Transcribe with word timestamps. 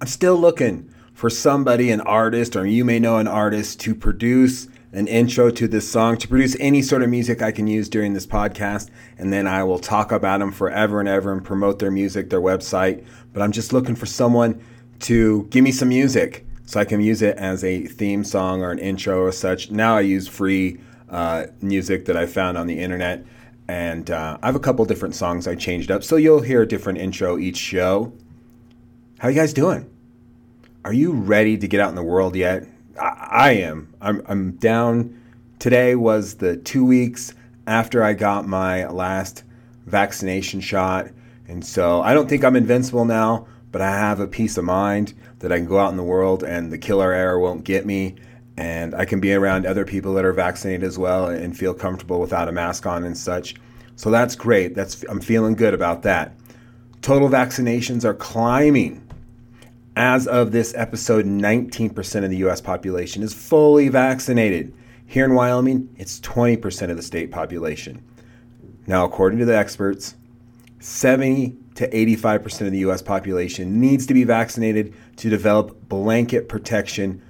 I'm 0.00 0.06
still 0.06 0.36
looking 0.36 0.88
for 1.12 1.28
somebody, 1.28 1.90
an 1.90 2.00
artist, 2.00 2.56
or 2.56 2.64
you 2.64 2.86
may 2.86 2.98
know 2.98 3.18
an 3.18 3.28
artist 3.28 3.80
to 3.80 3.94
produce 3.94 4.66
an 4.94 5.06
intro 5.06 5.50
to 5.50 5.68
this 5.68 5.90
song, 5.90 6.16
to 6.16 6.26
produce 6.26 6.56
any 6.58 6.80
sort 6.80 7.02
of 7.02 7.10
music 7.10 7.42
I 7.42 7.52
can 7.52 7.66
use 7.66 7.86
during 7.90 8.14
this 8.14 8.26
podcast. 8.26 8.88
And 9.18 9.30
then 9.30 9.46
I 9.46 9.62
will 9.62 9.78
talk 9.78 10.10
about 10.10 10.40
them 10.40 10.52
forever 10.52 11.00
and 11.00 11.08
ever 11.08 11.32
and 11.32 11.44
promote 11.44 11.80
their 11.80 11.90
music, 11.90 12.30
their 12.30 12.40
website. 12.40 13.04
But 13.34 13.42
I'm 13.42 13.52
just 13.52 13.74
looking 13.74 13.94
for 13.94 14.06
someone 14.06 14.64
to 15.00 15.44
give 15.50 15.62
me 15.62 15.70
some 15.70 15.90
music 15.90 16.46
so 16.64 16.80
I 16.80 16.86
can 16.86 17.02
use 17.02 17.20
it 17.20 17.36
as 17.36 17.62
a 17.62 17.86
theme 17.86 18.24
song 18.24 18.62
or 18.62 18.70
an 18.70 18.78
intro 18.78 19.20
or 19.20 19.32
such. 19.32 19.70
Now 19.70 19.98
I 19.98 20.00
use 20.00 20.26
free 20.26 20.80
uh, 21.10 21.48
music 21.60 22.06
that 22.06 22.16
I 22.16 22.24
found 22.24 22.56
on 22.56 22.66
the 22.66 22.80
internet. 22.80 23.26
And 23.68 24.10
uh, 24.10 24.38
I 24.42 24.46
have 24.46 24.56
a 24.56 24.60
couple 24.60 24.82
different 24.86 25.14
songs 25.14 25.46
I 25.46 25.56
changed 25.56 25.90
up. 25.90 26.02
So 26.02 26.16
you'll 26.16 26.40
hear 26.40 26.62
a 26.62 26.66
different 26.66 26.98
intro 26.98 27.36
each 27.36 27.58
show. 27.58 28.14
How 29.20 29.28
you 29.28 29.34
guys 29.34 29.52
doing? 29.52 29.86
Are 30.82 30.94
you 30.94 31.12
ready 31.12 31.58
to 31.58 31.68
get 31.68 31.78
out 31.78 31.90
in 31.90 31.94
the 31.94 32.02
world 32.02 32.34
yet? 32.34 32.66
I, 32.98 33.28
I 33.30 33.50
am. 33.52 33.92
I'm, 34.00 34.22
I'm 34.26 34.52
down. 34.52 35.20
Today 35.58 35.94
was 35.94 36.36
the 36.36 36.56
two 36.56 36.86
weeks 36.86 37.34
after 37.66 38.02
I 38.02 38.14
got 38.14 38.46
my 38.46 38.88
last 38.88 39.44
vaccination 39.84 40.62
shot. 40.62 41.08
And 41.48 41.62
so 41.62 42.00
I 42.00 42.14
don't 42.14 42.30
think 42.30 42.44
I'm 42.44 42.56
invincible 42.56 43.04
now, 43.04 43.46
but 43.70 43.82
I 43.82 43.90
have 43.90 44.20
a 44.20 44.26
peace 44.26 44.56
of 44.56 44.64
mind 44.64 45.12
that 45.40 45.52
I 45.52 45.58
can 45.58 45.66
go 45.66 45.78
out 45.78 45.90
in 45.90 45.98
the 45.98 46.02
world 46.02 46.42
and 46.42 46.72
the 46.72 46.78
killer 46.78 47.12
air 47.12 47.38
won't 47.38 47.64
get 47.64 47.84
me. 47.84 48.16
And 48.56 48.94
I 48.94 49.04
can 49.04 49.20
be 49.20 49.34
around 49.34 49.66
other 49.66 49.84
people 49.84 50.14
that 50.14 50.24
are 50.24 50.32
vaccinated 50.32 50.82
as 50.82 50.96
well 50.96 51.26
and 51.26 51.54
feel 51.54 51.74
comfortable 51.74 52.20
without 52.20 52.48
a 52.48 52.52
mask 52.52 52.86
on 52.86 53.04
and 53.04 53.18
such. 53.18 53.54
So 53.96 54.10
that's 54.10 54.34
great. 54.34 54.74
That's 54.74 55.04
I'm 55.10 55.20
feeling 55.20 55.56
good 55.56 55.74
about 55.74 56.04
that. 56.04 56.32
Total 57.02 57.28
vaccinations 57.28 58.06
are 58.06 58.14
climbing. 58.14 59.06
As 59.96 60.26
of 60.28 60.52
this 60.52 60.72
episode, 60.76 61.26
19% 61.26 62.24
of 62.24 62.30
the 62.30 62.36
US 62.38 62.60
population 62.60 63.22
is 63.22 63.34
fully 63.34 63.88
vaccinated. 63.88 64.72
Here 65.04 65.24
in 65.24 65.34
Wyoming, 65.34 65.92
it's 65.98 66.20
20% 66.20 66.90
of 66.90 66.96
the 66.96 67.02
state 67.02 67.32
population. 67.32 68.02
Now, 68.86 69.04
according 69.04 69.40
to 69.40 69.44
the 69.44 69.56
experts, 69.56 70.14
70 70.78 71.56
to 71.74 71.90
85% 71.90 72.66
of 72.66 72.72
the 72.72 72.78
US 72.78 73.02
population 73.02 73.80
needs 73.80 74.06
to 74.06 74.14
be 74.14 74.24
vaccinated 74.24 74.94
to 75.16 75.28
develop 75.28 75.88
blanket 75.88 76.48
protection 76.48 77.20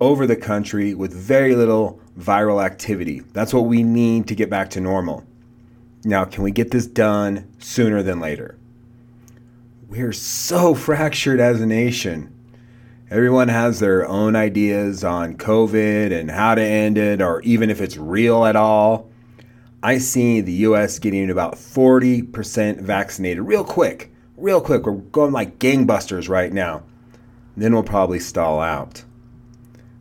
over 0.00 0.26
the 0.26 0.36
country 0.36 0.94
with 0.94 1.12
very 1.12 1.54
little 1.54 2.00
viral 2.18 2.64
activity. 2.64 3.20
That's 3.32 3.54
what 3.54 3.66
we 3.66 3.82
need 3.82 4.26
to 4.28 4.34
get 4.34 4.50
back 4.50 4.70
to 4.70 4.80
normal. 4.80 5.24
Now, 6.04 6.24
can 6.24 6.42
we 6.42 6.50
get 6.50 6.70
this 6.70 6.86
done 6.86 7.52
sooner 7.58 8.02
than 8.02 8.20
later? 8.20 8.58
We're 9.90 10.12
so 10.12 10.74
fractured 10.86 11.40
as 11.40 11.60
a 11.60 11.66
nation. 11.66 12.32
Everyone 13.10 13.48
has 13.48 13.80
their 13.80 14.06
own 14.06 14.36
ideas 14.36 15.02
on 15.02 15.36
COVID 15.36 16.12
and 16.12 16.30
how 16.30 16.54
to 16.54 16.62
end 16.62 16.96
it, 16.96 17.20
or 17.20 17.42
even 17.42 17.70
if 17.70 17.80
it's 17.80 17.96
real 17.96 18.44
at 18.44 18.54
all. 18.54 19.10
I 19.82 19.98
see 19.98 20.40
the 20.40 20.52
US 20.52 21.00
getting 21.00 21.28
about 21.28 21.54
40% 21.54 22.80
vaccinated 22.80 23.42
real 23.42 23.64
quick. 23.64 24.12
Real 24.36 24.60
quick. 24.60 24.86
We're 24.86 24.92
going 24.92 25.32
like 25.32 25.58
gangbusters 25.58 26.28
right 26.28 26.52
now. 26.52 26.84
Then 27.56 27.72
we'll 27.72 27.82
probably 27.82 28.20
stall 28.20 28.60
out. 28.60 29.02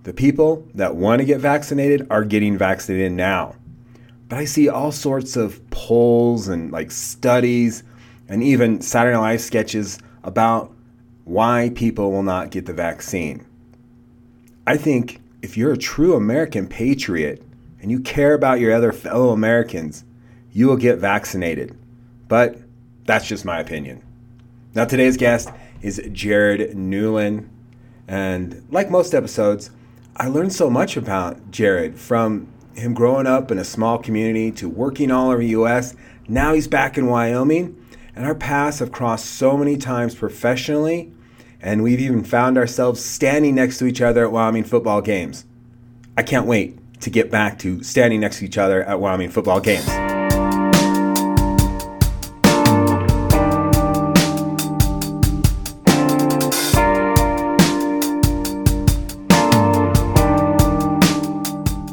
The 0.04 0.14
people 0.14 0.68
that 0.76 0.96
want 0.96 1.20
to 1.20 1.26
get 1.26 1.40
vaccinated 1.40 2.06
are 2.12 2.24
getting 2.24 2.60
vaccinated 2.60 3.14
now. 3.14 3.56
But 4.28 4.38
I 4.38 4.46
see 4.46 4.70
all 4.70 4.92
sorts 4.92 5.36
of 5.36 5.68
polls 5.72 6.48
and 6.48 6.72
like 6.72 6.92
studies 6.92 7.84
and 8.30 8.44
even 8.44 8.80
Saturday 8.80 9.16
Night 9.16 9.32
Live 9.32 9.42
sketches 9.42 10.00
about 10.24 10.72
why 11.26 11.72
people 11.76 12.12
will 12.12 12.24
not 12.24 12.52
get 12.52 12.68
the 12.68 12.74
vaccine. 12.74 13.46
I 14.66 14.78
think 14.78 15.20
if 15.42 15.58
you're 15.58 15.74
a 15.74 15.78
true 15.78 16.16
American 16.16 16.68
patriot 16.68 17.44
and 17.82 17.92
you 17.92 18.00
care 18.00 18.34
about 18.34 18.60
your 18.60 18.74
other 18.74 18.92
fellow 18.92 19.32
Americans, 19.32 20.06
you 20.52 20.68
will 20.68 20.78
get 20.78 21.00
vaccinated. 21.00 21.76
But 22.28 22.58
that's 23.06 23.28
just 23.28 23.46
my 23.46 23.60
opinion. 23.60 24.04
Now, 24.76 24.86
today's 24.86 25.18
guest 25.18 25.50
is 25.82 26.02
Jared 26.12 26.78
Newland. 26.78 27.50
And 28.08 28.66
like 28.70 28.92
most 28.92 29.16
episodes, 29.16 29.72
I 30.16 30.28
learned 30.28 30.54
so 30.54 30.70
much 30.70 30.98
about 30.98 31.50
Jared 31.50 31.98
from 31.98 32.48
him 32.76 32.94
growing 32.94 33.26
up 33.26 33.52
in 33.52 33.58
a 33.58 33.64
small 33.64 33.98
community 33.98 34.52
to 34.54 34.70
working 34.70 35.12
all 35.12 35.32
over 35.32 35.40
the 35.40 35.50
US. 35.50 35.96
Now 36.28 36.54
he's 36.54 36.68
back 36.68 36.98
in 36.98 37.08
Wyoming 37.08 37.76
and 38.20 38.28
our 38.28 38.36
paths 38.36 38.80
have 38.80 38.92
crossed 38.92 39.26
so 39.26 39.56
many 39.56 39.78
times 39.78 40.14
professionally, 40.14 41.10
and 41.62 41.82
we've 41.82 42.02
even 42.02 42.22
found 42.22 42.58
ourselves 42.58 43.00
standing 43.02 43.56
next 43.56 43.78
to 43.78 43.86
each 43.86 44.02
other 44.02 44.26
at 44.26 44.32
Wyoming 44.34 44.66
football 44.66 45.00
games. 45.00 45.46
I 46.18 46.24
can't 46.24 46.46
wait 46.46 47.00
to 47.00 47.10
get 47.10 47.32
back 47.32 47.58
to 47.60 47.82
standing 47.82 48.20
next 48.20 48.40
to 48.40 48.46
each 48.46 48.58
other 48.58 48.84
at 48.84 49.00
Wyoming 49.00 49.30
football 49.30 49.62
games. 49.62 49.88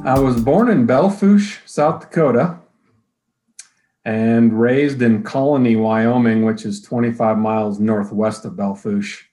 I 0.04 0.18
was 0.18 0.40
born 0.40 0.70
in 0.70 0.86
Belle 0.86 1.08
Fourche, 1.08 1.60
South 1.66 2.00
Dakota, 2.00 2.58
and 4.06 4.58
raised 4.58 5.02
in 5.02 5.24
Colony, 5.24 5.74
Wyoming, 5.74 6.44
which 6.44 6.64
is 6.64 6.80
25 6.80 7.36
miles 7.38 7.80
northwest 7.80 8.44
of 8.44 8.56
Belle 8.56 8.76
Fourche. 8.76 9.28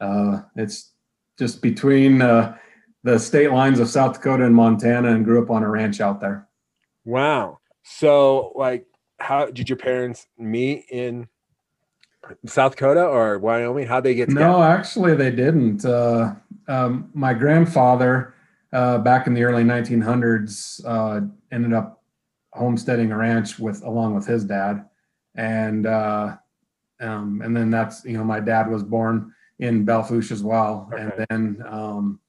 Uh, 0.00 0.40
it's 0.56 0.90
just 1.38 1.62
between 1.62 2.20
uh, 2.20 2.56
the 3.04 3.20
state 3.20 3.52
lines 3.52 3.78
of 3.78 3.88
South 3.88 4.14
Dakota 4.14 4.44
and 4.44 4.54
Montana, 4.54 5.14
and 5.14 5.24
grew 5.24 5.40
up 5.40 5.48
on 5.48 5.62
a 5.62 5.70
ranch 5.70 6.00
out 6.00 6.20
there. 6.20 6.48
Wow. 7.04 7.60
So, 7.84 8.52
like, 8.56 8.86
how 9.20 9.46
did 9.46 9.68
your 9.68 9.78
parents 9.78 10.26
meet 10.36 10.86
in 10.90 11.28
South 12.46 12.72
Dakota 12.72 13.04
or 13.04 13.38
Wyoming? 13.38 13.86
How 13.86 14.00
did 14.00 14.10
they 14.10 14.14
get 14.16 14.28
together? 14.28 14.44
No, 14.44 14.60
actually, 14.60 15.14
they 15.14 15.30
didn't. 15.30 15.84
Uh, 15.84 16.34
um, 16.66 17.10
my 17.14 17.32
grandfather, 17.32 18.34
uh, 18.72 18.98
back 18.98 19.28
in 19.28 19.34
the 19.34 19.44
early 19.44 19.62
1900s, 19.62 20.84
uh, 20.84 21.20
ended 21.52 21.72
up 21.72 21.95
homesteading 22.56 23.12
a 23.12 23.16
ranch 23.16 23.58
with 23.58 23.82
along 23.82 24.14
with 24.14 24.26
his 24.26 24.44
dad, 24.44 24.84
and 25.34 25.86
uh, 25.86 26.36
um, 27.00 27.42
and 27.44 27.56
then 27.56 27.70
that's 27.70 28.04
you 28.04 28.16
know 28.16 28.24
my 28.24 28.40
dad 28.40 28.70
was 28.70 28.82
born 28.82 29.32
in 29.58 29.84
Belle 29.84 30.02
Fourche 30.02 30.32
as 30.32 30.42
well, 30.42 30.88
okay. 30.92 31.02
and 31.02 31.26
then 31.28 31.66
um, 31.68 32.20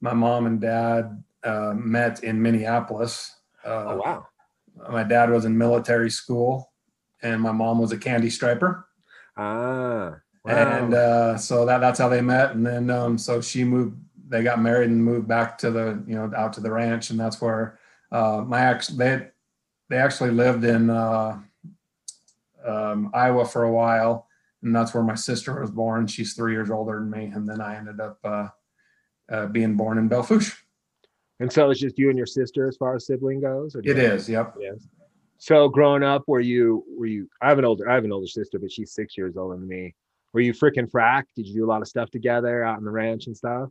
my 0.00 0.12
mom 0.12 0.46
and 0.46 0.60
dad 0.60 1.22
uh, 1.44 1.74
met 1.76 2.22
in 2.24 2.40
Minneapolis. 2.40 3.34
Uh, 3.64 3.84
oh 3.88 3.96
wow! 4.04 4.26
My 4.90 5.04
dad 5.04 5.30
was 5.30 5.44
in 5.44 5.56
military 5.56 6.10
school, 6.10 6.72
and 7.22 7.40
my 7.40 7.52
mom 7.52 7.78
was 7.78 7.92
a 7.92 7.98
candy 7.98 8.30
striper. 8.30 8.86
Ah. 9.36 10.16
Wow. 10.46 10.52
And 10.52 10.94
uh, 10.94 11.36
so 11.36 11.66
that 11.66 11.80
that's 11.80 11.98
how 11.98 12.08
they 12.08 12.20
met, 12.20 12.52
and 12.52 12.64
then 12.64 12.88
um, 12.88 13.18
so 13.18 13.40
she 13.40 13.64
moved. 13.64 13.96
They 14.28 14.42
got 14.42 14.60
married 14.60 14.90
and 14.90 15.04
moved 15.04 15.26
back 15.26 15.58
to 15.58 15.70
the 15.72 16.02
you 16.06 16.14
know 16.14 16.30
out 16.36 16.52
to 16.52 16.60
the 16.60 16.70
ranch, 16.70 17.10
and 17.10 17.18
that's 17.18 17.40
where 17.40 17.80
uh, 18.12 18.44
my 18.46 18.66
ex 18.68 18.86
they 18.86 19.28
they 19.88 19.96
actually 19.96 20.30
lived 20.30 20.64
in 20.64 20.90
uh, 20.90 21.38
um, 22.64 23.10
Iowa 23.14 23.44
for 23.46 23.64
a 23.64 23.72
while, 23.72 24.26
and 24.62 24.74
that's 24.74 24.94
where 24.94 25.02
my 25.04 25.14
sister 25.14 25.60
was 25.60 25.70
born. 25.70 26.06
She's 26.06 26.34
three 26.34 26.52
years 26.52 26.70
older 26.70 26.98
than 26.98 27.10
me, 27.10 27.26
and 27.26 27.48
then 27.48 27.60
I 27.60 27.76
ended 27.76 28.00
up 28.00 28.18
uh, 28.24 28.48
uh, 29.30 29.46
being 29.46 29.76
born 29.76 29.98
in 29.98 30.08
Belle 30.08 30.22
Fourche. 30.22 30.56
And 31.38 31.52
so 31.52 31.70
it's 31.70 31.80
just 31.80 31.98
you 31.98 32.08
and 32.08 32.16
your 32.16 32.26
sister 32.26 32.66
as 32.66 32.76
far 32.76 32.96
as 32.96 33.06
sibling 33.06 33.40
goes. 33.40 33.76
Or 33.76 33.80
it 33.80 33.98
is. 33.98 34.28
Yep. 34.28 34.54
Yes. 34.58 34.88
So 35.38 35.68
growing 35.68 36.02
up, 36.02 36.24
were 36.26 36.40
you 36.40 36.84
were 36.88 37.06
you? 37.06 37.28
I 37.42 37.48
have 37.48 37.58
an 37.58 37.64
older 37.64 37.90
I 37.90 37.94
have 37.94 38.04
an 38.04 38.12
older 38.12 38.26
sister, 38.26 38.58
but 38.58 38.72
she's 38.72 38.92
six 38.92 39.18
years 39.18 39.36
older 39.36 39.56
than 39.56 39.68
me. 39.68 39.94
Were 40.32 40.40
you 40.40 40.54
freaking 40.54 40.90
frack? 40.90 41.24
Did 41.34 41.46
you 41.46 41.54
do 41.54 41.64
a 41.64 41.68
lot 41.68 41.82
of 41.82 41.88
stuff 41.88 42.10
together 42.10 42.64
out 42.64 42.78
in 42.78 42.84
the 42.84 42.90
ranch 42.90 43.26
and 43.26 43.36
stuff? 43.36 43.68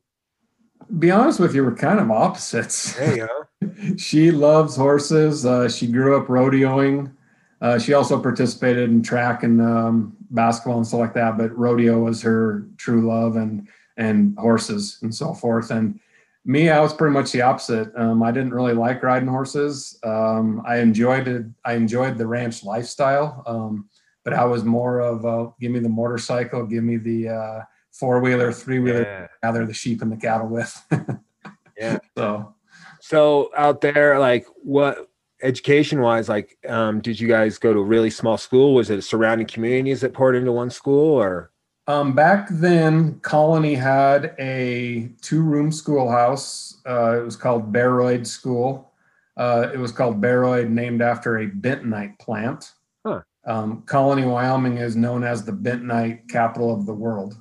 Be 1.00 1.12
honest 1.12 1.40
with 1.40 1.56
you, 1.56 1.64
we're 1.64 1.76
kind 1.76 2.00
of 2.00 2.12
opposites. 2.12 2.98
You 3.00 3.28
go 3.28 3.46
she 3.98 4.32
loves 4.32 4.76
horses. 4.76 5.46
Uh, 5.46 5.68
she 5.70 5.88
grew 5.88 6.18
up 6.18 6.28
rodeoing. 6.28 7.12
Uh, 7.62 7.80
she 7.80 7.94
also 7.94 8.22
participated 8.22 8.90
in 8.90 9.02
track 9.02 9.44
and 9.44 9.62
um, 9.62 10.16
basketball 10.30 10.78
and 10.78 10.86
stuff 10.86 11.00
like 11.00 11.14
that. 11.14 11.38
But 11.38 11.58
rodeo 11.58 12.00
was 12.00 12.22
her 12.22 12.68
true 12.78 13.08
love, 13.08 13.36
and 13.36 13.68
and 13.98 14.38
horses 14.38 15.00
and 15.02 15.14
so 15.14 15.34
forth. 15.34 15.72
And 15.72 16.00
me, 16.46 16.70
I 16.70 16.80
was 16.80 16.94
pretty 16.94 17.14
much 17.14 17.32
the 17.32 17.42
opposite. 17.42 17.92
Um, 17.96 18.22
I 18.22 18.32
didn't 18.32 18.54
really 18.54 18.74
like 18.74 19.02
riding 19.02 19.28
horses. 19.28 20.00
Um, 20.04 20.62
I 20.66 20.78
enjoyed 20.78 21.28
it. 21.28 21.46
I 21.64 21.74
enjoyed 21.74 22.18
the 22.18 22.28
ranch 22.28 22.64
lifestyle, 22.64 23.42
um, 23.48 23.90
but 24.24 24.34
I 24.34 24.46
was 24.46 24.64
more 24.64 25.00
of 25.00 25.26
a, 25.26 25.52
give 25.60 25.72
me 25.72 25.80
the 25.80 25.90
motorcycle, 25.90 26.66
give 26.66 26.84
me 26.84 26.98
the 26.98 27.30
uh, 27.30 27.62
four 28.00 28.20
wheeler, 28.20 28.52
three 28.52 28.80
wheeler, 28.80 29.04
yeah. 29.04 29.28
gather 29.44 29.66
the 29.66 29.74
sheep 29.74 30.02
and 30.02 30.12
the 30.12 30.18
cattle 30.18 30.48
with. 30.48 30.86
yeah. 31.78 31.98
So 32.18 32.56
so 33.02 33.52
out 33.56 33.82
there, 33.82 34.20
like 34.20 34.48
what 34.64 35.10
education 35.42 36.02
wise, 36.02 36.28
like 36.28 36.58
um, 36.68 37.02
did 37.02 37.20
you 37.20 37.28
guys 37.28 37.58
go 37.58 37.74
to 37.74 37.80
a 37.80 37.84
really 37.84 38.10
small 38.10 38.38
school? 38.38 38.74
Was 38.74 38.90
it 38.90 39.02
surrounding 39.04 39.48
communities 39.48 40.02
that 40.02 40.14
poured 40.14 40.36
into 40.36 40.52
one 40.52 40.70
school 40.70 41.14
or? 41.14 41.52
Um, 41.88 42.14
back 42.14 42.48
then, 42.50 43.20
Colony 43.20 43.76
had 43.76 44.34
a 44.40 45.12
two-room 45.22 45.72
schoolhouse. 45.72 46.82
Uh, 46.88 47.20
it 47.20 47.24
was 47.24 47.36
called 47.36 47.72
Baroid 47.72 48.26
School. 48.26 48.92
Uh, 49.38 49.70
it 49.72 49.78
was 49.78 49.92
called 49.92 50.20
Baroid, 50.20 50.70
named 50.70 51.04
after 51.04 51.38
a 51.38 51.48
bentonite 51.48 52.18
plant. 52.18 52.72
Huh. 53.06 53.22
Um, 53.46 53.84
Colony, 53.84 54.26
Wyoming, 54.26 54.78
is 54.78 54.96
known 54.96 55.24
as 55.24 55.46
the 55.46 55.52
bentonite 55.52 56.28
capital 56.28 56.74
of 56.74 56.88
the 56.88 56.94
world. 56.94 57.38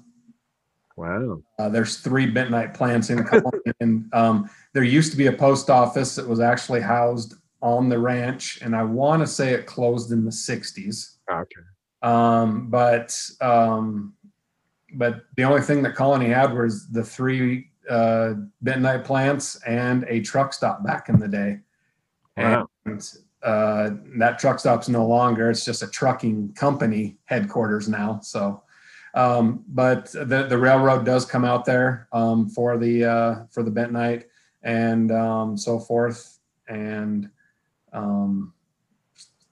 Wow. 0.96 1.42
Uh, 1.58 1.68
there's 1.68 1.98
three 1.98 2.30
bentonite 2.30 2.74
plants 2.74 3.10
in 3.10 3.24
Colony, 3.24 3.58
and 3.80 4.12
um, 4.14 4.48
there 4.72 4.84
used 4.84 5.10
to 5.10 5.18
be 5.18 5.26
a 5.26 5.32
post 5.32 5.70
office 5.70 6.14
that 6.14 6.26
was 6.26 6.40
actually 6.40 6.80
housed 6.80 7.34
on 7.60 7.88
the 7.88 7.98
ranch, 7.98 8.60
and 8.62 8.76
I 8.76 8.84
want 8.84 9.22
to 9.22 9.26
say 9.26 9.54
it 9.54 9.66
closed 9.66 10.12
in 10.12 10.24
the 10.24 10.30
'60s. 10.30 11.16
Okay. 11.30 11.60
Um, 12.02 12.68
but 12.70 13.18
um, 13.40 14.14
but 14.94 15.22
the 15.36 15.44
only 15.44 15.62
thing 15.62 15.82
that 15.82 15.94
Colony 15.94 16.28
had 16.28 16.54
was 16.54 16.88
the 16.88 17.02
three 17.02 17.70
uh, 17.88 18.34
bentonite 18.64 19.04
plants 19.04 19.60
and 19.66 20.04
a 20.08 20.20
truck 20.20 20.52
stop 20.52 20.84
back 20.84 21.08
in 21.08 21.18
the 21.18 21.28
day. 21.28 21.58
Wow. 22.36 22.68
And 22.86 23.06
uh, 23.42 23.90
that 24.18 24.38
truck 24.38 24.58
stop's 24.58 24.88
no 24.88 25.06
longer. 25.06 25.50
It's 25.50 25.64
just 25.64 25.82
a 25.82 25.86
trucking 25.86 26.54
company 26.54 27.18
headquarters 27.24 27.88
now. 27.88 28.20
So, 28.22 28.62
um, 29.14 29.64
but 29.68 30.06
the 30.12 30.46
the 30.48 30.58
railroad 30.58 31.04
does 31.04 31.24
come 31.24 31.44
out 31.44 31.64
there 31.64 32.08
um, 32.12 32.48
for 32.48 32.76
the 32.76 33.04
uh, 33.04 33.34
for 33.50 33.62
the 33.62 33.70
bentonite 33.70 34.24
and 34.62 35.10
um, 35.12 35.56
so 35.56 35.78
forth. 35.78 36.38
And 36.68 37.30
um, 37.92 38.52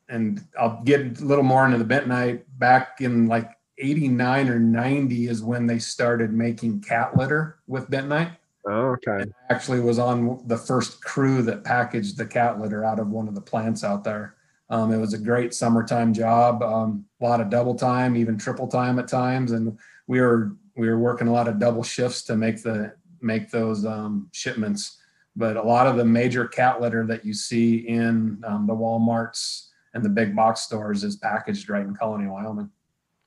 and 0.08 0.42
I'll 0.58 0.82
get 0.84 1.20
a 1.20 1.24
little 1.24 1.44
more 1.44 1.64
into 1.64 1.78
the 1.78 1.84
bentonite. 1.84 2.42
Back 2.58 3.00
in 3.00 3.26
like 3.28 3.50
'89 3.78 4.48
or 4.48 4.58
'90 4.58 5.28
is 5.28 5.42
when 5.42 5.66
they 5.66 5.78
started 5.78 6.32
making 6.32 6.80
cat 6.80 7.16
litter 7.16 7.58
with 7.66 7.90
bentonite 7.90 8.36
Oh, 8.64 8.96
okay. 8.96 9.24
actually 9.50 9.80
was 9.80 9.98
on 9.98 10.40
the 10.46 10.56
first 10.56 11.02
crew 11.02 11.42
that 11.42 11.64
packaged 11.64 12.16
the 12.16 12.26
cat 12.26 12.60
litter 12.60 12.84
out 12.84 13.00
of 13.00 13.08
one 13.08 13.26
of 13.26 13.34
the 13.34 13.40
plants 13.40 13.82
out 13.82 14.04
there. 14.04 14.36
Um, 14.70 14.92
it 14.92 14.98
was 14.98 15.12
a 15.12 15.18
great 15.18 15.52
summertime 15.52 16.14
job, 16.14 16.62
um, 16.62 17.04
a 17.20 17.24
lot 17.24 17.40
of 17.40 17.50
double 17.50 17.74
time, 17.74 18.16
even 18.16 18.38
triple 18.38 18.66
time 18.66 18.98
at 18.98 19.08
times, 19.08 19.52
and 19.52 19.78
we 20.06 20.20
were 20.20 20.56
we 20.76 20.88
were 20.88 20.98
working 20.98 21.28
a 21.28 21.32
lot 21.32 21.48
of 21.48 21.58
double 21.58 21.82
shifts 21.82 22.22
to 22.22 22.36
make 22.36 22.62
the 22.62 22.94
make 23.20 23.50
those 23.50 23.84
um, 23.84 24.28
shipments. 24.32 24.98
But 25.36 25.56
a 25.56 25.62
lot 25.62 25.86
of 25.86 25.96
the 25.96 26.04
major 26.04 26.46
cat 26.46 26.80
litter 26.80 27.06
that 27.06 27.24
you 27.24 27.32
see 27.34 27.88
in 27.88 28.42
um, 28.46 28.66
the 28.66 28.74
WalMarts 28.74 29.68
and 29.94 30.04
the 30.04 30.08
big 30.08 30.34
box 30.36 30.60
stores 30.60 31.04
is 31.04 31.16
packaged 31.16 31.68
right 31.68 31.84
in 31.84 31.94
Colony, 31.94 32.26
Wyoming. 32.26 32.70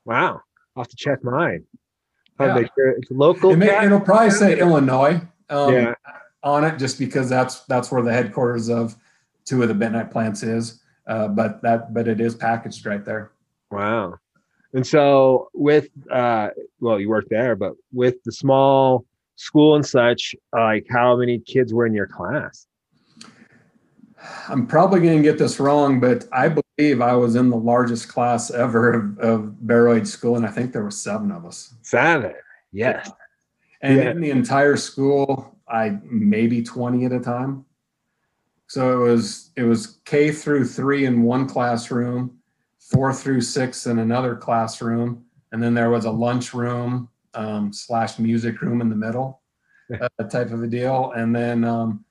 Wow. 0.06 0.42
I'll 0.76 0.84
have 0.84 0.88
to 0.90 0.96
check 0.96 1.24
mine. 1.24 1.64
I'll 2.40 2.48
Yeah. 2.48 2.54
make 2.56 2.70
sure 2.76 2.90
it's 2.90 3.10
local. 3.12 3.52
It 3.52 3.62
it'll 3.64 4.00
probably 4.02 4.30
say 4.32 4.60
Illinois 4.60 5.22
um, 5.50 5.74
Yeah. 5.74 5.94
on 6.44 6.64
it, 6.64 6.78
just 6.78 7.00
because 7.00 7.30
that's 7.30 7.62
that's 7.66 7.92
where 7.92 8.04
the 8.04 8.14
headquarters 8.14 8.70
of 8.70 8.96
two 9.46 9.62
of 9.64 9.68
the 9.70 9.74
bentonite 9.76 10.12
plants 10.12 10.44
is. 10.44 10.82
Uh, 11.08 11.28
but 11.28 11.62
that 11.62 11.94
but 11.94 12.08
it 12.08 12.20
is 12.20 12.36
packaged 12.36 12.86
right 12.86 13.06
there. 13.06 13.32
Wow. 13.72 14.16
And 14.74 14.86
so 14.86 15.50
with 15.54 15.90
uh 16.12 16.50
well 16.80 17.00
you 17.00 17.10
worked 17.10 17.30
there, 17.30 17.56
but 17.56 17.74
with 17.94 18.16
the 18.24 18.32
small 18.32 19.06
school 19.36 19.76
and 19.76 19.86
such, 19.86 20.36
like 20.54 20.86
how 20.90 21.16
many 21.18 21.40
kids 21.40 21.74
were 21.74 21.86
in 21.86 21.94
your 21.94 22.08
class? 22.08 22.68
I'm 24.50 24.66
probably 24.66 25.02
going 25.02 25.18
to 25.18 25.24
get 25.24 25.38
this 25.38 25.60
wrong, 25.60 26.00
but 26.00 26.26
I 26.32 26.50
believe 26.50 27.02
I 27.02 27.14
was 27.14 27.36
in 27.36 27.50
the 27.50 27.58
largest 27.58 28.08
class 28.08 28.50
ever 28.50 28.94
of, 28.94 29.20
of 29.20 29.56
Baroid 29.66 30.08
School, 30.08 30.36
and 30.36 30.46
I 30.46 30.50
think 30.50 30.72
there 30.74 30.84
were 30.84 30.90
seven 30.90 31.32
of 31.32 31.46
us. 31.46 31.74
Seven. 31.84 32.34
Yes. 32.72 33.12
And 33.82 33.98
Yeah. 33.98 34.12
in 34.12 34.22
the 34.22 34.32
entire 34.32 34.78
school, 34.78 35.56
I 35.68 36.00
maybe 36.04 36.64
20 36.64 37.06
at 37.06 37.12
a 37.12 37.20
time. 37.20 37.66
So 38.76 39.06
it 39.06 39.10
was 39.10 39.52
it 39.56 39.64
was 39.64 40.00
K 40.04 40.32
through 40.34 40.66
three 40.66 41.06
in 41.06 41.24
one 41.24 41.48
classroom, 41.48 42.40
four 42.78 43.14
through 43.14 43.40
six 43.40 43.88
in 43.88 44.00
another 44.00 44.36
classroom, 44.36 45.24
and 45.54 45.64
then 45.64 45.74
there 45.74 45.90
was 45.90 46.04
a 46.04 46.12
lunchroom 46.12 47.08
um, 47.36 47.72
slash 47.72 48.20
music 48.20 48.62
room 48.62 48.82
in 48.82 48.90
the 48.90 48.96
middle, 48.98 49.42
uh, 50.02 50.24
type 50.26 50.52
of 50.52 50.62
a 50.62 50.68
deal. 50.68 51.14
And 51.16 51.34
then 51.34 51.64
um, 51.64 52.04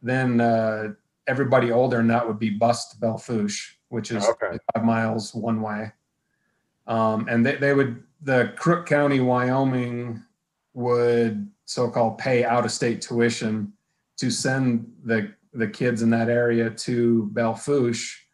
then 0.00 0.40
uh, 0.40 0.92
everybody 1.26 1.72
older 1.72 1.96
than 1.96 2.06
that 2.06 2.24
would 2.24 2.38
be 2.38 2.50
bused 2.50 2.92
to 2.92 2.98
Belle 3.00 3.18
Fourche, 3.18 3.76
which 3.88 4.12
is 4.12 4.24
Okay. 4.28 4.58
five 4.76 4.84
miles 4.84 5.34
one 5.34 5.60
way. 5.60 5.90
Um, 6.86 7.26
and 7.28 7.44
they, 7.44 7.56
they 7.56 7.74
would 7.74 8.00
the 8.22 8.52
Crook 8.56 8.86
County, 8.86 9.18
Wyoming 9.18 10.22
would 10.72 11.50
so-called 11.64 12.18
pay 12.18 12.44
out-of-state 12.44 13.02
tuition 13.02 13.72
to 14.18 14.30
send 14.30 14.86
the 15.02 15.34
the 15.56 15.68
kids 15.68 16.02
in 16.02 16.10
that 16.10 16.28
area 16.28 16.70
to 16.70 17.28
Belle 17.32 17.54
Fourche 17.54 18.26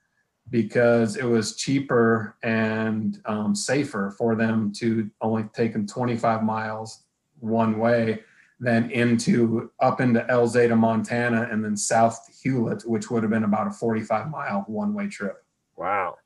because 0.50 1.16
it 1.16 1.24
was 1.24 1.56
cheaper 1.56 2.36
and 2.42 3.20
um, 3.24 3.54
safer 3.54 4.14
for 4.18 4.34
them 4.34 4.72
to 4.72 5.08
only 5.20 5.44
take 5.54 5.72
them 5.72 5.86
25 5.86 6.42
miles 6.42 7.04
one 7.38 7.78
way 7.78 8.20
than 8.60 8.90
into 8.92 9.70
up 9.80 10.00
into 10.00 10.20
Alzada, 10.20 10.78
Montana, 10.78 11.48
and 11.50 11.64
then 11.64 11.76
south 11.76 12.24
to 12.26 12.32
Hulett, 12.32 12.86
which 12.86 13.10
would 13.10 13.24
have 13.24 13.30
been 13.30 13.44
about 13.44 13.66
a 13.66 13.72
45 13.72 14.30
mile 14.30 14.64
one-way 14.68 15.08
trip. 15.08 15.44
Wow. 15.76 16.16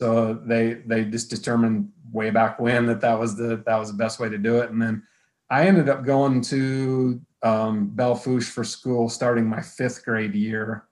So 0.00 0.34
they 0.34 0.82
they 0.86 1.04
just 1.04 1.30
determined 1.30 1.92
way 2.10 2.30
back 2.30 2.58
when 2.58 2.86
that 2.86 3.00
that 3.00 3.18
was 3.18 3.36
the 3.36 3.62
that 3.64 3.76
was 3.76 3.92
the 3.92 3.96
best 3.96 4.18
way 4.18 4.28
to 4.28 4.38
do 4.38 4.58
it. 4.58 4.70
And 4.70 4.82
then 4.82 5.04
I 5.50 5.68
ended 5.68 5.88
up 5.88 6.04
going 6.04 6.40
to 6.42 7.20
um, 7.44 7.88
Belle 7.88 8.16
Fourche 8.16 8.48
for 8.48 8.64
school 8.64 9.08
starting 9.08 9.46
my 9.46 9.60
fifth 9.60 10.04
grade 10.04 10.34
year, 10.34 10.86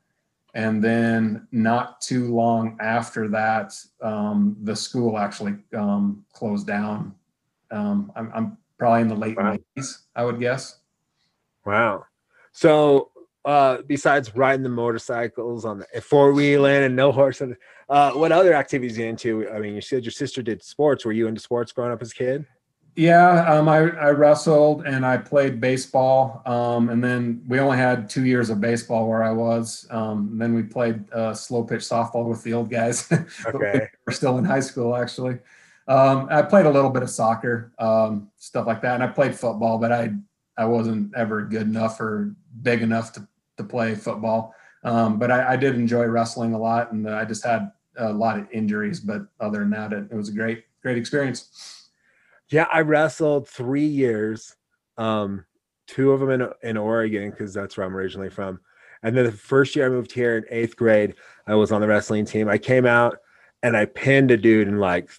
and 0.54 0.84
then 0.84 1.48
not 1.50 2.00
too 2.00 2.32
long 2.32 2.76
after 2.80 3.26
that, 3.28 3.74
um, 4.02 4.56
the 4.62 4.76
school 4.76 5.18
actually 5.18 5.56
um, 5.76 6.24
closed 6.32 6.66
down. 6.66 7.14
Um, 7.70 8.12
I'm, 8.14 8.30
I'm 8.34 8.58
probably 8.78 9.00
in 9.00 9.08
the 9.08 9.16
late 9.16 9.36
Wow. 9.36 9.56
90s, 9.76 10.02
I 10.14 10.24
would 10.24 10.38
guess. 10.38 10.78
Wow. 11.64 12.04
So 12.52 13.08
uh 13.44 13.78
besides 13.88 14.36
riding 14.36 14.62
the 14.62 14.68
motorcycles 14.68 15.64
on 15.64 15.78
the 15.80 16.00
four 16.00 16.32
wheeling 16.32 16.84
and 16.84 16.94
no 16.94 17.10
horse 17.10 17.42
uh 17.88 18.12
what 18.12 18.30
other 18.30 18.54
activities 18.54 18.96
you 18.96 19.04
into? 19.04 19.48
I 19.50 19.58
mean 19.58 19.74
you 19.74 19.80
said 19.80 20.04
your 20.04 20.12
sister 20.12 20.42
did 20.42 20.62
sports. 20.62 21.04
Were 21.04 21.12
you 21.12 21.26
into 21.26 21.40
sports 21.40 21.72
growing 21.72 21.90
up 21.92 22.02
as 22.02 22.12
a 22.12 22.14
kid? 22.14 22.46
Yeah, 22.94 23.50
um, 23.50 23.68
I, 23.70 23.78
I 23.78 24.10
wrestled 24.10 24.84
and 24.84 25.06
I 25.06 25.16
played 25.16 25.60
baseball. 25.60 26.42
Um, 26.44 26.90
and 26.90 27.02
then 27.02 27.42
we 27.48 27.58
only 27.58 27.78
had 27.78 28.10
two 28.10 28.26
years 28.26 28.50
of 28.50 28.60
baseball 28.60 29.08
where 29.08 29.22
I 29.22 29.32
was. 29.32 29.86
Um, 29.90 30.36
then 30.36 30.52
we 30.52 30.62
played 30.62 31.10
uh, 31.10 31.32
slow 31.32 31.64
pitch 31.64 31.80
softball 31.80 32.26
with 32.26 32.42
the 32.42 32.52
old 32.52 32.70
guys. 32.70 33.10
Okay. 33.46 33.88
were 34.06 34.12
still 34.12 34.38
in 34.38 34.44
high 34.44 34.60
school, 34.60 34.94
actually. 34.94 35.38
Um, 35.88 36.28
I 36.30 36.42
played 36.42 36.66
a 36.66 36.70
little 36.70 36.90
bit 36.90 37.02
of 37.02 37.10
soccer, 37.10 37.72
um, 37.78 38.30
stuff 38.36 38.66
like 38.66 38.82
that. 38.82 38.94
And 38.94 39.02
I 39.02 39.06
played 39.06 39.34
football, 39.34 39.78
but 39.78 39.90
I, 39.90 40.12
I 40.56 40.66
wasn't 40.66 41.14
ever 41.14 41.42
good 41.42 41.62
enough 41.62 41.98
or 41.98 42.34
big 42.62 42.82
enough 42.82 43.12
to, 43.14 43.26
to 43.56 43.64
play 43.64 43.94
football. 43.94 44.54
Um, 44.84 45.18
but 45.18 45.30
I, 45.30 45.54
I 45.54 45.56
did 45.56 45.76
enjoy 45.76 46.04
wrestling 46.04 46.52
a 46.52 46.58
lot 46.58 46.92
and 46.92 47.08
I 47.08 47.24
just 47.24 47.44
had 47.44 47.72
a 47.96 48.12
lot 48.12 48.38
of 48.38 48.46
injuries. 48.52 49.00
But 49.00 49.22
other 49.40 49.60
than 49.60 49.70
that, 49.70 49.92
it, 49.92 50.08
it 50.10 50.14
was 50.14 50.28
a 50.28 50.32
great, 50.32 50.64
great 50.82 50.98
experience. 50.98 51.81
Yeah, 52.52 52.66
I 52.72 52.80
wrestled 52.80 53.48
three 53.48 53.86
years. 53.86 54.54
Um, 54.98 55.44
two 55.86 56.12
of 56.12 56.20
them 56.20 56.30
in 56.30 56.48
in 56.62 56.76
Oregon 56.76 57.30
because 57.30 57.54
that's 57.54 57.76
where 57.76 57.86
I'm 57.86 57.96
originally 57.96 58.30
from. 58.30 58.60
And 59.02 59.16
then 59.16 59.24
the 59.24 59.32
first 59.32 59.74
year 59.74 59.86
I 59.86 59.88
moved 59.88 60.12
here 60.12 60.36
in 60.36 60.44
eighth 60.50 60.76
grade, 60.76 61.14
I 61.46 61.54
was 61.54 61.72
on 61.72 61.80
the 61.80 61.88
wrestling 61.88 62.24
team. 62.24 62.48
I 62.48 62.58
came 62.58 62.86
out 62.86 63.18
and 63.62 63.76
I 63.76 63.86
pinned 63.86 64.30
a 64.30 64.36
dude 64.36 64.68
in 64.68 64.78
like 64.78 65.10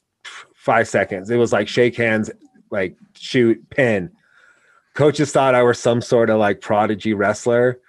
five 0.53 0.87
seconds. 0.87 1.29
It 1.29 1.35
was 1.37 1.51
like 1.51 1.67
shake 1.67 1.95
hands, 1.97 2.31
like 2.71 2.95
shoot, 3.15 3.69
pin. 3.69 4.09
Coaches 4.93 5.31
thought 5.31 5.55
I 5.55 5.63
was 5.63 5.79
some 5.79 6.01
sort 6.01 6.29
of 6.29 6.39
like 6.39 6.61
prodigy 6.61 7.13
wrestler. 7.13 7.79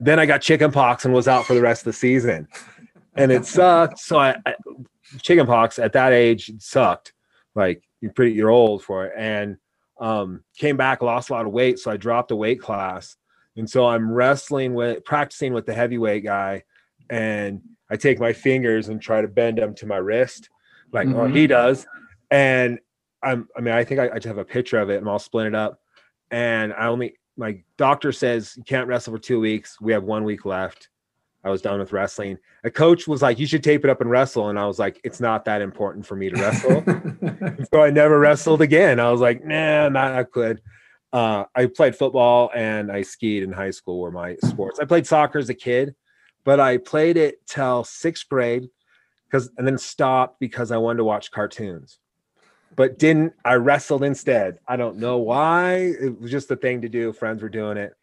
Then 0.00 0.18
I 0.18 0.26
got 0.26 0.42
chicken 0.42 0.72
pox 0.72 1.04
and 1.04 1.14
was 1.14 1.28
out 1.28 1.46
for 1.46 1.54
the 1.54 1.62
rest 1.62 1.82
of 1.82 1.84
the 1.86 1.92
season. 1.92 2.48
And 3.14 3.30
it 3.30 3.46
sucked. 3.46 4.00
So 4.00 4.18
I, 4.18 4.36
I 4.44 4.54
chicken 5.20 5.46
pox 5.46 5.78
at 5.78 5.92
that 5.92 6.12
age 6.12 6.50
sucked. 6.58 7.12
Like 7.54 7.82
you're 8.02 8.12
pretty 8.12 8.34
you're 8.34 8.50
old 8.50 8.84
for 8.84 9.06
it. 9.06 9.14
And 9.16 9.56
um 9.98 10.42
came 10.58 10.76
back, 10.76 11.00
lost 11.00 11.30
a 11.30 11.32
lot 11.32 11.46
of 11.46 11.52
weight. 11.52 11.78
So 11.78 11.90
I 11.90 11.96
dropped 11.96 12.30
a 12.32 12.36
weight 12.36 12.60
class. 12.60 13.16
And 13.56 13.68
so 13.68 13.86
I'm 13.86 14.10
wrestling 14.12 14.74
with 14.74 15.04
practicing 15.04 15.54
with 15.54 15.64
the 15.64 15.72
heavyweight 15.72 16.24
guy. 16.24 16.64
And 17.08 17.62
I 17.90 17.96
take 17.96 18.20
my 18.20 18.32
fingers 18.32 18.88
and 18.88 19.00
try 19.00 19.22
to 19.22 19.28
bend 19.28 19.58
them 19.58 19.74
to 19.76 19.86
my 19.86 19.96
wrist, 19.98 20.50
like 20.92 21.08
oh, 21.08 21.12
Mhm. 21.12 21.34
he 21.34 21.46
does. 21.46 21.86
And 22.30 22.78
I'm 23.22 23.48
I 23.56 23.60
mean, 23.60 23.74
I 23.74 23.84
think 23.84 24.00
I, 24.00 24.10
I 24.10 24.14
just 24.14 24.26
have 24.26 24.38
a 24.38 24.44
picture 24.44 24.78
of 24.78 24.90
it 24.90 24.96
and 24.98 25.08
I'll 25.08 25.18
split 25.18 25.46
it 25.46 25.54
up. 25.54 25.80
And 26.30 26.72
I 26.72 26.86
only 26.88 27.18
my 27.36 27.62
doctor 27.78 28.12
says 28.12 28.54
you 28.56 28.64
can't 28.64 28.88
wrestle 28.88 29.14
for 29.14 29.18
two 29.18 29.40
weeks. 29.40 29.80
We 29.80 29.92
have 29.92 30.02
one 30.04 30.24
week 30.24 30.44
left. 30.44 30.88
I 31.44 31.50
was 31.50 31.62
done 31.62 31.80
with 31.80 31.92
wrestling. 31.92 32.38
A 32.64 32.70
coach 32.70 33.08
was 33.08 33.22
like, 33.22 33.38
"You 33.38 33.46
should 33.46 33.64
tape 33.64 33.84
it 33.84 33.90
up 33.90 34.00
and 34.00 34.10
wrestle," 34.10 34.48
and 34.48 34.58
I 34.58 34.66
was 34.66 34.78
like, 34.78 35.00
"It's 35.02 35.20
not 35.20 35.44
that 35.46 35.60
important 35.60 36.06
for 36.06 36.14
me 36.14 36.30
to 36.30 36.40
wrestle." 36.40 36.84
so 37.72 37.82
I 37.82 37.90
never 37.90 38.18
wrestled 38.18 38.62
again. 38.62 39.00
I 39.00 39.10
was 39.10 39.20
like, 39.20 39.44
"Nah, 39.44 39.88
not 39.88 40.12
I 40.12 40.24
could." 40.24 40.60
Uh, 41.12 41.44
I 41.54 41.66
played 41.66 41.96
football 41.96 42.50
and 42.54 42.90
I 42.90 43.02
skied 43.02 43.42
in 43.42 43.52
high 43.52 43.72
school. 43.72 44.00
Were 44.00 44.12
my 44.12 44.36
sports. 44.44 44.78
I 44.78 44.84
played 44.84 45.06
soccer 45.06 45.38
as 45.38 45.48
a 45.48 45.54
kid, 45.54 45.94
but 46.44 46.60
I 46.60 46.78
played 46.78 47.16
it 47.16 47.44
till 47.46 47.84
sixth 47.84 48.28
grade 48.28 48.68
because, 49.26 49.50
and 49.58 49.66
then 49.66 49.78
stopped 49.78 50.38
because 50.38 50.70
I 50.70 50.76
wanted 50.76 50.98
to 50.98 51.04
watch 51.04 51.32
cartoons. 51.32 51.98
But 52.76 52.98
didn't 52.98 53.34
I 53.44 53.54
wrestled 53.54 54.04
instead? 54.04 54.58
I 54.66 54.76
don't 54.76 54.98
know 54.98 55.18
why. 55.18 55.74
It 55.74 56.20
was 56.20 56.30
just 56.30 56.48
the 56.48 56.56
thing 56.56 56.82
to 56.82 56.88
do. 56.88 57.12
Friends 57.12 57.42
were 57.42 57.50
doing 57.50 57.76
it 57.76 57.94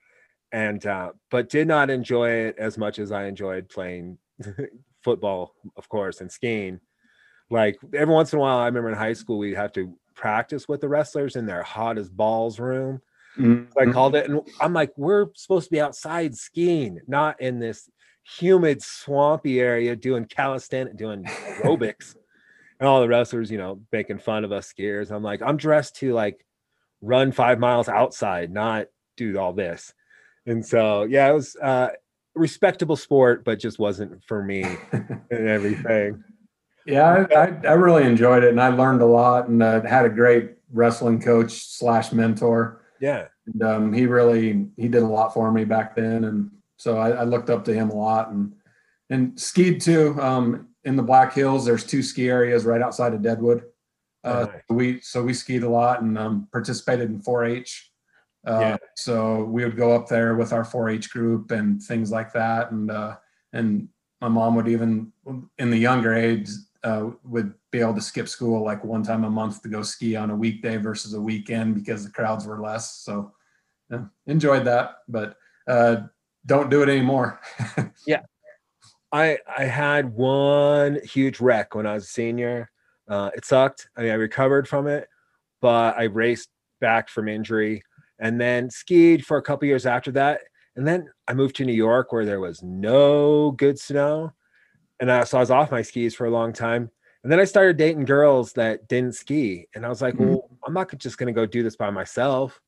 and 0.52 0.86
uh, 0.86 1.12
but 1.30 1.50
did 1.50 1.68
not 1.68 1.90
enjoy 1.90 2.30
it 2.30 2.56
as 2.58 2.78
much 2.78 3.00
as 3.00 3.12
I 3.12 3.26
enjoyed 3.26 3.70
playing 3.70 4.18
football, 5.04 5.54
of 5.76 5.90
course, 5.90 6.22
and 6.22 6.32
skiing. 6.32 6.80
Like 7.50 7.78
every 7.94 8.14
once 8.14 8.34
in 8.34 8.40
a 8.40 8.42
while, 8.42 8.58
I 8.58 8.66
remember 8.66 8.90
in 8.90 8.96
high 8.96 9.14
school 9.14 9.38
we'd 9.38 9.56
have 9.56 9.74
to 9.74 9.96
practice 10.16 10.68
with 10.68 10.82
the 10.82 10.90
wrestlers 10.90 11.36
in 11.36 11.46
their 11.46 11.64
hot 11.64 11.98
as 11.98 12.10
balls 12.10 12.60
room. 12.60 13.02
Mm-hmm. 13.38 13.72
So 13.72 13.90
I 13.90 13.92
called 13.92 14.16
it, 14.16 14.30
and 14.30 14.42
I'm 14.60 14.74
like, 14.74 14.92
we're 14.98 15.28
supposed 15.36 15.66
to 15.66 15.72
be 15.72 15.82
outside 15.82 16.36
skiing, 16.36 17.00
not 17.08 17.40
in 17.42 17.60
this 17.60 17.90
humid, 18.38 18.82
swampy 18.82 19.60
area 19.60 19.96
doing 19.96 20.26
calisthenics, 20.26 20.98
doing 20.98 21.24
aerobics, 21.64 22.16
and 22.80 22.88
all 22.88 23.02
the 23.02 23.08
wrestlers, 23.08 23.52
you 23.52 23.58
know, 23.58 23.82
making 23.92 24.20
fun 24.20 24.44
of 24.44 24.52
us 24.52 24.72
skiers. 24.74 25.12
I'm 25.12 25.24
like, 25.24 25.42
I'm 25.42 25.58
dressed 25.58 25.98
to 25.98 26.14
like 26.14 26.46
run 27.02 27.32
five 27.32 27.60
miles 27.60 27.88
outside, 27.88 28.52
not 28.52 28.88
do 29.16 29.38
all 29.38 29.54
this 29.54 29.94
and 30.46 30.66
so 30.66 31.04
yeah, 31.04 31.30
it 31.30 31.34
was 31.34 31.56
uh, 31.62 31.90
respectable 32.36 32.96
sport, 32.96 33.44
but 33.44 33.60
just 33.60 33.80
wasn't 33.80 34.24
for 34.24 34.44
me 34.44 34.64
and 34.92 35.48
everything. 35.48 36.24
Yeah, 36.86 37.26
I, 37.32 37.36
I, 37.36 37.46
I, 37.68 37.74
really 37.74 38.04
enjoyed 38.04 38.44
it, 38.44 38.50
and 38.50 38.62
I 38.62 38.70
learned 38.70 39.02
a 39.02 39.06
lot, 39.06 39.48
and 39.48 39.62
uh, 39.62 39.82
had 39.84 40.06
a 40.06 40.10
great 40.10 40.54
wrestling 40.72 41.22
coach 41.22 41.52
slash 41.52 42.12
mentor. 42.12 42.82
Yeah, 43.00 43.28
and 43.46 43.64
um, 43.64 43.94
he 43.94 44.06
really 44.06 44.68
he 44.76 44.88
did 44.88 45.04
a 45.04 45.08
lot 45.08 45.34
for 45.34 45.52
me 45.52 45.66
back 45.66 45.96
then, 45.96 46.24
and 46.24 46.50
so 46.78 46.98
I, 46.98 47.10
I 47.12 47.24
looked 47.24 47.50
up 47.50 47.66
to 47.66 47.74
him 47.74 47.90
a 47.90 47.96
lot, 47.96 48.32
and 48.32 48.54
and 49.10 49.40
skied 49.40 49.82
too. 49.82 50.20
Um, 50.20 50.68
in 50.84 50.96
the 50.96 51.04
Black 51.04 51.34
Hills, 51.34 51.66
there's 51.66 51.84
two 51.84 52.02
ski 52.02 52.30
areas 52.30 52.66
right 52.66 52.82
outside 52.82 53.14
of 53.14 53.22
Deadwood. 53.22 53.64
Uh, 54.24 54.48
nice. 54.52 54.62
We 54.70 55.02
so 55.02 55.24
we 55.24 55.34
skied 55.34 55.64
a 55.64 55.70
lot 55.70 56.02
and 56.02 56.18
um, 56.18 56.48
participated 56.52 57.10
in 57.10 57.22
4-H 57.22 57.89
uh, 58.48 58.60
yeah. 58.60 58.78
So 58.96 59.44
we 59.44 59.64
would 59.64 59.78
go 59.78 59.94
up 59.94 60.08
there 60.08 60.36
with 60.36 60.54
our 60.54 60.64
4-H 60.64 61.10
group 61.10 61.52
and 61.52 61.82
things 61.82 62.12
like 62.12 62.32
that, 62.34 62.72
and 62.72 62.90
uh, 62.90 63.18
and 63.54 63.90
my 64.22 64.30
mom 64.30 64.56
would 64.56 64.68
even 64.68 65.12
in 65.58 65.70
the 65.70 65.78
younger 65.78 66.14
age 66.14 66.50
uh, 66.84 67.10
would 67.24 67.54
be 67.72 67.80
able 67.80 67.94
to 67.94 68.02
skip 68.02 68.28
school 68.28 68.64
like 68.64 68.84
one 68.84 69.04
time 69.04 69.24
a 69.24 69.30
month 69.30 69.62
to 69.62 69.70
go 69.70 69.82
ski 69.82 70.16
on 70.16 70.30
a 70.30 70.36
weekday 70.36 70.78
versus 70.78 71.14
a 71.14 71.22
weekend 71.22 71.76
because 71.76 72.06
the 72.06 72.12
crowds 72.12 72.46
were 72.46 72.62
less. 72.62 72.96
So 72.98 73.34
yeah, 73.92 74.06
enjoyed 74.28 74.66
that, 74.66 74.98
but 75.08 75.36
uh, 75.68 75.98
don't 76.46 76.70
do 76.70 76.82
it 76.82 76.90
anymore. 76.90 77.42
yeah, 78.08 78.22
I 79.12 79.38
I 79.58 79.66
had 79.66 80.14
one 80.14 81.00
huge 81.04 81.42
wreck 81.42 81.76
when 81.76 81.86
I 81.86 81.94
was 81.94 82.06
a 82.06 82.08
senior. 82.08 82.72
Uh, 83.08 83.32
it 83.36 83.44
sucked. 83.44 83.90
I 83.98 84.04
mean, 84.04 84.12
I 84.12 84.16
recovered 84.16 84.68
from 84.68 84.88
it, 84.88 85.08
but 85.62 85.98
I 85.98 86.04
raced 86.04 86.50
back 86.80 87.10
from 87.10 87.28
injury 87.28 87.84
and 88.20 88.40
then 88.40 88.70
skied 88.70 89.26
for 89.26 89.38
a 89.38 89.42
couple 89.42 89.68
years 89.68 89.86
after 89.86 90.12
that. 90.12 90.42
And 90.76 90.88
then 90.88 91.10
I 91.28 91.34
moved 91.34 91.56
to 91.58 91.66
New 91.66 91.74
York 91.74 92.12
where 92.12 92.26
there 92.26 92.40
was 92.40 92.62
no 92.62 93.52
good 93.52 93.80
snow. 93.80 94.34
And 95.00 95.12
I, 95.12 95.24
so 95.24 95.38
I 95.38 95.42
was 95.42 95.52
off 95.52 95.72
my 95.72 95.82
skis 95.82 96.16
for 96.16 96.26
a 96.26 96.32
long 96.32 96.54
time. 96.54 96.90
And 97.24 97.32
then 97.32 97.40
I 97.40 97.46
started 97.46 97.78
dating 97.78 98.06
girls 98.06 98.54
that 98.54 98.88
didn't 98.88 99.16
ski. 99.16 99.68
And 99.76 99.86
I 99.86 99.90
was 99.90 100.02
like, 100.02 100.14
mm-hmm. 100.16 100.30
well, 100.30 100.50
I'm 100.66 100.74
not 100.74 100.96
just 100.98 101.18
going 101.18 101.28
to 101.28 101.34
go 101.34 101.46
do 101.46 101.64
this 101.64 101.76
by 101.76 101.90
myself. 101.90 102.60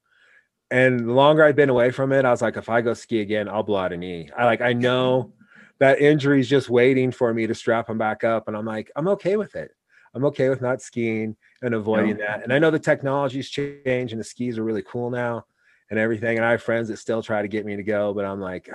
And 0.72 1.02
the 1.02 1.14
longer 1.14 1.44
I've 1.44 1.56
been 1.56 1.70
away 1.70 1.92
from 1.92 2.12
it, 2.12 2.26
I 2.26 2.32
was 2.32 2.42
like, 2.42 2.58
if 2.58 2.70
I 2.70 2.82
go 2.82 2.94
ski 2.94 3.20
again, 3.22 3.50
I'll 3.50 3.64
blow 3.64 3.80
out 3.80 3.94
a 3.94 3.98
knee. 3.98 4.30
I 4.38 4.46
like, 4.46 4.62
I 4.62 4.74
know 4.74 5.34
that 5.80 6.00
injury 6.00 6.40
is 6.40 6.50
just 6.50 6.70
waiting 6.70 7.12
for 7.12 7.34
me 7.34 7.48
to 7.48 7.56
strap 7.56 7.88
them 7.88 7.98
back 7.98 8.24
up. 8.24 8.48
And 8.48 8.56
I'm 8.56 8.66
like, 8.66 8.92
I'm 8.96 9.08
okay 9.10 9.36
with 9.36 9.56
it. 9.56 9.72
I'm 10.14 10.26
okay 10.26 10.50
with 10.50 10.62
not 10.62 10.82
skiing 10.82 11.36
and 11.62 11.74
avoiding 11.74 12.18
no. 12.18 12.26
that. 12.26 12.44
And 12.44 12.52
I 12.52 12.60
know 12.60 12.72
the 12.72 12.80
technology's 12.80 13.50
changed 13.50 14.14
and 14.14 14.20
the 14.20 14.24
skis 14.24 14.58
are 14.58 14.64
really 14.64 14.84
cool 14.84 15.10
now 15.10 15.46
and 15.90 16.00
everything. 16.00 16.38
And 16.38 16.46
I 16.46 16.52
have 16.52 16.64
friends 16.64 16.90
that 16.90 16.98
still 16.98 17.22
try 17.22 17.42
to 17.42 17.48
get 17.48 17.66
me 17.66 17.76
to 17.76 17.84
go, 17.84 18.14
but 18.14 18.26
I'm 18.26 18.42
like, 18.42 18.70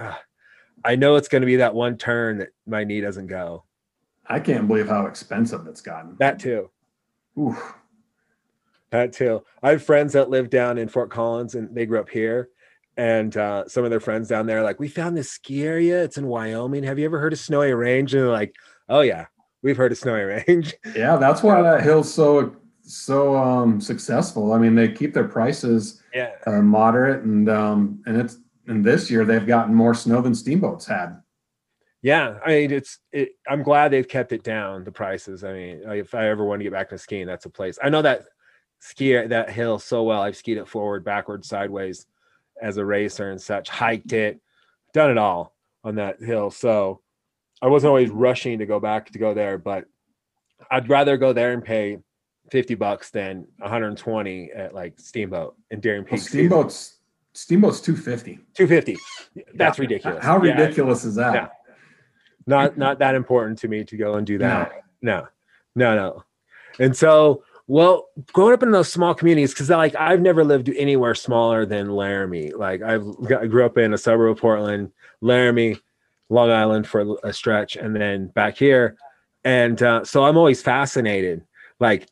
I 0.84 0.96
know 0.96 1.16
it's 1.16 1.28
going 1.28 1.42
to 1.42 1.46
be 1.46 1.56
that 1.56 1.74
one 1.74 1.96
turn 1.96 2.38
that 2.38 2.48
my 2.66 2.84
knee 2.84 3.00
doesn't 3.00 3.26
go. 3.26 3.64
I 4.26 4.40
can't 4.40 4.66
believe 4.66 4.88
how 4.88 5.06
expensive 5.06 5.66
it's 5.66 5.80
gotten. 5.80 6.16
That 6.18 6.38
too. 6.38 6.70
Oof. 7.38 7.74
That 8.90 9.12
too. 9.12 9.44
I 9.62 9.70
have 9.70 9.82
friends 9.82 10.14
that 10.14 10.30
live 10.30 10.48
down 10.48 10.78
in 10.78 10.88
Fort 10.88 11.10
Collins 11.10 11.54
and 11.54 11.74
they 11.74 11.86
grew 11.86 12.00
up 12.00 12.08
here. 12.08 12.48
And 12.96 13.36
uh, 13.36 13.68
some 13.68 13.84
of 13.84 13.90
their 13.90 14.00
friends 14.00 14.26
down 14.26 14.46
there, 14.46 14.62
like, 14.62 14.80
we 14.80 14.88
found 14.88 15.16
this 15.16 15.30
ski 15.30 15.64
area. 15.64 16.02
It's 16.02 16.16
in 16.16 16.26
Wyoming. 16.26 16.82
Have 16.84 16.98
you 16.98 17.04
ever 17.04 17.18
heard 17.18 17.34
of 17.34 17.38
Snowy 17.38 17.74
Range? 17.74 18.14
And 18.14 18.22
they're 18.22 18.30
like, 18.30 18.54
oh, 18.88 19.02
yeah, 19.02 19.26
we've 19.66 19.76
heard 19.76 19.90
of 19.90 19.98
Snowy 19.98 20.22
Range. 20.22 20.74
Yeah, 20.94 21.16
that's 21.16 21.42
why 21.42 21.60
that 21.60 21.82
hill's 21.82 22.12
so 22.12 22.54
so 22.82 23.36
um, 23.36 23.80
successful. 23.80 24.52
I 24.52 24.58
mean, 24.58 24.76
they 24.76 24.92
keep 24.92 25.12
their 25.12 25.26
prices 25.26 26.00
yeah. 26.14 26.30
uh, 26.46 26.62
moderate, 26.62 27.24
and 27.24 27.50
um, 27.50 28.02
and 28.06 28.16
it's 28.16 28.38
and 28.68 28.84
this 28.84 29.10
year 29.10 29.24
they've 29.24 29.46
gotten 29.46 29.74
more 29.74 29.92
snow 29.92 30.22
than 30.22 30.34
Steamboats 30.34 30.86
had. 30.86 31.20
Yeah, 32.00 32.38
I 32.46 32.50
mean, 32.50 32.70
it's. 32.70 33.00
It, 33.10 33.30
I'm 33.48 33.64
glad 33.64 33.90
they've 33.90 34.06
kept 34.06 34.30
it 34.30 34.44
down 34.44 34.84
the 34.84 34.92
prices. 34.92 35.42
I 35.42 35.52
mean, 35.52 35.82
if 35.84 36.14
I 36.14 36.28
ever 36.28 36.44
want 36.44 36.60
to 36.60 36.64
get 36.64 36.72
back 36.72 36.90
to 36.90 36.98
skiing, 36.98 37.26
that's 37.26 37.46
a 37.46 37.50
place. 37.50 37.78
I 37.82 37.88
know 37.88 38.02
that 38.02 38.26
ski 38.78 39.14
that 39.14 39.50
hill 39.50 39.80
so 39.80 40.04
well. 40.04 40.22
I've 40.22 40.36
skied 40.36 40.58
it 40.58 40.68
forward, 40.68 41.04
backwards, 41.04 41.48
sideways, 41.48 42.06
as 42.62 42.76
a 42.76 42.84
racer 42.84 43.30
and 43.30 43.42
such. 43.42 43.68
Hiked 43.68 44.12
it, 44.12 44.40
done 44.94 45.10
it 45.10 45.18
all 45.18 45.56
on 45.82 45.96
that 45.96 46.22
hill. 46.22 46.52
So 46.52 47.00
I 47.62 47.68
wasn't 47.68 47.88
always 47.88 48.10
rushing 48.10 48.58
to 48.58 48.66
go 48.66 48.80
back 48.80 49.10
to 49.10 49.18
go 49.18 49.34
there, 49.34 49.58
but 49.58 49.86
I'd 50.70 50.88
rather 50.88 51.16
go 51.16 51.32
there 51.32 51.52
and 51.52 51.64
pay 51.64 51.98
50 52.50 52.74
bucks 52.74 53.10
than 53.10 53.46
120 53.58 54.52
at 54.52 54.74
like 54.74 54.98
Steamboat 54.98 55.56
and 55.70 55.80
Darien 55.80 56.04
Peak. 56.04 56.12
Well, 56.12 56.20
Steamboat's 56.20 56.98
Steamboat's 57.32 57.80
250. 57.80 58.38
250. 58.54 58.96
That's 59.54 59.78
yeah. 59.78 59.82
ridiculous. 59.82 60.24
How 60.24 60.38
ridiculous 60.38 61.04
yeah. 61.04 61.08
is 61.08 61.14
that? 61.16 61.34
Yeah. 61.34 61.48
Not 62.46 62.78
not 62.78 62.98
that 63.00 63.14
important 63.14 63.58
to 63.58 63.68
me 63.68 63.84
to 63.84 63.96
go 63.96 64.14
and 64.14 64.26
do 64.26 64.38
that. 64.38 64.84
No. 65.02 65.26
No, 65.74 65.94
no. 65.94 65.96
no. 65.96 66.24
And 66.78 66.96
so, 66.96 67.42
well, 67.66 68.08
growing 68.32 68.54
up 68.54 68.62
in 68.62 68.70
those 68.70 68.90
small 68.90 69.14
communities, 69.14 69.52
because 69.52 69.70
like 69.70 69.94
I've 69.96 70.20
never 70.20 70.44
lived 70.44 70.70
anywhere 70.76 71.14
smaller 71.14 71.66
than 71.66 71.90
Laramie. 71.90 72.52
Like 72.52 72.82
I've 72.82 73.06
I 73.30 73.46
grew 73.46 73.66
up 73.66 73.76
in 73.76 73.92
a 73.92 73.98
suburb 73.98 74.30
of 74.30 74.40
Portland, 74.40 74.92
Laramie, 75.20 75.78
Long 76.28 76.50
Island 76.50 76.86
for 76.86 77.16
a 77.22 77.32
stretch, 77.32 77.76
and 77.76 77.94
then 77.94 78.28
back 78.28 78.56
here. 78.56 78.96
And 79.44 79.80
uh, 79.82 80.04
so 80.04 80.24
I'm 80.24 80.36
always 80.36 80.62
fascinated. 80.62 81.44
Like 81.78 82.08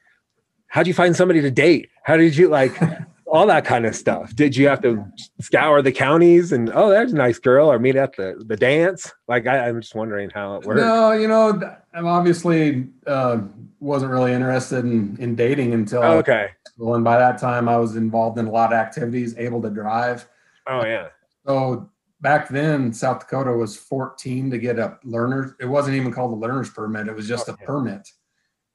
how'd 0.75 0.89
you 0.89 0.95
find 0.95 1.15
somebody 1.15 1.41
to 1.41 1.53
date? 1.53 1.89
How 2.03 2.17
did 2.17 2.37
you 2.37 2.49
like 2.49 2.77
all 3.29 3.47
that 3.47 3.65
kind 3.65 3.87
of 3.87 3.95
stuff? 3.95 4.35
Did 4.35 4.57
you 4.57 4.67
have 4.67 4.83
to 4.83 5.07
scour 5.41 5.81
the 5.83 5.93
counties 5.93 6.51
and 6.51 6.69
oh, 6.75 6.91
there's 6.91 7.13
a 7.13 7.17
nice 7.17 7.39
girl, 7.39 7.71
or 7.71 7.79
meet 7.79 7.95
at 7.95 8.17
the 8.17 8.43
the 8.45 8.57
dance? 8.57 9.11
Like 9.29 9.47
I, 9.47 9.69
am 9.69 9.81
just 9.81 9.95
wondering 9.95 10.31
how 10.31 10.57
it 10.57 10.67
worked. 10.67 10.81
No, 10.81 11.13
you 11.13 11.29
know, 11.29 11.61
I'm 11.95 12.07
obviously 12.07 12.89
uh, 13.07 13.39
wasn't 13.79 14.11
really 14.11 14.33
interested 14.33 14.85
in 14.85 15.17
in 15.21 15.37
dating 15.37 15.75
until 15.75 16.03
oh, 16.03 16.19
okay. 16.19 16.49
Well, 16.77 16.97
and 16.97 17.05
by 17.05 17.19
that 17.19 17.39
time, 17.39 17.69
I 17.69 17.77
was 17.77 17.95
involved 17.95 18.37
in 18.39 18.47
a 18.47 18.51
lot 18.51 18.73
of 18.73 18.79
activities, 18.79 19.39
able 19.39 19.63
to 19.63 19.71
drive. 19.71 20.29
Oh 20.67 20.85
yeah. 20.85 21.09
So 21.47 21.89
back 22.25 22.49
then, 22.49 22.93
South 22.93 23.21
Dakota 23.21 23.53
was 23.53 23.77
14 23.77 24.51
to 24.51 24.59
get 24.59 24.81
a 24.81 24.99
learner. 25.05 25.57
It 25.61 25.67
wasn't 25.67 25.97
even 25.97 26.13
called 26.13 26.33
a 26.33 26.37
learner's 26.37 26.71
permit; 26.71 27.07
it 27.07 27.15
was 27.15 27.29
just 27.29 27.49
oh, 27.49 27.53
a 27.53 27.57
permit 27.57 28.09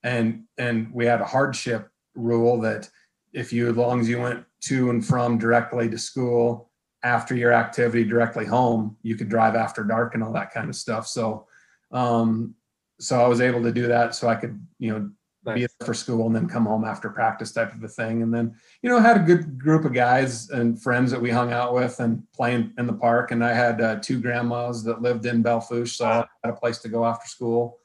and 0.04 0.44
and 0.58 0.92
we 0.94 1.06
had 1.06 1.22
a 1.22 1.26
hardship 1.26 1.90
rule 2.16 2.60
that 2.62 2.90
if 3.34 3.52
you 3.54 3.70
as 3.70 3.76
long 3.76 4.00
as 4.00 4.10
you 4.10 4.20
went 4.20 4.44
to 4.62 4.90
and 4.90 5.06
from 5.06 5.38
directly 5.38 5.90
to 5.90 5.98
school 5.98 6.72
after 7.04 7.36
your 7.36 7.54
activity 7.54 8.04
directly 8.04 8.46
home 8.46 8.98
you 9.02 9.16
could 9.16 9.30
drive 9.30 9.56
after 9.56 9.84
dark 9.84 10.14
and 10.14 10.24
all 10.24 10.34
that 10.34 10.54
kind 10.54 10.70
of 10.70 10.76
stuff 10.76 11.08
so 11.08 11.46
um 11.92 12.54
so 13.00 13.22
i 13.24 13.28
was 13.28 13.42
able 13.42 13.62
to 13.62 13.72
do 13.72 13.88
that 13.88 14.16
so 14.16 14.28
i 14.28 14.36
could 14.36 14.60
you 14.80 14.92
know 14.92 15.10
nice. 15.50 15.68
be 15.68 15.86
for 15.86 15.94
school 15.94 16.26
and 16.26 16.36
then 16.36 16.48
come 16.48 16.66
home 16.66 16.86
after 16.86 17.10
practice 17.10 17.52
type 17.52 17.74
of 17.74 17.84
a 17.84 17.88
thing 17.88 18.24
and 18.24 18.34
then 18.34 18.56
you 18.82 18.90
know 18.90 19.00
had 19.00 19.18
a 19.18 19.24
good 19.24 19.60
group 19.60 19.86
of 19.86 19.94
guys 19.94 20.50
and 20.50 20.82
friends 20.82 21.12
that 21.12 21.22
we 21.22 21.30
hung 21.30 21.52
out 21.52 21.74
with 21.74 22.00
and 22.00 22.24
playing 22.34 22.72
in 22.78 22.88
the 22.88 22.94
park 22.94 23.32
and 23.32 23.44
i 23.44 23.54
had 23.54 23.82
uh, 23.82 23.96
two 24.02 24.20
grandmas 24.20 24.84
that 24.84 25.02
lived 25.02 25.26
in 25.26 25.42
Belle 25.42 25.62
Fourche 25.62 25.98
so 25.98 26.06
i 26.06 26.26
had 26.44 26.54
a 26.54 26.58
place 26.58 26.80
to 26.80 26.90
go 26.90 27.06
after 27.06 27.28
school 27.28 27.80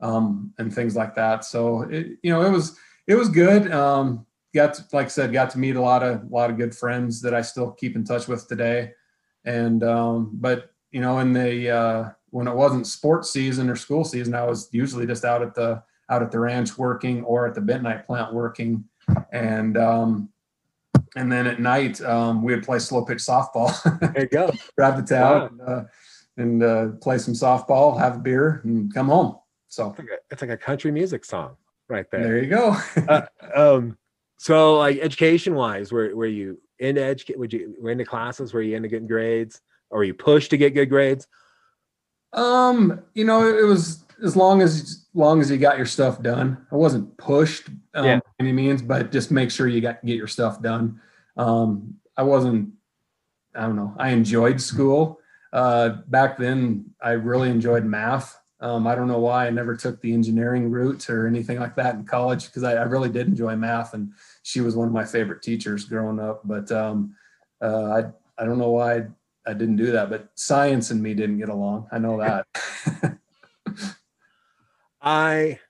um, 0.00 0.52
and 0.58 0.74
things 0.74 0.96
like 0.96 1.14
that. 1.14 1.44
So 1.44 1.82
it, 1.82 2.18
you 2.22 2.30
know, 2.30 2.42
it 2.42 2.50
was 2.50 2.76
it 3.06 3.14
was 3.14 3.28
good. 3.28 3.70
Um, 3.72 4.26
got 4.54 4.74
to, 4.74 4.84
like 4.92 5.06
I 5.06 5.08
said, 5.08 5.32
got 5.32 5.50
to 5.50 5.58
meet 5.58 5.76
a 5.76 5.80
lot 5.80 6.02
of 6.02 6.22
a 6.22 6.26
lot 6.28 6.50
of 6.50 6.58
good 6.58 6.74
friends 6.74 7.20
that 7.22 7.34
I 7.34 7.42
still 7.42 7.72
keep 7.72 7.96
in 7.96 8.04
touch 8.04 8.28
with 8.28 8.48
today. 8.48 8.92
And 9.44 9.82
um, 9.82 10.30
but 10.34 10.70
you 10.90 11.00
know, 11.00 11.18
in 11.18 11.32
the 11.32 11.70
uh, 11.70 12.10
when 12.30 12.48
it 12.48 12.54
wasn't 12.54 12.86
sports 12.86 13.30
season 13.30 13.70
or 13.70 13.76
school 13.76 14.04
season, 14.04 14.34
I 14.34 14.44
was 14.44 14.68
usually 14.72 15.06
just 15.06 15.24
out 15.24 15.42
at 15.42 15.54
the 15.54 15.82
out 16.08 16.22
at 16.22 16.30
the 16.30 16.38
ranch 16.38 16.76
working 16.78 17.24
or 17.24 17.46
at 17.46 17.54
the 17.54 17.60
bentonite 17.60 18.06
plant 18.06 18.32
working, 18.32 18.84
and 19.32 19.76
um, 19.76 20.28
and 21.16 21.30
then 21.30 21.46
at 21.46 21.60
night 21.60 22.00
um, 22.02 22.42
we 22.42 22.54
would 22.54 22.64
play 22.64 22.78
slow 22.78 23.04
pitch 23.04 23.18
softball. 23.18 23.72
there 24.14 24.22
you 24.22 24.28
go. 24.28 24.52
Grab 24.76 24.96
the 24.96 25.02
towel 25.02 25.40
wow. 25.40 25.46
and, 25.46 25.60
uh, 25.62 25.84
and 26.36 26.62
uh, 26.62 26.88
play 27.00 27.18
some 27.18 27.34
softball, 27.34 27.98
have 27.98 28.16
a 28.16 28.18
beer, 28.18 28.60
and 28.64 28.92
come 28.92 29.08
home. 29.08 29.36
So 29.68 29.90
it's 29.90 29.98
like 29.98 30.08
a, 30.08 30.18
it's 30.30 30.42
like 30.42 30.50
a 30.50 30.56
country 30.56 30.90
music 30.92 31.24
song 31.24 31.56
right 31.88 32.10
there. 32.10 32.22
There 32.22 32.42
you 32.42 32.48
go. 32.48 32.76
uh, 33.08 33.22
um, 33.54 33.98
so 34.38 34.78
like 34.78 34.98
education 34.98 35.54
wise, 35.54 35.92
were 35.92 36.14
were 36.14 36.26
you 36.26 36.58
into 36.78 37.02
educate? 37.02 37.38
Would 37.38 37.52
you 37.52 37.74
were 37.80 37.90
into 37.90 38.04
classes? 38.04 38.52
Were 38.52 38.62
you 38.62 38.76
into 38.76 38.88
getting 38.88 39.08
grades? 39.08 39.60
Or 39.90 39.98
were 39.98 40.04
you 40.04 40.14
pushed 40.14 40.50
to 40.50 40.56
get 40.56 40.74
good 40.74 40.90
grades? 40.90 41.28
Um, 42.32 43.02
you 43.14 43.24
know, 43.24 43.46
it 43.46 43.64
was 43.64 44.04
as 44.22 44.36
long 44.36 44.62
as 44.62 44.80
as 44.80 45.06
long 45.14 45.40
as 45.40 45.50
you 45.50 45.56
got 45.56 45.76
your 45.76 45.86
stuff 45.86 46.22
done. 46.22 46.66
I 46.70 46.76
wasn't 46.76 47.16
pushed 47.16 47.68
um, 47.94 48.04
yeah. 48.04 48.20
any 48.38 48.52
means, 48.52 48.82
but 48.82 49.12
just 49.12 49.30
make 49.30 49.50
sure 49.50 49.68
you 49.68 49.80
got 49.80 50.04
get 50.04 50.16
your 50.16 50.28
stuff 50.28 50.60
done. 50.60 51.00
Um, 51.36 51.94
I 52.16 52.22
wasn't. 52.22 52.70
I 53.54 53.62
don't 53.62 53.76
know. 53.76 53.94
I 53.98 54.10
enjoyed 54.10 54.60
school. 54.60 55.20
Uh, 55.52 56.00
back 56.08 56.36
then, 56.36 56.90
I 57.00 57.12
really 57.12 57.50
enjoyed 57.50 57.84
math. 57.84 58.38
Um, 58.60 58.86
I 58.86 58.94
don't 58.94 59.08
know 59.08 59.18
why 59.18 59.46
I 59.46 59.50
never 59.50 59.76
took 59.76 60.00
the 60.00 60.12
engineering 60.12 60.70
route 60.70 61.08
or 61.10 61.26
anything 61.26 61.58
like 61.58 61.76
that 61.76 61.94
in 61.94 62.04
college 62.04 62.46
because 62.46 62.64
I, 62.64 62.74
I, 62.74 62.82
really 62.84 63.10
did 63.10 63.26
enjoy 63.26 63.54
math, 63.54 63.92
and 63.92 64.12
she 64.42 64.60
was 64.60 64.76
one 64.76 64.88
of 64.88 64.94
my 64.94 65.04
favorite 65.04 65.42
teachers 65.42 65.84
growing 65.84 66.18
up. 66.18 66.40
But 66.44 66.70
um, 66.72 67.14
uh, 67.60 67.84
I 68.38 68.42
I 68.42 68.44
don't 68.44 68.58
know 68.58 68.70
why 68.70 68.96
I, 68.96 69.06
I 69.46 69.52
didn't 69.52 69.76
do 69.76 69.92
that, 69.92 70.10
but 70.10 70.28
science 70.34 70.90
and 70.90 71.02
me 71.02 71.14
didn't 71.14 71.38
get 71.38 71.48
along. 71.48 71.88
I 71.92 71.98
know 71.98 72.18
that. 72.18 72.46
I 75.06 75.60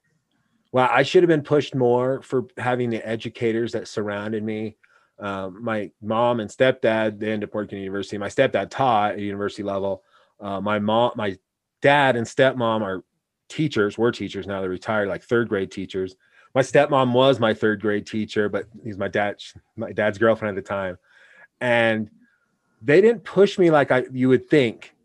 well, 0.72 0.88
I 0.90 1.02
should 1.04 1.22
have 1.22 1.28
been 1.28 1.42
pushed 1.42 1.74
more 1.74 2.22
for 2.22 2.46
having 2.56 2.90
the 2.90 3.06
educators 3.06 3.72
that 3.72 3.86
surrounded 3.86 4.42
me. 4.42 4.76
Um, 5.18 5.62
my 5.62 5.90
mom 6.02 6.40
and 6.40 6.50
stepdad 6.50 7.20
they 7.20 7.30
ended 7.30 7.50
up 7.50 7.54
working 7.54 7.78
at 7.78 7.82
university. 7.82 8.18
My 8.18 8.28
stepdad 8.28 8.70
taught 8.70 9.12
at 9.12 9.20
university 9.20 9.62
level. 9.62 10.02
Uh, 10.40 10.60
my 10.60 10.78
mom, 10.78 11.12
my 11.16 11.36
dad 11.82 12.16
and 12.16 12.26
stepmom 12.26 12.82
are 12.82 13.04
teachers, 13.48 13.96
were 13.96 14.10
teachers 14.10 14.46
now 14.46 14.60
they're 14.60 14.70
retired, 14.70 15.08
like 15.08 15.22
third 15.22 15.48
grade 15.48 15.70
teachers. 15.70 16.16
My 16.54 16.62
stepmom 16.62 17.12
was 17.12 17.38
my 17.38 17.52
third 17.52 17.80
grade 17.82 18.06
teacher, 18.06 18.48
but 18.48 18.64
he's 18.82 18.96
my 18.96 19.08
dad, 19.08 19.36
my 19.76 19.92
dad's 19.92 20.18
girlfriend 20.18 20.56
at 20.56 20.64
the 20.64 20.68
time. 20.68 20.98
And 21.60 22.10
they 22.82 23.02
didn't 23.02 23.24
push 23.24 23.58
me 23.58 23.70
like 23.70 23.90
I 23.90 24.04
you 24.10 24.28
would 24.30 24.48
think. 24.48 24.95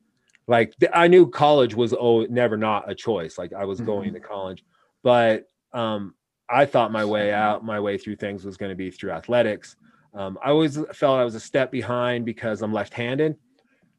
Like 0.52 0.76
I 0.94 1.08
knew 1.08 1.30
college 1.30 1.76
was 1.76 1.94
oh 1.94 2.26
never 2.26 2.58
not 2.58 2.92
a 2.92 2.94
choice. 2.94 3.38
Like 3.38 3.54
I 3.54 3.64
was 3.64 3.78
mm-hmm. 3.78 3.86
going 3.86 4.14
to 4.14 4.20
college, 4.20 4.66
but 5.02 5.46
um, 5.72 6.14
I 6.50 6.66
thought 6.66 6.92
my 6.92 7.06
way 7.06 7.32
out, 7.32 7.64
my 7.64 7.80
way 7.80 7.98
through 7.98 8.18
things 8.18 8.44
was 8.44 8.58
going 8.58 8.70
to 8.70 8.76
be 8.76 8.92
through 8.92 9.12
athletics. 9.12 9.78
Um, 10.14 10.38
I 10.44 10.50
always 10.50 10.78
felt 10.94 11.22
I 11.22 11.24
was 11.24 11.36
a 11.36 11.40
step 11.40 11.72
behind 11.72 12.26
because 12.26 12.62
I'm 12.62 12.74
left-handed 12.74 13.38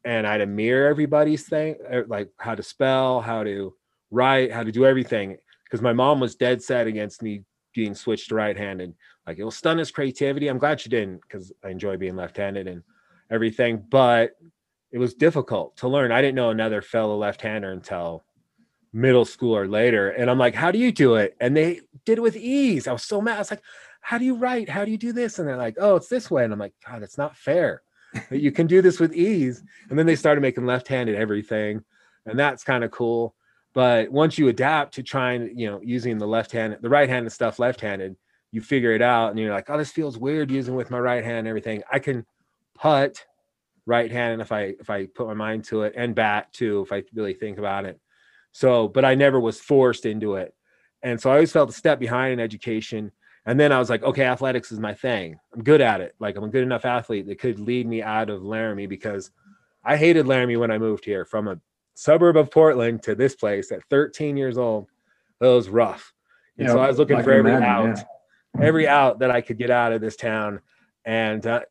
and 0.05 0.27
I 0.27 0.33
had 0.33 0.37
to 0.37 0.45
mirror 0.45 0.87
everybody's 0.87 1.47
thing, 1.47 1.75
er, 1.91 2.05
like 2.07 2.29
how 2.37 2.53
to 2.53 2.61
spell, 2.61 3.19
how 3.19 3.43
to 3.43 3.73
write, 4.11 4.51
how 4.51 4.61
to 4.61 4.71
do 4.71 4.85
everything. 4.85 5.37
Because 5.63 5.81
my 5.81 5.93
mom 5.93 6.19
was 6.19 6.35
dead 6.35 6.61
set 6.61 6.85
against 6.85 7.23
me 7.23 7.41
being 7.73 7.95
switched 7.95 8.29
to 8.29 8.35
right-handed. 8.35 8.93
Like 9.25 9.39
it 9.39 9.43
will 9.43 9.49
stun 9.49 9.79
his 9.79 9.89
creativity. 9.89 10.49
I'm 10.49 10.59
glad 10.59 10.79
she 10.79 10.89
didn't 10.89 11.21
because 11.23 11.51
I 11.65 11.69
enjoy 11.69 11.97
being 11.97 12.15
left-handed 12.15 12.67
and 12.67 12.83
everything. 13.31 13.83
But 13.89 14.33
it 14.93 14.99
was 14.99 15.13
difficult 15.13 15.75
to 15.77 15.89
learn. 15.89 16.13
I 16.13 16.21
didn't 16.21 16.35
know 16.35 16.51
another 16.51 16.81
fellow 16.81 17.17
left-hander 17.17 17.69
until 17.71 18.23
middle 18.93 19.25
school 19.25 19.57
or 19.57 19.67
later. 19.67 20.11
And 20.11 20.29
I'm 20.29 20.37
like, 20.37 20.55
how 20.55 20.71
do 20.71 20.79
you 20.79 20.93
do 20.93 21.15
it? 21.15 21.35
And 21.41 21.57
they 21.57 21.81
did 22.05 22.19
it 22.19 22.21
with 22.21 22.37
ease. 22.37 22.87
I 22.87 22.93
was 22.93 23.03
so 23.03 23.19
mad. 23.19 23.35
I 23.35 23.39
was 23.39 23.51
like, 23.51 23.63
how 23.99 24.17
do 24.17 24.23
you 24.23 24.35
write? 24.35 24.69
How 24.69 24.85
do 24.85 24.91
you 24.91 24.97
do 24.97 25.11
this? 25.11 25.39
And 25.39 25.47
they're 25.47 25.57
like, 25.57 25.75
oh, 25.79 25.97
it's 25.97 26.07
this 26.07 26.31
way. 26.31 26.45
And 26.45 26.53
I'm 26.53 26.59
like, 26.59 26.75
God, 26.85 27.03
it's 27.03 27.17
not 27.17 27.35
fair 27.35 27.81
you 28.29 28.51
can 28.51 28.67
do 28.67 28.81
this 28.81 28.99
with 28.99 29.13
ease. 29.13 29.63
And 29.89 29.97
then 29.97 30.05
they 30.05 30.15
started 30.15 30.41
making 30.41 30.65
left-handed 30.65 31.15
everything, 31.15 31.83
and 32.25 32.37
that's 32.37 32.63
kind 32.63 32.83
of 32.83 32.91
cool. 32.91 33.35
But 33.73 34.11
once 34.11 34.37
you 34.37 34.49
adapt 34.49 34.93
to 34.95 35.03
trying, 35.03 35.57
you 35.57 35.69
know, 35.69 35.81
using 35.83 36.17
the 36.17 36.27
left 36.27 36.51
hand, 36.51 36.77
the 36.81 36.89
right-handed 36.89 37.31
stuff 37.31 37.59
left-handed, 37.59 38.15
you 38.51 38.61
figure 38.61 38.91
it 38.91 39.01
out, 39.01 39.31
and 39.31 39.39
you're 39.39 39.53
like, 39.53 39.69
oh, 39.69 39.77
this 39.77 39.91
feels 39.91 40.17
weird 40.17 40.51
using 40.51 40.75
with 40.75 40.91
my 40.91 40.99
right 40.99 41.23
hand 41.23 41.39
and 41.39 41.47
everything. 41.47 41.81
I 41.91 41.99
can 41.99 42.25
putt 42.75 43.25
right 43.85 44.11
hand 44.11 44.41
if 44.41 44.51
I 44.51 44.75
if 44.79 44.89
I 44.89 45.07
put 45.07 45.27
my 45.27 45.33
mind 45.33 45.65
to 45.65 45.83
it, 45.83 45.93
and 45.95 46.15
bat 46.15 46.51
too 46.53 46.81
if 46.81 46.91
I 46.91 47.03
really 47.13 47.33
think 47.33 47.57
about 47.57 47.85
it. 47.85 47.99
So, 48.51 48.87
but 48.87 49.03
I 49.05 49.15
never 49.15 49.39
was 49.39 49.59
forced 49.59 50.05
into 50.05 50.35
it, 50.35 50.53
and 51.01 51.19
so 51.19 51.29
I 51.29 51.33
always 51.33 51.51
felt 51.51 51.69
a 51.69 51.73
step 51.73 51.99
behind 51.99 52.33
in 52.33 52.39
education 52.39 53.11
and 53.45 53.59
then 53.59 53.71
I 53.71 53.79
was 53.79 53.89
like, 53.89 54.03
okay, 54.03 54.23
athletics 54.23 54.71
is 54.71 54.79
my 54.79 54.93
thing. 54.93 55.37
I'm 55.53 55.63
good 55.63 55.81
at 55.81 56.01
it. 56.01 56.15
Like 56.19 56.37
I'm 56.37 56.45
a 56.45 56.49
good 56.49 56.63
enough 56.63 56.85
athlete 56.85 57.27
that 57.27 57.39
could 57.39 57.59
lead 57.59 57.85
me 57.85 58.01
out 58.01 58.29
of 58.29 58.43
Laramie 58.43 58.87
because 58.87 59.31
I 59.83 59.97
hated 59.97 60.27
Laramie 60.27 60.55
when 60.55 60.71
I 60.71 60.77
moved 60.77 61.03
here 61.03 61.25
from 61.25 61.49
a 61.49 61.59
suburb 61.93 62.37
of 62.37 62.51
Portland 62.51 63.03
to 63.03 63.15
this 63.15 63.35
place 63.35 63.71
at 63.71 63.83
13 63.89 64.37
years 64.37 64.57
old. 64.57 64.87
It 65.41 65.45
was 65.45 65.67
rough. 65.67 66.13
And 66.57 66.67
yeah, 66.67 66.73
so 66.73 66.79
I 66.79 66.87
was 66.87 66.97
looking 66.97 67.21
for 67.21 67.31
every 67.31 67.51
imagine, 67.51 67.97
out, 67.97 68.05
yeah. 68.57 68.65
every 68.65 68.87
out 68.87 69.19
that 69.19 69.31
I 69.31 69.41
could 69.41 69.57
get 69.57 69.69
out 69.69 69.91
of 69.91 69.99
this 69.99 70.15
town. 70.15 70.61
And 71.03 71.45
uh, 71.45 71.61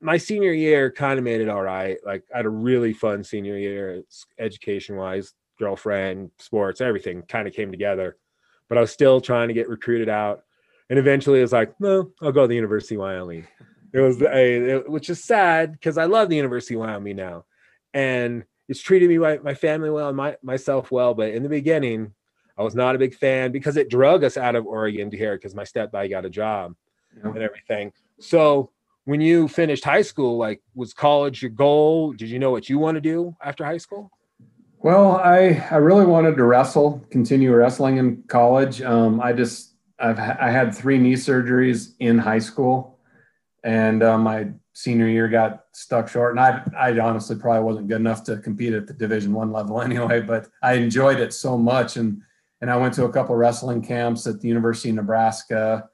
my 0.00 0.16
senior 0.16 0.52
year 0.52 0.90
kind 0.90 1.18
of 1.18 1.24
made 1.24 1.40
it 1.40 1.48
all 1.48 1.62
right. 1.62 1.98
Like 2.04 2.24
I 2.32 2.38
had 2.38 2.46
a 2.46 2.50
really 2.50 2.92
fun 2.92 3.22
senior 3.22 3.56
year, 3.56 4.02
education 4.38 4.96
wise, 4.96 5.34
girlfriend, 5.58 6.30
sports, 6.38 6.80
everything 6.80 7.22
kind 7.22 7.46
of 7.46 7.54
came 7.54 7.70
together. 7.70 8.16
But 8.68 8.78
I 8.78 8.80
was 8.80 8.92
still 8.92 9.20
trying 9.20 9.48
to 9.48 9.54
get 9.54 9.68
recruited 9.68 10.08
out 10.08 10.44
and 10.88 10.98
eventually 10.98 11.40
was 11.40 11.52
like, 11.52 11.78
no, 11.80 12.10
I'll 12.20 12.32
go 12.32 12.42
to 12.42 12.48
the 12.48 12.54
University 12.54 12.96
of 12.96 13.02
Wyoming. 13.02 13.46
It 13.92 14.00
was 14.00 14.20
a, 14.22 14.54
it, 14.54 14.90
which 14.90 15.10
is 15.10 15.22
sad 15.22 15.72
because 15.72 15.98
I 15.98 16.04
love 16.04 16.28
the 16.28 16.36
University 16.36 16.74
of 16.74 16.80
Wyoming 16.80 17.16
now, 17.16 17.44
and 17.92 18.44
it's 18.68 18.80
treated 18.80 19.08
me 19.08 19.18
my, 19.18 19.38
my 19.38 19.54
family 19.54 19.90
well 19.90 20.08
and 20.08 20.16
my, 20.16 20.36
myself 20.42 20.92
well. 20.92 21.12
But 21.14 21.30
in 21.30 21.42
the 21.42 21.48
beginning, 21.48 22.14
I 22.56 22.62
was 22.62 22.74
not 22.74 22.94
a 22.94 22.98
big 22.98 23.14
fan 23.14 23.50
because 23.50 23.76
it 23.76 23.88
drug 23.88 24.22
us 24.22 24.36
out 24.36 24.54
of 24.54 24.66
Oregon 24.66 25.10
to 25.10 25.16
here 25.16 25.36
because 25.36 25.54
my 25.54 25.64
stepdad 25.64 26.10
got 26.10 26.24
a 26.24 26.30
job 26.30 26.74
yeah. 27.16 27.30
and 27.30 27.38
everything. 27.38 27.92
So 28.20 28.70
when 29.10 29.20
you 29.20 29.48
finished 29.48 29.82
high 29.82 30.02
school, 30.02 30.36
like 30.36 30.62
was 30.72 30.94
college 30.94 31.42
your 31.42 31.50
goal? 31.50 32.12
Did 32.12 32.28
you 32.28 32.38
know 32.38 32.52
what 32.52 32.68
you 32.68 32.78
want 32.78 32.94
to 32.94 33.00
do 33.00 33.34
after 33.42 33.64
high 33.64 33.78
school? 33.78 34.08
Well, 34.78 35.16
I 35.16 35.66
I 35.68 35.78
really 35.78 36.06
wanted 36.06 36.36
to 36.36 36.44
wrestle, 36.44 37.04
continue 37.10 37.52
wrestling 37.52 37.96
in 37.96 38.22
college. 38.28 38.80
Um, 38.82 39.20
I 39.20 39.32
just 39.32 39.74
I've 39.98 40.20
I 40.20 40.50
had 40.50 40.72
three 40.72 40.96
knee 40.96 41.14
surgeries 41.14 41.94
in 41.98 42.18
high 42.18 42.38
school, 42.38 43.00
and 43.64 44.00
uh, 44.04 44.16
my 44.16 44.50
senior 44.74 45.08
year 45.08 45.26
got 45.26 45.64
stuck 45.72 46.08
short. 46.08 46.36
And 46.36 46.40
I 46.40 46.62
I 46.78 46.96
honestly 47.00 47.34
probably 47.34 47.64
wasn't 47.64 47.88
good 47.88 48.00
enough 48.00 48.22
to 48.26 48.36
compete 48.36 48.74
at 48.74 48.86
the 48.86 48.94
Division 48.94 49.32
One 49.32 49.50
level 49.50 49.82
anyway. 49.88 50.20
But 50.20 50.46
I 50.62 50.74
enjoyed 50.74 51.18
it 51.18 51.32
so 51.32 51.58
much, 51.58 51.96
and 51.96 52.22
and 52.60 52.70
I 52.70 52.76
went 52.76 52.94
to 52.94 53.06
a 53.06 53.12
couple 53.12 53.34
wrestling 53.34 53.82
camps 53.82 54.28
at 54.28 54.40
the 54.40 54.46
University 54.46 54.90
of 54.90 54.94
Nebraska, 54.94 55.90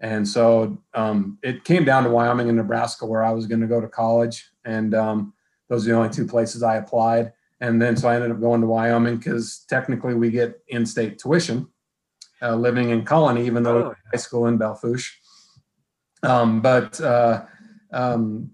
and 0.00 0.26
so 0.26 0.78
um, 0.94 1.38
it 1.42 1.64
came 1.64 1.84
down 1.84 2.04
to 2.04 2.10
Wyoming 2.10 2.48
and 2.48 2.56
Nebraska 2.56 3.06
where 3.06 3.22
I 3.22 3.32
was 3.32 3.46
going 3.46 3.60
to 3.60 3.66
go 3.66 3.80
to 3.80 3.88
college, 3.88 4.50
and 4.64 4.94
um, 4.94 5.34
those 5.68 5.86
are 5.86 5.90
the 5.90 5.96
only 5.96 6.10
two 6.10 6.26
places 6.26 6.62
I 6.62 6.76
applied. 6.76 7.32
And 7.60 7.80
then 7.80 7.96
so 7.96 8.08
I 8.08 8.14
ended 8.14 8.30
up 8.30 8.40
going 8.40 8.62
to 8.62 8.66
Wyoming 8.66 9.18
because 9.18 9.64
technically 9.68 10.14
we 10.14 10.30
get 10.30 10.60
in-state 10.68 11.18
tuition 11.18 11.68
uh, 12.40 12.54
living 12.54 12.88
in 12.88 13.04
Colony, 13.04 13.44
even 13.46 13.62
though 13.62 13.90
oh. 13.90 13.94
high 14.10 14.16
school 14.16 14.46
in 14.46 14.56
Belle 14.56 14.74
Fourche. 14.74 15.20
Um, 16.22 16.60
but 16.60 17.00
uh, 17.00 17.44
um, 17.92 18.50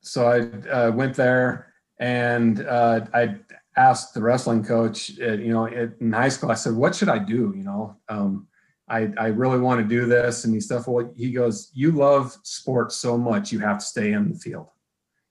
so 0.00 0.26
I 0.26 0.68
uh, 0.68 0.90
went 0.92 1.14
there 1.14 1.72
and 1.98 2.60
uh, 2.66 3.06
I 3.14 3.36
asked 3.76 4.14
the 4.14 4.22
wrestling 4.22 4.64
coach, 4.64 5.18
at, 5.18 5.38
you 5.38 5.52
know, 5.52 5.66
in 5.66 6.12
high 6.12 6.28
school, 6.28 6.50
I 6.50 6.54
said, 6.54 6.74
what 6.74 6.94
should 6.94 7.08
I 7.08 7.18
do? 7.18 7.52
You 7.56 7.62
know, 7.62 7.96
um, 8.08 8.48
I, 8.88 9.10
I 9.18 9.26
really 9.28 9.58
want 9.58 9.80
to 9.80 9.86
do 9.86 10.06
this. 10.06 10.44
And 10.44 10.62
stuff, 10.62 10.86
well, 10.86 11.12
he 11.16 11.32
goes, 11.32 11.70
you 11.74 11.90
love 11.90 12.36
sports 12.42 12.96
so 12.96 13.18
much, 13.18 13.52
you 13.52 13.58
have 13.60 13.78
to 13.78 13.84
stay 13.84 14.12
in 14.12 14.30
the 14.30 14.38
field. 14.38 14.68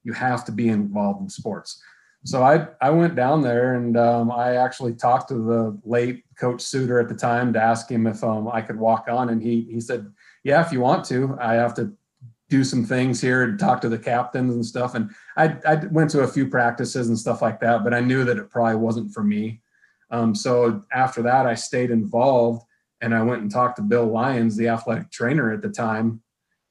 You 0.04 0.14
have 0.14 0.46
to 0.46 0.52
be 0.52 0.68
involved 0.68 1.22
in 1.22 1.30
sports 1.30 1.82
so 2.26 2.42
I 2.42 2.68
I 2.82 2.90
went 2.90 3.16
down 3.16 3.42
there 3.42 3.76
and 3.76 3.96
um, 3.96 4.32
I 4.32 4.56
actually 4.56 4.96
talked 4.96 5.30
to 5.30 5.36
the 5.36 5.80
late 5.86 6.24
coach 6.38 6.62
Suter 6.62 7.00
at 7.00 7.08
the 7.08 7.16
time 7.16 7.54
to 7.54 7.62
ask 7.62 7.90
him 7.90 8.08
if 8.08 8.24
um, 8.24 8.48
I 8.48 8.62
could 8.62 8.78
walk 8.78 9.06
on, 9.08 9.30
and 9.30 9.42
he 9.42 9.68
he 9.70 9.80
said, 9.80 10.12
"Yeah, 10.44 10.66
if 10.66 10.72
you 10.72 10.82
want 10.82 11.06
to. 11.06 11.38
I 11.40 11.54
have 11.54 11.76
to 11.76 11.94
do 12.50 12.64
some 12.64 12.84
things 12.84 13.22
here 13.22 13.44
and 13.44 13.60
talk 13.60 13.80
to 13.82 13.90
the 13.90 14.00
captains 14.00 14.56
and 14.56 14.66
stuff." 14.66 14.96
And 14.96 15.12
I 15.38 15.56
I 15.68 15.76
went 15.92 16.10
to 16.12 16.22
a 16.22 16.28
few 16.28 16.50
practices 16.50 17.10
and 17.10 17.18
stuff 17.18 17.44
like 17.44 17.60
that, 17.60 17.84
but 17.84 17.94
I 17.94 18.00
knew 18.00 18.26
that 18.26 18.38
it 18.38 18.50
probably 18.50 18.78
wasn't 18.78 19.14
for 19.14 19.24
me. 19.24 19.62
Um, 20.10 20.34
so 20.34 20.84
after 20.92 21.22
that, 21.22 21.46
I 21.46 21.54
stayed 21.54 21.92
involved, 21.92 22.64
and 23.06 23.14
I 23.14 23.22
went 23.22 23.44
and 23.44 23.52
talked 23.52 23.76
to 23.76 23.84
Bill 23.84 24.08
Lyons, 24.08 24.58
the 24.58 24.68
athletic 24.68 25.12
trainer 25.12 25.54
at 25.54 25.62
the 25.62 25.70
time, 25.70 26.22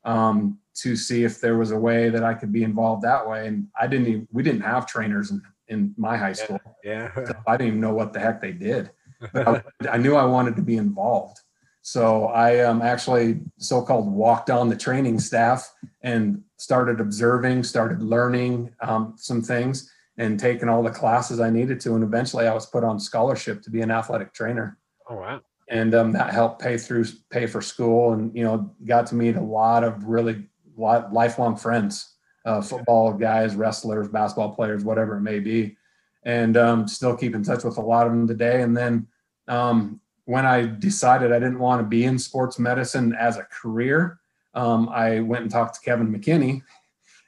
um, 0.04 0.58
to 0.74 0.96
see 0.96 1.22
if 1.22 1.40
there 1.40 1.56
was 1.56 1.70
a 1.70 1.78
way 1.78 2.10
that 2.10 2.24
I 2.24 2.34
could 2.34 2.52
be 2.52 2.64
involved 2.64 3.02
that 3.02 3.26
way. 3.26 3.46
And 3.46 3.68
I 3.80 3.86
didn't 3.86 4.08
even, 4.08 4.28
we 4.32 4.42
didn't 4.42 4.62
have 4.62 4.86
trainers 4.86 5.30
in 5.30 5.40
in 5.68 5.94
my 5.96 6.16
high 6.16 6.34
school. 6.34 6.60
Yeah. 6.82 7.10
I 7.46 7.56
didn't 7.56 7.68
even 7.68 7.80
know 7.80 7.94
what 7.94 8.12
the 8.12 8.20
heck 8.20 8.42
they 8.42 8.52
did. 8.52 8.90
But 9.32 9.48
I, 9.48 9.62
I 9.92 9.96
knew 9.96 10.16
I 10.16 10.26
wanted 10.26 10.54
to 10.56 10.62
be 10.62 10.76
involved. 10.76 11.38
So 11.80 12.26
I 12.26 12.60
um, 12.60 12.82
actually 12.82 13.40
so-called 13.56 14.12
walked 14.12 14.50
on 14.50 14.68
the 14.68 14.76
training 14.76 15.18
staff 15.18 15.72
and 16.02 16.42
started 16.58 17.00
observing, 17.00 17.62
started 17.62 18.02
learning 18.02 18.74
um, 18.82 19.14
some 19.16 19.40
things, 19.40 19.90
and 20.18 20.38
taking 20.38 20.68
all 20.68 20.82
the 20.82 20.90
classes 20.90 21.40
I 21.40 21.48
needed 21.48 21.80
to. 21.80 21.94
And 21.94 22.04
eventually, 22.04 22.46
I 22.46 22.52
was 22.52 22.66
put 22.66 22.84
on 22.84 23.00
scholarship 23.00 23.62
to 23.62 23.70
be 23.70 23.80
an 23.80 23.90
athletic 23.90 24.34
trainer, 24.34 24.78
Oh 25.08 25.16
wow. 25.16 25.40
And 25.68 25.94
um, 25.94 26.12
that 26.12 26.32
helped 26.32 26.60
pay 26.60 26.76
through 26.76 27.04
pay 27.30 27.46
for 27.46 27.60
school, 27.60 28.12
and 28.12 28.34
you 28.36 28.44
know, 28.44 28.70
got 28.84 29.06
to 29.08 29.14
meet 29.14 29.36
a 29.36 29.40
lot 29.40 29.84
of 29.84 30.04
really 30.04 30.46
li- 30.76 31.04
lifelong 31.10 31.56
friends, 31.56 32.14
uh, 32.44 32.60
football 32.60 33.12
guys, 33.12 33.56
wrestlers, 33.56 34.08
basketball 34.08 34.54
players, 34.54 34.84
whatever 34.84 35.16
it 35.16 35.22
may 35.22 35.38
be, 35.38 35.76
and 36.24 36.56
um, 36.56 36.88
still 36.88 37.16
keep 37.16 37.34
in 37.34 37.42
touch 37.42 37.64
with 37.64 37.78
a 37.78 37.82
lot 37.82 38.06
of 38.06 38.12
them 38.12 38.26
today. 38.26 38.62
And 38.62 38.76
then 38.76 39.06
um, 39.48 40.00
when 40.26 40.46
I 40.46 40.66
decided 40.66 41.32
I 41.32 41.38
didn't 41.38 41.58
want 41.58 41.80
to 41.80 41.86
be 41.86 42.04
in 42.04 42.18
sports 42.18 42.58
medicine 42.58 43.14
as 43.14 43.36
a 43.36 43.44
career, 43.44 44.18
um, 44.54 44.88
I 44.88 45.20
went 45.20 45.42
and 45.42 45.50
talked 45.50 45.74
to 45.76 45.80
Kevin 45.80 46.12
McKinney 46.12 46.62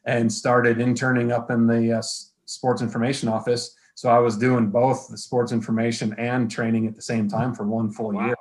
and 0.04 0.32
started 0.32 0.80
interning 0.80 1.32
up 1.32 1.50
in 1.50 1.66
the 1.66 1.98
uh, 1.98 2.02
sports 2.44 2.80
information 2.80 3.28
office. 3.28 3.75
So 3.96 4.10
I 4.10 4.18
was 4.18 4.36
doing 4.36 4.66
both 4.66 5.08
the 5.08 5.16
sports 5.16 5.52
information 5.52 6.14
and 6.18 6.50
training 6.50 6.86
at 6.86 6.94
the 6.94 7.00
same 7.00 7.28
time 7.28 7.54
for 7.54 7.66
one 7.66 7.90
full 7.90 8.12
Wow. 8.12 8.26
year. 8.26 8.36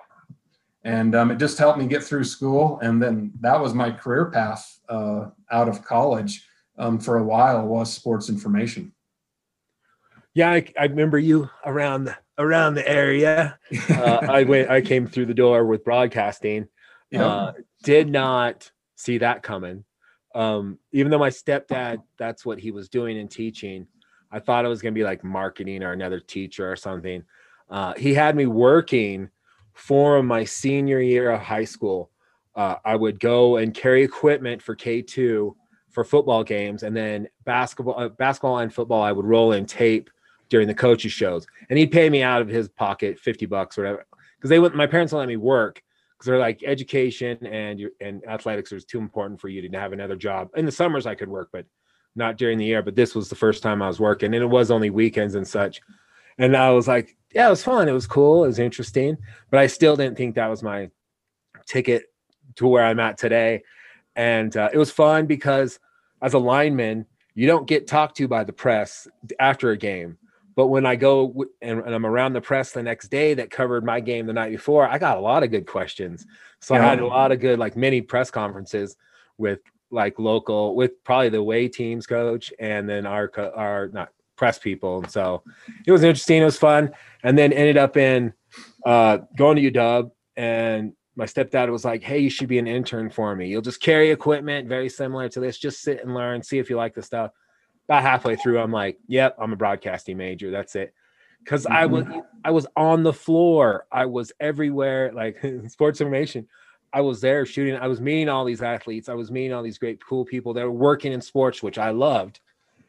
And 0.84 1.16
um, 1.16 1.32
it 1.32 1.38
just 1.38 1.58
helped 1.58 1.80
me 1.80 1.88
get 1.88 2.04
through 2.04 2.26
school. 2.26 2.78
And 2.82 3.02
then 3.02 3.32
that 3.40 3.60
was 3.60 3.74
my 3.74 3.90
career 3.90 4.26
path 4.26 4.80
uh, 4.90 5.30
out 5.50 5.70
of 5.70 5.82
college 5.84 6.46
um, 6.78 7.00
for 7.00 7.18
a 7.18 7.24
while 7.24 7.66
was 7.66 7.92
sports 7.92 8.28
information. 8.28 8.94
Yeah, 10.34 10.52
I, 10.52 10.68
I 10.78 10.84
remember 10.88 11.18
you 11.18 11.50
around 11.66 12.04
the, 12.04 12.18
around 12.38 12.76
the 12.76 12.88
area. 12.88 13.58
Uh, 13.90 14.20
I 14.30 14.44
went. 14.44 14.70
I 14.70 14.82
came 14.82 15.08
through 15.08 15.28
the 15.28 15.34
door 15.34 15.66
with 15.66 15.86
broadcasting. 15.86 16.68
Yeah. 17.12 17.26
Uh, 17.26 17.54
did 17.84 18.10
not 18.10 18.70
see 18.96 19.20
that 19.20 19.42
coming. 19.42 19.86
Um, 20.36 20.80
even 20.92 21.12
though 21.12 21.18
my 21.18 21.30
stepdad, 21.30 22.00
that's 22.20 22.46
what 22.46 22.60
he 22.60 22.72
was 22.72 22.90
doing 22.90 23.16
in 23.18 23.30
teaching. 23.30 23.88
I 24.32 24.40
thought 24.40 24.66
it 24.66 24.70
was 24.70 24.82
going 24.82 24.94
to 24.94 25.00
be 25.00 25.04
like 25.04 25.24
marketing 25.24 25.84
or 25.84 25.92
another 25.92 26.20
teacher 26.20 26.72
or 26.72 26.76
something. 26.76 27.24
Uh, 27.70 27.94
he 27.96 28.14
had 28.14 28.36
me 28.36 28.46
working 28.46 29.30
for 29.74 30.22
my 30.24 30.44
senior 30.44 31.02
year 31.02 31.32
of 31.32 31.42
high 31.42 31.66
school. 31.66 32.12
Uh, 32.56 32.76
I 32.86 32.96
would 32.96 33.20
go 33.20 33.58
and 33.58 33.74
carry 33.74 34.04
equipment 34.04 34.62
for 34.62 34.76
K2 34.76 35.54
for 35.96 36.04
football 36.04 36.44
games, 36.44 36.84
and 36.84 36.96
then 36.96 37.28
basketball, 37.46 37.98
uh, 37.98 38.10
basketball 38.10 38.60
and 38.60 38.74
football, 38.74 39.02
I 39.02 39.14
would 39.14 39.26
roll 39.26 39.54
in 39.54 39.66
tape 39.66 40.10
during 40.50 40.68
the 40.68 40.74
coaches 40.74 41.14
shows, 41.14 41.48
and 41.70 41.80
he'd 41.80 41.92
pay 41.92 42.10
me 42.10 42.22
out 42.22 42.42
of 42.42 42.50
his 42.50 42.68
pocket 42.68 43.18
fifty 43.18 43.46
bucks 43.46 43.78
or 43.78 43.84
whatever, 43.84 44.06
because 44.38 44.50
they 44.50 44.60
would. 44.60 44.76
My 44.76 44.88
parents 44.88 45.14
wouldn't 45.14 45.30
let 45.30 45.34
me 45.34 45.38
work 45.38 45.82
because 46.12 46.28
they're 46.28 46.38
like 46.38 46.64
education 46.66 47.38
and 47.46 47.82
and 48.02 48.28
athletics 48.28 48.74
is 48.74 48.84
too 48.84 49.00
important 49.00 49.40
for 49.40 49.48
you 49.48 49.68
to 49.68 49.80
have 49.80 49.94
another 49.94 50.18
job. 50.18 50.50
In 50.58 50.66
the 50.66 50.72
summers, 50.72 51.06
I 51.06 51.16
could 51.16 51.30
work, 51.30 51.48
but 51.54 51.66
not 52.16 52.38
during 52.38 52.58
the 52.58 52.66
year. 52.66 52.82
But 52.82 52.96
this 52.96 53.16
was 53.16 53.30
the 53.30 53.36
first 53.36 53.64
time 53.64 53.82
I 53.82 53.88
was 53.88 54.00
working, 54.00 54.34
and 54.34 54.44
it 54.44 54.48
was 54.48 54.72
only 54.72 54.90
weekends 54.90 55.36
and 55.36 55.48
such. 55.48 55.82
And 56.38 56.56
I 56.56 56.72
was 56.72 56.88
like, 56.88 57.16
yeah, 57.34 57.48
it 57.48 57.50
was 57.50 57.64
fun. 57.64 57.88
It 57.88 57.94
was 57.94 58.08
cool. 58.08 58.44
It 58.44 58.48
was 58.48 58.60
interesting, 58.60 59.18
but 59.50 59.60
I 59.60 59.68
still 59.68 59.96
didn't 59.96 60.18
think 60.18 60.36
that 60.36 60.50
was 60.50 60.64
my 60.64 60.90
ticket 61.66 62.06
to 62.56 62.68
where 62.68 62.86
I'm 62.86 63.00
at 63.00 63.18
today. 63.18 63.64
And 64.16 64.56
uh, 64.56 64.70
it 64.72 64.78
was 64.78 64.92
fun 64.92 65.26
because 65.26 65.80
as 66.22 66.34
a 66.34 66.40
lineman, 66.40 67.06
you 67.34 67.48
don't 67.48 67.68
get 67.68 67.88
talked 67.88 68.16
to 68.18 68.28
by 68.28 68.44
the 68.46 68.54
press 68.54 69.08
after 69.40 69.72
a 69.72 69.78
game. 69.78 70.18
But 70.56 70.68
when 70.68 70.86
I 70.86 70.96
go 70.96 71.28
w- 71.28 71.52
and, 71.62 71.80
and 71.82 71.94
I'm 71.94 72.06
around 72.06 72.32
the 72.32 72.40
press 72.40 72.72
the 72.72 72.82
next 72.82 73.10
day 73.10 73.34
that 73.34 73.52
covered 73.52 73.84
my 73.84 74.00
game 74.00 74.26
the 74.26 74.32
night 74.32 74.52
before, 74.52 74.88
I 74.88 74.98
got 74.98 75.18
a 75.18 75.22
lot 75.22 75.44
of 75.44 75.52
good 75.52 75.68
questions. 75.68 76.26
So 76.62 76.76
I 76.76 76.80
had 76.80 77.02
a 77.02 77.06
lot 77.06 77.34
of 77.34 77.42
good, 77.42 77.60
like 77.60 77.76
many 77.76 78.02
press 78.02 78.32
conferences 78.32 78.96
with 79.38 79.60
like 79.96 80.20
local, 80.20 80.76
with 80.76 81.04
probably 81.04 81.30
the 81.30 81.42
way 81.42 81.68
teams 81.68 82.06
coach 82.06 82.54
and 82.60 82.88
then 82.88 83.06
our, 83.06 83.32
our 83.56 83.88
not 83.88 84.10
press 84.36 84.60
people. 84.60 85.00
And 85.00 85.10
so 85.10 85.42
it 85.88 85.92
was 85.92 86.04
interesting. 86.04 86.42
It 86.42 86.46
was 86.46 86.58
fun. 86.58 86.92
And 87.24 87.38
then 87.38 87.54
ended 87.54 87.78
up 87.78 87.98
in 87.98 88.34
uh, 88.86 89.20
going 89.36 89.56
to 89.56 89.72
UW 89.72 90.12
and 90.38 90.94
my 91.16 91.26
stepdad 91.26 91.70
was 91.72 91.86
like, 91.86 92.04
Hey, 92.04 92.20
you 92.20 92.30
should 92.30 92.50
be 92.50 92.60
an 92.60 92.68
intern 92.68 93.10
for 93.10 93.36
me. 93.36 93.48
You'll 93.48 93.62
just 93.62 93.82
carry 93.82 94.12
equipment 94.12 94.68
very 94.68 94.90
similar 94.90 95.30
to 95.30 95.40
this. 95.40 95.58
Just 95.58 95.82
sit 95.82 96.04
and 96.04 96.14
learn, 96.14 96.44
see 96.44 96.60
if 96.60 96.70
you 96.70 96.76
like 96.76 96.94
the 96.94 97.02
stuff. 97.02 97.32
About 97.88 98.02
halfway 98.02 98.36
through, 98.36 98.60
I'm 98.60 98.72
like, 98.72 98.98
Yep, 99.08 99.38
I'm 99.40 99.54
a 99.54 99.56
broadcasting 99.56 100.18
major. 100.18 100.52
That's 100.52 100.76
it. 100.76 100.94
Cause 101.46 101.68
I 101.68 101.86
was 101.86 102.06
I 102.44 102.50
was 102.50 102.66
on 102.76 103.04
the 103.04 103.14
floor. 103.14 103.86
I 103.92 104.08
was 104.08 104.32
everywhere, 104.40 105.12
like 105.14 105.38
sports 105.68 106.02
information. 106.02 106.48
I 106.96 107.02
was 107.02 107.20
there 107.20 107.46
shooting. 107.46 107.76
I 107.76 107.88
was 107.88 108.00
meeting 108.00 108.30
all 108.30 108.46
these 108.46 108.62
athletes. 108.62 109.10
I 109.10 109.16
was 109.16 109.30
meeting 109.30 109.52
all 109.52 109.62
these 109.62 109.78
great, 109.78 110.04
cool 110.04 110.24
people 110.24 110.54
that 110.54 110.64
were 110.64 110.72
working 110.72 111.12
in 111.12 111.20
sports, 111.20 111.62
which 111.62 111.78
I 111.78 111.90
loved. 111.90 112.40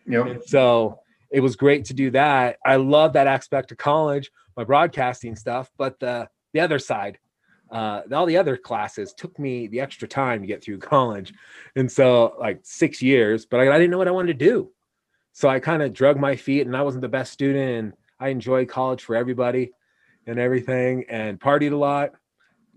Yep. 0.06 0.26
And 0.26 0.42
so 0.44 1.00
it 1.32 1.40
was 1.40 1.56
great 1.56 1.84
to 1.86 1.94
do 1.94 2.12
that. 2.12 2.58
I 2.64 2.76
love 2.76 3.14
that 3.14 3.26
aspect 3.26 3.72
of 3.72 3.78
college, 3.78 4.30
my 4.56 4.62
broadcasting 4.62 5.34
stuff, 5.34 5.72
but 5.76 5.98
the 5.98 6.28
the 6.52 6.60
other 6.60 6.78
side, 6.78 7.18
uh, 7.72 8.02
all 8.12 8.26
the 8.26 8.36
other 8.36 8.56
classes 8.56 9.12
took 9.12 9.36
me 9.40 9.66
the 9.66 9.80
extra 9.80 10.06
time 10.06 10.40
to 10.40 10.46
get 10.46 10.62
through 10.62 10.78
college, 10.78 11.34
and 11.74 11.90
so 11.90 12.36
like 12.38 12.60
six 12.62 13.02
years. 13.02 13.44
But 13.44 13.58
I, 13.58 13.74
I 13.74 13.76
didn't 13.76 13.90
know 13.90 13.98
what 13.98 14.06
I 14.06 14.12
wanted 14.12 14.38
to 14.38 14.44
do, 14.44 14.70
so 15.32 15.48
I 15.48 15.58
kind 15.58 15.82
of 15.82 15.92
drug 15.92 16.16
my 16.16 16.36
feet, 16.36 16.64
and 16.64 16.76
I 16.76 16.82
wasn't 16.82 17.02
the 17.02 17.08
best 17.08 17.32
student, 17.32 17.70
and 17.70 17.92
I 18.20 18.28
enjoyed 18.28 18.68
college 18.68 19.02
for 19.02 19.16
everybody 19.16 19.72
and 20.28 20.38
everything, 20.38 21.06
and 21.08 21.40
partied 21.40 21.72
a 21.72 21.76
lot. 21.76 22.12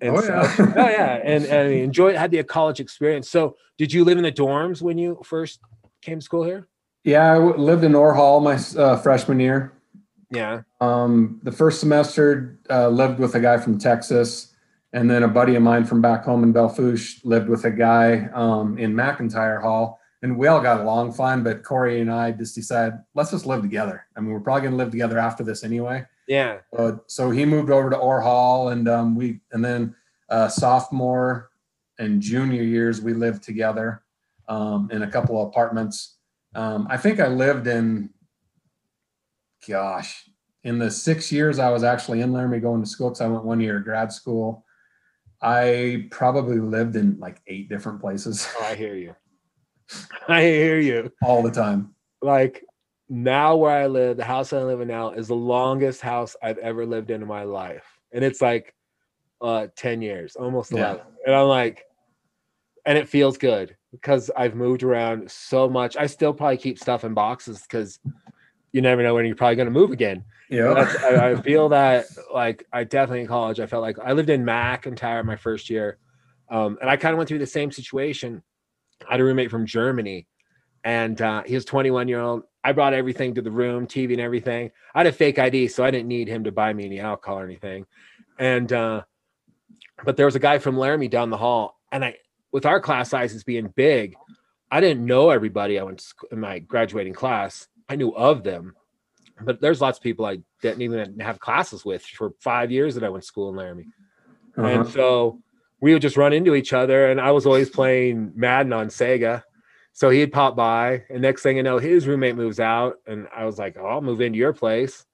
And 0.02 0.16
Oh, 0.16 0.22
so, 0.22 0.28
yeah. 0.34 0.56
oh 0.78 0.90
yeah, 0.90 1.20
and, 1.24 1.46
and 1.46 1.70
I 1.70 1.72
enjoyed 1.74 2.16
had 2.16 2.32
the 2.32 2.44
college 2.44 2.80
experience. 2.80 3.30
So, 3.30 3.56
did 3.78 3.92
you 3.94 4.04
live 4.04 4.18
in 4.18 4.24
the 4.24 4.32
dorms 4.32 4.82
when 4.82 4.98
you 4.98 5.20
first 5.24 5.60
came 6.02 6.20
to 6.20 6.24
school 6.24 6.44
here? 6.44 6.68
Yeah, 7.04 7.32
I 7.32 7.36
w- 7.36 7.58
lived 7.58 7.84
in 7.84 7.96
Orr 7.96 8.14
Hall 8.14 8.40
my 8.40 8.60
uh, 8.78 8.98
freshman 8.98 9.40
year. 9.40 9.74
Yeah. 10.32 10.62
Um, 10.80 11.40
the 11.44 11.52
first 11.52 11.80
semester 11.80 12.60
uh, 12.70 12.90
lived 12.90 13.20
with 13.20 13.36
a 13.36 13.40
guy 13.40 13.58
from 13.58 13.78
Texas, 13.80 14.54
and 14.94 15.10
then 15.10 15.24
a 15.24 15.28
buddy 15.28 15.56
of 15.56 15.64
mine 15.64 15.86
from 15.86 16.02
back 16.02 16.24
home 16.24 16.44
in 16.44 16.52
Belle 16.52 16.70
Fourche 16.70 17.24
lived 17.24 17.50
with 17.50 17.66
a 17.66 17.72
guy 17.72 18.30
um, 18.34 18.78
in 18.78 18.94
McIntyre 18.94 19.62
Hall, 19.62 20.00
and 20.22 20.38
we 20.38 20.48
all 20.48 20.62
got 20.62 20.82
along 20.82 21.14
fine. 21.14 21.42
But 21.44 21.64
Corey 21.64 22.02
and 22.02 22.12
I 22.12 22.32
just 22.32 22.56
decided 22.56 23.00
let's 23.16 23.32
just 23.32 23.46
live 23.46 23.62
together. 23.62 24.06
I 24.16 24.20
mean, 24.20 24.32
we're 24.32 24.40
probably 24.40 24.62
going 24.62 24.74
to 24.74 24.78
live 24.78 24.92
together 24.92 25.18
after 25.18 25.44
this 25.44 25.64
anyway. 25.64 26.06
Yeah. 26.30 26.60
Uh, 26.78 26.94
so 27.08 27.32
he 27.32 27.44
moved 27.44 27.72
over 27.72 27.90
to 27.90 27.98
Orr 27.98 28.22
Hall, 28.22 28.70
and 28.70 28.88
um, 28.88 29.16
we 29.16 29.42
and 29.52 29.66
then 29.66 29.96
uh, 30.30 30.48
sophomore 30.48 31.50
and 31.98 32.22
junior 32.22 32.62
years 32.62 33.02
we 33.02 33.14
lived 33.14 33.42
together 33.44 34.04
um, 34.48 34.90
in 34.92 35.02
a 35.02 35.10
couple 35.12 35.42
of 35.42 35.48
apartments. 35.48 36.18
Um, 36.54 36.88
I 36.90 36.98
think 36.98 37.20
I 37.20 37.28
lived 37.28 37.66
in, 37.68 38.12
gosh, 39.68 40.30
in 40.64 40.78
the 40.78 40.92
six 40.92 41.32
years 41.32 41.58
I 41.58 41.72
was 41.72 41.84
actually 41.84 42.22
in 42.22 42.32
Laramie 42.32 42.60
going 42.60 42.84
to 42.84 42.90
school 42.90 43.10
because 43.10 43.22
I 43.22 43.28
went 43.28 43.44
one 43.44 43.60
year 43.60 43.78
of 43.78 43.84
grad 43.84 44.12
school. 44.14 44.66
I 45.42 46.08
probably 46.12 46.60
lived 46.60 46.96
in 46.96 47.18
like 47.20 47.42
eight 47.48 47.70
different 47.70 48.02
places 48.02 48.48
Oh, 48.60 48.66
I 48.66 48.76
hear 48.76 48.96
you. 48.96 49.16
I 50.28 50.42
hear 50.44 50.80
you. 50.80 51.12
all 51.24 51.42
the 51.42 51.52
time. 51.52 51.96
Like 52.22 52.64
now 53.10 53.56
where 53.56 53.72
I 53.72 53.88
live, 53.88 54.18
the 54.18 54.24
house 54.24 54.54
I 54.54 54.62
live 54.62 54.82
in 54.82 54.88
now 54.88 55.12
is 55.12 55.28
the 55.28 55.36
longest 55.36 56.02
house 56.02 56.36
I've 56.42 56.60
ever 56.60 56.86
lived 56.86 57.10
in 57.10 57.22
in 57.22 57.28
my 57.28 57.44
life. 57.44 58.00
And 58.12 58.24
it's 58.24 58.42
like 58.42 58.76
uh 59.42 59.68
10 59.76 60.02
years, 60.02 60.36
almost 60.36 60.72
Yeah. 60.72 60.92
11. 60.92 61.02
And 61.26 61.36
I'm 61.36 61.48
like, 61.48 61.86
and 62.86 62.98
it 62.98 63.08
feels 63.10 63.38
good 63.38 63.76
because 63.92 64.30
I've 64.38 64.56
moved 64.56 64.84
around 64.84 65.30
so 65.30 65.68
much. 65.70 65.98
I 65.98 66.06
still 66.06 66.34
probably 66.34 66.58
keep 66.58 66.78
stuff 66.78 67.04
in 67.04 67.14
boxes 67.14 67.62
because 67.64 68.00
you 68.72 68.82
never 68.82 69.02
know 69.02 69.16
when 69.16 69.26
you're 69.26 69.36
probably 69.36 69.56
going 69.56 69.68
to 69.68 69.72
move 69.72 69.92
again. 69.92 70.24
Yeah. 70.50 70.72
I, 71.04 71.32
I 71.32 71.42
feel 71.42 71.70
that 71.70 72.06
like 72.34 72.66
I 72.72 72.84
definitely 72.84 73.22
in 73.22 73.28
college, 73.28 73.60
I 73.60 73.66
felt 73.66 73.82
like 73.82 73.98
I 74.00 74.14
lived 74.14 74.30
in 74.30 74.44
McIntyre 74.44 75.24
my 75.26 75.36
first 75.36 75.70
year. 75.70 75.98
Um, 76.50 76.78
and 76.82 76.90
I 76.90 76.98
kind 76.98 77.14
of 77.14 77.18
went 77.18 77.28
through 77.28 77.40
the 77.40 77.46
same 77.48 77.72
situation. 77.72 78.42
I 79.08 79.14
had 79.14 79.22
a 79.22 79.24
roommate 79.24 79.52
from 79.52 79.66
Germany 79.66 80.28
and 80.84 81.22
uh, 81.22 81.44
he 81.44 81.56
was 81.56 81.66
21 81.66 82.08
year 82.08 82.20
old. 82.20 82.44
I 82.64 82.74
brought 82.74 82.94
everything 82.94 83.36
to 83.36 83.42
the 83.42 83.52
room, 83.52 83.88
TV 83.88 84.12
and 84.12 84.22
everything. 84.22 84.72
I 84.94 85.00
had 85.00 85.08
a 85.08 85.12
fake 85.12 85.40
ID, 85.40 85.70
so 85.70 85.84
I 85.84 85.92
didn't 85.92 86.08
need 86.08 86.28
him 86.28 86.44
to 86.44 86.52
buy 86.52 86.74
me 86.74 86.86
any 86.86 87.00
alcohol 87.00 87.40
or 87.40 87.46
anything. 87.46 87.86
And, 88.38 88.72
uh, 88.72 89.04
but 90.04 90.18
there 90.18 90.26
was 90.26 90.36
a 90.36 90.40
guy 90.40 90.60
from 90.60 90.78
Laramie 90.78 91.08
down 91.08 91.30
the 91.30 91.38
hall. 91.38 91.80
And 91.92 92.04
I, 92.04 92.18
with 92.52 92.66
our 92.66 92.80
class 92.80 93.10
sizes 93.10 93.44
being 93.44 93.68
big, 93.68 94.16
I 94.72 94.82
didn't 94.82 95.06
know 95.06 95.30
everybody 95.30 95.80
I 95.80 95.84
went 95.84 96.00
to 96.00 96.28
in 96.32 96.40
my 96.40 96.60
graduating 96.60 97.14
class. 97.14 97.68
I 97.88 97.96
knew 97.96 98.16
of 98.16 98.44
them, 98.44 98.76
but 99.42 99.62
there's 99.62 99.82
lots 99.82 99.98
of 99.98 100.04
people 100.04 100.26
I 100.26 100.40
didn't 100.62 100.82
even 100.82 101.20
have 101.20 101.40
classes 101.40 101.84
with 101.84 102.04
for 102.04 102.34
five 102.40 102.72
years 102.72 102.96
that 102.96 103.04
I 103.04 103.10
went 103.10 103.24
to 103.24 103.28
school 103.28 103.50
in 103.50 103.56
Laramie. 103.56 103.88
Uh-huh. 104.58 104.68
And 104.68 104.88
so 104.88 105.42
we 105.82 105.94
would 105.94 106.02
just 106.02 106.18
run 106.18 106.34
into 106.34 106.56
each 106.56 106.74
other, 106.74 107.10
and 107.10 107.20
I 107.20 107.32
was 107.32 107.46
always 107.46 107.70
playing 107.70 108.34
Madden 108.36 108.74
on 108.74 108.88
Sega. 108.88 109.44
So 110.00 110.10
he'd 110.10 110.32
pop 110.32 110.56
by, 110.56 111.04
and 111.10 111.22
next 111.22 111.42
thing 111.42 111.58
you 111.58 111.64
know, 111.64 111.78
his 111.78 112.08
roommate 112.08 112.38
moves 112.38 112.62
out, 112.62 113.00
and 113.06 113.28
I 113.36 113.44
was 113.44 113.60
like, 113.60 113.76
"Oh, 113.78 113.86
I'll 113.86 114.00
move 114.00 114.22
into 114.22 114.38
your 114.38 114.54
place." 114.54 115.06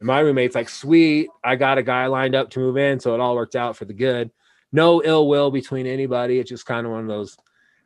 And 0.00 0.06
my 0.06 0.20
roommate's 0.20 0.54
like, 0.54 0.68
"Sweet, 0.68 1.30
I 1.42 1.56
got 1.56 1.78
a 1.78 1.82
guy 1.82 2.04
lined 2.08 2.34
up 2.34 2.50
to 2.50 2.60
move 2.60 2.76
in," 2.76 3.00
so 3.00 3.14
it 3.14 3.20
all 3.20 3.36
worked 3.36 3.56
out 3.56 3.74
for 3.74 3.86
the 3.86 3.94
good. 3.94 4.30
No 4.70 5.02
ill 5.02 5.28
will 5.28 5.50
between 5.50 5.86
anybody. 5.86 6.40
It's 6.40 6.50
just 6.50 6.66
kind 6.66 6.84
of 6.84 6.92
one 6.92 7.00
of 7.00 7.08
those 7.08 7.38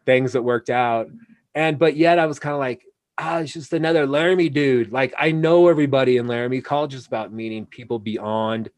things 0.05 0.33
that 0.33 0.42
worked 0.42 0.68
out. 0.68 1.07
And 1.55 1.79
but 1.79 1.97
yet 1.97 2.18
I 2.18 2.27
was 2.27 2.40
kind 2.40 2.55
of 2.55 2.59
like, 2.59 2.83
ah, 3.18 3.38
it's 3.38 3.53
just 3.53 3.73
another 3.73 4.05
Laramie 4.05 4.49
dude. 4.49 4.90
Like 4.90 5.14
I 5.16 5.31
know 5.31 5.68
everybody 5.68 6.16
in 6.16 6.27
Laramie. 6.27 6.61
College 6.61 6.94
is 6.94 7.07
about 7.07 7.33
meeting 7.33 7.66
people 7.66 8.01
beyond 8.01 8.68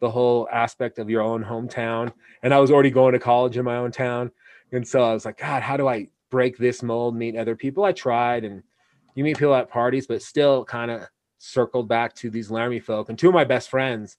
the 0.00 0.10
whole 0.10 0.48
aspect 0.50 0.98
of 0.98 1.10
your 1.10 1.20
own 1.20 1.44
hometown. 1.44 2.10
And 2.42 2.54
I 2.54 2.58
was 2.58 2.70
already 2.70 2.90
going 2.90 3.12
to 3.12 3.18
college 3.18 3.58
in 3.58 3.66
my 3.66 3.76
own 3.76 3.92
town. 3.92 4.30
And 4.72 4.88
so 4.88 5.02
I 5.02 5.12
was 5.12 5.26
like, 5.26 5.36
God, 5.36 5.62
how 5.62 5.76
do 5.76 5.88
I 5.88 6.08
break 6.30 6.58
this 6.58 6.82
mold, 6.82 7.16
meet 7.16 7.36
other 7.36 7.56
people? 7.56 7.84
I 7.84 7.92
tried 7.92 8.44
and 8.44 8.62
you 9.14 9.24
meet 9.24 9.38
people 9.38 9.54
at 9.54 9.70
parties, 9.70 10.06
but 10.06 10.22
still 10.22 10.64
kind 10.64 10.90
of 10.90 11.02
circled 11.38 11.88
back 11.88 12.14
to 12.16 12.30
these 12.30 12.50
Laramie 12.50 12.80
folk. 12.80 13.08
And 13.08 13.18
two 13.18 13.28
of 13.28 13.34
my 13.34 13.44
best 13.44 13.70
friends 13.70 14.16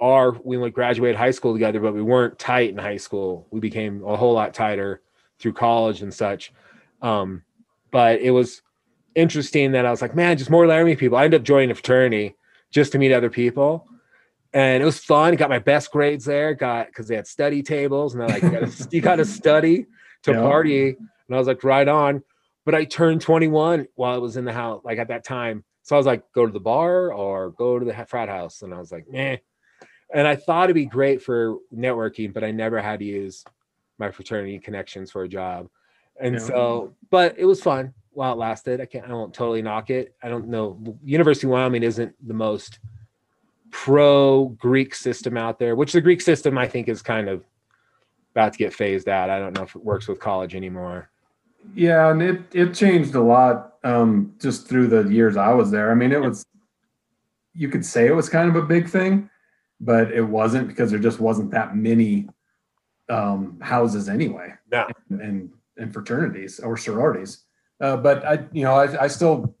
are 0.00 0.32
we 0.44 0.70
graduated 0.70 1.16
high 1.16 1.30
school 1.30 1.52
together, 1.52 1.80
but 1.80 1.94
we 1.94 2.02
weren't 2.02 2.38
tight 2.38 2.70
in 2.70 2.78
high 2.78 2.96
school. 2.96 3.46
We 3.50 3.60
became 3.60 4.04
a 4.04 4.16
whole 4.16 4.34
lot 4.34 4.54
tighter 4.54 5.02
through 5.38 5.52
college 5.52 6.02
and 6.02 6.12
such. 6.12 6.52
Um, 7.02 7.42
but 7.90 8.20
it 8.20 8.30
was 8.30 8.62
interesting 9.14 9.72
that 9.72 9.86
I 9.86 9.90
was 9.90 10.02
like, 10.02 10.16
man, 10.16 10.36
just 10.36 10.50
more 10.50 10.66
Laramie 10.66 10.96
people. 10.96 11.16
I 11.16 11.24
ended 11.24 11.40
up 11.40 11.46
joining 11.46 11.70
a 11.70 11.74
fraternity 11.74 12.34
just 12.70 12.92
to 12.92 12.98
meet 12.98 13.12
other 13.12 13.30
people 13.30 13.86
and 14.54 14.80
it 14.80 14.86
was 14.86 14.98
fun. 14.98 15.34
Got 15.34 15.50
my 15.50 15.58
best 15.58 15.90
grades 15.90 16.24
there. 16.24 16.54
Got 16.54 16.86
because 16.86 17.08
they 17.08 17.16
had 17.16 17.26
study 17.26 17.62
tables, 17.62 18.14
and 18.14 18.22
they're 18.22 18.28
like, 18.28 18.42
you 18.42 18.50
gotta, 18.50 18.88
you 18.92 19.00
gotta 19.00 19.24
study 19.24 19.86
to 20.22 20.30
yeah. 20.30 20.40
party. 20.40 20.96
And 21.28 21.36
I 21.36 21.38
was 21.38 21.46
like, 21.46 21.64
right 21.64 21.88
on. 21.88 22.22
But 22.64 22.74
I 22.74 22.84
turned 22.84 23.20
21 23.20 23.86
while 23.94 24.14
I 24.14 24.18
was 24.18 24.36
in 24.36 24.44
the 24.44 24.52
house, 24.52 24.82
like 24.84 24.98
at 24.98 25.08
that 25.08 25.24
time. 25.24 25.64
So 25.82 25.96
I 25.96 25.98
was 25.98 26.06
like, 26.06 26.24
go 26.32 26.46
to 26.46 26.52
the 26.52 26.60
bar 26.60 27.12
or 27.12 27.50
go 27.50 27.78
to 27.78 27.84
the 27.84 28.06
frat 28.06 28.28
house. 28.28 28.62
And 28.62 28.72
I 28.72 28.78
was 28.78 28.90
like, 28.90 29.06
meh. 29.10 29.36
And 30.14 30.26
I 30.26 30.36
thought 30.36 30.64
it'd 30.64 30.74
be 30.74 30.86
great 30.86 31.22
for 31.22 31.58
networking, 31.74 32.32
but 32.32 32.44
I 32.44 32.52
never 32.52 32.80
had 32.80 33.00
to 33.00 33.04
use 33.04 33.44
my 33.98 34.10
fraternity 34.10 34.58
connections 34.58 35.10
for 35.10 35.24
a 35.24 35.28
job. 35.28 35.68
And 36.20 36.40
so, 36.40 36.94
but 37.10 37.34
it 37.36 37.44
was 37.44 37.60
fun 37.60 37.92
while 38.12 38.32
it 38.32 38.38
lasted. 38.38 38.80
I 38.80 38.86
can't, 38.86 39.08
I 39.08 39.12
won't 39.12 39.34
totally 39.34 39.60
knock 39.60 39.90
it. 39.90 40.14
I 40.22 40.28
don't 40.28 40.48
know. 40.48 40.96
University 41.02 41.48
of 41.48 41.50
Wyoming 41.50 41.82
isn't 41.82 42.14
the 42.26 42.34
most 42.34 42.78
pro 43.70 44.46
Greek 44.46 44.94
system 44.94 45.36
out 45.36 45.58
there, 45.58 45.74
which 45.74 45.92
the 45.92 46.00
Greek 46.00 46.20
system 46.20 46.56
I 46.56 46.68
think 46.68 46.88
is 46.88 47.02
kind 47.02 47.28
of 47.28 47.44
about 48.30 48.52
to 48.52 48.58
get 48.58 48.72
phased 48.72 49.08
out. 49.08 49.30
I 49.30 49.38
don't 49.38 49.52
know 49.54 49.64
if 49.64 49.74
it 49.74 49.84
works 49.84 50.06
with 50.06 50.20
college 50.20 50.54
anymore. 50.54 51.10
Yeah, 51.74 52.10
and 52.10 52.22
it 52.22 52.42
it 52.52 52.74
changed 52.74 53.14
a 53.14 53.22
lot 53.22 53.74
um, 53.84 54.34
just 54.40 54.68
through 54.68 54.88
the 54.88 55.02
years 55.02 55.36
I 55.36 55.52
was 55.52 55.70
there. 55.70 55.90
I 55.90 55.94
mean, 55.94 56.12
it 56.12 56.20
was 56.20 56.44
you 57.54 57.68
could 57.68 57.84
say 57.84 58.06
it 58.06 58.14
was 58.14 58.28
kind 58.28 58.48
of 58.48 58.56
a 58.56 58.66
big 58.66 58.88
thing, 58.88 59.30
but 59.80 60.12
it 60.12 60.22
wasn't 60.22 60.68
because 60.68 60.90
there 60.90 61.00
just 61.00 61.20
wasn't 61.20 61.50
that 61.52 61.76
many 61.76 62.28
um, 63.08 63.58
houses 63.60 64.08
anyway, 64.08 64.52
yeah. 64.72 64.86
and, 65.10 65.20
and, 65.20 65.50
and 65.76 65.92
fraternities 65.92 66.58
or 66.60 66.76
sororities. 66.76 67.44
Uh, 67.80 67.96
but 67.96 68.24
I, 68.26 68.44
you 68.52 68.64
know, 68.64 68.74
I, 68.74 69.04
I 69.04 69.06
still 69.08 69.54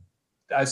I 0.54 0.66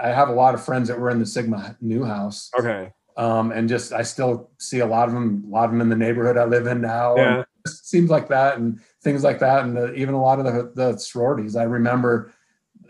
I 0.00 0.08
have 0.08 0.28
a 0.28 0.32
lot 0.32 0.54
of 0.54 0.64
friends 0.64 0.88
that 0.88 0.98
were 0.98 1.10
in 1.10 1.18
the 1.18 1.26
Sigma 1.26 1.76
Nu 1.80 2.04
House. 2.04 2.50
Okay. 2.58 2.90
Um, 3.16 3.52
and 3.52 3.68
just 3.68 3.92
I 3.92 4.02
still 4.02 4.50
see 4.58 4.78
a 4.78 4.86
lot 4.86 5.08
of 5.08 5.14
them, 5.14 5.44
a 5.46 5.50
lot 5.50 5.66
of 5.66 5.70
them 5.72 5.80
in 5.80 5.88
the 5.88 5.96
neighborhood 5.96 6.38
I 6.38 6.44
live 6.44 6.66
in 6.66 6.80
now. 6.80 7.16
Yeah. 7.16 7.44
Seems 7.66 8.10
like 8.10 8.28
that 8.28 8.58
and 8.58 8.80
things 9.02 9.24
like 9.24 9.38
that, 9.40 9.64
and 9.64 9.76
the, 9.76 9.92
even 9.94 10.14
a 10.14 10.20
lot 10.20 10.38
of 10.38 10.44
the, 10.44 10.72
the 10.74 10.98
sororities. 10.98 11.56
I 11.56 11.64
remember, 11.64 12.32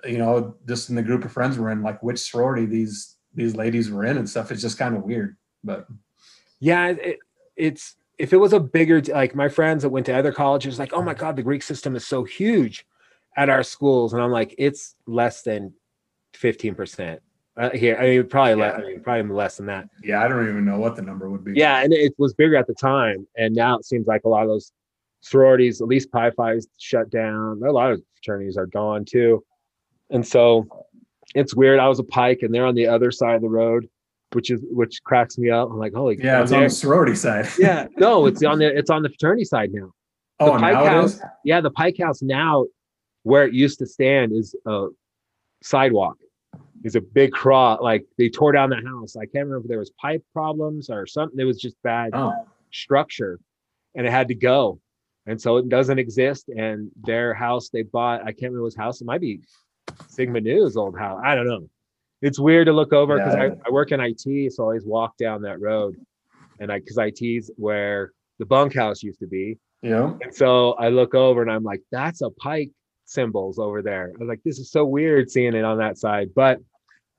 you 0.05 0.19
know, 0.19 0.57
just 0.69 0.91
in 0.91 0.97
the 0.97 1.03
group 1.03 1.25
of 1.25 1.33
friends 1.33 1.59
we're 1.59 1.71
in, 1.71 1.83
like 1.83 2.03
which 2.03 2.19
sorority 2.19 2.67
these 2.67 3.17
these 3.35 3.57
ladies 3.57 3.91
were 3.91 4.05
in 4.05 4.19
and 4.19 4.29
stuff. 4.29 4.53
It's 4.53 4.63
just 4.63 4.79
kind 4.79 4.97
of 4.97 5.05
weird, 5.05 5.37
but 5.65 5.87
yeah, 6.61 6.89
it, 6.89 7.19
it's 7.57 7.97
if 8.19 8.33
it 8.33 8.37
was 8.37 8.53
a 8.53 8.61
bigger 8.61 9.01
like 9.01 9.35
my 9.35 9.49
friends 9.49 9.83
that 9.83 9.91
went 9.91 10.07
to 10.07 10.17
other 10.17 10.33
colleges, 10.33 10.79
like 10.79 10.93
oh 10.93 11.03
my 11.03 11.15
god, 11.15 11.37
the 11.37 11.43
Greek 11.43 11.63
system 11.63 11.97
is 11.97 12.07
so 12.07 12.25
huge 12.25 12.87
at 13.37 13.49
our 13.49 13.63
schools, 13.63 14.13
and 14.13 14.23
I'm 14.23 14.31
like 14.31 14.55
it's 14.59 14.95
less 15.07 15.43
than 15.43 15.73
fifteen 16.35 16.75
percent. 16.75 17.21
Uh, 17.57 17.71
here, 17.71 17.97
I 18.01 18.05
mean, 18.05 18.27
probably 18.29 18.53
yeah. 18.53 18.71
less. 18.71 18.81
I 18.81 18.87
mean, 18.87 19.01
probably 19.01 19.35
less 19.35 19.57
than 19.59 19.67
that. 19.67 19.88
Yeah, 20.03 20.23
I 20.23 20.29
don't 20.29 20.49
even 20.49 20.65
know 20.65 20.79
what 20.79 20.97
the 20.97 21.03
number 21.03 21.29
would 21.29 21.45
be. 21.45 21.53
Yeah, 21.55 21.83
and 21.83 21.93
it 21.93 22.15
was 22.17 22.33
bigger 22.33 22.57
at 22.57 22.67
the 22.67 22.75
time, 22.75 23.27
and 23.37 23.55
now 23.55 23.77
it 23.77 23.85
seems 23.85 24.07
like 24.07 24.23
a 24.25 24.29
lot 24.29 24.43
of 24.43 24.49
those 24.49 24.73
sororities, 25.21 25.83
at 25.83 25.87
least 25.87 26.11
Pi 26.11 26.31
Phi's 26.31 26.67
shut 26.79 27.11
down. 27.11 27.61
A 27.62 27.71
lot 27.71 27.93
of 27.93 28.03
fraternities 28.17 28.57
are 28.57 28.67
gone 28.67 29.05
too, 29.05 29.45
and 30.09 30.27
so 30.27 30.67
it's 31.35 31.55
weird. 31.55 31.79
I 31.79 31.88
was 31.88 31.99
a 31.99 32.05
Pike, 32.05 32.38
and 32.41 32.55
they're 32.55 32.65
on 32.65 32.75
the 32.75 32.87
other 32.87 33.11
side 33.11 33.37
of 33.37 33.43
the 33.43 33.51
road, 33.51 33.87
which 34.33 34.51
is 34.51 34.62
which 34.71 35.03
cracks 35.05 35.37
me 35.37 35.51
up. 35.51 35.69
I'm 35.71 35.79
like, 35.79 35.93
holy, 35.93 36.19
yeah, 36.23 36.41
it's 36.41 36.53
on 36.53 36.62
the 36.62 36.71
sorority 36.71 37.15
side. 37.15 37.49
yeah, 37.59 37.87
no, 37.99 38.25
it's 38.29 38.43
on 38.43 38.61
the 38.61 38.75
it's 38.75 38.91
on 38.91 39.03
the 39.03 39.11
fraternity 39.11 39.45
side 39.45 39.73
now. 39.75 39.93
The 40.38 40.47
oh, 40.47 40.59
Pike 40.59 40.75
House, 40.75 41.21
yeah, 41.45 41.61
the 41.61 41.71
Pike 41.71 41.97
House 42.01 42.23
now, 42.23 42.65
where 43.25 43.45
it 43.45 43.53
used 43.53 43.79
to 43.81 43.87
stand, 43.87 44.33
is 44.33 44.57
a 44.65 44.87
sidewalk 45.62 46.17
is 46.85 46.97
a 46.97 47.01
big 47.01 47.33
cross. 47.33 47.81
Like 47.81 48.05
they 48.18 48.29
tore 48.29 48.53
down 48.53 48.71
the 48.71 48.77
house. 48.77 49.16
I 49.16 49.27
can't 49.27 49.47
remember 49.47 49.59
if 49.59 49.68
there 49.68 49.79
was 49.79 49.90
pipe 49.90 50.25
problems 50.33 50.90
or 50.90 51.07
something. 51.07 51.38
It 51.38 51.45
was 51.45 51.61
just 51.61 51.77
bad 51.83 52.11
oh. 52.12 52.33
structure, 52.73 53.38
and 53.95 54.07
it 54.07 54.11
had 54.11 54.29
to 54.29 54.35
go. 54.35 54.81
And 55.27 55.40
so 55.40 55.57
it 55.57 55.68
doesn't 55.68 55.99
exist. 55.99 56.49
And 56.49 56.90
their 57.01 57.33
house 57.33 57.68
they 57.68 57.83
bought, 57.83 58.23
I 58.23 58.33
can't 58.33 58.53
remember 58.53 58.64
his 58.64 58.77
house. 58.77 59.01
It 59.01 59.05
might 59.05 59.21
be 59.21 59.40
Sigma 60.09 60.40
Nu's 60.40 60.77
old 60.77 60.99
house. 60.99 61.21
I 61.25 61.35
don't 61.35 61.47
know. 61.47 61.68
It's 62.23 62.38
weird 62.38 62.66
to 62.66 62.73
look 62.73 62.92
over 62.92 63.18
because 63.18 63.35
yeah. 63.35 63.42
I, 63.42 63.68
I, 63.68 63.71
work 63.71 63.92
in 63.92 64.01
IT, 64.01 64.53
so 64.53 64.62
I 64.62 64.66
always 64.66 64.85
walk 64.85 65.16
down 65.16 65.42
that 65.42 65.61
road, 65.61 65.97
and 66.61 66.73
I 66.73 66.79
because 66.79 66.99
IT's 66.99 67.51
where 67.57 68.12
the 68.38 68.47
bunkhouse 68.47 69.03
used 69.03 69.21
to 69.21 69.27
be. 69.27 69.59
Yeah. 69.83 70.12
And 70.21 70.35
so 70.35 70.73
I 70.75 70.88
look 70.88 71.14
over 71.14 71.42
and 71.42 71.51
I'm 71.51 71.64
like, 71.64 71.83
that's 71.90 72.23
a 72.23 72.31
pike 72.31 72.71
symbols 73.05 73.59
over 73.59 73.83
there. 73.83 74.12
I 74.14 74.18
was 74.18 74.29
like, 74.29 74.42
this 74.45 74.59
is 74.59 74.71
so 74.71 74.85
weird 74.85 75.31
seeing 75.31 75.55
it 75.55 75.64
on 75.64 75.79
that 75.79 75.99
side. 75.99 76.31
But 76.35 76.61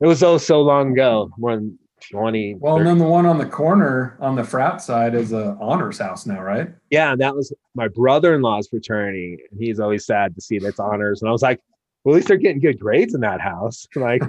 it 0.01 0.07
was 0.07 0.23
oh 0.23 0.37
so 0.37 0.61
long 0.61 0.93
ago, 0.93 1.31
more 1.37 1.55
than 1.55 1.77
20. 2.11 2.55
Well, 2.55 2.77
30. 2.77 2.89
and 2.89 2.99
then 2.99 3.05
the 3.05 3.11
one 3.11 3.25
on 3.25 3.37
the 3.37 3.45
corner 3.45 4.17
on 4.19 4.35
the 4.35 4.43
frat 4.43 4.81
side 4.81 5.15
is 5.15 5.31
a 5.31 5.57
honors 5.59 5.99
house 5.99 6.25
now, 6.25 6.41
right? 6.41 6.69
Yeah, 6.89 7.13
and 7.13 7.21
that 7.21 7.35
was 7.35 7.53
my 7.75 7.87
brother-in-law's 7.87 8.67
fraternity, 8.67 9.39
and 9.49 9.61
he's 9.61 9.79
always 9.79 10.05
sad 10.05 10.35
to 10.35 10.41
see 10.41 10.59
that's 10.59 10.79
honors. 10.79 11.21
And 11.21 11.29
I 11.29 11.31
was 11.31 11.41
like, 11.41 11.59
well, 12.03 12.13
at 12.13 12.17
least 12.17 12.27
they're 12.27 12.37
getting 12.37 12.59
good 12.59 12.79
grades 12.79 13.13
in 13.13 13.21
that 13.21 13.41
house, 13.41 13.87
like, 13.95 14.21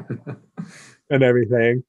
and 1.10 1.22
everything. 1.22 1.82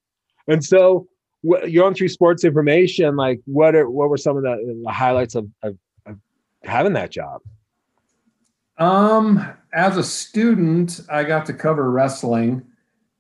And 0.48 0.64
so, 0.64 1.08
you're 1.44 1.86
on 1.86 1.94
through 1.94 2.10
sports 2.10 2.44
information. 2.44 3.16
Like, 3.16 3.40
what 3.46 3.76
are 3.76 3.90
what 3.90 4.10
were 4.10 4.18
some 4.18 4.36
of 4.38 4.44
the, 4.44 4.82
the 4.84 4.92
highlights 4.92 5.36
of, 5.36 5.48
of, 5.62 5.78
of 6.08 6.18
having 6.64 6.94
that 6.94 7.12
job? 7.12 7.42
Um, 8.78 9.54
as 9.74 9.96
a 9.98 10.04
student, 10.04 11.02
I 11.10 11.24
got 11.24 11.46
to 11.46 11.54
cover 11.54 11.92
wrestling 11.92 12.64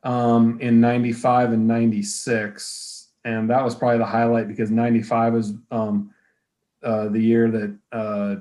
um, 0.05 0.59
in 0.61 0.79
95 0.79 1.51
and 1.51 1.67
96. 1.67 3.09
And 3.25 3.49
that 3.49 3.63
was 3.63 3.75
probably 3.75 3.97
the 3.97 4.05
highlight 4.05 4.47
because 4.47 4.69
95 4.71 5.33
was 5.33 5.53
um, 5.71 6.11
uh, 6.83 7.09
the 7.09 7.19
year 7.19 7.49
that, 7.49 7.77
uh, 7.91 8.35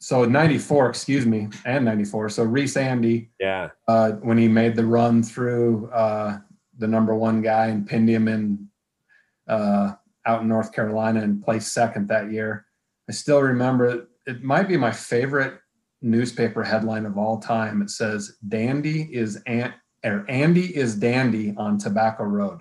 so 0.00 0.24
94, 0.24 0.88
excuse 0.88 1.24
me, 1.24 1.48
and 1.64 1.84
94. 1.84 2.28
So 2.30 2.42
Reese 2.42 2.76
Andy, 2.76 3.30
yeah, 3.38 3.68
uh, 3.86 4.12
when 4.12 4.36
he 4.36 4.48
made 4.48 4.74
the 4.74 4.84
run 4.84 5.22
through 5.22 5.88
uh, 5.92 6.38
the 6.78 6.88
number 6.88 7.14
one 7.14 7.40
guy 7.40 7.66
and 7.66 7.86
pinned 7.86 8.08
him 8.08 8.26
in 8.26 8.68
uh, 9.46 9.92
out 10.26 10.42
in 10.42 10.48
North 10.48 10.72
Carolina 10.72 11.20
and 11.20 11.42
placed 11.42 11.72
second 11.72 12.08
that 12.08 12.32
year. 12.32 12.66
I 13.08 13.12
still 13.12 13.40
remember 13.40 13.86
it. 13.86 14.08
It 14.26 14.42
might 14.42 14.66
be 14.66 14.76
my 14.76 14.90
favorite 14.90 15.60
newspaper 16.00 16.64
headline 16.64 17.06
of 17.06 17.16
all 17.16 17.38
time. 17.38 17.80
It 17.80 17.90
says, 17.90 18.36
Dandy 18.48 19.08
is 19.14 19.40
Aunt 19.46 19.74
or 20.04 20.24
Andy 20.28 20.76
is 20.76 20.94
Dandy 20.96 21.54
on 21.56 21.78
Tobacco 21.78 22.24
Road. 22.24 22.60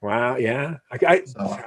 Wow. 0.00 0.36
Yeah. 0.36 0.76
I, 0.92 0.98
I 1.06 1.24
so, 1.24 1.58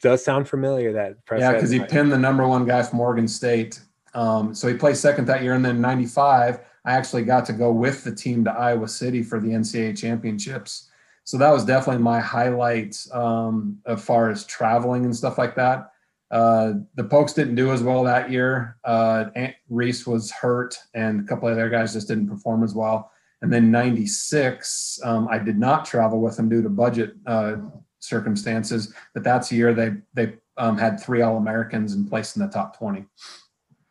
does 0.00 0.24
sound 0.24 0.48
familiar 0.48 0.92
that 0.92 1.24
press. 1.24 1.40
Yeah, 1.40 1.52
because 1.52 1.70
he 1.70 1.80
pinned 1.80 2.12
the 2.12 2.18
number 2.18 2.46
one 2.46 2.66
guy 2.66 2.82
from 2.82 3.00
Oregon 3.00 3.28
State. 3.28 3.80
Um, 4.14 4.54
so 4.54 4.68
he 4.68 4.74
placed 4.74 5.02
second 5.02 5.26
that 5.26 5.42
year, 5.42 5.54
and 5.54 5.64
then 5.64 5.80
'95, 5.80 6.60
I 6.84 6.92
actually 6.92 7.24
got 7.24 7.44
to 7.46 7.52
go 7.52 7.72
with 7.72 8.04
the 8.04 8.14
team 8.14 8.44
to 8.44 8.52
Iowa 8.52 8.88
City 8.88 9.22
for 9.22 9.40
the 9.40 9.48
NCAA 9.48 9.96
championships. 9.96 10.88
So 11.24 11.36
that 11.38 11.50
was 11.50 11.64
definitely 11.64 12.02
my 12.02 12.20
highlight 12.20 12.96
um, 13.12 13.78
as 13.86 14.02
far 14.02 14.30
as 14.30 14.44
traveling 14.44 15.04
and 15.04 15.14
stuff 15.14 15.36
like 15.36 15.54
that. 15.56 15.92
Uh, 16.30 16.74
the 16.94 17.04
Pokes 17.04 17.32
didn't 17.32 17.54
do 17.54 17.70
as 17.70 17.82
well 17.82 18.04
that 18.04 18.30
year. 18.30 18.76
Uh, 18.84 19.26
Reese 19.68 20.06
was 20.06 20.30
hurt, 20.30 20.78
and 20.94 21.20
a 21.20 21.24
couple 21.24 21.48
of 21.48 21.52
other 21.52 21.68
guys 21.68 21.92
just 21.92 22.08
didn't 22.08 22.28
perform 22.28 22.62
as 22.62 22.74
well. 22.74 23.10
And 23.42 23.52
then 23.52 23.70
96, 23.70 25.00
um, 25.04 25.28
I 25.30 25.38
did 25.38 25.58
not 25.58 25.84
travel 25.84 26.20
with 26.20 26.36
them 26.36 26.48
due 26.48 26.62
to 26.62 26.68
budget 26.68 27.14
uh, 27.26 27.56
circumstances, 28.00 28.92
but 29.14 29.22
that's 29.22 29.48
the 29.48 29.56
year 29.56 29.72
they, 29.72 29.92
they 30.14 30.34
um, 30.56 30.76
had 30.76 31.00
three 31.00 31.22
All 31.22 31.36
Americans 31.36 31.92
and 31.92 32.08
placed 32.08 32.36
in 32.36 32.42
the 32.42 32.48
top 32.48 32.76
20. 32.76 33.04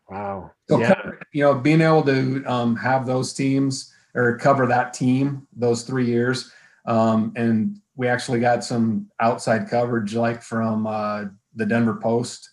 Wow. 0.10 0.52
So, 0.70 0.80
yeah. 0.80 0.96
cover- 0.96 1.22
you 1.32 1.44
know, 1.44 1.56
being 1.56 1.82
able 1.82 2.04
to 2.04 2.44
um, 2.46 2.76
have 2.76 3.06
those 3.06 3.34
teams 3.34 3.94
or 4.16 4.38
cover 4.38 4.66
that 4.68 4.94
team 4.94 5.48
those 5.56 5.84
three 5.84 6.06
years, 6.06 6.52
um, 6.86 7.34
and 7.36 7.78
we 7.96 8.08
actually 8.08 8.40
got 8.40 8.64
some 8.64 9.10
outside 9.20 9.70
coverage, 9.70 10.16
like 10.16 10.42
from 10.42 10.88
uh, 10.88 11.26
the 11.56 11.66
Denver 11.66 11.96
Post. 11.96 12.52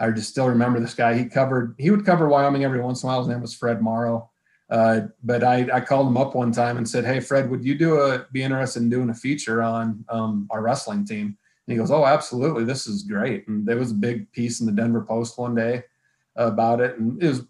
I 0.00 0.10
just 0.10 0.28
still 0.28 0.48
remember 0.48 0.80
this 0.80 0.94
guy. 0.94 1.16
He 1.16 1.26
covered. 1.26 1.74
He 1.78 1.90
would 1.90 2.04
cover 2.04 2.28
Wyoming 2.28 2.64
every 2.64 2.80
once 2.80 3.02
in 3.02 3.08
a 3.08 3.12
while. 3.12 3.20
His 3.20 3.28
name 3.28 3.40
was 3.40 3.54
Fred 3.54 3.80
Morrow. 3.80 4.30
Uh, 4.68 5.02
but 5.22 5.44
I, 5.44 5.68
I 5.72 5.80
called 5.80 6.08
him 6.08 6.16
up 6.16 6.34
one 6.34 6.50
time 6.50 6.76
and 6.76 6.88
said, 6.88 7.04
"Hey, 7.04 7.20
Fred, 7.20 7.48
would 7.50 7.64
you 7.64 7.76
do 7.76 8.00
a 8.00 8.26
be 8.32 8.42
interested 8.42 8.82
in 8.82 8.90
doing 8.90 9.10
a 9.10 9.14
feature 9.14 9.62
on 9.62 10.04
um, 10.08 10.48
our 10.50 10.60
wrestling 10.60 11.04
team?" 11.04 11.38
And 11.66 11.72
he 11.72 11.76
goes, 11.76 11.90
"Oh, 11.90 12.04
absolutely. 12.04 12.64
This 12.64 12.86
is 12.86 13.02
great." 13.02 13.46
And 13.46 13.66
there 13.66 13.76
was 13.76 13.92
a 13.92 13.94
big 13.94 14.30
piece 14.32 14.60
in 14.60 14.66
the 14.66 14.72
Denver 14.72 15.02
Post 15.02 15.38
one 15.38 15.54
day 15.54 15.84
about 16.34 16.80
it, 16.80 16.98
and 16.98 17.22
it 17.22 17.28
was 17.28 17.42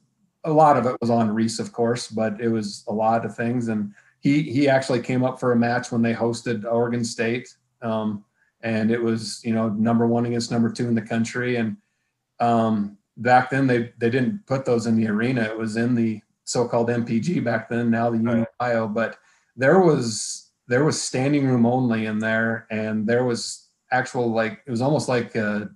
a 0.44 0.52
lot 0.52 0.76
of 0.76 0.86
it 0.86 0.96
was 1.00 1.10
on 1.10 1.30
Reese, 1.30 1.58
of 1.58 1.72
course, 1.72 2.08
but 2.08 2.40
it 2.40 2.48
was 2.48 2.84
a 2.88 2.92
lot 2.92 3.24
of 3.24 3.34
things. 3.34 3.68
And 3.68 3.94
he 4.20 4.42
he 4.42 4.68
actually 4.68 5.00
came 5.00 5.24
up 5.24 5.40
for 5.40 5.52
a 5.52 5.56
match 5.56 5.90
when 5.90 6.02
they 6.02 6.14
hosted 6.14 6.64
Oregon 6.64 7.04
State, 7.04 7.54
um, 7.80 8.24
and 8.60 8.90
it 8.90 9.00
was 9.00 9.40
you 9.42 9.54
know 9.54 9.70
number 9.70 10.06
one 10.06 10.26
against 10.26 10.50
number 10.50 10.70
two 10.70 10.88
in 10.88 10.94
the 10.94 11.02
country. 11.02 11.56
And 11.56 11.76
um, 12.40 12.98
back 13.16 13.48
then 13.48 13.66
they 13.66 13.92
they 13.98 14.10
didn't 14.10 14.44
put 14.46 14.66
those 14.66 14.86
in 14.86 14.96
the 14.96 15.08
arena; 15.08 15.42
it 15.42 15.58
was 15.58 15.76
in 15.76 15.94
the 15.94 16.20
so-called 16.46 16.88
MPG 16.88 17.44
back 17.44 17.68
then. 17.68 17.90
Now 17.90 18.08
the 18.08 18.18
Right. 18.18 18.46
UNIO, 18.60 18.88
but 18.92 19.18
there 19.56 19.80
was 19.80 20.50
there 20.68 20.84
was 20.84 21.00
standing 21.00 21.46
room 21.46 21.64
only 21.64 22.06
in 22.06 22.18
there, 22.18 22.66
and 22.70 23.06
there 23.06 23.24
was 23.24 23.68
actual 23.92 24.32
like 24.32 24.62
it 24.66 24.70
was 24.70 24.80
almost 24.80 25.08
like 25.08 25.34
a 25.36 25.70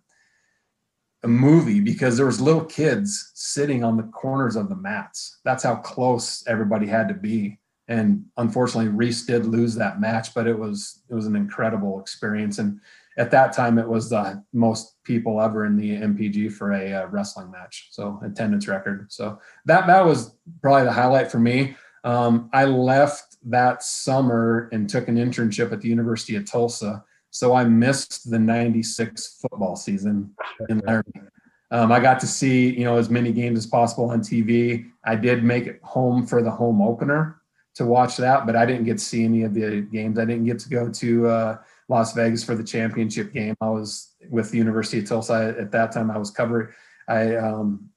a 1.22 1.28
movie 1.28 1.80
because 1.80 2.16
there 2.16 2.26
was 2.26 2.40
little 2.40 2.64
kids 2.64 3.30
sitting 3.35 3.85
on 3.85 3.96
the 3.98 4.04
corners 4.04 4.56
of 4.56 4.70
the 4.70 4.76
mats. 4.76 5.38
That's 5.44 5.62
how 5.62 5.76
close 5.76 6.42
everybody 6.46 6.87
had 6.87 7.09
to 7.09 7.14
be. 7.14 7.59
And 7.88 8.24
unfortunately, 8.38 8.88
Reese 8.88 9.26
did 9.26 9.44
lose 9.44 9.74
that 9.74 10.00
match, 10.00 10.33
but 10.35 10.46
it 10.46 10.59
was 10.59 11.02
it 11.11 11.14
was 11.14 11.26
an 11.26 11.37
incredible 11.37 12.00
experience. 12.00 12.59
And 12.59 12.80
at 13.20 13.30
that 13.33 13.52
time, 13.52 13.78
it 13.78 13.87
was 13.87 14.09
the 14.09 14.42
most 14.54 14.96
people 15.04 15.42
ever 15.42 15.66
in 15.66 15.76
the 15.76 15.90
MPG 15.90 16.50
for 16.54 16.72
a 16.72 16.90
uh, 16.90 17.06
wrestling 17.09 17.50
match, 17.50 17.88
so 17.90 18.18
attendance 18.24 18.66
record. 18.66 19.12
So 19.12 19.38
that 19.66 19.87
that 19.87 20.06
was 20.06 20.35
probably 20.62 20.85
the 20.85 20.92
highlight 20.92 21.30
for 21.30 21.38
me. 21.38 21.76
Um, 22.02 22.48
I 22.54 22.64
left 22.64 23.37
that 23.44 23.83
summer 23.83 24.70
and 24.72 24.88
took 24.88 25.09
an 25.09 25.16
internship 25.16 25.70
at 25.70 25.83
the 25.83 25.88
University 25.88 26.35
of 26.37 26.46
Tulsa, 26.46 27.04
so 27.28 27.52
I 27.52 27.64
missed 27.64 28.30
the 28.30 28.38
'96 28.38 29.37
football 29.42 29.76
season 29.76 30.35
in 30.70 30.78
Laramie. 30.78 31.28
Um, 31.70 31.92
I 31.92 32.00
got 32.00 32.20
to 32.20 32.26
see 32.26 32.74
you 32.74 32.85
know 32.85 32.96
as 32.96 33.11
many 33.11 33.33
games 33.33 33.59
as 33.59 33.66
possible 33.66 34.09
on 34.11 34.22
TV. 34.22 34.87
I 35.04 35.14
did 35.14 35.44
make 35.44 35.66
it 35.66 35.78
home 35.83 36.26
for 36.26 36.42
the 36.42 36.50
home 36.50 36.80
opener 36.80 37.42
to 37.74 37.85
watch 37.85 38.16
that, 38.16 38.46
but 38.46 38.56
I 38.56 38.64
didn't 38.64 38.85
get 38.85 38.96
to 38.96 39.04
see 39.04 39.24
any 39.24 39.42
of 39.42 39.52
the 39.52 39.83
games. 39.83 40.18
I 40.18 40.24
didn't 40.24 40.46
get 40.46 40.59
to 40.61 40.70
go 40.70 40.88
to 40.88 41.26
uh, 41.28 41.59
Las 41.90 42.14
Vegas 42.14 42.44
for 42.44 42.55
the 42.55 42.62
championship 42.62 43.33
game. 43.33 43.57
I 43.61 43.68
was 43.68 44.14
with 44.31 44.50
the 44.50 44.59
University 44.59 45.00
of 45.00 45.09
Tulsa 45.09 45.57
at 45.59 45.72
that 45.72 45.90
time. 45.90 46.11
I 46.11 46.18
was 46.18 46.31
covering. 46.31 46.68
I 47.09 47.35
um, 47.35 47.90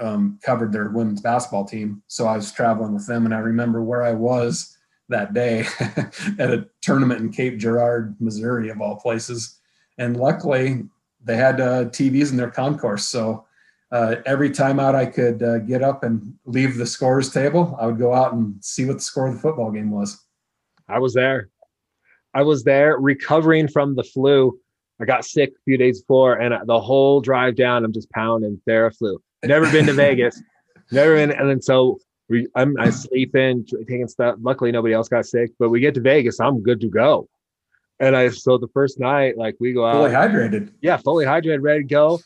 um, 0.00 0.38
covered 0.44 0.72
their 0.72 0.90
women's 0.90 1.22
basketball 1.22 1.64
team, 1.64 2.02
so 2.06 2.26
I 2.26 2.36
was 2.36 2.52
traveling 2.52 2.92
with 2.92 3.06
them, 3.06 3.24
and 3.24 3.34
I 3.34 3.38
remember 3.38 3.82
where 3.82 4.02
I 4.02 4.12
was 4.12 4.76
that 5.08 5.32
day 5.32 5.60
at 6.38 6.50
a 6.50 6.66
tournament 6.82 7.20
in 7.20 7.32
Cape 7.32 7.58
Girardeau, 7.58 8.14
Missouri, 8.20 8.68
of 8.68 8.80
all 8.80 8.96
places. 8.96 9.58
And 9.98 10.16
luckily, 10.16 10.84
they 11.24 11.36
had 11.36 11.60
uh, 11.60 11.84
TVs 11.86 12.30
in 12.30 12.36
their 12.36 12.50
concourse. 12.50 13.06
So 13.06 13.46
uh, 13.90 14.16
every 14.26 14.50
time 14.50 14.78
out 14.78 14.94
I 14.94 15.06
could 15.06 15.42
uh, 15.42 15.58
get 15.58 15.82
up 15.82 16.02
and 16.02 16.34
leave 16.44 16.76
the 16.76 16.86
scores 16.86 17.32
table, 17.32 17.76
I 17.80 17.86
would 17.86 17.98
go 17.98 18.12
out 18.12 18.34
and 18.34 18.62
see 18.62 18.84
what 18.84 18.98
the 18.98 19.02
score 19.02 19.28
of 19.28 19.34
the 19.34 19.40
football 19.40 19.70
game 19.70 19.90
was. 19.90 20.22
I 20.88 20.98
was 20.98 21.14
there. 21.14 21.51
I 22.34 22.42
was 22.42 22.64
there 22.64 22.96
recovering 22.98 23.68
from 23.68 23.94
the 23.94 24.04
flu. 24.04 24.58
I 25.00 25.04
got 25.04 25.24
sick 25.24 25.50
a 25.50 25.62
few 25.64 25.76
days 25.76 26.00
before, 26.02 26.34
and 26.34 26.54
the 26.68 26.80
whole 26.80 27.20
drive 27.20 27.56
down, 27.56 27.84
I'm 27.84 27.92
just 27.92 28.10
pounding 28.10 28.60
Theraflu. 28.68 29.18
Never 29.44 29.70
been 29.70 29.86
to 29.86 29.92
Vegas, 30.04 30.40
never 30.90 31.14
been. 31.16 31.32
And 31.32 31.48
then 31.48 31.60
so 31.60 31.98
we, 32.28 32.46
I'm 32.54 32.78
I 32.78 32.90
sleep 32.90 33.34
in, 33.34 33.64
taking 33.66 34.06
stuff. 34.08 34.36
Luckily, 34.40 34.70
nobody 34.72 34.94
else 34.94 35.08
got 35.08 35.26
sick, 35.26 35.50
but 35.58 35.70
we 35.70 35.80
get 35.80 35.94
to 35.94 36.00
Vegas, 36.00 36.40
I'm 36.40 36.62
good 36.62 36.80
to 36.82 36.88
go. 36.88 37.28
And 38.00 38.16
I 38.16 38.28
so 38.30 38.58
the 38.58 38.68
first 38.68 38.98
night, 38.98 39.36
like 39.36 39.56
we 39.60 39.72
go 39.72 39.84
out, 39.86 39.94
Fully 39.94 40.10
hydrated. 40.10 40.72
yeah, 40.80 40.96
fully 40.96 41.24
hydrated, 41.24 41.62
ready 41.62 41.80
to 41.80 41.86
go. 41.88 42.20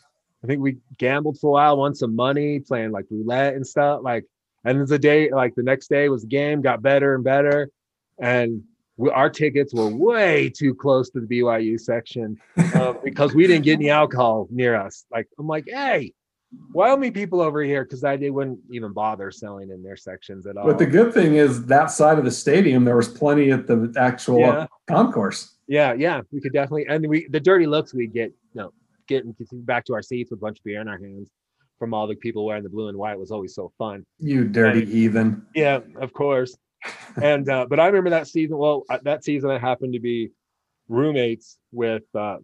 I 0.44 0.46
think 0.46 0.60
we 0.60 0.76
gambled 0.98 1.38
for 1.40 1.48
a 1.48 1.52
while, 1.52 1.76
won 1.78 1.94
some 1.94 2.14
money, 2.14 2.60
playing 2.60 2.92
like 2.92 3.06
roulette 3.10 3.54
and 3.54 3.66
stuff. 3.66 4.00
Like, 4.02 4.24
and 4.64 4.78
then 4.78 4.86
the 4.86 4.98
day, 4.98 5.30
like 5.30 5.54
the 5.54 5.62
next 5.62 5.88
day 5.88 6.08
was 6.08 6.22
the 6.22 6.28
game, 6.28 6.60
got 6.60 6.82
better 6.82 7.14
and 7.14 7.24
better, 7.24 7.70
and 8.18 8.62
we, 8.96 9.10
our 9.10 9.30
tickets 9.30 9.74
were 9.74 9.88
way 9.88 10.48
too 10.48 10.74
close 10.74 11.10
to 11.10 11.20
the 11.20 11.26
BYU 11.26 11.78
section 11.78 12.36
uh, 12.74 12.92
because 13.04 13.34
we 13.34 13.46
didn't 13.46 13.64
get 13.64 13.74
any 13.74 13.90
alcohol 13.90 14.48
near 14.50 14.74
us. 14.74 15.04
Like, 15.10 15.28
I'm 15.38 15.46
like, 15.46 15.64
hey, 15.66 16.12
Wyoming 16.72 17.12
people 17.12 17.40
over 17.40 17.62
here, 17.62 17.84
because 17.84 18.04
I 18.04 18.16
they 18.16 18.30
wouldn't 18.30 18.60
even 18.70 18.92
bother 18.92 19.30
selling 19.30 19.70
in 19.70 19.82
their 19.82 19.96
sections 19.96 20.46
at 20.46 20.56
all. 20.56 20.66
But 20.66 20.78
the 20.78 20.86
good 20.86 21.12
thing 21.12 21.34
is 21.34 21.66
that 21.66 21.90
side 21.90 22.18
of 22.18 22.24
the 22.24 22.30
stadium, 22.30 22.84
there 22.84 22.96
was 22.96 23.08
plenty 23.08 23.50
at 23.50 23.66
the 23.66 23.92
actual 23.98 24.40
yeah, 24.40 24.66
concourse. 24.86 25.56
yeah, 25.66 25.92
yeah, 25.92 26.20
we 26.32 26.40
could 26.40 26.52
definitely, 26.52 26.86
and 26.88 27.06
we 27.08 27.26
the 27.28 27.40
dirty 27.40 27.66
looks 27.66 27.92
we 27.92 28.06
get, 28.06 28.32
you 28.54 28.60
know, 28.60 28.72
getting 29.08 29.34
back 29.52 29.84
to 29.86 29.94
our 29.94 30.02
seats 30.02 30.30
with 30.30 30.38
a 30.38 30.40
bunch 30.40 30.58
of 30.58 30.64
beer 30.64 30.80
in 30.80 30.88
our 30.88 30.98
hands 30.98 31.30
from 31.78 31.92
all 31.92 32.06
the 32.06 32.14
people 32.14 32.46
wearing 32.46 32.62
the 32.62 32.70
blue 32.70 32.88
and 32.88 32.96
white 32.96 33.18
was 33.18 33.30
always 33.30 33.54
so 33.54 33.72
fun. 33.76 34.04
You 34.18 34.44
dirty 34.44 34.84
heathen. 34.84 35.46
Yeah, 35.54 35.80
of 36.00 36.12
course. 36.12 36.56
And 37.20 37.48
uh, 37.48 37.66
but 37.68 37.80
I 37.80 37.86
remember 37.86 38.10
that 38.10 38.28
season. 38.28 38.58
Well, 38.58 38.84
that 39.02 39.24
season 39.24 39.50
I 39.50 39.58
happened 39.58 39.94
to 39.94 40.00
be 40.00 40.30
roommates 40.88 41.58
with 41.72 42.02
uh, 42.14 42.38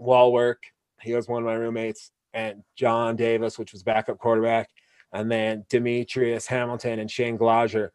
Wallwork. 0.00 0.56
He 1.00 1.14
was 1.14 1.28
one 1.28 1.42
of 1.42 1.46
my 1.46 1.54
roommates, 1.54 2.10
and 2.34 2.62
John 2.76 3.16
Davis, 3.16 3.58
which 3.58 3.72
was 3.72 3.82
backup 3.82 4.18
quarterback, 4.18 4.68
and 5.12 5.30
then 5.30 5.64
Demetrius 5.68 6.46
Hamilton 6.46 6.98
and 6.98 7.10
Shane 7.10 7.38
Glazer. 7.38 7.90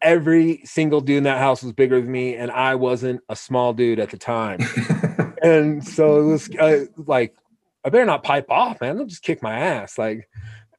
Every 0.00 0.62
single 0.64 1.00
dude 1.00 1.18
in 1.18 1.24
that 1.24 1.38
house 1.38 1.62
was 1.62 1.72
bigger 1.72 2.00
than 2.00 2.10
me, 2.10 2.34
and 2.34 2.50
I 2.50 2.74
wasn't 2.74 3.20
a 3.28 3.36
small 3.36 3.72
dude 3.72 4.00
at 4.00 4.10
the 4.10 4.18
time. 4.18 4.60
and 5.42 5.86
so 5.86 6.20
it 6.20 6.24
was 6.24 6.50
uh, 6.56 6.84
like, 6.96 7.36
I 7.84 7.90
better 7.90 8.04
not 8.04 8.24
pipe 8.24 8.50
off, 8.50 8.80
man. 8.80 8.96
They'll 8.96 9.06
just 9.06 9.22
kick 9.22 9.42
my 9.42 9.58
ass. 9.58 9.98
Like, 9.98 10.28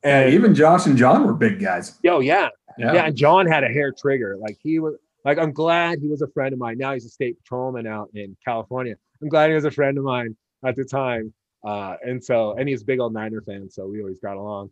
and 0.04 0.34
even 0.34 0.54
Josh 0.56 0.86
and 0.86 0.98
John 0.98 1.26
were 1.26 1.34
big 1.34 1.60
guys. 1.60 2.00
yo, 2.04 2.20
yeah, 2.20 2.50
Yeah. 2.78 2.94
yeah, 2.94 3.06
and 3.06 3.16
John 3.16 3.48
had 3.48 3.64
a 3.64 3.68
hair 3.68 3.92
trigger. 3.92 4.38
Like 4.40 4.58
he 4.62 4.80
was 4.80 4.96
like, 5.26 5.38
I'm 5.38 5.52
glad 5.54 6.00
he 6.00 6.08
was 6.08 6.22
a 6.22 6.28
friend 6.28 6.54
of 6.54 6.60
mine. 6.60 6.78
Now 6.78 6.94
he's 6.94 7.06
a 7.06 7.10
state 7.10 7.38
patrolman 7.40 7.88
out 7.88 8.10
in 8.14 8.36
California. 8.46 8.96
I'm 9.22 9.30
glad 9.30 9.50
he 9.50 9.56
was 9.56 9.66
a 9.66 9.72
friend 9.72 9.98
of 9.98 10.04
mine 10.04 10.36
at 10.66 10.76
the 10.76 10.84
time. 10.84 11.34
Uh, 11.64 11.96
and 12.04 12.22
so, 12.22 12.54
and 12.58 12.68
he's 12.68 12.82
a 12.82 12.86
big 12.86 13.00
old 13.00 13.14
Niner 13.14 13.42
fan, 13.42 13.70
so 13.70 13.88
we 13.88 14.02
always 14.02 14.20
got 14.20 14.36
along. 14.36 14.70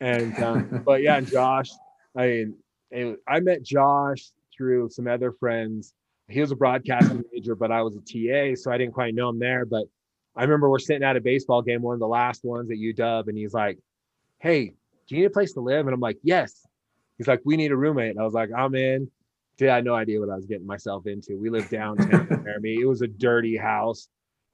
And 0.00 0.34
um, 0.42 0.82
but 0.86 1.02
yeah, 1.02 1.16
and 1.16 1.26
Josh, 1.26 1.70
I 2.16 2.26
mean, 2.26 2.54
it, 2.90 3.18
I 3.28 3.40
met 3.40 3.62
Josh 3.62 4.30
through 4.56 4.88
some 4.90 5.06
other 5.06 5.32
friends. 5.32 5.92
He 6.28 6.40
was 6.40 6.50
a 6.50 6.56
broadcasting 6.56 7.22
major, 7.32 7.54
but 7.54 7.70
I 7.70 7.82
was 7.82 7.96
a 7.96 8.00
TA, 8.00 8.54
so 8.54 8.70
I 8.72 8.78
didn't 8.78 8.94
quite 8.94 9.14
know 9.14 9.28
him 9.28 9.38
there. 9.38 9.66
But 9.66 9.84
I 10.34 10.42
remember 10.44 10.70
we're 10.70 10.78
sitting 10.78 11.02
at 11.02 11.16
a 11.16 11.20
baseball 11.20 11.60
game, 11.60 11.82
one 11.82 11.92
of 11.94 12.00
the 12.00 12.08
last 12.08 12.42
ones 12.44 12.70
at 12.70 12.78
UW, 12.78 13.28
and 13.28 13.36
he's 13.36 13.52
like, 13.52 13.78
"Hey, 14.40 14.74
do 15.06 15.14
you 15.14 15.20
need 15.20 15.26
a 15.26 15.30
place 15.30 15.52
to 15.54 15.60
live?" 15.60 15.86
And 15.86 15.94
I'm 15.94 16.00
like, 16.00 16.18
"Yes." 16.22 16.66
He's 17.18 17.28
like, 17.28 17.40
"We 17.44 17.56
need 17.56 17.70
a 17.72 17.76
roommate." 17.76 18.10
And 18.10 18.18
I 18.20 18.24
was 18.24 18.34
like, 18.34 18.50
"I'm 18.56 18.74
in." 18.74 19.10
Dude, 19.56 19.68
I 19.68 19.76
had 19.76 19.84
no 19.84 19.94
idea 19.94 20.18
what 20.20 20.30
I 20.30 20.34
was 20.36 20.46
getting 20.46 20.66
myself 20.66 21.06
into. 21.06 21.36
We 21.36 21.50
lived 21.50 21.70
downtown 21.70 22.26
in 22.30 22.42
Laramie. 22.44 22.80
It 22.80 22.86
was 22.86 23.02
a 23.02 23.06
dirty 23.06 23.56
house. 23.56 24.08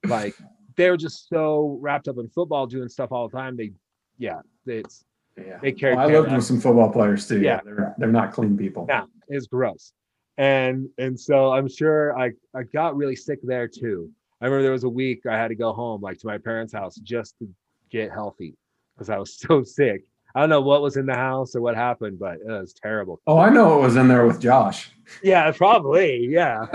Like 0.05 0.35
they 0.77 0.91
were 0.91 0.97
just 0.97 1.29
so 1.29 1.79
wrapped 1.81 2.09
up 2.09 2.19
in 2.19 2.29
football, 2.29 2.67
doing 2.67 2.89
stuff 2.89 3.13
all 3.13 3.29
the 3.29 3.37
time. 3.37 3.57
They, 3.57 3.73
yeah, 4.19 4.41
it's 4.67 5.05
Yeah. 5.39 5.59
they 5.63 5.73
carried. 5.73 5.97
Well, 5.97 6.09
I 6.09 6.13
lived 6.13 6.33
with 6.33 6.45
some 6.45 6.61
football 6.61 6.91
players 6.93 7.29
too. 7.29 7.41
Yeah. 7.41 7.61
They're 7.65 7.95
they're 7.99 8.13
not 8.13 8.33
clean 8.33 8.57
people. 8.57 8.87
Yeah. 8.89 9.05
It's 9.29 9.47
gross. 9.47 9.93
And 10.39 10.89
and 10.99 11.19
so 11.19 11.53
I'm 11.53 11.69
sure 11.69 12.19
I 12.19 12.33
I 12.55 12.65
got 12.65 12.97
really 12.97 13.17
sick 13.17 13.39
there 13.45 13.69
too. 13.69 14.11
I 14.41 14.47
remember 14.47 14.63
there 14.65 14.73
was 14.73 14.85
a 14.85 14.89
week 14.89 15.25
I 15.25 15.37
had 15.37 15.49
to 15.49 15.55
go 15.55 15.73
home 15.73 16.03
like 16.03 16.19
to 16.19 16.27
my 16.27 16.37
parents' 16.39 16.73
house 16.75 16.97
just 16.97 17.39
to 17.39 17.49
get 17.91 18.11
healthy 18.11 18.55
because 18.97 19.11
I 19.11 19.19
was 19.19 19.35
so 19.39 19.63
sick. 19.63 20.05
I 20.35 20.41
don't 20.41 20.51
know 20.51 20.61
what 20.61 20.83
was 20.83 20.97
in 20.97 21.07
the 21.07 21.15
house 21.15 21.57
or 21.57 21.63
what 21.63 21.75
happened, 21.77 22.19
but 22.19 22.35
it 22.35 22.47
was 22.47 22.75
terrible. 22.75 23.21
Oh, 23.27 23.39
I 23.39 23.49
know 23.49 23.71
what 23.71 23.81
was 23.81 23.97
in 23.97 24.07
there 24.09 24.27
with 24.27 24.39
Josh. 24.41 24.91
Yeah, 25.23 25.51
probably. 25.53 26.27
Yeah, 26.27 26.67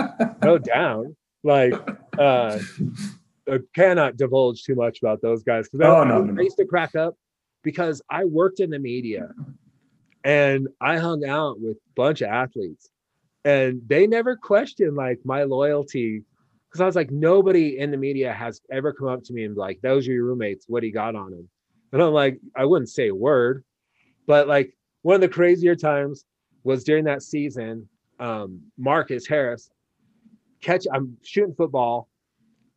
no 0.41 0.57
doubt. 0.57 1.07
Like 1.43 1.73
uh 2.17 2.59
I 3.49 3.59
cannot 3.75 4.17
divulge 4.17 4.63
too 4.63 4.75
much 4.75 4.99
about 5.01 5.21
those 5.21 5.43
guys 5.43 5.67
because 5.67 5.85
Oh, 5.85 6.01
I, 6.01 6.07
no, 6.07 6.23
no, 6.23 6.39
I 6.39 6.43
used 6.43 6.57
to 6.57 6.65
crack 6.65 6.95
up 6.95 7.15
because 7.63 8.01
I 8.09 8.25
worked 8.25 8.59
in 8.59 8.69
the 8.69 8.79
media 8.79 9.29
and 10.23 10.67
I 10.79 10.97
hung 10.97 11.25
out 11.25 11.59
with 11.59 11.77
a 11.77 11.93
bunch 11.95 12.21
of 12.21 12.29
athletes 12.29 12.89
and 13.43 13.81
they 13.87 14.07
never 14.07 14.35
questioned 14.35 14.95
like 14.95 15.19
my 15.25 15.43
loyalty 15.43 16.23
because 16.69 16.81
I 16.81 16.85
was 16.85 16.95
like 16.95 17.11
nobody 17.11 17.79
in 17.79 17.91
the 17.91 17.97
media 17.97 18.31
has 18.31 18.61
ever 18.71 18.93
come 18.93 19.07
up 19.07 19.23
to 19.25 19.33
me 19.33 19.43
and 19.45 19.55
be 19.55 19.59
like 19.59 19.81
those 19.81 20.07
are 20.07 20.11
your 20.13 20.25
roommates 20.25 20.65
what 20.67 20.81
do 20.81 20.87
you 20.87 20.93
got 20.93 21.15
on 21.15 21.31
them 21.31 21.49
And 21.91 22.01
I'm 22.01 22.13
like, 22.13 22.39
I 22.55 22.65
wouldn't 22.65 22.89
say 22.89 23.09
a 23.09 23.15
word, 23.15 23.63
but 24.27 24.47
like 24.47 24.75
one 25.01 25.15
of 25.15 25.21
the 25.21 25.29
crazier 25.29 25.75
times 25.75 26.25
was 26.63 26.83
during 26.83 27.05
that 27.05 27.23
season. 27.23 27.87
Um, 28.19 28.61
Marcus 28.77 29.27
Harris 29.27 29.71
catch. 30.61 30.85
I'm 30.93 31.17
shooting 31.23 31.55
football. 31.55 32.07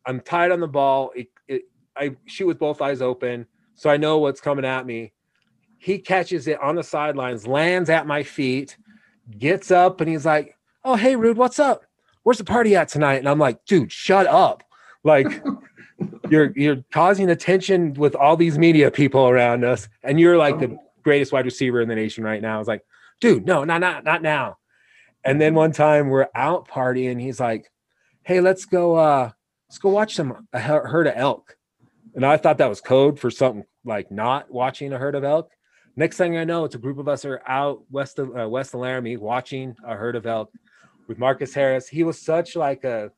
I'm 0.05 0.19
tied 0.19 0.51
on 0.51 0.59
the 0.59 0.67
ball. 0.67 1.11
It, 1.15 1.27
it, 1.47 1.63
I 1.95 2.15
shoot 2.25 2.47
with 2.47 2.59
both 2.59 2.81
eyes 2.81 3.01
open, 3.01 3.45
so 3.75 3.89
I 3.89 3.97
know 3.97 4.17
what's 4.17 4.41
coming 4.41 4.65
at 4.65 4.85
me. 4.85 5.13
He 5.77 5.99
catches 5.99 6.47
it 6.47 6.59
on 6.61 6.75
the 6.75 6.83
sidelines, 6.83 7.47
lands 7.47 7.89
at 7.89 8.07
my 8.07 8.23
feet, 8.23 8.77
gets 9.37 9.71
up, 9.71 10.01
and 10.01 10.09
he's 10.09 10.25
like, 10.25 10.57
"Oh, 10.83 10.95
hey, 10.95 11.15
Rude, 11.15 11.37
what's 11.37 11.59
up? 11.59 11.85
Where's 12.23 12.39
the 12.39 12.43
party 12.43 12.75
at 12.75 12.89
tonight?" 12.89 13.17
And 13.17 13.29
I'm 13.29 13.39
like, 13.39 13.63
"Dude, 13.65 13.91
shut 13.91 14.27
up! 14.27 14.63
Like, 15.03 15.27
you're 16.29 16.51
you're 16.55 16.83
causing 16.91 17.29
attention 17.29 17.93
with 17.93 18.15
all 18.15 18.35
these 18.35 18.57
media 18.57 18.91
people 18.91 19.27
around 19.27 19.63
us, 19.63 19.87
and 20.03 20.19
you're 20.19 20.37
like 20.37 20.59
the 20.59 20.77
greatest 21.03 21.31
wide 21.31 21.45
receiver 21.45 21.81
in 21.81 21.87
the 21.87 21.95
nation 21.95 22.23
right 22.23 22.41
now." 22.41 22.55
I 22.55 22.59
was 22.59 22.67
like, 22.67 22.83
"Dude, 23.21 23.45
no, 23.45 23.63
not 23.63 23.81
not 23.81 24.03
not 24.03 24.21
now." 24.21 24.57
And 25.23 25.39
then 25.41 25.55
one 25.55 25.71
time 25.71 26.09
we're 26.09 26.27
out 26.35 26.67
partying, 26.67 27.19
he's 27.19 27.39
like, 27.39 27.71
"Hey, 28.23 28.41
let's 28.41 28.65
go. 28.65 28.95
uh 28.95 29.31
Let's 29.67 29.79
go 29.79 29.89
watch 29.89 30.15
some 30.15 30.47
a 30.53 30.59
herd 30.59 31.07
of 31.07 31.13
elk." 31.15 31.57
And 32.13 32.25
I 32.25 32.37
thought 32.37 32.59
that 32.59 32.69
was 32.69 32.81
code 32.81 33.19
for 33.19 33.29
something 33.31 33.65
like 33.83 34.11
not 34.11 34.49
watching 34.51 34.93
a 34.93 34.97
herd 34.97 35.15
of 35.15 35.23
elk. 35.23 35.51
Next 35.97 36.17
thing 36.17 36.37
I 36.37 36.43
know, 36.43 36.65
it's 36.65 36.75
a 36.75 36.79
group 36.79 36.97
of 36.97 37.07
us 37.07 37.25
are 37.25 37.41
out 37.47 37.81
west 37.89 38.19
of 38.19 38.37
uh, 38.37 38.47
west 38.47 38.73
of 38.73 38.81
Laramie 38.81 39.17
watching 39.17 39.75
a 39.83 39.95
herd 39.95 40.15
of 40.15 40.25
elk 40.25 40.51
with 41.07 41.17
Marcus 41.17 41.53
Harris. 41.53 41.87
He 41.87 42.03
was 42.03 42.21
such 42.21 42.55
like 42.55 42.83
a 42.83 43.11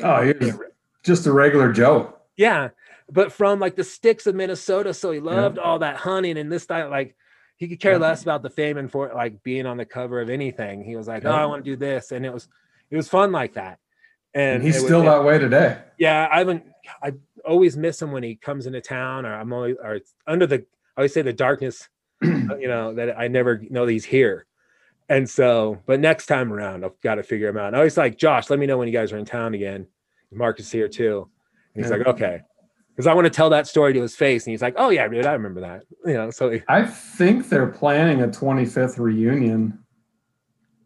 oh, 0.00 0.22
he 0.22 0.32
was 0.32 0.58
just 1.04 1.26
a 1.26 1.32
regular 1.32 1.72
Joe. 1.72 2.14
Yeah, 2.36 2.70
but 3.10 3.32
from 3.32 3.60
like 3.60 3.76
the 3.76 3.84
sticks 3.84 4.26
of 4.26 4.34
Minnesota, 4.34 4.94
so 4.94 5.10
he 5.10 5.20
loved 5.20 5.56
yeah. 5.56 5.62
all 5.62 5.78
that 5.80 5.96
hunting 5.96 6.38
and 6.38 6.50
this 6.50 6.64
style. 6.64 6.90
Like 6.90 7.16
he 7.56 7.68
could 7.68 7.80
care 7.80 7.92
yeah. 7.92 7.98
less 7.98 8.22
about 8.22 8.42
the 8.42 8.50
fame 8.50 8.76
and 8.78 8.90
for 8.90 9.12
like 9.14 9.42
being 9.42 9.66
on 9.66 9.76
the 9.76 9.84
cover 9.84 10.20
of 10.20 10.30
anything. 10.30 10.82
He 10.82 10.96
was 10.96 11.06
like, 11.06 11.24
oh, 11.24 11.30
yeah. 11.30 11.36
"Oh, 11.36 11.42
I 11.42 11.46
want 11.46 11.64
to 11.64 11.70
do 11.70 11.76
this," 11.76 12.12
and 12.12 12.24
it 12.24 12.32
was 12.32 12.48
it 12.90 12.96
was 12.96 13.08
fun 13.08 13.32
like 13.32 13.54
that. 13.54 13.78
And, 14.34 14.56
and 14.56 14.64
he's 14.64 14.78
still 14.78 15.04
was, 15.04 15.12
that 15.12 15.24
way 15.24 15.38
today. 15.38 15.78
Yeah, 15.98 16.28
I 16.30 16.38
haven't. 16.38 16.64
I 17.02 17.12
always 17.46 17.76
miss 17.76 18.02
him 18.02 18.10
when 18.10 18.22
he 18.22 18.34
comes 18.34 18.66
into 18.66 18.80
town, 18.80 19.26
or 19.26 19.34
I'm 19.34 19.52
always 19.52 19.76
or 19.82 20.00
under 20.26 20.46
the. 20.46 20.64
I 20.96 21.00
always 21.00 21.12
say 21.12 21.22
the 21.22 21.32
darkness, 21.32 21.88
you 22.22 22.68
know, 22.68 22.94
that 22.94 23.18
I 23.18 23.28
never 23.28 23.60
know 23.70 23.84
that 23.84 23.92
he's 23.92 24.04
here. 24.04 24.46
And 25.08 25.28
so, 25.28 25.82
but 25.86 26.00
next 26.00 26.26
time 26.26 26.52
around, 26.52 26.84
I've 26.84 26.98
got 27.00 27.16
to 27.16 27.22
figure 27.22 27.48
him 27.48 27.58
out. 27.58 27.68
And 27.68 27.76
I 27.76 27.80
always 27.80 27.96
like 27.96 28.16
Josh. 28.16 28.48
Let 28.48 28.58
me 28.58 28.66
know 28.66 28.78
when 28.78 28.88
you 28.88 28.94
guys 28.94 29.12
are 29.12 29.18
in 29.18 29.24
town 29.24 29.54
again. 29.54 29.86
Marcus 30.34 30.70
here 30.70 30.88
too. 30.88 31.28
And 31.74 31.84
he's 31.84 31.90
yeah. 31.90 31.98
like, 31.98 32.06
okay, 32.06 32.40
because 32.94 33.06
I 33.06 33.14
want 33.14 33.24
to 33.24 33.30
tell 33.30 33.50
that 33.50 33.66
story 33.66 33.92
to 33.92 34.02
his 34.02 34.14
face. 34.14 34.46
And 34.46 34.52
he's 34.52 34.62
like, 34.62 34.74
oh 34.76 34.90
yeah, 34.90 35.08
dude, 35.08 35.26
I 35.26 35.32
remember 35.32 35.60
that. 35.60 35.82
You 36.04 36.14
know, 36.14 36.30
so 36.30 36.58
I 36.68 36.84
think 36.84 37.48
they're 37.48 37.66
planning 37.66 38.22
a 38.22 38.28
25th 38.28 38.98
reunion 38.98 39.78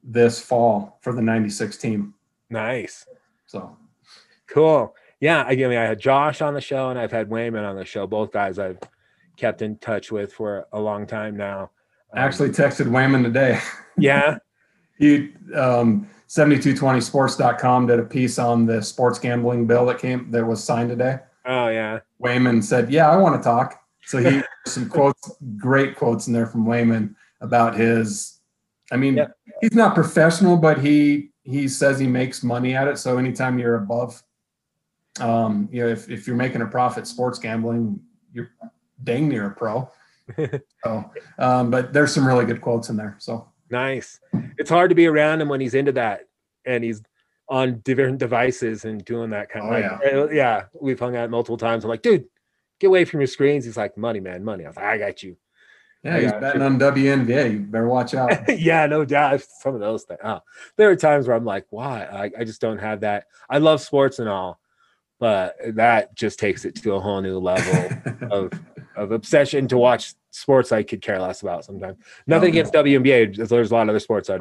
this 0.02 0.40
fall 0.40 0.98
for 1.02 1.12
the 1.12 1.20
96 1.20 1.76
team. 1.76 2.14
Nice. 2.48 3.06
So 3.46 3.76
cool. 4.46 4.94
Yeah. 5.20 5.42
I 5.42 5.54
mean, 5.54 5.72
I 5.72 5.84
had 5.84 6.00
Josh 6.00 6.40
on 6.40 6.54
the 6.54 6.60
show 6.60 6.88
and 6.88 6.98
I've 6.98 7.12
had 7.12 7.28
Wayman 7.28 7.64
on 7.64 7.76
the 7.76 7.84
show. 7.84 8.06
Both 8.06 8.32
guys 8.32 8.58
I've 8.58 8.78
kept 9.36 9.60
in 9.60 9.76
touch 9.78 10.10
with 10.10 10.32
for 10.32 10.66
a 10.72 10.80
long 10.80 11.06
time 11.06 11.36
now. 11.36 11.70
I 12.14 12.20
actually 12.20 12.50
texted 12.50 12.90
Wayman 12.90 13.22
today. 13.22 13.60
Yeah. 13.98 14.38
he, 14.98 15.32
um, 15.54 16.08
7220sports.com 16.28 17.86
did 17.86 17.98
a 17.98 18.04
piece 18.04 18.38
on 18.38 18.66
the 18.66 18.82
sports 18.82 19.18
gambling 19.18 19.66
bill 19.66 19.86
that 19.86 19.98
came 19.98 20.30
that 20.30 20.44
was 20.46 20.62
signed 20.62 20.90
today. 20.90 21.18
Oh 21.46 21.68
yeah. 21.68 22.00
Wayman 22.18 22.62
said, 22.62 22.90
"Yeah, 22.90 23.10
I 23.10 23.16
want 23.16 23.40
to 23.40 23.42
talk." 23.42 23.80
So 24.04 24.18
he 24.18 24.42
some 24.66 24.88
quotes, 24.88 25.32
great 25.56 25.96
quotes 25.96 26.26
in 26.26 26.32
there 26.34 26.46
from 26.46 26.66
Wayman 26.66 27.16
about 27.40 27.74
his. 27.74 28.40
I 28.90 28.96
mean, 28.96 29.16
yep. 29.16 29.36
he's 29.60 29.74
not 29.74 29.94
professional, 29.94 30.58
but 30.58 30.78
he 30.78 31.30
he 31.44 31.66
says 31.66 31.98
he 31.98 32.06
makes 32.06 32.42
money 32.42 32.74
at 32.74 32.88
it. 32.88 32.98
So 32.98 33.16
anytime 33.16 33.58
you're 33.58 33.76
above, 33.76 34.22
um, 35.20 35.68
you 35.72 35.82
know, 35.82 35.88
if 35.88 36.10
if 36.10 36.26
you're 36.26 36.36
making 36.36 36.60
a 36.60 36.66
profit 36.66 37.06
sports 37.06 37.38
gambling, 37.38 38.00
you're 38.34 38.50
dang 39.02 39.28
near 39.28 39.46
a 39.46 39.50
pro. 39.50 39.90
so, 40.84 41.10
um, 41.38 41.70
but 41.70 41.94
there's 41.94 42.12
some 42.12 42.26
really 42.26 42.44
good 42.44 42.60
quotes 42.60 42.90
in 42.90 42.96
there. 42.96 43.16
So 43.18 43.47
Nice. 43.70 44.20
It's 44.56 44.70
hard 44.70 44.90
to 44.90 44.94
be 44.94 45.06
around 45.06 45.40
him 45.40 45.48
when 45.48 45.60
he's 45.60 45.74
into 45.74 45.92
that 45.92 46.22
and 46.64 46.82
he's 46.82 47.02
on 47.48 47.80
different 47.80 48.18
devices 48.18 48.84
and 48.84 49.04
doing 49.04 49.30
that 49.30 49.48
kind 49.48 49.64
of 49.64 49.70
oh, 49.70 49.74
like, 49.74 50.02
yeah. 50.04 50.18
Uh, 50.18 50.28
yeah. 50.28 50.64
We've 50.80 50.98
hung 50.98 51.16
out 51.16 51.30
multiple 51.30 51.56
times. 51.56 51.84
I'm 51.84 51.90
like, 51.90 52.02
dude, 52.02 52.26
get 52.78 52.88
away 52.88 53.04
from 53.04 53.20
your 53.20 53.26
screens. 53.26 53.64
He's 53.64 53.76
like, 53.76 53.96
money, 53.96 54.20
man, 54.20 54.44
money. 54.44 54.64
I 54.64 54.68
was 54.68 54.76
like, 54.76 54.84
I 54.84 54.98
got 54.98 55.22
you. 55.22 55.36
Yeah, 56.04 56.16
I 56.16 56.20
he's 56.20 56.32
betting 56.32 56.60
you. 56.60 56.66
on 56.66 56.78
WNBA. 56.78 57.52
You 57.52 57.58
better 57.60 57.88
watch 57.88 58.14
out. 58.14 58.48
yeah, 58.58 58.86
no 58.86 59.04
doubt. 59.04 59.40
Some 59.60 59.74
of 59.74 59.80
those 59.80 60.04
things. 60.04 60.20
Oh, 60.22 60.40
there 60.76 60.90
are 60.90 60.96
times 60.96 61.26
where 61.26 61.36
I'm 61.36 61.44
like, 61.44 61.66
why? 61.70 62.04
I, 62.04 62.30
I 62.40 62.44
just 62.44 62.60
don't 62.60 62.78
have 62.78 63.00
that. 63.00 63.26
I 63.50 63.58
love 63.58 63.80
sports 63.80 64.18
and 64.18 64.28
all, 64.28 64.60
but 65.18 65.56
that 65.74 66.14
just 66.14 66.38
takes 66.38 66.64
it 66.64 66.76
to 66.76 66.94
a 66.94 67.00
whole 67.00 67.20
new 67.20 67.38
level 67.38 67.90
of 68.30 68.52
of 68.98 69.12
obsession 69.12 69.68
to 69.68 69.78
watch 69.78 70.14
sports 70.30 70.72
I 70.72 70.82
could 70.82 71.00
care 71.00 71.20
less 71.20 71.42
about 71.42 71.64
sometimes. 71.64 71.98
Nothing 72.26 72.50
against 72.50 72.72
WNBA. 72.72 73.48
There's 73.48 73.70
a 73.70 73.74
lot 73.74 73.82
of 73.82 73.90
other 73.90 73.98
sports 73.98 74.30
I'd 74.30 74.40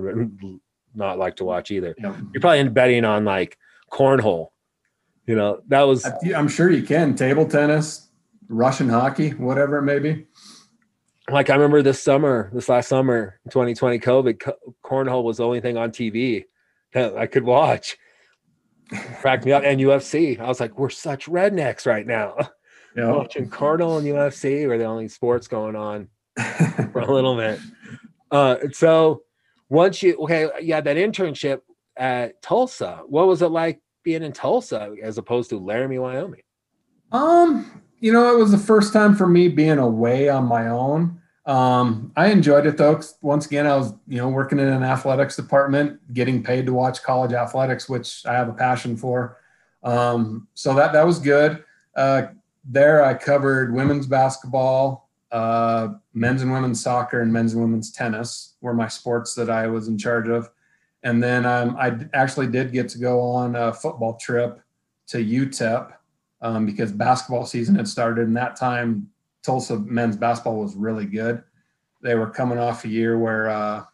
not 0.95 1.17
like 1.17 1.35
to 1.37 1.45
watch 1.45 1.71
either. 1.71 1.95
You're 1.97 2.41
probably 2.41 2.59
in 2.59 2.73
betting 2.73 3.05
on 3.05 3.25
like 3.25 3.57
cornhole. 3.91 4.49
You 5.25 5.35
know, 5.35 5.61
that 5.67 5.81
was. 5.81 6.09
I'm 6.35 6.47
sure 6.47 6.71
you 6.71 6.83
can. 6.83 7.15
Table 7.15 7.45
tennis, 7.45 8.09
Russian 8.47 8.89
hockey, 8.89 9.31
whatever 9.31 9.77
it 9.77 9.83
may 9.83 9.99
be. 9.99 10.25
Like 11.29 11.49
I 11.49 11.55
remember 11.55 11.81
this 11.81 12.01
summer, 12.01 12.49
this 12.53 12.69
last 12.69 12.87
summer, 12.87 13.39
2020 13.49 13.99
COVID, 13.99 14.53
cornhole 14.83 15.23
was 15.23 15.37
the 15.37 15.45
only 15.45 15.59
thing 15.59 15.75
on 15.75 15.91
TV 15.91 16.45
that 16.93 17.17
I 17.17 17.27
could 17.27 17.43
watch. 17.43 17.97
Cracked 19.19 19.45
me 19.45 19.51
up. 19.51 19.63
And 19.65 19.79
UFC. 19.81 20.39
I 20.39 20.47
was 20.47 20.61
like, 20.61 20.79
we're 20.79 20.89
such 20.89 21.27
rednecks 21.27 21.85
right 21.85 22.07
now. 22.07 22.37
Yeah. 22.97 23.11
Watching 23.11 23.47
Cardinal 23.47 23.99
and 23.99 24.07
UFC 24.07 24.67
were 24.67 24.79
the 24.79 24.85
only 24.85 25.07
sports 25.07 25.47
going 25.47 25.75
on 25.75 26.09
for 26.91 27.01
a 27.01 27.13
little 27.13 27.37
bit. 27.37 27.59
Uh, 28.31 28.57
so 28.71 29.21
once 29.69 30.01
you 30.01 30.17
okay, 30.23 30.49
you 30.61 30.73
had 30.73 30.85
that 30.85 30.97
internship 30.97 31.61
at 31.95 32.41
Tulsa. 32.41 33.03
What 33.07 33.27
was 33.27 33.43
it 33.43 33.49
like 33.49 33.81
being 34.03 34.23
in 34.23 34.33
Tulsa 34.33 34.95
as 35.01 35.19
opposed 35.19 35.51
to 35.51 35.59
Laramie, 35.59 35.99
Wyoming? 35.99 36.41
Um, 37.11 37.83
you 37.99 38.11
know, 38.11 38.33
it 38.33 38.39
was 38.39 38.51
the 38.51 38.57
first 38.57 38.93
time 38.93 39.15
for 39.15 39.27
me 39.27 39.47
being 39.47 39.77
away 39.77 40.29
on 40.29 40.45
my 40.45 40.67
own. 40.67 41.21
Um, 41.45 42.11
I 42.17 42.27
enjoyed 42.27 42.65
it 42.65 42.77
though. 42.77 42.99
Once 43.21 43.45
again, 43.45 43.67
I 43.67 43.75
was, 43.77 43.93
you 44.07 44.17
know, 44.17 44.27
working 44.27 44.59
in 44.59 44.67
an 44.67 44.83
athletics 44.83 45.35
department, 45.35 45.99
getting 46.13 46.43
paid 46.43 46.65
to 46.65 46.73
watch 46.73 47.03
college 47.03 47.31
athletics, 47.31 47.87
which 47.87 48.25
I 48.25 48.33
have 48.33 48.49
a 48.49 48.53
passion 48.53 48.97
for. 48.97 49.37
Um, 49.83 50.47
so 50.55 50.73
that 50.73 50.93
that 50.93 51.05
was 51.05 51.19
good. 51.19 51.63
Uh, 51.95 52.27
there 52.67 53.03
I 53.03 53.13
covered 53.13 53.73
women's 53.73 54.07
basketball, 54.07 55.09
uh, 55.31 55.89
men's 56.13 56.41
and 56.41 56.51
women's 56.51 56.81
soccer, 56.81 57.21
and 57.21 57.31
men's 57.31 57.53
and 57.53 57.61
women's 57.61 57.91
tennis 57.91 58.55
were 58.61 58.73
my 58.73 58.87
sports 58.87 59.33
that 59.35 59.49
I 59.49 59.67
was 59.67 59.87
in 59.87 59.97
charge 59.97 60.27
of. 60.27 60.49
And 61.03 61.23
then 61.23 61.45
um, 61.45 61.77
I 61.79 61.97
actually 62.13 62.47
did 62.47 62.73
get 62.73 62.89
to 62.89 62.99
go 62.99 63.21
on 63.21 63.55
a 63.55 63.73
football 63.73 64.17
trip 64.17 64.59
to 65.07 65.17
UTEP 65.17 65.93
um, 66.41 66.65
because 66.65 66.91
basketball 66.91 67.45
season 67.45 67.75
had 67.75 67.87
started. 67.87 68.27
And 68.27 68.35
that 68.35 68.57
time, 68.57 69.09
Tulsa 69.43 69.79
men's 69.79 70.17
basketball 70.17 70.59
was 70.59 70.75
really 70.75 71.05
good. 71.05 71.43
They 72.01 72.15
were 72.15 72.29
coming 72.29 72.57
off 72.57 72.83
a 72.83 72.89
year 72.89 73.17
where, 73.17 73.49
uh, 73.49 73.85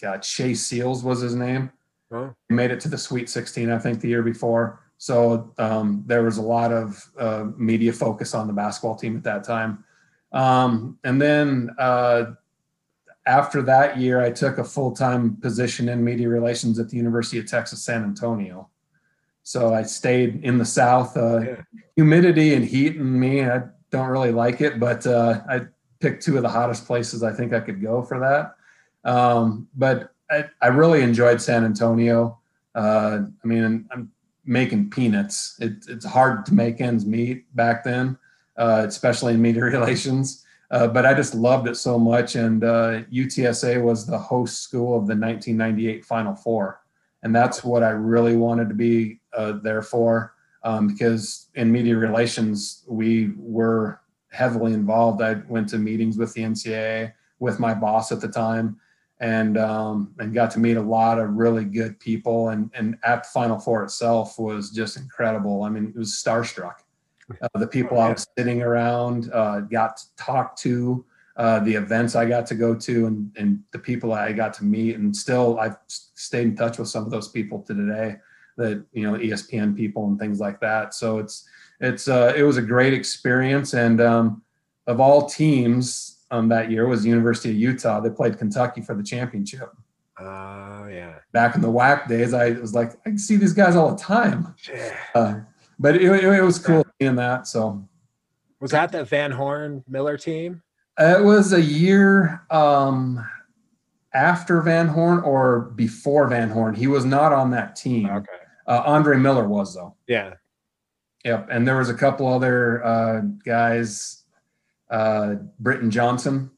God, 0.00 0.24
Shea 0.24 0.54
Seals 0.54 1.02
was 1.02 1.20
his 1.20 1.34
name. 1.34 1.70
Huh? 2.12 2.30
He 2.48 2.54
made 2.54 2.70
it 2.70 2.80
to 2.80 2.88
the 2.88 2.98
Sweet 2.98 3.30
16, 3.30 3.70
I 3.70 3.78
think, 3.78 4.00
the 4.00 4.08
year 4.08 4.22
before. 4.22 4.83
So 4.98 5.52
um, 5.58 6.02
there 6.06 6.22
was 6.22 6.38
a 6.38 6.42
lot 6.42 6.72
of 6.72 7.10
uh, 7.18 7.46
media 7.56 7.92
focus 7.92 8.34
on 8.34 8.46
the 8.46 8.52
basketball 8.52 8.96
team 8.96 9.16
at 9.16 9.24
that 9.24 9.44
time. 9.44 9.84
Um, 10.32 10.98
and 11.04 11.20
then 11.20 11.70
uh, 11.78 12.32
after 13.26 13.62
that 13.62 13.98
year, 13.98 14.20
I 14.20 14.30
took 14.30 14.58
a 14.58 14.64
full 14.64 14.92
time 14.92 15.36
position 15.36 15.88
in 15.88 16.04
media 16.04 16.28
relations 16.28 16.78
at 16.78 16.88
the 16.88 16.96
University 16.96 17.38
of 17.38 17.46
Texas 17.46 17.82
San 17.82 18.02
Antonio. 18.02 18.68
So 19.42 19.74
I 19.74 19.82
stayed 19.82 20.42
in 20.42 20.58
the 20.58 20.64
South. 20.64 21.16
Uh, 21.16 21.40
yeah. 21.40 21.56
Humidity 21.96 22.54
and 22.54 22.64
heat 22.64 22.96
and 22.96 23.20
me, 23.20 23.44
I 23.44 23.62
don't 23.90 24.08
really 24.08 24.32
like 24.32 24.60
it, 24.60 24.80
but 24.80 25.06
uh, 25.06 25.42
I 25.48 25.66
picked 26.00 26.24
two 26.24 26.36
of 26.36 26.42
the 26.42 26.48
hottest 26.48 26.86
places 26.86 27.22
I 27.22 27.32
think 27.32 27.52
I 27.52 27.60
could 27.60 27.80
go 27.80 28.02
for 28.02 28.18
that. 28.20 28.54
Um, 29.08 29.68
but 29.76 30.12
I, 30.30 30.46
I, 30.60 30.68
really 30.68 31.02
enjoyed 31.02 31.40
San 31.40 31.64
Antonio. 31.64 32.38
Uh, 32.74 33.20
I 33.42 33.46
mean, 33.46 33.86
I'm 33.92 34.10
making 34.44 34.90
peanuts. 34.90 35.56
It, 35.60 35.84
it's 35.88 36.04
hard 36.04 36.46
to 36.46 36.54
make 36.54 36.80
ends 36.80 37.06
meet 37.06 37.54
back 37.54 37.84
then, 37.84 38.18
uh, 38.56 38.84
especially 38.86 39.34
in 39.34 39.42
media 39.42 39.62
relations. 39.64 40.44
Uh, 40.70 40.88
but 40.88 41.06
I 41.06 41.14
just 41.14 41.34
loved 41.34 41.68
it 41.68 41.76
so 41.76 41.98
much. 41.98 42.34
And 42.34 42.64
uh, 42.64 43.02
UTSA 43.12 43.82
was 43.82 44.06
the 44.06 44.18
host 44.18 44.62
school 44.62 44.96
of 44.96 45.06
the 45.06 45.14
1998 45.14 46.04
Final 46.04 46.34
Four. 46.34 46.80
And 47.22 47.34
that's 47.34 47.64
what 47.64 47.82
I 47.82 47.90
really 47.90 48.36
wanted 48.36 48.68
to 48.68 48.74
be 48.74 49.20
uh, 49.36 49.52
there 49.62 49.82
for 49.82 50.34
um, 50.64 50.88
because 50.88 51.48
in 51.54 51.70
media 51.70 51.96
relations, 51.96 52.84
we 52.88 53.32
were 53.36 54.00
heavily 54.30 54.72
involved. 54.72 55.22
I 55.22 55.34
went 55.48 55.68
to 55.68 55.78
meetings 55.78 56.18
with 56.18 56.32
the 56.32 56.42
NCAA 56.42 57.12
with 57.38 57.60
my 57.60 57.74
boss 57.74 58.10
at 58.10 58.20
the 58.20 58.28
time, 58.28 58.80
and 59.24 59.56
um, 59.56 60.12
and 60.18 60.34
got 60.34 60.50
to 60.50 60.58
meet 60.58 60.76
a 60.76 60.82
lot 60.82 61.18
of 61.18 61.30
really 61.30 61.64
good 61.64 61.98
people. 61.98 62.50
And 62.50 62.70
and 62.74 62.98
at 63.04 63.24
Final 63.32 63.58
Four 63.58 63.82
itself 63.82 64.38
was 64.38 64.70
just 64.70 64.98
incredible. 64.98 65.62
I 65.62 65.70
mean, 65.70 65.86
it 65.86 65.96
was 65.96 66.12
starstruck. 66.12 66.74
Uh, 67.40 67.48
the 67.54 67.66
people 67.66 67.98
I 67.98 68.10
was 68.10 68.26
sitting 68.36 68.60
around, 68.60 69.30
uh, 69.32 69.60
got 69.60 69.96
to 69.96 70.04
talk 70.16 70.56
to, 70.58 71.06
uh, 71.38 71.60
the 71.60 71.72
events 71.74 72.14
I 72.14 72.26
got 72.26 72.46
to 72.48 72.54
go 72.54 72.74
to, 72.74 73.06
and 73.06 73.32
and 73.36 73.60
the 73.72 73.78
people 73.78 74.12
I 74.12 74.30
got 74.32 74.52
to 74.54 74.64
meet, 74.64 74.96
and 74.96 75.16
still 75.16 75.58
I've 75.58 75.78
stayed 75.88 76.48
in 76.48 76.56
touch 76.56 76.76
with 76.76 76.88
some 76.88 77.04
of 77.04 77.10
those 77.10 77.28
people 77.28 77.62
to 77.62 77.74
today. 77.74 78.16
That 78.58 78.84
you 78.92 79.10
know, 79.10 79.18
ESPN 79.18 79.74
people 79.74 80.06
and 80.06 80.18
things 80.18 80.38
like 80.38 80.60
that. 80.60 80.92
So 80.92 81.18
it's 81.18 81.48
it's 81.80 82.08
uh, 82.08 82.34
it 82.36 82.42
was 82.42 82.58
a 82.58 82.62
great 82.62 82.92
experience, 82.92 83.72
and 83.72 84.02
um, 84.02 84.42
of 84.86 85.00
all 85.00 85.26
teams 85.26 86.13
um, 86.34 86.48
that 86.48 86.70
year 86.70 86.86
was 86.86 87.02
the 87.02 87.08
University 87.08 87.50
of 87.50 87.56
Utah. 87.56 88.00
They 88.00 88.10
played 88.10 88.38
Kentucky 88.38 88.80
for 88.80 88.94
the 88.94 89.02
championship. 89.02 89.70
Oh 90.18 90.86
yeah. 90.90 91.16
Back 91.32 91.54
in 91.54 91.60
the 91.60 91.68
WAC 91.70 92.08
days, 92.08 92.34
I 92.34 92.50
was 92.52 92.74
like, 92.74 92.92
I 93.06 93.16
see 93.16 93.36
these 93.36 93.52
guys 93.52 93.76
all 93.76 93.90
the 93.94 94.02
time. 94.02 94.54
Uh, 95.14 95.40
but 95.78 95.96
it, 95.96 96.02
it, 96.02 96.24
it 96.24 96.42
was 96.42 96.58
cool 96.58 96.84
seeing 97.00 97.16
that. 97.16 97.46
So 97.46 97.86
Was 98.60 98.70
that 98.72 98.92
the 98.92 99.04
Van 99.04 99.30
Horn 99.30 99.84
Miller 99.88 100.16
team? 100.16 100.62
it 100.98 101.24
was 101.24 101.52
a 101.52 101.60
year 101.60 102.44
um, 102.50 103.24
after 104.12 104.60
Van 104.62 104.86
Horn 104.86 105.18
or 105.20 105.72
before 105.74 106.28
Van 106.28 106.48
Horn. 106.50 106.74
He 106.74 106.86
was 106.86 107.04
not 107.04 107.32
on 107.32 107.50
that 107.50 107.74
team. 107.74 108.08
Okay. 108.08 108.28
Uh, 108.66 108.82
Andre 108.86 109.16
Miller 109.18 109.48
was 109.48 109.74
though. 109.74 109.94
Yeah. 110.06 110.34
Yep, 111.24 111.48
and 111.50 111.66
there 111.66 111.78
was 111.78 111.88
a 111.88 111.94
couple 111.94 112.26
other 112.26 112.84
uh, 112.84 113.20
guys, 113.46 114.23
uh, 114.90 115.36
Britton 115.60 115.90
Johnsen, 115.90 116.50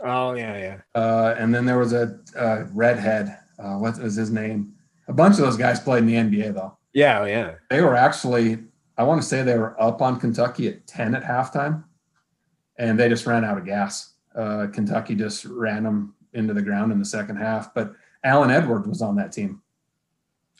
Oh 0.00 0.34
yeah, 0.34 0.56
yeah. 0.56 1.00
uh, 1.00 1.34
and 1.38 1.52
then 1.54 1.64
there 1.64 1.78
was 1.78 1.92
a, 1.92 2.18
uh 2.36 2.64
redhead. 2.72 3.36
Uh, 3.58 3.74
what 3.74 3.98
was 3.98 4.14
his 4.14 4.30
name? 4.30 4.72
A 5.08 5.12
bunch 5.12 5.34
of 5.34 5.40
those 5.40 5.56
guys 5.56 5.80
played 5.80 6.04
in 6.04 6.06
the 6.06 6.14
NBA 6.14 6.54
though. 6.54 6.76
Yeah, 6.92 7.20
oh, 7.20 7.24
yeah. 7.24 7.54
They 7.70 7.82
were 7.82 7.96
actually, 7.96 8.58
I 8.96 9.02
want 9.02 9.20
to 9.20 9.26
say 9.26 9.42
they 9.42 9.58
were 9.58 9.80
up 9.80 10.00
on 10.00 10.20
Kentucky 10.20 10.68
at 10.68 10.86
ten 10.86 11.14
at 11.14 11.24
halftime, 11.24 11.84
and 12.78 12.98
they 12.98 13.08
just 13.08 13.26
ran 13.26 13.44
out 13.44 13.58
of 13.58 13.64
gas. 13.64 14.14
Uh, 14.34 14.68
Kentucky 14.72 15.14
just 15.16 15.44
ran 15.44 15.82
them 15.82 16.14
into 16.32 16.54
the 16.54 16.62
ground 16.62 16.92
in 16.92 16.98
the 16.98 17.04
second 17.04 17.36
half. 17.36 17.74
But 17.74 17.92
Allen 18.22 18.50
Edwards 18.50 18.86
was 18.86 19.02
on 19.02 19.16
that 19.16 19.32
team. 19.32 19.60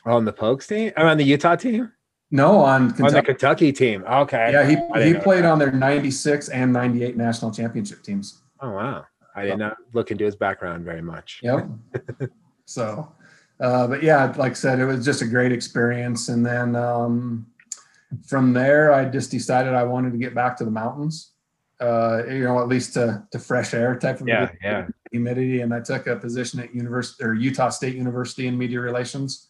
On 0.04 0.24
the 0.24 0.32
Pokes 0.32 0.66
team? 0.66 0.92
Or 0.96 1.06
on 1.06 1.18
the 1.18 1.24
Utah 1.24 1.54
team? 1.56 1.92
No, 2.30 2.58
on 2.58 2.82
On 2.82 2.88
the 2.88 2.94
Kentucky. 2.94 3.26
Kentucky 3.26 3.72
team. 3.72 4.04
Okay. 4.06 4.52
Yeah, 4.52 4.66
he, 4.66 4.74
he 5.04 5.14
played 5.18 5.44
that. 5.44 5.50
on 5.50 5.58
their 5.58 5.72
96 5.72 6.48
and 6.50 6.72
98 6.72 7.16
national 7.16 7.50
championship 7.52 8.02
teams. 8.02 8.42
Oh 8.60 8.70
wow. 8.70 9.06
I 9.34 9.44
did 9.46 9.58
not 9.58 9.76
look 9.94 10.10
into 10.10 10.24
his 10.24 10.34
background 10.36 10.84
very 10.84 11.00
much. 11.00 11.40
Yep. 11.44 11.68
so, 12.64 13.12
uh, 13.60 13.86
but 13.86 14.02
yeah, 14.02 14.34
like 14.36 14.52
I 14.52 14.54
said, 14.54 14.80
it 14.80 14.84
was 14.84 15.04
just 15.04 15.22
a 15.22 15.26
great 15.26 15.52
experience. 15.52 16.28
And 16.28 16.44
then 16.44 16.74
um, 16.74 17.46
from 18.26 18.52
there, 18.52 18.92
I 18.92 19.04
just 19.04 19.30
decided 19.30 19.74
I 19.74 19.84
wanted 19.84 20.10
to 20.12 20.18
get 20.18 20.34
back 20.34 20.56
to 20.58 20.64
the 20.64 20.70
mountains, 20.72 21.32
uh, 21.80 22.22
you 22.28 22.42
know, 22.44 22.60
at 22.60 22.66
least 22.68 22.94
to, 22.94 23.24
to 23.30 23.38
fresh 23.38 23.74
air 23.74 23.96
type 23.96 24.20
of 24.20 24.26
Yeah, 24.26 24.50
yeah. 24.62 24.88
humidity. 25.12 25.60
And 25.60 25.72
I 25.72 25.80
took 25.80 26.08
a 26.08 26.16
position 26.16 26.58
at 26.58 26.74
University 26.74 27.22
or 27.22 27.32
Utah 27.34 27.68
State 27.68 27.94
University 27.94 28.48
in 28.48 28.58
media 28.58 28.80
relations 28.80 29.46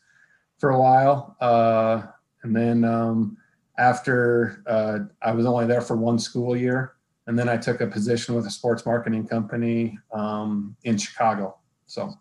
for 0.59 0.71
a 0.71 0.79
while. 0.79 1.35
Uh, 1.41 2.03
and 2.43 2.55
then 2.55 2.85
um, 2.85 3.37
after 3.79 4.63
uh, 4.67 4.99
I 5.23 5.33
was 5.33 5.47
only 5.47 5.67
there 5.67 5.81
for 5.81 5.97
one 5.97 6.19
school 6.19 6.57
year, 6.57 6.95
and 7.27 7.39
then 7.39 7.49
I 7.49 7.57
took 7.57 7.81
a 7.81 7.87
position 7.87 8.35
with 8.35 8.47
a 8.47 8.51
sports 8.51 8.85
marketing 8.87 9.27
company 9.27 9.99
um, 10.13 10.77
in 10.85 10.97
Chicago. 10.97 11.59
So 11.87 12.13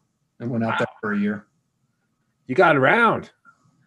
I 0.42 0.46
went 0.46 0.64
out 0.64 0.78
there 0.78 0.88
for 1.02 1.14
a 1.14 1.20
year. 1.20 1.46
You 2.48 2.56
got 2.56 2.76
around. 2.76 3.32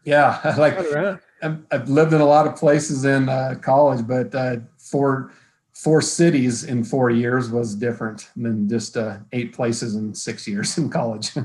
Yeah, 0.05 0.55
like 0.59 0.78
around. 0.78 1.20
I've, 1.43 1.59
I've 1.70 1.89
lived 1.89 2.12
in 2.12 2.20
a 2.20 2.26
lot 2.26 2.47
of 2.47 2.57
places 2.57 3.05
in 3.05 3.28
uh, 3.28 3.55
college, 3.61 4.07
but 4.07 4.35
uh, 4.35 4.57
four 4.78 5.33
four 5.72 6.03
cities 6.03 6.64
in 6.64 6.85
four 6.85 7.09
years 7.09 7.49
was 7.49 7.74
different 7.74 8.28
than 8.37 8.68
just 8.68 8.99
uh, 8.99 9.16
eight 9.33 9.55
places 9.55 9.95
in 9.95 10.14
six 10.14 10.47
years 10.47 10.76
in 10.78 10.91
college. 10.91 11.31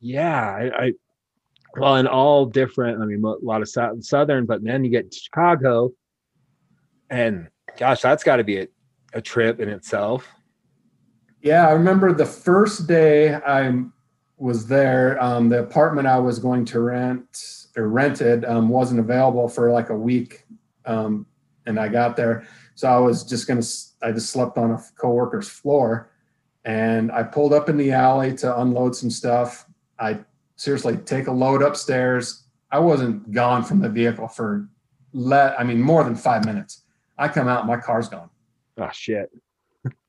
Yeah, 0.00 0.40
I, 0.40 0.86
I 0.86 0.92
well, 1.78 1.96
in 1.96 2.06
all 2.06 2.46
different. 2.46 3.02
I 3.02 3.06
mean, 3.06 3.22
a 3.24 3.34
lot 3.44 3.62
of 3.62 3.68
sou- 3.68 4.00
southern, 4.00 4.46
but 4.46 4.62
then 4.62 4.84
you 4.84 4.90
get 4.90 5.10
to 5.10 5.18
Chicago, 5.18 5.92
and 7.10 7.48
gosh, 7.76 8.00
that's 8.00 8.24
got 8.24 8.36
to 8.36 8.44
be 8.44 8.58
a, 8.58 8.68
a 9.14 9.20
trip 9.20 9.60
in 9.60 9.68
itself. 9.68 10.28
Yeah, 11.40 11.68
I 11.68 11.72
remember 11.72 12.12
the 12.12 12.26
first 12.26 12.86
day 12.86 13.34
I 13.34 13.82
was 14.36 14.66
there. 14.66 15.22
Um, 15.22 15.48
the 15.48 15.60
apartment 15.60 16.06
I 16.06 16.18
was 16.18 16.38
going 16.38 16.64
to 16.66 16.80
rent 16.80 17.66
or 17.76 17.88
rented 17.88 18.44
um, 18.44 18.68
wasn't 18.68 19.00
available 19.00 19.48
for 19.48 19.70
like 19.70 19.90
a 19.90 19.96
week, 19.96 20.44
um, 20.84 21.26
and 21.66 21.78
I 21.78 21.88
got 21.88 22.16
there. 22.16 22.46
So 22.74 22.88
I 22.88 22.98
was 22.98 23.24
just 23.24 23.46
gonna. 23.46 23.62
i 24.02 24.12
just 24.12 24.30
slept 24.30 24.58
on 24.58 24.72
a 24.72 24.82
coworker's 24.96 25.48
floor, 25.48 26.10
and 26.64 27.10
I 27.12 27.22
pulled 27.22 27.52
up 27.52 27.68
in 27.68 27.76
the 27.76 27.92
alley 27.92 28.34
to 28.36 28.60
unload 28.60 28.94
some 28.96 29.10
stuff. 29.10 29.66
I 29.98 30.20
seriously 30.58 30.98
take 30.98 31.28
a 31.28 31.32
load 31.32 31.62
upstairs. 31.62 32.44
I 32.70 32.78
wasn't 32.78 33.32
gone 33.32 33.64
from 33.64 33.80
the 33.80 33.88
vehicle 33.88 34.28
for 34.28 34.68
let. 35.14 35.58
I 35.58 35.64
mean, 35.64 35.80
more 35.80 36.04
than 36.04 36.14
five 36.14 36.44
minutes. 36.44 36.84
I 37.16 37.28
come 37.28 37.48
out, 37.48 37.66
my 37.66 37.78
car's 37.78 38.08
gone 38.08 38.30
Oh 38.78 38.90
shit. 38.92 39.30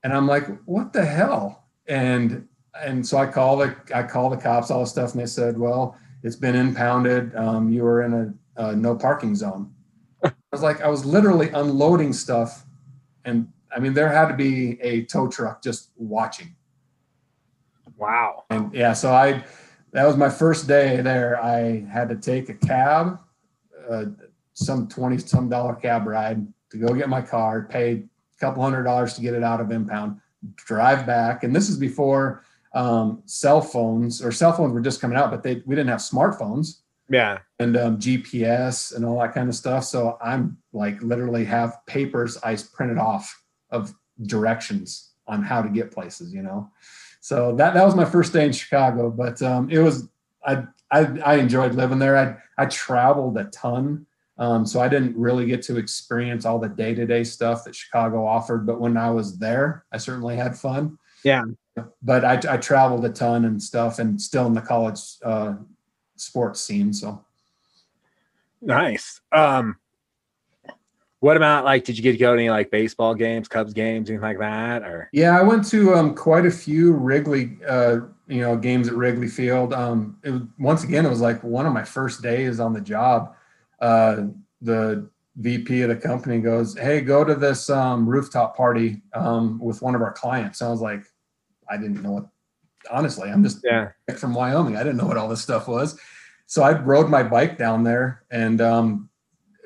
and 0.03 0.13
I'm 0.13 0.27
like, 0.27 0.45
what 0.65 0.93
the 0.93 1.05
hell? 1.05 1.65
And 1.87 2.47
and 2.79 3.05
so 3.05 3.17
I 3.17 3.25
call 3.25 3.57
the 3.57 3.75
I 3.93 4.03
call 4.03 4.29
the 4.29 4.37
cops, 4.37 4.69
all 4.71 4.81
the 4.81 4.85
stuff, 4.87 5.13
and 5.13 5.21
they 5.21 5.25
said, 5.25 5.57
well, 5.57 5.97
it's 6.23 6.35
been 6.35 6.55
impounded. 6.55 7.35
Um, 7.35 7.69
you 7.69 7.83
were 7.83 8.03
in 8.03 8.13
a, 8.57 8.63
a 8.63 8.75
no 8.75 8.95
parking 8.95 9.35
zone. 9.35 9.73
I 10.23 10.31
was 10.51 10.61
like, 10.61 10.81
I 10.81 10.87
was 10.87 11.05
literally 11.05 11.49
unloading 11.49 12.13
stuff, 12.13 12.65
and 13.25 13.47
I 13.75 13.79
mean, 13.79 13.93
there 13.93 14.09
had 14.09 14.27
to 14.27 14.35
be 14.35 14.79
a 14.81 15.05
tow 15.05 15.27
truck 15.27 15.63
just 15.63 15.91
watching. 15.95 16.55
Wow. 17.97 18.45
And 18.49 18.73
yeah, 18.73 18.93
so 18.93 19.11
I 19.13 19.43
that 19.91 20.05
was 20.05 20.17
my 20.17 20.29
first 20.29 20.67
day 20.67 21.01
there. 21.01 21.41
I 21.43 21.81
had 21.91 22.09
to 22.09 22.15
take 22.15 22.49
a 22.49 22.53
cab, 22.53 23.19
uh, 23.89 24.05
some 24.53 24.87
twenty 24.87 25.17
some 25.17 25.49
dollar 25.49 25.75
cab 25.75 26.05
ride 26.07 26.45
to 26.71 26.77
go 26.77 26.93
get 26.93 27.09
my 27.09 27.21
car, 27.21 27.63
pay 27.63 27.91
a 27.93 28.03
couple 28.39 28.61
hundred 28.63 28.83
dollars 28.83 29.13
to 29.15 29.21
get 29.21 29.33
it 29.33 29.43
out 29.43 29.61
of 29.61 29.71
impound, 29.71 30.19
drive 30.55 31.05
back, 31.05 31.43
and 31.43 31.55
this 31.55 31.69
is 31.69 31.77
before 31.77 32.43
um, 32.73 33.23
cell 33.25 33.61
phones 33.61 34.21
or 34.23 34.31
cell 34.31 34.51
phones 34.53 34.73
were 34.73 34.81
just 34.81 35.01
coming 35.01 35.17
out, 35.17 35.31
but 35.31 35.41
they 35.43 35.63
we 35.65 35.75
didn't 35.75 35.89
have 35.89 35.99
smartphones 35.99 36.81
Yeah. 37.09 37.39
and 37.57 37.75
um, 37.75 37.97
GPS 37.97 38.95
and 38.95 39.03
all 39.03 39.19
that 39.21 39.33
kind 39.33 39.49
of 39.49 39.55
stuff. 39.55 39.85
So 39.85 40.17
I'm 40.21 40.57
like 40.71 41.01
literally 41.01 41.45
have 41.45 41.83
papers 41.87 42.37
I 42.43 42.55
printed 42.73 42.99
off 42.99 43.43
of 43.71 43.95
directions 44.21 45.13
on 45.27 45.41
how 45.41 45.61
to 45.63 45.69
get 45.69 45.91
places, 45.91 46.31
you 46.33 46.43
know. 46.43 46.69
So 47.29 47.53
that 47.57 47.75
that 47.75 47.85
was 47.85 47.93
my 47.93 48.05
first 48.05 48.33
day 48.33 48.43
in 48.43 48.51
Chicago, 48.51 49.11
but 49.11 49.39
um, 49.43 49.69
it 49.69 49.77
was 49.77 50.09
I, 50.43 50.63
I 50.89 51.01
I 51.23 51.35
enjoyed 51.35 51.75
living 51.75 51.99
there. 51.99 52.17
I 52.17 52.37
I 52.57 52.65
traveled 52.65 53.37
a 53.37 53.43
ton, 53.43 54.07
um, 54.39 54.65
so 54.65 54.81
I 54.81 54.87
didn't 54.89 55.15
really 55.15 55.45
get 55.45 55.61
to 55.65 55.77
experience 55.77 56.43
all 56.43 56.57
the 56.57 56.69
day 56.69 56.95
to 56.95 57.05
day 57.05 57.23
stuff 57.23 57.65
that 57.65 57.75
Chicago 57.75 58.25
offered. 58.25 58.65
But 58.65 58.81
when 58.81 58.97
I 58.97 59.11
was 59.11 59.37
there, 59.37 59.85
I 59.91 59.97
certainly 59.97 60.37
had 60.37 60.57
fun. 60.57 60.97
Yeah. 61.23 61.43
But 62.01 62.25
I, 62.25 62.41
I 62.55 62.57
traveled 62.57 63.05
a 63.05 63.09
ton 63.09 63.45
and 63.45 63.61
stuff, 63.61 63.99
and 63.99 64.19
still 64.19 64.47
in 64.47 64.55
the 64.55 64.61
college 64.61 64.99
uh, 65.23 65.53
sports 66.15 66.61
scene. 66.61 66.91
So 66.91 67.23
Nice. 68.59 69.21
Um, 69.31 69.77
what 71.19 71.35
about 71.35 71.65
like? 71.65 71.83
Did 71.83 71.97
you 71.97 72.03
get 72.03 72.13
to 72.13 72.17
go 72.17 72.33
to 72.33 72.39
any 72.39 72.49
like 72.49 72.71
baseball 72.71 73.13
games, 73.13 73.47
Cubs 73.47 73.73
games, 73.73 74.09
anything 74.09 74.21
like 74.21 74.39
that? 74.39 74.83
Or 74.83 75.09
Yeah, 75.11 75.37
I 75.37 75.43
went 75.43 75.67
to 75.69 75.93
um, 75.93 76.15
quite 76.15 76.45
a 76.45 76.51
few 76.51 76.93
Wrigley, 76.93 77.57
uh, 77.67 77.99
you 78.27 78.41
know, 78.41 78.55
games 78.55 78.87
at 78.87 78.93
Wrigley 78.93 79.27
Field. 79.27 79.73
Um, 79.73 80.17
it 80.23 80.31
was, 80.31 80.41
once 80.57 80.83
again, 80.83 81.05
it 81.05 81.09
was 81.09 81.19
like 81.19 81.43
one 81.43 81.65
of 81.65 81.73
my 81.73 81.83
first 81.83 82.21
days 82.21 82.59
on 82.59 82.73
the 82.73 82.81
job. 82.81 83.35
Uh, 83.81 84.27
the 84.61 85.09
VP 85.37 85.81
of 85.81 85.89
the 85.89 85.95
company 85.95 86.39
goes, 86.39 86.77
"Hey, 86.77 87.01
go 87.01 87.25
to 87.25 87.35
this 87.35 87.69
um, 87.69 88.07
rooftop 88.07 88.55
party 88.55 89.01
um, 89.13 89.59
with 89.59 89.81
one 89.81 89.95
of 89.95 90.01
our 90.01 90.13
clients." 90.13 90.61
I 90.61 90.69
was 90.69 90.81
like, 90.81 91.03
I 91.69 91.75
didn't 91.75 92.01
know 92.01 92.11
what. 92.11 92.27
Honestly, 92.89 93.29
I'm 93.29 93.43
just 93.43 93.59
yeah, 93.65 93.89
from 94.17 94.33
Wyoming. 94.33 94.77
I 94.77 94.83
didn't 94.83 94.97
know 94.97 95.05
what 95.05 95.17
all 95.17 95.27
this 95.27 95.41
stuff 95.41 95.67
was. 95.67 95.99
So 96.45 96.63
I 96.63 96.71
rode 96.71 97.09
my 97.09 97.23
bike 97.23 97.57
down 97.57 97.83
there 97.83 98.23
and 98.31 98.61
um, 98.61 99.09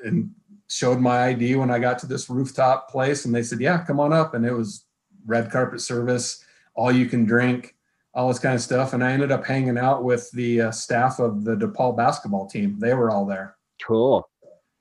and 0.04 0.30
showed 0.68 1.00
my 1.00 1.26
ID 1.26 1.56
when 1.56 1.70
I 1.70 1.78
got 1.78 1.98
to 2.00 2.06
this 2.06 2.28
rooftop 2.30 2.90
place, 2.90 3.24
and 3.24 3.34
they 3.34 3.42
said, 3.42 3.60
"Yeah, 3.60 3.84
come 3.84 4.00
on 4.00 4.12
up." 4.12 4.34
And 4.34 4.44
it 4.44 4.52
was 4.52 4.84
red 5.26 5.50
carpet 5.50 5.80
service, 5.80 6.44
all 6.74 6.92
you 6.92 7.06
can 7.06 7.24
drink, 7.24 7.74
all 8.14 8.28
this 8.28 8.38
kind 8.38 8.54
of 8.54 8.60
stuff. 8.60 8.92
And 8.92 9.02
I 9.02 9.12
ended 9.12 9.32
up 9.32 9.44
hanging 9.44 9.78
out 9.78 10.04
with 10.04 10.30
the 10.32 10.62
uh, 10.62 10.70
staff 10.70 11.18
of 11.18 11.44
the 11.44 11.56
DePaul 11.56 11.96
basketball 11.96 12.46
team. 12.46 12.78
They 12.78 12.94
were 12.94 13.10
all 13.10 13.26
there. 13.26 13.56
cool. 13.82 14.28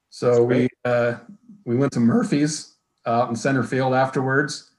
So 0.10 0.44
we 0.44 0.70
uh, 0.86 1.16
we 1.66 1.76
went 1.76 1.92
to 1.94 2.00
Murphy's 2.00 2.76
out 3.06 3.30
in 3.30 3.36
center 3.36 3.64
field 3.64 3.94
afterwards. 3.94 4.72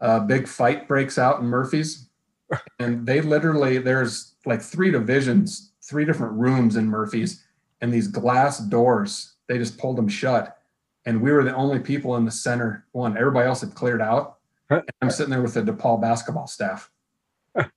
A 0.00 0.20
big 0.20 0.46
fight 0.46 0.86
breaks 0.86 1.16
out 1.16 1.40
in 1.40 1.46
Murphy's, 1.46 2.10
and 2.78 3.06
they 3.06 3.20
literally 3.20 3.78
there's 3.78 4.34
like 4.44 4.60
three 4.60 4.90
divisions, 4.90 5.72
three 5.82 6.04
different 6.04 6.34
rooms 6.34 6.76
in 6.76 6.86
Murphy's, 6.86 7.42
and 7.80 7.92
these 7.92 8.08
glass 8.08 8.58
doors. 8.58 9.33
They 9.48 9.58
just 9.58 9.78
pulled 9.78 9.96
them 9.96 10.08
shut, 10.08 10.58
and 11.04 11.20
we 11.20 11.32
were 11.32 11.44
the 11.44 11.54
only 11.54 11.80
people 11.80 12.16
in 12.16 12.24
the 12.24 12.30
center 12.30 12.86
one. 12.92 13.16
Everybody 13.16 13.46
else 13.46 13.60
had 13.60 13.74
cleared 13.74 14.02
out. 14.02 14.38
And 14.70 14.82
I'm 15.02 15.10
sitting 15.10 15.30
there 15.30 15.42
with 15.42 15.54
the 15.54 15.62
DePaul 15.62 16.00
basketball 16.00 16.46
staff 16.46 16.90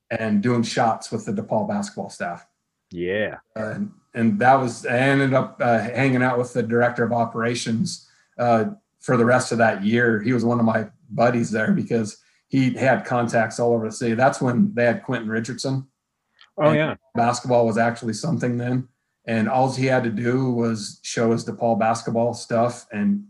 and 0.10 0.42
doing 0.42 0.64
shots 0.64 1.12
with 1.12 1.26
the 1.26 1.34
DePaul 1.34 1.68
basketball 1.68 2.10
staff. 2.10 2.48
Yeah. 2.92 3.38
and 3.56 3.92
and 4.14 4.40
that 4.40 4.56
was 4.56 4.86
I 4.86 4.98
ended 4.98 5.34
up 5.34 5.58
uh, 5.62 5.80
hanging 5.80 6.24
out 6.24 6.38
with 6.38 6.54
the 6.54 6.64
director 6.64 7.04
of 7.04 7.12
operations 7.12 8.10
uh, 8.40 8.66
for 9.00 9.18
the 9.18 9.26
rest 9.26 9.52
of 9.52 9.58
that 9.60 9.84
year. 9.84 10.22
He 10.22 10.34
was 10.34 10.46
one 10.46 10.60
of 10.60 10.66
my 10.66 10.88
buddies 11.10 11.52
there 11.52 11.72
because 11.72 12.18
he 12.48 12.74
had 12.74 13.06
contacts 13.06 13.60
all 13.60 13.74
over 13.74 13.86
the 13.86 13.92
city. 13.92 14.16
That's 14.16 14.42
when 14.42 14.74
they 14.74 14.86
had 14.86 15.04
Quentin 15.04 15.30
Richardson. 15.30 15.88
Oh 16.58 16.72
yeah. 16.72 16.96
basketball 17.14 17.68
was 17.68 17.78
actually 17.78 18.14
something 18.14 18.58
then, 18.58 18.88
and 19.28 19.50
all 19.50 19.72
he 19.72 19.86
had 19.86 20.06
to 20.06 20.10
do 20.10 20.52
was 20.52 21.00
show 21.04 21.32
his 21.32 21.46
DePaul 21.46 21.78
basketball 21.78 22.34
stuff, 22.34 22.88
and 22.92 23.26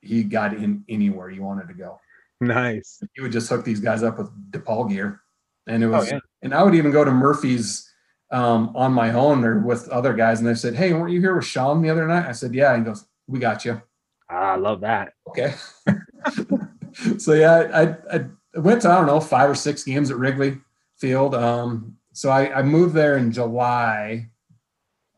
he 0.00 0.22
got 0.22 0.54
in 0.54 0.84
anywhere 0.88 1.28
he 1.28 1.40
wanted 1.40 1.68
to 1.68 1.74
go. 1.74 2.00
Nice. 2.40 3.02
He 3.14 3.20
would 3.20 3.32
just 3.32 3.50
hook 3.50 3.64
these 3.64 3.80
guys 3.80 4.02
up 4.02 4.16
with 4.16 4.30
DePaul 4.50 4.88
gear, 4.88 5.20
and 5.66 5.82
it 5.82 5.88
was. 5.88 6.10
yeah. 6.10 6.20
And 6.42 6.54
I 6.54 6.62
would 6.62 6.74
even 6.74 6.92
go 6.92 7.04
to 7.04 7.10
Murphy's 7.10 7.90
um, 8.30 8.74
on 8.74 8.92
my 8.92 9.12
own 9.12 9.44
or 9.44 9.58
with 9.58 9.88
other 9.88 10.14
guys, 10.14 10.38
and 10.38 10.48
they 10.48 10.54
said, 10.54 10.74
"Hey, 10.74 10.94
weren't 10.94 11.12
you 11.12 11.20
here 11.20 11.34
with 11.34 11.44
Sean 11.44 11.82
the 11.82 11.90
other 11.90 12.06
night?" 12.06 12.26
I 12.26 12.32
said, 12.32 12.54
"Yeah." 12.54 12.72
And 12.72 12.86
he 12.86 12.90
goes, 12.90 13.04
"We 13.26 13.40
got 13.40 13.64
you." 13.64 13.82
Ah, 14.30 14.52
I 14.52 14.56
love 14.56 14.80
that. 14.82 15.14
Okay. 15.28 15.54
so 17.18 17.34
yeah, 17.34 17.68
I, 17.74 18.16
I 18.16 18.24
I 18.54 18.58
went 18.58 18.82
to 18.82 18.88
I 18.88 18.96
don't 18.96 19.06
know 19.06 19.20
five 19.20 19.50
or 19.50 19.54
six 19.54 19.82
games 19.82 20.10
at 20.10 20.16
Wrigley 20.16 20.58
Field. 20.96 21.34
Um, 21.34 21.96
so 22.12 22.30
I, 22.30 22.58
I 22.58 22.62
moved 22.62 22.94
there 22.94 23.16
in 23.16 23.32
July 23.32 24.30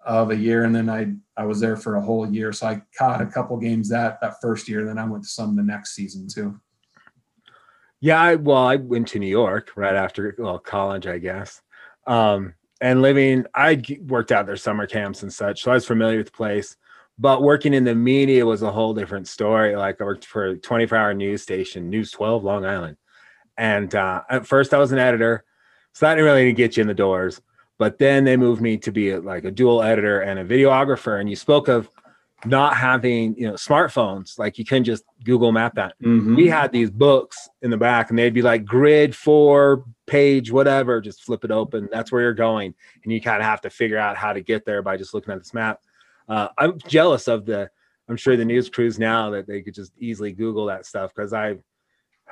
of 0.05 0.30
a 0.30 0.36
year, 0.36 0.64
and 0.64 0.74
then 0.74 0.88
I 0.88 1.14
I 1.36 1.44
was 1.44 1.61
there 1.61 1.76
for 1.76 1.96
a 1.96 2.00
whole 2.00 2.28
year. 2.30 2.53
So 2.53 2.66
I 2.66 2.82
caught 2.96 3.22
a 3.22 3.26
couple 3.26 3.57
games 3.57 3.88
that 3.90 4.20
that 4.20 4.40
first 4.40 4.68
year. 4.68 4.84
Then 4.84 4.98
I 4.98 5.05
went 5.05 5.24
to 5.24 5.30
some 5.30 5.57
the 5.57 5.62
next 5.62 5.94
season 5.94 6.28
too. 6.28 6.61
Yeah, 8.00 8.20
I, 8.20 8.34
well, 8.34 8.66
I 8.66 8.76
went 8.76 9.07
to 9.09 9.20
New 9.20 9.28
York 9.28 9.70
right 9.76 9.94
after 9.94 10.34
well 10.36 10.59
college, 10.59 11.07
I 11.07 11.18
guess, 11.18 11.62
um, 12.07 12.55
and 12.80 13.00
living. 13.00 13.46
I 13.55 13.80
worked 14.07 14.32
out 14.32 14.46
their 14.46 14.57
summer 14.57 14.88
camps 14.88 15.22
and 15.22 15.32
such, 15.32 15.62
so 15.62 15.70
I 15.70 15.74
was 15.74 15.86
familiar 15.86 16.18
with 16.18 16.26
the 16.26 16.32
place. 16.32 16.76
But 17.18 17.42
working 17.42 17.74
in 17.74 17.84
the 17.84 17.94
media 17.94 18.44
was 18.44 18.62
a 18.62 18.72
whole 18.72 18.94
different 18.94 19.28
story. 19.28 19.76
Like 19.76 20.00
I 20.00 20.05
worked 20.05 20.24
for 20.24 20.48
a 20.48 20.57
24-hour 20.57 21.14
news 21.14 21.42
station, 21.42 21.90
News 21.90 22.11
12, 22.11 22.42
Long 22.42 22.64
Island, 22.64 22.96
and 23.57 23.94
uh, 23.94 24.22
at 24.28 24.48
first 24.48 24.74
I 24.74 24.78
was 24.78 24.90
an 24.90 24.98
editor, 24.98 25.44
so 25.92 26.07
that 26.07 26.14
didn't 26.14 26.24
really 26.24 26.53
get 26.53 26.76
you 26.76 26.80
in 26.80 26.88
the 26.88 26.94
doors. 26.94 27.40
But 27.83 27.99
then 27.99 28.22
they 28.22 28.37
moved 28.37 28.62
me 28.62 28.78
to 28.78 28.93
be 28.93 29.11
a, 29.11 29.20
like 29.20 29.45
a 29.45 29.51
dual 29.51 29.83
editor 29.83 30.20
and 30.20 30.39
a 30.39 30.45
videographer. 30.45 31.18
And 31.18 31.28
you 31.28 31.35
spoke 31.35 31.66
of 31.66 31.91
not 32.45 32.76
having 32.76 33.35
you 33.37 33.49
know 33.49 33.55
smartphones, 33.55 34.39
like 34.39 34.57
you 34.57 34.64
couldn't 34.64 34.85
just 34.85 35.03
Google 35.24 35.51
Map 35.51 35.74
that 35.74 35.95
we 36.37 36.47
had 36.47 36.70
these 36.70 36.93
books 36.93 37.49
in 37.61 37.70
the 37.70 37.76
back 37.76 38.11
and 38.11 38.16
they'd 38.16 38.33
be 38.35 38.41
like 38.41 38.64
grid 38.64 39.16
four 39.16 39.85
page 40.07 40.53
whatever 40.53 41.01
just 41.01 41.24
flip 41.24 41.45
it 41.45 41.51
open 41.51 41.89
that's 41.91 42.12
where 42.12 42.22
you're 42.22 42.33
going 42.35 42.72
and 43.03 43.12
you 43.12 43.20
kind 43.20 43.39
of 43.39 43.45
have 43.45 43.61
to 43.62 43.70
figure 43.70 43.99
out 43.99 44.16
how 44.16 44.33
to 44.33 44.41
get 44.41 44.64
there 44.64 44.80
by 44.80 44.97
just 44.97 45.12
looking 45.12 45.33
at 45.33 45.39
this 45.39 45.55
map 45.55 45.80
uh, 46.28 46.49
i'm 46.59 46.76
jealous 46.87 47.28
of 47.28 47.47
the 47.47 47.70
i'm 48.09 48.16
sure 48.16 48.37
the 48.37 48.45
news 48.45 48.68
crews 48.68 48.99
now 48.99 49.30
that 49.30 49.47
they 49.47 49.62
could 49.62 49.74
just 49.74 49.93
easily 49.99 50.33
google 50.33 50.66
that 50.66 50.85
stuff 50.85 51.12
because 51.14 51.33
i've 51.33 51.62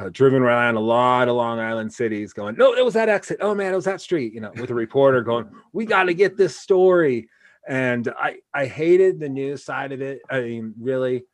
uh, 0.00 0.08
driven 0.10 0.42
around 0.42 0.76
a 0.76 0.80
lot 0.80 1.28
of 1.28 1.36
long 1.36 1.60
island 1.60 1.92
cities 1.92 2.32
going 2.32 2.56
no 2.56 2.74
it 2.74 2.84
was 2.84 2.94
that 2.94 3.08
exit 3.08 3.38
oh 3.40 3.54
man 3.54 3.72
it 3.72 3.76
was 3.76 3.84
that 3.84 4.00
street 4.00 4.32
you 4.32 4.40
know 4.40 4.50
with 4.56 4.70
a 4.70 4.74
reporter 4.74 5.22
going 5.22 5.48
we 5.72 5.84
got 5.84 6.04
to 6.04 6.14
get 6.14 6.36
this 6.36 6.58
story 6.58 7.28
and 7.68 8.08
i 8.18 8.36
i 8.54 8.66
hated 8.66 9.20
the 9.20 9.28
news 9.28 9.64
side 9.64 9.92
of 9.92 10.00
it 10.00 10.20
i 10.30 10.40
mean 10.40 10.74
really 10.80 11.24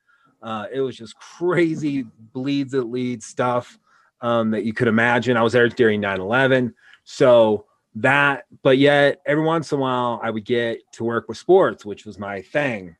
uh, 0.42 0.66
it 0.72 0.80
was 0.80 0.96
just 0.96 1.18
crazy 1.18 2.04
bleeds 2.32 2.72
that 2.72 2.84
lead 2.84 3.22
stuff 3.22 3.78
um, 4.20 4.50
that 4.50 4.64
you 4.64 4.72
could 4.72 4.88
imagine. 4.88 5.36
I 5.36 5.42
was 5.42 5.52
there 5.52 5.68
during 5.68 6.00
9 6.00 6.20
11. 6.20 6.74
So 7.04 7.66
that, 7.96 8.44
but 8.62 8.78
yet 8.78 9.20
every 9.26 9.44
once 9.44 9.72
in 9.72 9.78
a 9.78 9.82
while 9.82 10.20
I 10.22 10.30
would 10.30 10.44
get 10.44 10.80
to 10.92 11.04
work 11.04 11.28
with 11.28 11.38
sports, 11.38 11.84
which 11.84 12.04
was 12.04 12.18
my 12.18 12.42
thing. 12.42 12.96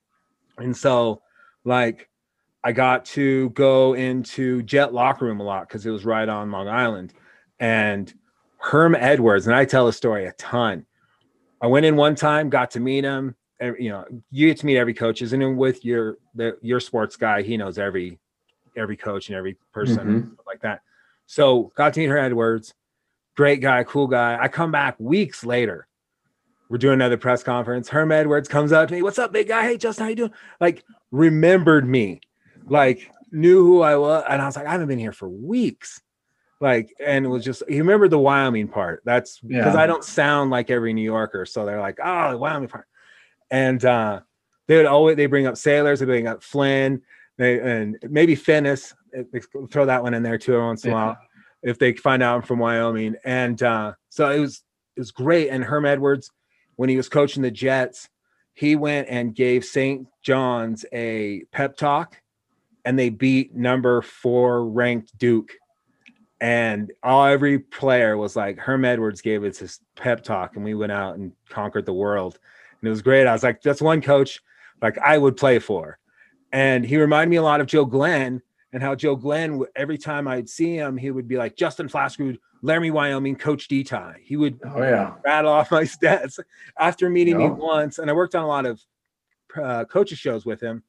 And 0.58 0.76
so, 0.76 1.22
like, 1.64 2.08
I 2.64 2.72
got 2.72 3.04
to 3.06 3.50
go 3.50 3.94
into 3.94 4.62
Jet 4.62 4.92
locker 4.92 5.24
room 5.24 5.40
a 5.40 5.44
lot 5.44 5.68
because 5.68 5.86
it 5.86 5.90
was 5.90 6.04
right 6.04 6.28
on 6.28 6.50
Long 6.50 6.68
Island. 6.68 7.12
And 7.60 8.12
Herm 8.58 8.94
Edwards, 8.94 9.46
and 9.46 9.54
I 9.54 9.64
tell 9.64 9.86
the 9.86 9.92
story 9.92 10.26
a 10.26 10.32
ton. 10.32 10.86
I 11.60 11.68
went 11.68 11.86
in 11.86 11.96
one 11.96 12.14
time, 12.16 12.50
got 12.50 12.72
to 12.72 12.80
meet 12.80 13.04
him 13.04 13.34
every- 13.60 13.84
you 13.84 13.88
know 13.90 14.04
you 14.30 14.48
get 14.48 14.58
to 14.58 14.66
meet 14.66 14.76
every 14.76 14.92
coach 14.92 15.22
and 15.22 15.30
then 15.30 15.56
with 15.56 15.84
your 15.84 16.18
the 16.34 16.58
your 16.60 16.80
sports 16.80 17.16
guy? 17.16 17.42
He 17.42 17.56
knows 17.56 17.78
every 17.78 18.18
every 18.76 18.96
coach 18.96 19.28
and 19.28 19.36
every 19.36 19.56
person 19.72 19.98
and 20.00 20.24
Mhm. 20.24 20.36
like 20.46 20.60
that. 20.60 20.82
So 21.26 21.72
got 21.76 21.94
to 21.94 22.00
meet 22.00 22.06
Herm 22.08 22.24
edwards. 22.24 22.74
Great 23.36 23.60
guy 23.62 23.84
cool 23.84 24.06
guy. 24.06 24.36
I 24.40 24.48
come 24.48 24.70
back 24.70 24.96
weeks 24.98 25.44
later. 25.46 25.86
We're 26.68 26.78
doing 26.78 26.94
another 26.94 27.16
press 27.16 27.42
conference. 27.42 27.88
Herm 27.88 28.10
edwards 28.12 28.48
comes 28.48 28.72
up 28.72 28.88
to 28.88 28.94
me 28.94 29.02
what's 29.02 29.18
up 29.18 29.32
big 29.32 29.48
guy? 29.48 29.62
Hey 29.62 29.76
justin 29.78 30.04
how 30.04 30.10
you 30.10 30.16
doing? 30.16 30.32
Like 30.60 30.82
remembered 31.10 31.86
me 31.88 32.20
like 32.66 33.10
knew 33.32 33.64
who 33.64 33.80
i 33.82 33.96
was 33.96 34.24
and 34.28 34.40
i 34.42 34.46
was 34.46 34.56
like 34.56 34.66
i 34.66 34.72
haven't 34.72 34.88
been 34.88 34.98
here 34.98 35.12
for 35.12 35.28
weeks 35.28 36.00
like 36.60 36.92
and 37.04 37.24
it 37.24 37.28
was 37.28 37.44
just 37.44 37.62
he 37.68 37.78
remembered 37.80 38.10
the 38.10 38.18
wyoming 38.18 38.68
part 38.68 39.02
that's 39.04 39.40
because 39.40 39.74
Yeah. 39.74 39.80
i 39.80 39.86
don't 39.86 40.04
sound 40.04 40.50
like 40.50 40.70
every 40.70 40.92
new 40.92 41.02
yorker 41.04 41.44
so 41.46 41.64
they're 41.66 41.80
like 41.80 41.98
oh 42.02 42.30
the 42.32 42.38
wyoming 42.38 42.68
part 42.68 42.86
and 43.50 43.84
uh, 43.84 44.20
they 44.66 44.76
would 44.76 44.86
always 44.86 45.16
they 45.16 45.26
bring 45.26 45.46
up 45.46 45.56
sailors, 45.56 46.00
they 46.00 46.06
bring 46.06 46.26
up 46.26 46.42
Flynn, 46.42 47.00
they 47.38 47.60
and 47.60 47.96
maybe 48.10 48.34
Finnis. 48.34 48.92
If- 49.12 49.46
Throw 49.70 49.86
that 49.86 50.02
one 50.02 50.14
in 50.14 50.24
there 50.24 50.36
too 50.38 50.54
every 50.54 50.66
once 50.66 50.84
in 50.84 50.90
a 50.90 50.94
while 50.94 51.18
if 51.62 51.78
they 51.78 51.92
find 51.92 52.24
out 52.24 52.34
I'm 52.36 52.42
from 52.42 52.58
Wyoming. 52.58 53.14
And 53.24 53.62
uh, 53.62 53.92
so 54.08 54.30
it 54.30 54.40
was 54.40 54.64
it 54.96 55.00
was 55.00 55.12
great. 55.12 55.50
And 55.50 55.62
Herm 55.62 55.86
Edwards, 55.86 56.28
when 56.74 56.88
he 56.88 56.96
was 56.96 57.08
coaching 57.08 57.42
the 57.44 57.50
Jets, 57.52 58.08
he 58.54 58.74
went 58.74 59.06
and 59.08 59.32
gave 59.32 59.64
St. 59.64 60.08
John's 60.22 60.84
a 60.92 61.44
pep 61.52 61.76
talk, 61.76 62.16
and 62.86 62.98
they 62.98 63.10
beat 63.10 63.54
number 63.54 64.00
four 64.00 64.64
ranked 64.64 65.18
Duke. 65.18 65.52
And 66.40 66.92
all 67.02 67.24
every 67.26 67.58
player 67.58 68.16
was 68.16 68.36
like, 68.36 68.58
Herm 68.58 68.84
Edwards 68.84 69.20
gave 69.22 69.42
us 69.44 69.58
his 69.58 69.80
pep 69.96 70.22
talk, 70.22 70.54
and 70.56 70.64
we 70.64 70.74
went 70.74 70.92
out 70.92 71.16
and 71.16 71.32
conquered 71.48 71.86
the 71.86 71.94
world. 71.94 72.38
And 72.80 72.86
it 72.86 72.90
was 72.90 73.02
great. 73.02 73.26
I 73.26 73.32
was 73.32 73.42
like, 73.42 73.62
that's 73.62 73.80
one 73.82 74.00
coach 74.02 74.42
like 74.82 74.98
I 74.98 75.16
would 75.18 75.36
play 75.36 75.58
for. 75.58 75.98
And 76.52 76.84
he 76.84 76.96
reminded 76.98 77.30
me 77.30 77.36
a 77.36 77.42
lot 77.42 77.60
of 77.60 77.66
Joe 77.66 77.86
Glenn 77.86 78.42
and 78.72 78.82
how 78.82 78.94
Joe 78.94 79.16
Glenn, 79.16 79.62
every 79.74 79.96
time 79.98 80.28
I'd 80.28 80.48
see 80.48 80.76
him, 80.76 80.96
he 80.98 81.10
would 81.10 81.26
be 81.26 81.36
like, 81.38 81.56
Justin 81.56 81.88
Flaskerud, 81.88 82.38
Laramie, 82.62 82.90
Wyoming, 82.90 83.36
Coach 83.36 83.66
D 83.68 83.82
Tie. 83.82 84.20
He 84.22 84.36
would 84.36 84.60
Oh 84.64 84.82
yeah. 84.82 85.14
rattle 85.24 85.52
off 85.52 85.70
my 85.70 85.82
stats 85.84 86.38
after 86.78 87.08
meeting 87.08 87.38
me 87.38 87.48
once. 87.48 87.98
And 87.98 88.10
I 88.10 88.12
worked 88.12 88.34
on 88.34 88.44
a 88.44 88.48
lot 88.48 88.66
of 88.66 88.80
uh, 89.60 89.84
coaches 89.86 90.18
shows 90.18 90.44
with 90.44 90.60
him. 90.60 90.82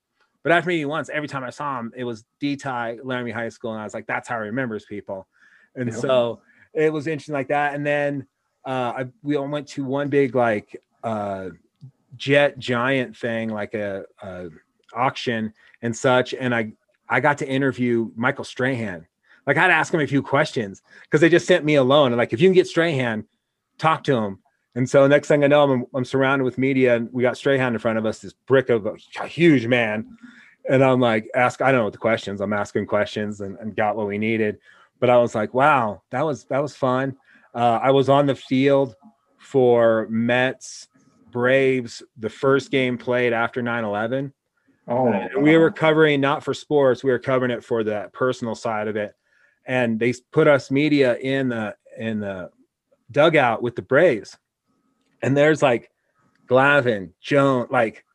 But 0.48 0.56
after 0.56 0.70
meeting 0.70 0.84
me 0.84 0.86
once, 0.86 1.10
every 1.10 1.28
time 1.28 1.44
I 1.44 1.50
saw 1.50 1.78
him, 1.78 1.92
it 1.94 2.06
was 2.06 2.24
D 2.40 2.56
Tie, 2.56 3.00
Laramie 3.04 3.32
High 3.32 3.50
School. 3.50 3.74
And 3.74 3.82
I 3.82 3.84
was 3.84 3.94
like, 3.94 4.08
that's 4.08 4.30
how 4.30 4.38
he 4.38 4.46
remembers 4.46 4.86
people. 4.86 5.28
And 5.76 5.90
Yeah. 5.90 5.96
so 5.98 6.42
it 6.74 6.94
was 6.94 7.06
interesting 7.06 7.34
like 7.34 7.50
that. 7.50 7.76
And 7.76 7.86
then 7.86 8.26
uh, 8.66 8.94
I, 8.96 9.08
we 9.24 9.36
all 9.36 9.46
went 9.50 9.68
to 9.70 9.84
one 9.84 10.08
big 10.08 10.36
like 10.36 10.82
uh, 11.04 11.50
jet 12.16 12.58
giant 12.60 13.18
thing, 13.18 13.50
like 13.50 13.74
a, 13.74 14.06
a 14.22 14.48
auction 14.94 15.54
and 15.82 15.94
such. 15.94 16.34
And 16.34 16.56
I, 16.56 16.72
I 17.10 17.20
got 17.20 17.40
to 17.40 17.46
interview 17.46 18.10
Michael 18.16 18.46
Strahan. 18.46 19.06
Like 19.48 19.58
I 19.58 19.64
had 19.64 19.68
to 19.68 19.74
ask 19.74 19.94
him 19.94 20.00
a 20.00 20.08
few 20.08 20.22
questions 20.22 20.82
because 21.02 21.20
they 21.20 21.28
just 21.28 21.46
sent 21.46 21.66
me 21.66 21.76
alone. 21.76 22.14
And 22.14 22.18
like, 22.18 22.32
if 22.32 22.40
you 22.40 22.48
can 22.48 22.56
get 22.56 22.68
Strahan, 22.68 23.26
talk 23.80 24.02
to 24.06 24.16
him. 24.16 24.40
And 24.76 24.90
so 24.90 25.08
next 25.08 25.28
thing 25.28 25.44
I 25.44 25.48
know, 25.48 25.64
I'm, 25.64 25.86
I'm 25.94 26.06
surrounded 26.06 26.46
with 26.46 26.58
media 26.58 26.96
and 26.96 27.10
we 27.12 27.24
got 27.24 27.36
Strahan 27.36 27.74
in 27.74 27.80
front 27.80 27.98
of 27.98 28.06
us, 28.06 28.20
this 28.20 28.34
brick 28.34 28.70
of 28.70 28.86
a, 28.86 28.94
a 29.20 29.28
huge 29.28 29.68
man. 29.68 30.18
And 30.70 30.84
I'm 30.84 31.00
like, 31.00 31.30
ask, 31.34 31.62
I 31.62 31.72
don't 31.72 31.80
know 31.80 31.86
what 31.86 31.94
the 31.94 32.00
questions, 32.00 32.42
I'm 32.42 32.54
asking 32.54 32.88
questions 32.88 33.42
and, 33.42 33.58
and 33.60 33.76
got 33.76 33.96
what 33.96 34.08
we 34.08 34.18
needed. 34.18 34.60
But 35.00 35.10
I 35.10 35.18
was 35.18 35.36
like, 35.36 35.54
wow, 35.54 36.02
that 36.10 36.26
was, 36.26 36.46
that 36.46 36.62
was 36.62 36.76
fun. 36.76 37.16
Uh, 37.54 37.80
I 37.82 37.92
was 37.92 38.10
on 38.10 38.26
the 38.26 38.36
field 38.36 38.96
for 39.38 40.08
Mets 40.10 40.88
Braves, 41.32 42.04
the 42.18 42.30
first 42.30 42.72
game 42.72 42.98
played 42.98 43.34
after 43.34 43.62
9 43.62 43.84
11. 43.84 44.34
Oh, 44.88 45.08
And 45.08 45.44
we 45.44 45.58
were 45.58 45.72
covering 45.72 46.22
not 46.22 46.44
for 46.44 46.54
sports, 46.54 47.04
we 47.04 47.12
were 47.12 47.20
covering 47.20 47.52
it 47.52 47.64
for 47.64 47.84
the 47.84 48.10
personal 48.14 48.56
side 48.56 48.88
of 48.88 48.96
it. 48.96 49.14
And 49.66 50.00
they 50.00 50.14
put 50.32 50.48
us 50.48 50.72
media 50.72 51.18
in 51.18 51.50
the 51.50 51.76
in 51.98 52.20
the 52.20 52.52
dugout 53.12 53.62
with 53.62 53.76
the 53.76 53.82
Braves. 53.82 54.38
And 55.22 55.36
there's 55.36 55.62
like 55.62 55.92
Glavine, 56.48 57.12
Joan, 57.20 57.68
like 57.70 58.06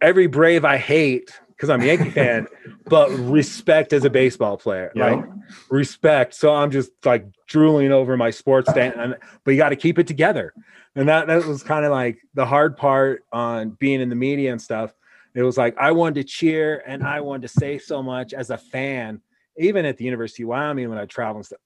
every 0.00 0.26
Brave 0.26 0.64
I 0.64 0.76
hate 0.76 1.40
because 1.58 1.70
I'm 1.70 1.82
a 1.82 1.86
Yankee 1.86 2.10
fan, 2.10 2.46
but 2.86 3.10
respect 3.10 3.92
as 3.92 4.04
a 4.04 4.10
baseball 4.10 4.56
player, 4.56 4.92
Yeah. 4.94 5.10
like 5.16 5.24
respect. 5.70 6.34
So 6.34 6.54
I'm 6.54 6.70
just 6.70 6.92
like 7.04 7.26
drooling 7.48 7.90
over 7.90 8.16
my 8.16 8.30
sports 8.30 8.72
day, 8.72 8.92
and, 8.96 9.16
but 9.44 9.50
you 9.50 9.56
got 9.56 9.70
to 9.70 9.76
keep 9.76 9.98
it 9.98 10.06
together. 10.06 10.54
And 10.94 11.08
that 11.08 11.26
that 11.26 11.44
was 11.44 11.64
kind 11.64 11.84
of 11.84 11.90
like 11.90 12.18
the 12.34 12.46
hard 12.46 12.76
part 12.76 13.24
on 13.32 13.70
being 13.70 14.00
in 14.00 14.08
the 14.08 14.14
media 14.14 14.52
and 14.52 14.62
stuff. 14.62 14.94
It 15.34 15.42
was 15.42 15.58
like 15.58 15.76
I 15.78 15.92
wanted 15.92 16.14
to 16.22 16.24
cheer 16.24 16.82
and 16.86 17.02
I 17.02 17.20
wanted 17.20 17.42
to 17.42 17.48
say 17.48 17.78
so 17.78 18.02
much 18.02 18.32
as 18.32 18.50
a 18.50 18.58
fan, 18.58 19.20
even 19.56 19.84
at 19.84 19.96
the 19.96 20.04
University 20.04 20.44
of 20.44 20.50
Wyoming 20.50 20.88
when 20.88 20.98
I 20.98 21.06
traveled 21.06 21.38
and 21.38 21.46
stuff. 21.46 21.60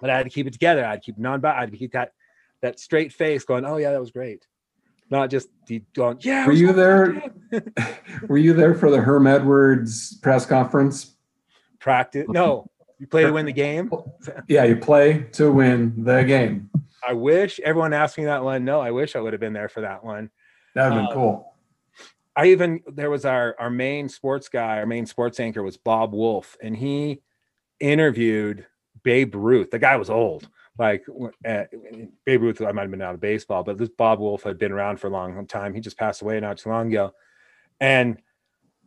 But 0.00 0.10
I 0.10 0.16
had 0.16 0.24
to 0.24 0.30
keep 0.30 0.46
it 0.46 0.52
together. 0.52 0.84
I'd 0.84 1.02
keep 1.02 1.18
non 1.18 1.44
I 1.44 1.60
had 1.60 1.70
to 1.70 1.76
keep 1.76 1.92
that 1.92 2.12
that 2.62 2.80
straight 2.80 3.12
face 3.12 3.44
going, 3.44 3.64
Oh 3.66 3.76
yeah, 3.76 3.92
that 3.92 4.00
was 4.00 4.10
great. 4.10 4.46
Not 5.10 5.30
just 5.30 5.48
the 5.66 5.82
going, 5.94 6.18
yeah. 6.20 6.46
Were 6.46 6.52
you 6.52 6.72
there? 6.72 7.22
Were 8.28 8.38
you 8.38 8.54
there 8.54 8.74
for 8.74 8.90
the 8.90 9.00
Herm 9.00 9.26
Edwards 9.26 10.16
press 10.18 10.44
conference? 10.44 11.14
Practice. 11.78 12.26
No, 12.28 12.68
you 12.98 13.06
play 13.06 13.22
to 13.22 13.32
win 13.32 13.46
the 13.46 13.52
game. 13.52 13.90
Yeah, 14.48 14.64
you 14.64 14.76
play 14.76 15.24
to 15.32 15.52
win 15.52 16.04
the 16.04 16.24
game. 16.24 16.70
I 17.06 17.12
wish 17.12 17.60
everyone 17.60 17.92
asked 17.92 18.18
me 18.18 18.24
that 18.24 18.42
one. 18.42 18.64
No, 18.64 18.80
I 18.80 18.90
wish 18.90 19.14
I 19.14 19.20
would 19.20 19.32
have 19.32 19.40
been 19.40 19.52
there 19.52 19.68
for 19.68 19.82
that 19.82 20.02
one. 20.02 20.30
That 20.74 20.88
would 20.88 20.92
have 20.94 21.02
been 21.02 21.16
um, 21.16 21.22
cool. 21.22 21.54
I 22.34 22.46
even 22.46 22.80
there 22.86 23.10
was 23.10 23.24
our 23.24 23.54
our 23.58 23.70
main 23.70 24.08
sports 24.08 24.48
guy, 24.48 24.78
our 24.78 24.86
main 24.86 25.06
sports 25.06 25.40
anchor 25.40 25.62
was 25.62 25.76
Bob 25.76 26.12
Wolff, 26.12 26.56
and 26.62 26.76
he 26.76 27.22
interviewed 27.80 28.66
Babe 29.02 29.34
Ruth. 29.34 29.70
The 29.70 29.78
guy 29.78 29.96
was 29.96 30.10
old, 30.10 30.48
like 30.78 31.04
uh, 31.46 31.64
Babe 32.24 32.42
Ruth. 32.42 32.60
I 32.60 32.72
might 32.72 32.82
have 32.82 32.90
been 32.90 33.02
out 33.02 33.14
of 33.14 33.20
baseball, 33.20 33.62
but 33.62 33.78
this 33.78 33.88
Bob 33.88 34.18
Wolff 34.20 34.42
had 34.42 34.58
been 34.58 34.72
around 34.72 34.98
for 34.98 35.06
a 35.06 35.10
long 35.10 35.46
time. 35.46 35.74
He 35.74 35.80
just 35.80 35.98
passed 35.98 36.22
away 36.22 36.38
not 36.40 36.58
too 36.58 36.70
long 36.70 36.88
ago, 36.88 37.12
and 37.80 38.18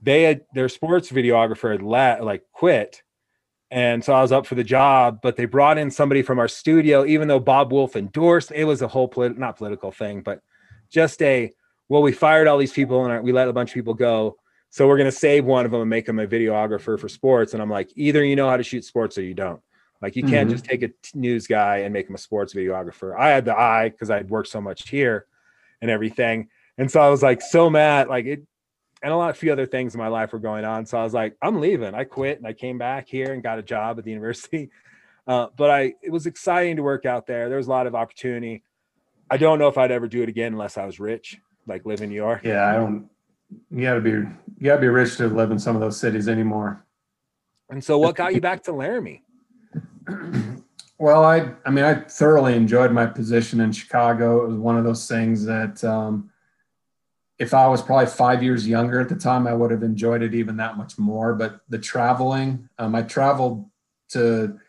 they 0.01 0.23
had 0.23 0.41
their 0.53 0.69
sports 0.69 1.11
videographer 1.11 1.71
had 1.71 1.81
let 1.81 2.23
like 2.23 2.43
quit. 2.53 3.03
And 3.71 4.03
so 4.03 4.13
I 4.13 4.21
was 4.21 4.31
up 4.31 4.47
for 4.47 4.55
the 4.55 4.63
job, 4.63 5.19
but 5.21 5.35
they 5.35 5.45
brought 5.45 5.77
in 5.77 5.91
somebody 5.91 6.23
from 6.23 6.39
our 6.39 6.47
studio, 6.47 7.05
even 7.05 7.27
though 7.27 7.39
Bob 7.39 7.71
Wolff 7.71 7.95
endorsed. 7.95 8.51
It 8.51 8.63
was 8.63 8.81
a 8.81 8.87
whole 8.87 9.07
polit- 9.07 9.37
not 9.37 9.57
political 9.57 9.91
thing, 9.91 10.21
but 10.21 10.41
just 10.89 11.21
a 11.21 11.51
well, 11.89 12.03
we 12.03 12.11
fired 12.11 12.47
all 12.47 12.57
these 12.57 12.71
people 12.71 13.05
and 13.05 13.23
we 13.23 13.31
let 13.31 13.47
a 13.47 13.53
bunch 13.53 13.71
of 13.71 13.73
people 13.73 13.95
go. 13.95 14.37
So 14.69 14.87
we're 14.87 14.97
going 14.97 15.09
to 15.09 15.17
save 15.17 15.45
one 15.45 15.65
of 15.65 15.71
them 15.71 15.81
and 15.81 15.89
make 15.89 16.07
him 16.07 16.19
a 16.19 16.27
videographer 16.27 16.99
for 16.99 17.09
sports. 17.09 17.53
And 17.53 17.61
I'm 17.61 17.71
like, 17.71 17.89
either 17.95 18.23
you 18.23 18.35
know 18.35 18.47
how 18.47 18.57
to 18.57 18.63
shoot 18.63 18.85
sports 18.85 19.17
or 19.17 19.23
you 19.23 19.33
don't. 19.33 19.59
Like, 20.01 20.15
you 20.15 20.23
can't 20.23 20.47
Mhm. 20.49 20.53
just 20.53 20.65
take 20.65 20.81
a 20.83 20.89
news 21.13 21.45
guy 21.47 21.77
and 21.79 21.93
make 21.93 22.07
him 22.07 22.15
a 22.15 22.19
sports 22.19 22.53
videographer. 22.53 23.17
I 23.17 23.29
had 23.29 23.45
the 23.45 23.57
eye 23.57 23.89
because 23.89 24.09
I'd 24.09 24.29
worked 24.29 24.49
so 24.49 24.61
much 24.61 24.89
here 24.89 25.25
and 25.81 25.91
everything. 25.91 26.49
And 26.77 26.89
so 26.89 27.01
I 27.01 27.09
was 27.09 27.21
like, 27.21 27.41
so 27.41 27.69
mad. 27.69 28.07
Like, 28.07 28.25
it, 28.25 28.43
and 29.01 29.11
a 29.13 29.15
lot 29.17 29.29
of 29.29 29.37
few 29.37 29.51
other 29.51 29.65
things 29.65 29.93
in 29.95 29.99
my 29.99 30.07
life 30.07 30.31
were 30.33 30.39
going 30.39 30.63
on. 30.65 30.85
So 30.85 30.97
I 30.97 31.03
was 31.03 31.13
like, 31.13 31.35
I'm 31.41 31.59
leaving. 31.59 31.93
I 31.95 32.03
quit 32.05 32.37
and 32.37 32.47
I 32.47 32.53
came 32.53 32.77
back 32.77 33.07
here 33.07 33.33
and 33.33 33.43
got 33.43 33.59
a 33.59 33.61
job 33.63 33.97
at 33.99 34.05
the 34.05 34.11
university. 34.11 34.69
Uh, 35.27 35.47
but 35.57 35.69
I, 35.69 35.93
it 36.01 36.09
was 36.11 36.25
exciting 36.25 36.77
to 36.77 36.81
work 36.81 37.05
out 37.05 37.27
there. 37.27 37.49
There 37.49 37.57
was 37.59 37.67
a 37.67 37.69
lot 37.69 37.85
of 37.85 37.93
opportunity. 37.93 38.63
I 39.29 39.37
don't 39.37 39.59
know 39.59 39.67
if 39.67 39.77
I'd 39.77 39.91
ever 39.91 40.07
do 40.07 40.23
it 40.23 40.29
again 40.29 40.53
unless 40.53 40.75
I 40.75 40.87
was 40.87 40.99
rich, 40.99 41.37
like 41.67 41.85
live 41.85 42.01
in 42.01 42.09
New 42.09 42.15
York. 42.15 42.41
Yeah, 42.43 42.67
I 42.67 42.73
don't. 42.73 43.07
You 43.69 43.81
gotta 43.83 44.01
be. 44.01 44.09
You 44.09 44.27
gotta 44.63 44.81
be 44.81 44.87
rich 44.87 45.17
to 45.17 45.27
live 45.27 45.51
in 45.51 45.59
some 45.59 45.75
of 45.75 45.81
those 45.81 45.99
cities 45.99 46.27
anymore. 46.27 46.83
And 47.69 47.83
so, 47.83 47.99
what 47.99 48.15
got 48.15 48.33
you 48.33 48.41
back 48.41 48.63
to 48.63 48.71
Laramie? 48.71 49.23
Well, 50.97 51.24
I. 51.24 51.53
I 51.66 51.70
mean, 51.70 51.86
I 51.86 51.93
thoroughly 51.95 52.55
enjoyed 52.55 52.91
my 52.91 53.05
position 53.05 53.62
in 53.62 53.72
Chicago. 53.72 54.43
It 54.43 54.49
was 54.49 54.57
one 54.57 54.78
of 54.78 54.84
those 54.84 55.07
things 55.07 55.45
that, 55.45 55.82
um, 55.84 56.30
if 57.38 57.53
I 57.53 57.68
was 57.68 57.82
probably 57.82 58.07
five 58.07 58.43
years 58.43 58.68
younger 58.68 58.99
at 58.99 59.07
the 59.07 59.16
time, 59.16 59.47
I 59.47 59.53
would 59.53 59.72
have 59.72 59.82
enjoyed 59.84 60.22
it 60.22 60.34
even 60.36 60.57
that 60.57 60.76
much 60.76 60.97
more. 60.99 61.34
But 61.34 61.62
the 61.70 61.80
traveling, 61.80 62.68
um, 62.78 62.95
I 62.95 63.03
traveled 63.03 63.66
to 64.10 64.60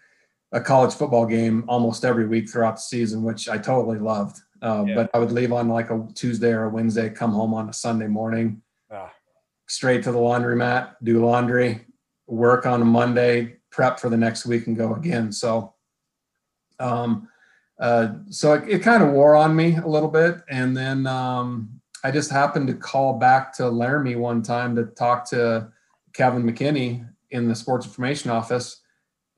a 0.52 0.60
college 0.60 0.94
football 0.94 1.26
game 1.26 1.64
almost 1.66 2.04
every 2.04 2.26
week 2.28 2.48
throughout 2.48 2.76
the 2.76 2.82
season, 2.82 3.24
which 3.24 3.48
I 3.48 3.58
totally 3.58 3.98
loved. 3.98 4.40
Uh, 4.62 4.84
Yeah. 4.86 4.94
But 4.94 5.10
I 5.14 5.18
would 5.18 5.32
leave 5.32 5.52
on 5.52 5.68
like 5.68 5.90
a 5.90 6.06
Tuesday 6.14 6.52
or 6.52 6.64
a 6.64 6.68
Wednesday, 6.68 7.08
come 7.10 7.32
home 7.32 7.54
on 7.54 7.68
a 7.68 7.72
Sunday 7.72 8.06
morning, 8.06 8.62
Ah. 8.90 9.10
straight 9.66 10.02
to 10.04 10.12
the 10.12 10.18
laundromat, 10.18 10.96
do 11.02 11.24
laundry, 11.24 11.86
work 12.26 12.66
on 12.66 12.82
a 12.82 12.84
Monday, 12.84 13.56
prep 13.70 13.98
for 13.98 14.08
the 14.08 14.16
next 14.16 14.46
week, 14.46 14.66
and 14.66 14.76
go 14.76 14.94
again. 14.94 15.32
So, 15.32 15.74
um, 16.78 17.28
uh, 17.78 18.14
so 18.28 18.54
it, 18.54 18.68
it 18.68 18.82
kind 18.82 19.02
of 19.02 19.10
wore 19.10 19.34
on 19.34 19.54
me 19.54 19.76
a 19.76 19.86
little 19.86 20.10
bit, 20.10 20.36
and 20.48 20.76
then 20.76 21.06
um, 21.06 21.80
I 22.04 22.10
just 22.10 22.30
happened 22.30 22.68
to 22.68 22.74
call 22.74 23.18
back 23.18 23.52
to 23.54 23.68
Laramie 23.68 24.16
one 24.16 24.42
time 24.42 24.76
to 24.76 24.84
talk 24.84 25.28
to 25.30 25.70
Kevin 26.12 26.42
McKinney 26.42 27.06
in 27.30 27.48
the 27.48 27.54
sports 27.54 27.86
information 27.86 28.30
office. 28.30 28.80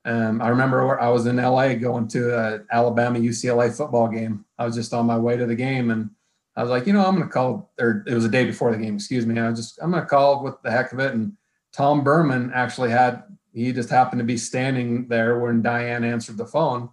Um, 0.05 0.41
I 0.41 0.49
remember 0.49 0.99
I 0.99 1.09
was 1.09 1.25
in 1.25 1.37
LA 1.37 1.75
going 1.75 2.07
to 2.09 2.37
a 2.37 2.59
Alabama 2.71 3.19
UCLA 3.19 3.75
football 3.75 4.09
game. 4.09 4.45
I 4.57 4.65
was 4.65 4.75
just 4.75 4.93
on 4.93 5.05
my 5.05 5.17
way 5.17 5.37
to 5.37 5.45
the 5.45 5.55
game, 5.55 5.91
and 5.91 6.09
I 6.55 6.61
was 6.61 6.69
like, 6.69 6.85
you 6.85 6.93
know, 6.93 7.05
I'm 7.05 7.15
going 7.15 7.27
to 7.27 7.33
call. 7.33 7.71
Or 7.79 8.03
it 8.07 8.13
was 8.13 8.25
a 8.25 8.29
day 8.29 8.45
before 8.45 8.71
the 8.71 8.77
game. 8.77 8.95
Excuse 8.95 9.25
me. 9.25 9.39
I 9.39 9.49
was 9.49 9.59
just 9.59 9.79
I'm 9.81 9.91
going 9.91 10.03
to 10.03 10.09
call 10.09 10.43
with 10.43 10.61
the 10.61 10.71
heck 10.71 10.91
of 10.91 10.99
it. 10.99 11.13
And 11.13 11.33
Tom 11.71 12.03
Burman 12.03 12.51
actually 12.53 12.89
had. 12.91 13.23
He 13.53 13.71
just 13.71 13.89
happened 13.89 14.19
to 14.19 14.25
be 14.25 14.37
standing 14.37 15.07
there 15.07 15.39
when 15.39 15.61
Diane 15.61 16.03
answered 16.03 16.37
the 16.37 16.45
phone, 16.45 16.89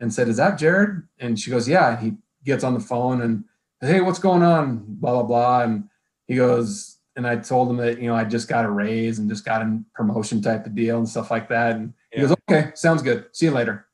and 0.00 0.12
said, 0.12 0.28
"Is 0.28 0.38
that 0.38 0.58
Jared?" 0.58 1.02
And 1.18 1.38
she 1.38 1.50
goes, 1.50 1.68
"Yeah." 1.68 1.90
And 1.90 1.98
he 1.98 2.16
gets 2.44 2.64
on 2.64 2.74
the 2.74 2.80
phone 2.80 3.20
and, 3.20 3.44
"Hey, 3.80 4.00
what's 4.00 4.18
going 4.18 4.42
on?" 4.42 4.84
Blah 4.86 5.12
blah 5.12 5.22
blah. 5.22 5.62
And 5.62 5.88
he 6.26 6.36
goes, 6.36 6.98
and 7.16 7.26
I 7.26 7.36
told 7.36 7.70
him 7.70 7.76
that 7.78 8.00
you 8.00 8.08
know 8.08 8.14
I 8.14 8.24
just 8.24 8.48
got 8.48 8.64
a 8.64 8.70
raise 8.70 9.18
and 9.18 9.28
just 9.28 9.44
got 9.44 9.62
a 9.62 9.80
promotion 9.94 10.40
type 10.40 10.66
of 10.66 10.74
deal 10.74 10.98
and 10.98 11.08
stuff 11.08 11.30
like 11.30 11.48
that. 11.48 11.76
And 11.76 11.92
he 12.10 12.20
goes, 12.20 12.34
"Okay, 12.50 12.72
sounds 12.74 13.02
good. 13.02 13.26
See 13.32 13.46
you 13.46 13.52
later." 13.52 13.86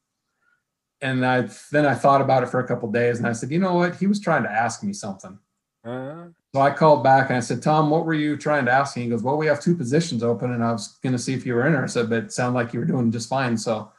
And 1.01 1.27
I 1.27 1.49
then 1.73 1.87
I 1.87 1.95
thought 1.95 2.21
about 2.21 2.43
it 2.43 2.49
for 2.49 2.61
a 2.61 2.67
couple 2.67 2.91
days, 2.91 3.19
and 3.19 3.27
I 3.27 3.33
said, 3.33 3.51
"You 3.51 3.59
know 3.59 3.75
what? 3.75 3.97
He 3.97 4.07
was 4.07 4.21
trying 4.21 4.45
to 4.45 4.51
ask 4.51 4.83
me 4.83 4.93
something." 4.93 5.39
Uh, 5.85 6.29
So 6.57 6.63
I 6.63 6.71
called 6.71 7.05
back 7.05 7.29
and 7.29 7.37
I 7.37 7.41
said, 7.41 7.63
Tom, 7.63 7.91
what 7.91 8.07
were 8.07 8.15
you 8.15 8.35
trying 8.35 8.65
to 8.65 8.73
ask 8.73 8.97
me? 8.97 9.03
He 9.03 9.11
goes, 9.11 9.23
Well, 9.23 9.37
we 9.37 9.45
have 9.45 9.61
two 9.61 9.77
positions 9.77 10.23
open, 10.23 10.53
and 10.53 10.65
I 10.65 10.73
was 10.73 10.99
going 11.03 11.13
to 11.13 11.19
see 11.19 11.35
if 11.35 11.45
you 11.45 11.53
were 11.53 11.67
interested, 11.67 12.09
but 12.09 12.25
it 12.25 12.33
sounded 12.33 12.59
like 12.59 12.73
you 12.73 12.81
were 12.81 12.87
doing 12.87 13.13
just 13.13 13.29
fine. 13.29 13.59
So, 13.59 13.93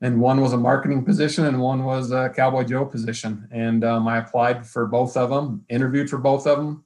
and 0.00 0.20
one 0.20 0.40
was 0.40 0.52
a 0.52 0.56
marketing 0.56 1.04
position, 1.04 1.46
and 1.46 1.60
one 1.60 1.84
was 1.84 2.10
a 2.10 2.30
Cowboy 2.30 2.64
Joe 2.64 2.84
position. 2.84 3.46
And 3.52 3.84
um, 3.84 4.08
I 4.08 4.18
applied 4.18 4.66
for 4.66 4.86
both 4.86 5.16
of 5.16 5.30
them, 5.30 5.64
interviewed 5.68 6.10
for 6.10 6.18
both 6.18 6.44
of 6.44 6.58
them, 6.58 6.84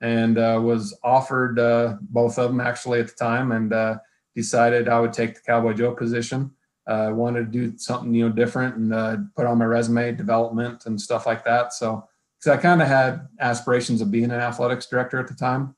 and 0.00 0.38
uh, 0.38 0.58
was 0.64 0.98
offered 1.04 1.58
uh, 1.58 1.96
both 2.00 2.38
of 2.38 2.48
them 2.48 2.62
actually 2.62 3.00
at 3.00 3.08
the 3.08 3.14
time, 3.16 3.52
and 3.52 3.70
uh, 3.74 3.98
decided 4.34 4.88
I 4.88 4.98
would 4.98 5.12
take 5.12 5.34
the 5.34 5.42
Cowboy 5.42 5.74
Joe 5.74 5.92
position. 5.92 6.50
I 6.86 7.08
uh, 7.08 7.10
wanted 7.10 7.52
to 7.52 7.68
do 7.68 7.76
something 7.76 8.14
you 8.14 8.30
know 8.30 8.34
different 8.34 8.76
and 8.76 8.94
uh, 8.94 9.16
put 9.36 9.44
on 9.44 9.58
my 9.58 9.66
resume 9.66 10.12
development 10.12 10.86
and 10.86 10.98
stuff 10.98 11.26
like 11.26 11.44
that. 11.44 11.74
So 11.74 12.08
because 12.44 12.58
I 12.58 12.62
kind 12.62 12.82
of 12.82 12.88
had 12.88 13.26
aspirations 13.40 14.00
of 14.00 14.10
being 14.10 14.24
an 14.24 14.32
athletics 14.32 14.86
director 14.86 15.18
at 15.18 15.28
the 15.28 15.34
time, 15.34 15.74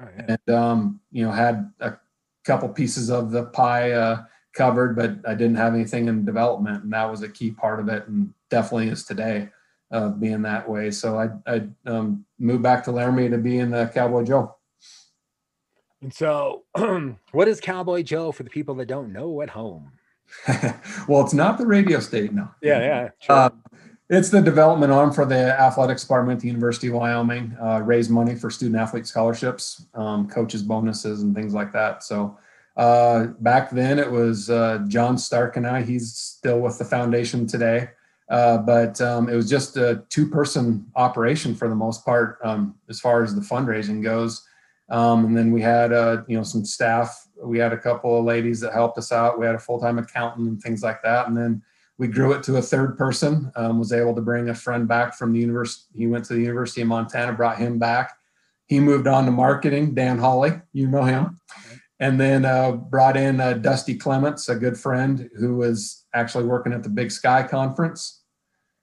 oh, 0.00 0.08
yeah. 0.16 0.36
and 0.46 0.54
um, 0.54 1.00
you 1.12 1.24
know 1.24 1.30
had 1.30 1.72
a 1.80 1.94
couple 2.44 2.68
pieces 2.68 3.10
of 3.10 3.30
the 3.30 3.44
pie 3.44 3.92
uh, 3.92 4.22
covered, 4.52 4.96
but 4.96 5.18
I 5.26 5.34
didn't 5.34 5.56
have 5.56 5.74
anything 5.74 6.08
in 6.08 6.24
development, 6.24 6.84
and 6.84 6.92
that 6.92 7.10
was 7.10 7.22
a 7.22 7.28
key 7.28 7.52
part 7.52 7.80
of 7.80 7.88
it, 7.88 8.08
and 8.08 8.32
definitely 8.48 8.88
is 8.88 9.04
today, 9.04 9.50
uh, 9.92 10.08
being 10.08 10.42
that 10.42 10.68
way. 10.68 10.90
So 10.90 11.18
I 11.18 11.28
I 11.46 11.68
um, 11.86 12.24
moved 12.38 12.62
back 12.62 12.84
to 12.84 12.92
Laramie 12.92 13.30
to 13.30 13.38
be 13.38 13.58
in 13.58 13.70
the 13.70 13.90
Cowboy 13.94 14.24
Joe. 14.24 14.56
And 16.02 16.12
so, 16.12 16.64
what 17.32 17.46
is 17.46 17.60
Cowboy 17.60 18.02
Joe 18.02 18.32
for 18.32 18.42
the 18.42 18.50
people 18.50 18.74
that 18.76 18.86
don't 18.86 19.12
know 19.12 19.42
at 19.42 19.50
home? 19.50 19.92
well, 21.08 21.22
it's 21.22 21.34
not 21.34 21.58
the 21.58 21.66
radio 21.66 22.00
state 22.00 22.32
now. 22.32 22.54
Yeah, 22.62 22.78
yeah. 22.80 23.08
Sure. 23.20 23.36
Uh, 23.36 23.50
it's 24.10 24.28
the 24.28 24.42
development 24.42 24.90
arm 24.92 25.12
for 25.12 25.24
the 25.24 25.58
athletics 25.60 26.02
department 26.02 26.38
at 26.38 26.42
the 26.42 26.48
University 26.48 26.88
of 26.88 26.94
Wyoming. 26.94 27.56
Uh, 27.62 27.80
raise 27.80 28.08
money 28.08 28.34
for 28.34 28.50
student 28.50 28.80
athlete 28.80 29.06
scholarships, 29.06 29.86
um, 29.94 30.28
coaches 30.28 30.64
bonuses, 30.64 31.22
and 31.22 31.32
things 31.32 31.54
like 31.54 31.72
that. 31.72 32.02
So 32.02 32.36
uh, 32.76 33.26
back 33.38 33.70
then 33.70 34.00
it 34.00 34.10
was 34.10 34.50
uh, 34.50 34.84
John 34.88 35.16
Stark 35.16 35.56
and 35.56 35.64
I. 35.64 35.82
He's 35.82 36.12
still 36.12 36.58
with 36.58 36.76
the 36.76 36.84
foundation 36.84 37.46
today, 37.46 37.90
uh, 38.28 38.58
but 38.58 39.00
um, 39.00 39.28
it 39.28 39.36
was 39.36 39.48
just 39.48 39.76
a 39.76 40.02
two-person 40.08 40.90
operation 40.96 41.54
for 41.54 41.68
the 41.68 41.76
most 41.76 42.04
part 42.04 42.38
um, 42.42 42.74
as 42.88 42.98
far 42.98 43.22
as 43.22 43.36
the 43.36 43.40
fundraising 43.40 44.02
goes. 44.02 44.44
Um, 44.88 45.24
and 45.24 45.36
then 45.36 45.52
we 45.52 45.60
had 45.60 45.92
uh, 45.92 46.22
you 46.26 46.36
know 46.36 46.42
some 46.42 46.64
staff. 46.64 47.28
We 47.40 47.58
had 47.58 47.72
a 47.72 47.78
couple 47.78 48.18
of 48.18 48.24
ladies 48.24 48.58
that 48.58 48.72
helped 48.72 48.98
us 48.98 49.12
out. 49.12 49.38
We 49.38 49.46
had 49.46 49.54
a 49.54 49.60
full-time 49.60 50.00
accountant 50.00 50.48
and 50.48 50.60
things 50.60 50.82
like 50.82 51.00
that. 51.04 51.28
And 51.28 51.36
then 51.36 51.62
we 52.00 52.08
grew 52.08 52.32
it 52.32 52.42
to 52.42 52.56
a 52.56 52.62
third 52.62 52.96
person. 52.96 53.52
Um, 53.56 53.78
was 53.78 53.92
able 53.92 54.14
to 54.14 54.22
bring 54.22 54.48
a 54.48 54.54
friend 54.54 54.88
back 54.88 55.14
from 55.14 55.34
the 55.34 55.38
university. 55.38 55.84
He 55.94 56.06
went 56.06 56.24
to 56.24 56.32
the 56.32 56.40
University 56.40 56.80
of 56.80 56.88
Montana, 56.88 57.34
brought 57.34 57.58
him 57.58 57.78
back. 57.78 58.16
He 58.68 58.80
moved 58.80 59.06
on 59.06 59.26
to 59.26 59.30
marketing. 59.30 59.94
Dan 59.94 60.16
Hawley, 60.16 60.52
you 60.72 60.86
know 60.86 61.02
him, 61.04 61.38
and 62.00 62.18
then 62.18 62.46
uh, 62.46 62.72
brought 62.72 63.18
in 63.18 63.38
uh, 63.38 63.52
Dusty 63.52 63.94
Clements, 63.94 64.48
a 64.48 64.54
good 64.54 64.78
friend 64.78 65.28
who 65.38 65.56
was 65.56 66.06
actually 66.14 66.44
working 66.44 66.72
at 66.72 66.82
the 66.82 66.88
Big 66.88 67.10
Sky 67.10 67.42
conference. 67.42 68.22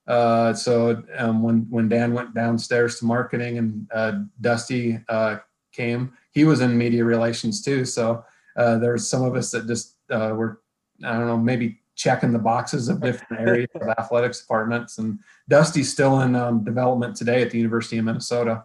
Uh, 0.05 0.53
so 0.53 1.01
um, 1.18 1.41
when 1.41 1.65
when 1.72 1.89
Dan 1.89 2.13
went 2.13 2.36
downstairs 2.36 2.99
to 2.99 3.05
marketing, 3.05 3.57
and 3.57 3.88
uh, 3.91 4.11
Dusty 4.41 4.99
uh, 5.09 5.38
came. 5.74 6.13
He 6.34 6.43
was 6.43 6.61
in 6.61 6.78
media 6.78 7.03
relations 7.03 7.63
too. 7.63 7.84
So 7.84 8.24
uh, 8.55 8.78
there's 8.78 9.07
some 9.07 9.24
of 9.24 9.36
us 9.36 9.49
that 9.51 9.65
just 9.65 9.95
uh, 10.11 10.34
were, 10.36 10.61
I 11.03 11.13
don't 11.13 11.26
know, 11.26 11.38
maybe 11.38 11.80
checking 11.97 12.31
the 12.31 12.39
boxes 12.39 12.87
of 12.87 13.01
different 13.01 13.41
areas 13.41 13.69
of 13.75 13.89
athletics 13.89 14.39
departments. 14.39 14.97
And 14.99 15.19
Dusty's 15.49 15.91
still 15.91 16.21
in 16.21 16.35
um, 16.35 16.63
development 16.63 17.15
today 17.15 17.41
at 17.41 17.51
the 17.51 17.57
University 17.57 17.97
of 17.97 18.05
Minnesota. 18.05 18.63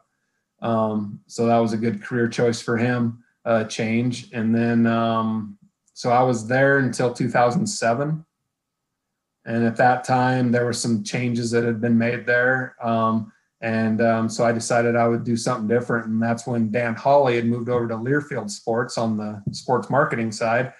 Um, 0.60 1.20
so 1.26 1.46
that 1.46 1.58
was 1.58 1.72
a 1.72 1.78
good 1.78 2.02
career 2.02 2.28
choice 2.28 2.62
for 2.62 2.76
him, 2.76 3.24
uh, 3.44 3.64
change. 3.64 4.30
And 4.32 4.54
then, 4.54 4.86
um, 4.86 5.58
so 5.94 6.10
I 6.10 6.22
was 6.22 6.46
there 6.46 6.78
until 6.78 7.12
2007. 7.12 8.24
And 9.44 9.64
at 9.64 9.76
that 9.76 10.04
time, 10.04 10.52
there 10.52 10.64
were 10.64 10.72
some 10.72 11.02
changes 11.02 11.50
that 11.50 11.64
had 11.64 11.80
been 11.80 11.98
made 11.98 12.26
there. 12.26 12.76
Um, 12.80 13.32
and 13.60 14.00
um, 14.00 14.28
so 14.28 14.44
I 14.44 14.52
decided 14.52 14.94
I 14.94 15.08
would 15.08 15.24
do 15.24 15.36
something 15.36 15.66
different. 15.66 16.06
And 16.06 16.22
that's 16.22 16.46
when 16.46 16.70
Dan 16.70 16.94
Hawley 16.94 17.36
had 17.36 17.46
moved 17.46 17.68
over 17.68 17.88
to 17.88 17.94
Learfield 17.94 18.50
Sports 18.50 18.98
on 18.98 19.16
the 19.16 19.42
sports 19.52 19.90
marketing 19.90 20.30
side. 20.30 20.72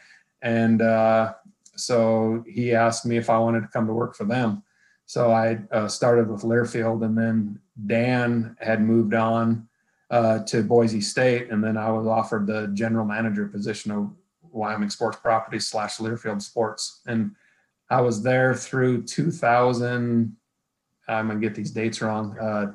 And 0.42 0.82
uh, 0.82 1.34
so 1.76 2.44
he 2.46 2.74
asked 2.74 3.06
me 3.06 3.16
if 3.16 3.30
I 3.30 3.38
wanted 3.38 3.62
to 3.62 3.68
come 3.68 3.86
to 3.86 3.92
work 3.92 4.14
for 4.14 4.24
them. 4.24 4.62
So 5.06 5.30
I 5.30 5.58
uh, 5.72 5.88
started 5.88 6.28
with 6.28 6.42
Learfield, 6.42 7.04
and 7.04 7.16
then 7.16 7.58
Dan 7.86 8.56
had 8.60 8.80
moved 8.80 9.14
on 9.14 9.68
uh, 10.10 10.40
to 10.44 10.62
Boise 10.62 11.00
State, 11.00 11.50
and 11.50 11.62
then 11.62 11.76
I 11.76 11.90
was 11.90 12.06
offered 12.06 12.46
the 12.46 12.68
general 12.68 13.04
manager 13.04 13.46
position 13.46 13.90
of 13.90 14.10
Wyoming 14.42 14.90
Sports 14.90 15.18
Properties 15.18 15.66
slash 15.66 15.96
Learfield 15.96 16.42
Sports, 16.42 17.00
and 17.06 17.32
I 17.90 18.00
was 18.00 18.22
there 18.22 18.54
through 18.54 19.04
2000. 19.04 20.36
I'm 21.08 21.28
gonna 21.28 21.40
get 21.40 21.54
these 21.54 21.72
dates 21.72 22.00
wrong. 22.00 22.38
Uh, 22.38 22.72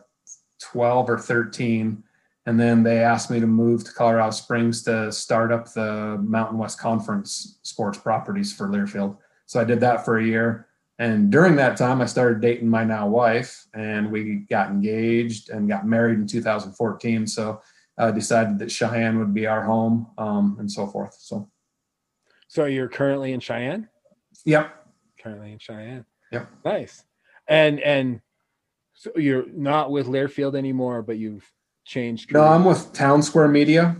12 0.60 1.10
or 1.10 1.20
13, 1.20 2.04
and 2.48 2.58
then 2.58 2.82
they 2.82 3.00
asked 3.00 3.30
me 3.30 3.42
to 3.42 3.46
move 3.46 3.84
to 3.84 3.92
Colorado 3.92 4.32
Springs 4.32 4.82
to 4.84 5.12
start 5.12 5.52
up 5.52 5.74
the 5.74 6.18
Mountain 6.24 6.58
West 6.58 6.80
Conference 6.80 7.60
sports 7.62 7.98
properties 7.98 8.54
for 8.54 8.70
Learfield. 8.70 9.18
So 9.48 9.60
I 9.60 9.66
did 9.66 9.82
that 9.82 10.06
for 10.06 10.18
a 10.18 10.26
year. 10.26 10.70
And 10.98 11.30
during 11.30 11.58
that 11.58 11.76
time, 11.76 12.02
I 12.02 12.06
started 12.06 12.40
dating 12.40 12.70
my 12.70 12.86
now 12.86 13.06
wife, 13.06 13.68
and 13.74 14.10
we 14.10 14.46
got 14.50 14.70
engaged 14.70 15.50
and 15.50 15.68
got 15.68 15.86
married 15.86 16.20
in 16.20 16.26
2014. 16.26 17.28
So 17.28 17.62
I 17.98 18.12
decided 18.12 18.60
that 18.60 18.72
Cheyenne 18.72 19.20
would 19.20 19.34
be 19.34 19.46
our 19.46 19.64
home 19.64 20.08
um, 20.18 20.56
and 20.58 20.72
so 20.72 20.88
forth. 20.88 21.18
So, 21.20 21.50
so 22.48 22.64
you're 22.64 22.88
currently 22.88 23.34
in 23.34 23.42
Cheyenne? 23.42 23.90
Yep. 24.46 24.74
Currently 25.22 25.52
in 25.52 25.60
Cheyenne. 25.60 26.06
Yep. 26.32 26.50
Nice. 26.64 27.04
And 27.50 27.82
and 27.82 28.22
so 28.94 29.12
you're 29.18 29.46
not 29.50 29.92
with 29.92 30.08
Learfield 30.08 30.56
anymore, 30.56 31.02
but 31.02 31.18
you've 31.18 31.46
changed? 31.88 32.32
No, 32.32 32.44
I'm 32.44 32.66
with 32.66 32.94
Townsquare 32.94 33.52
Media. 33.52 33.96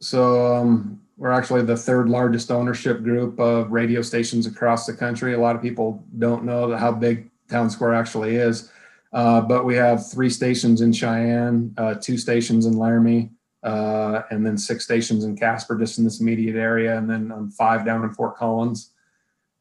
So 0.00 0.54
um, 0.54 1.00
we're 1.16 1.32
actually 1.32 1.62
the 1.62 1.76
third 1.76 2.08
largest 2.08 2.50
ownership 2.50 3.02
group 3.02 3.40
of 3.40 3.72
radio 3.72 4.02
stations 4.02 4.46
across 4.46 4.86
the 4.86 4.92
country. 4.92 5.34
A 5.34 5.40
lot 5.40 5.56
of 5.56 5.62
people 5.62 6.04
don't 6.18 6.44
know 6.44 6.76
how 6.76 6.92
big 6.92 7.30
Townsquare 7.48 7.96
actually 7.96 8.36
is. 8.36 8.70
Uh, 9.12 9.40
but 9.40 9.64
we 9.64 9.74
have 9.74 10.10
three 10.10 10.28
stations 10.28 10.82
in 10.82 10.92
Cheyenne, 10.92 11.72
uh, 11.78 11.94
two 11.94 12.18
stations 12.18 12.66
in 12.66 12.76
Laramie, 12.76 13.30
uh, 13.62 14.22
and 14.30 14.44
then 14.44 14.58
six 14.58 14.84
stations 14.84 15.24
in 15.24 15.36
Casper, 15.36 15.78
just 15.78 15.96
in 15.98 16.04
this 16.04 16.20
immediate 16.20 16.56
area, 16.56 16.98
and 16.98 17.08
then 17.08 17.32
um, 17.32 17.50
five 17.50 17.84
down 17.84 18.04
in 18.04 18.12
Fort 18.12 18.36
Collins. 18.36 18.90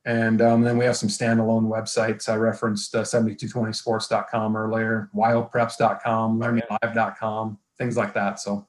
And 0.05 0.41
um, 0.41 0.61
then 0.61 0.77
we 0.77 0.85
have 0.85 0.95
some 0.95 1.09
standalone 1.09 1.63
websites. 1.63 2.29
I 2.29 2.35
referenced 2.35 2.93
uh, 2.95 3.01
7220sports.com 3.01 4.55
earlier, 4.55 5.09
wildpreps.com, 5.15 6.39
laramielive.com, 6.39 7.57
things 7.77 7.97
like 7.97 8.13
that. 8.13 8.39
So, 8.39 8.67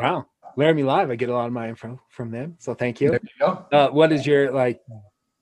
wow. 0.00 0.26
Laramie 0.56 0.84
Live, 0.84 1.10
I 1.10 1.16
get 1.16 1.28
a 1.28 1.34
lot 1.34 1.46
of 1.46 1.52
my 1.52 1.68
info 1.68 2.00
from 2.08 2.30
them. 2.30 2.56
So 2.60 2.74
thank 2.74 3.00
you. 3.00 3.10
There 3.10 3.20
you 3.22 3.30
go. 3.38 3.66
Uh, 3.70 3.88
what 3.88 4.12
is 4.12 4.26
your 4.26 4.52
like 4.52 4.80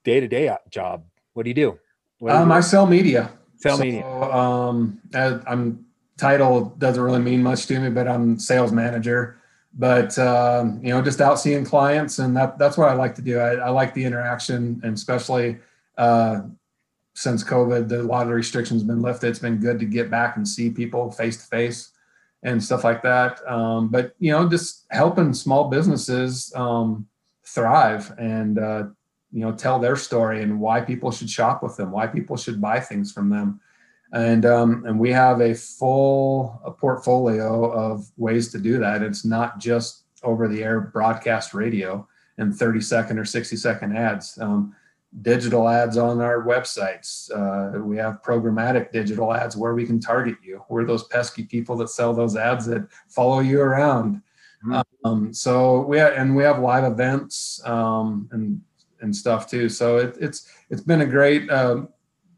day 0.03 0.19
to 0.19 0.27
day 0.27 0.55
job? 0.69 1.05
What 1.33 1.43
do 1.43 1.49
you 1.49 1.53
do? 1.53 1.79
do 2.19 2.29
um, 2.29 2.49
you 2.49 2.55
I 2.55 2.59
sell 2.61 2.85
media. 2.85 3.31
Sell 3.57 3.77
so, 3.77 3.83
media. 3.83 4.05
Um, 4.05 4.99
I, 5.13 5.39
I'm 5.47 5.85
title 6.17 6.73
doesn't 6.77 7.01
really 7.01 7.19
mean 7.19 7.43
much 7.43 7.65
to 7.67 7.79
me, 7.79 7.89
but 7.89 8.07
I'm 8.07 8.39
sales 8.39 8.71
manager 8.71 9.37
but 9.73 10.17
um, 10.19 10.79
you 10.83 10.89
know 10.89 11.01
just 11.01 11.21
out 11.21 11.39
seeing 11.39 11.65
clients 11.65 12.19
and 12.19 12.35
that 12.37 12.57
that's 12.57 12.77
what 12.77 12.89
i 12.89 12.93
like 12.93 13.15
to 13.15 13.21
do. 13.21 13.39
I, 13.39 13.55
I 13.55 13.69
like 13.69 13.93
the 13.93 14.03
interaction 14.03 14.79
and 14.83 14.93
especially 14.93 15.57
uh, 15.97 16.41
since 17.13 17.43
covid 17.43 17.89
the, 17.89 18.01
a 18.01 18.03
lot 18.03 18.23
of 18.23 18.27
the 18.29 18.33
restrictions 18.33 18.83
been 18.83 19.01
lifted. 19.01 19.29
It's 19.29 19.39
been 19.39 19.57
good 19.57 19.79
to 19.79 19.85
get 19.85 20.11
back 20.11 20.37
and 20.37 20.47
see 20.47 20.69
people 20.69 21.11
face 21.11 21.37
to 21.37 21.47
face 21.47 21.91
and 22.43 22.61
stuff 22.61 22.83
like 22.83 23.01
that. 23.03 23.39
Um, 23.49 23.89
but 23.89 24.15
you 24.19 24.31
know 24.31 24.47
just 24.47 24.85
helping 24.91 25.33
small 25.33 25.69
businesses 25.69 26.53
um, 26.55 27.07
thrive 27.43 28.13
and 28.17 28.59
uh, 28.59 28.83
you 29.31 29.41
know 29.41 29.51
tell 29.51 29.79
their 29.79 29.95
story 29.95 30.43
and 30.43 30.59
why 30.59 30.81
people 30.81 31.11
should 31.11 31.29
shop 31.29 31.63
with 31.63 31.75
them 31.75 31.91
why 31.91 32.05
people 32.07 32.37
should 32.37 32.61
buy 32.61 32.79
things 32.79 33.11
from 33.11 33.29
them 33.29 33.59
and 34.13 34.45
um, 34.45 34.85
and 34.85 34.99
we 34.99 35.11
have 35.11 35.41
a 35.41 35.55
full 35.55 36.61
a 36.63 36.71
portfolio 36.71 37.71
of 37.71 38.09
ways 38.15 38.51
to 38.51 38.59
do 38.59 38.77
that. 38.77 39.01
It's 39.01 39.25
not 39.25 39.59
just 39.59 40.03
over 40.23 40.47
the 40.47 40.63
air 40.63 40.79
broadcast 40.79 41.53
radio 41.53 42.07
and 42.37 42.55
30 42.55 42.79
second 42.81 43.19
or 43.19 43.25
60 43.25 43.55
second 43.57 43.97
ads. 43.97 44.37
Um, 44.39 44.75
digital 45.21 45.67
ads 45.69 45.97
on 45.97 46.21
our 46.21 46.43
websites. 46.43 47.29
Uh, 47.31 47.79
we 47.79 47.97
have 47.97 48.23
programmatic 48.23 48.91
digital 48.91 49.33
ads 49.33 49.55
where 49.55 49.73
we 49.73 49.85
can 49.85 49.99
target 49.99 50.35
you. 50.43 50.63
We're 50.69 50.85
those 50.85 51.03
pesky 51.03 51.43
people 51.43 51.75
that 51.77 51.89
sell 51.89 52.13
those 52.13 52.35
ads 52.35 52.65
that 52.67 52.87
follow 53.09 53.39
you 53.39 53.61
around. 53.61 54.21
Mm-hmm. 54.65 54.81
Um, 55.05 55.33
so 55.33 55.81
we 55.81 55.97
have, 55.97 56.13
and 56.13 56.35
we 56.35 56.43
have 56.43 56.59
live 56.59 56.83
events 56.85 57.61
um, 57.65 58.29
and 58.31 58.61
and 59.01 59.15
stuff 59.15 59.49
too. 59.49 59.69
So 59.69 59.97
it, 59.97 60.15
it's 60.19 60.49
it's 60.69 60.81
been 60.81 61.01
a 61.01 61.05
great 61.05 61.49
um, 61.51 61.89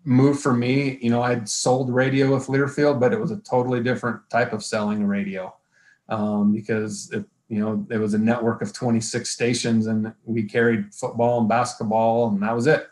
move 0.06 0.40
for 0.40 0.54
me. 0.54 0.98
You 1.02 1.10
know, 1.10 1.22
I'd 1.22 1.50
sold 1.50 1.94
radio 1.94 2.34
with 2.34 2.48
Learfield, 2.48 3.00
but 3.00 3.12
it 3.12 3.20
was 3.20 3.32
a 3.32 3.38
totally 3.38 3.84
different 3.84 4.22
type 4.30 4.54
of 4.54 4.64
selling 4.64 5.06
radio 5.06 5.54
um, 6.08 6.54
because 6.54 7.12
it, 7.12 7.26
you 7.50 7.60
know 7.60 7.86
it 7.90 7.98
was 7.98 8.14
a 8.14 8.20
network 8.20 8.62
of 8.62 8.74
26 8.74 9.30
stations, 9.30 9.88
and 9.88 10.14
we 10.24 10.44
carried 10.44 10.94
football 10.94 11.40
and 11.40 11.50
basketball, 11.50 12.30
and 12.30 12.42
that 12.42 12.56
was 12.56 12.68
it. 12.68 12.88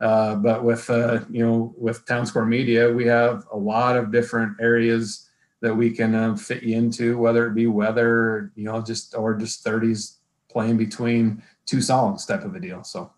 Uh, 0.00 0.36
but 0.36 0.64
with 0.64 0.88
uh, 0.88 1.20
you 1.30 1.44
know 1.44 1.74
with 1.76 2.06
Townsquare 2.06 2.48
Media, 2.48 2.90
we 2.92 3.06
have 3.06 3.46
a 3.52 3.56
lot 3.56 3.96
of 3.96 4.12
different 4.12 4.56
areas 4.60 5.28
that 5.60 5.74
we 5.74 5.90
can 5.90 6.14
uh, 6.14 6.36
fit 6.36 6.62
you 6.62 6.76
into, 6.76 7.18
whether 7.18 7.46
it 7.46 7.54
be 7.54 7.66
weather, 7.66 8.50
you 8.54 8.64
know, 8.64 8.80
just 8.80 9.14
or 9.14 9.34
just 9.34 9.62
30s 9.62 10.16
playing 10.50 10.78
between 10.78 11.42
two 11.66 11.82
songs 11.82 12.24
type 12.24 12.44
of 12.44 12.54
a 12.54 12.60
deal. 12.60 12.82
So, 12.82 13.12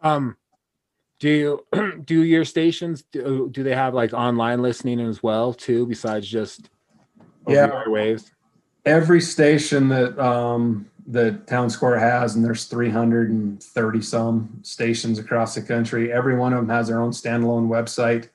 um, 0.00 0.36
do 1.18 1.28
you 1.28 2.02
do 2.04 2.22
your 2.22 2.44
stations 2.44 3.02
do, 3.02 3.48
do 3.50 3.62
they 3.62 3.74
have 3.74 3.94
like 3.94 4.12
online 4.12 4.62
listening 4.62 5.00
as 5.00 5.22
well 5.22 5.52
too 5.52 5.86
besides 5.86 6.28
just 6.28 6.68
yeah. 7.48 7.84
waves? 7.86 8.32
Every 8.84 9.20
station 9.20 9.88
that 9.88 10.18
um 10.18 10.86
that 11.08 11.46
Townsquare 11.46 11.98
has 11.98 12.34
and 12.34 12.44
there's 12.44 12.64
330 12.64 14.02
some 14.02 14.58
stations 14.62 15.18
across 15.18 15.54
the 15.54 15.62
country 15.62 16.12
every 16.12 16.36
one 16.36 16.52
of 16.52 16.58
them 16.58 16.68
has 16.68 16.88
their 16.88 17.00
own 17.00 17.12
standalone 17.12 17.68
website 17.68 18.28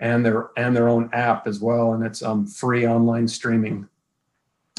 and 0.00 0.26
their 0.26 0.50
and 0.56 0.74
their 0.74 0.88
own 0.88 1.08
app 1.12 1.46
as 1.46 1.60
well 1.60 1.94
and 1.94 2.04
it's 2.04 2.22
um 2.22 2.46
free 2.46 2.86
online 2.86 3.26
streaming. 3.26 3.88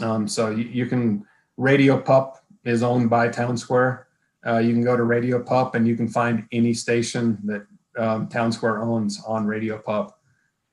Um 0.01 0.27
so 0.27 0.51
you, 0.51 0.65
you 0.65 0.85
can 0.85 1.25
radio 1.57 1.99
pup 1.99 2.43
is 2.63 2.83
owned 2.83 3.09
by 3.09 3.27
Townsquare 3.27 4.03
uh, 4.45 4.57
you 4.57 4.73
can 4.73 4.83
go 4.83 4.95
to 4.95 5.03
Radio 5.03 5.41
Pup 5.41 5.75
and 5.75 5.87
you 5.87 5.95
can 5.95 6.07
find 6.07 6.45
any 6.51 6.73
station 6.73 7.37
that 7.43 7.65
um, 7.97 8.27
Townsquare 8.29 8.81
owns 8.81 9.21
on 9.25 9.45
Radio 9.45 9.77
Pup. 9.77 10.19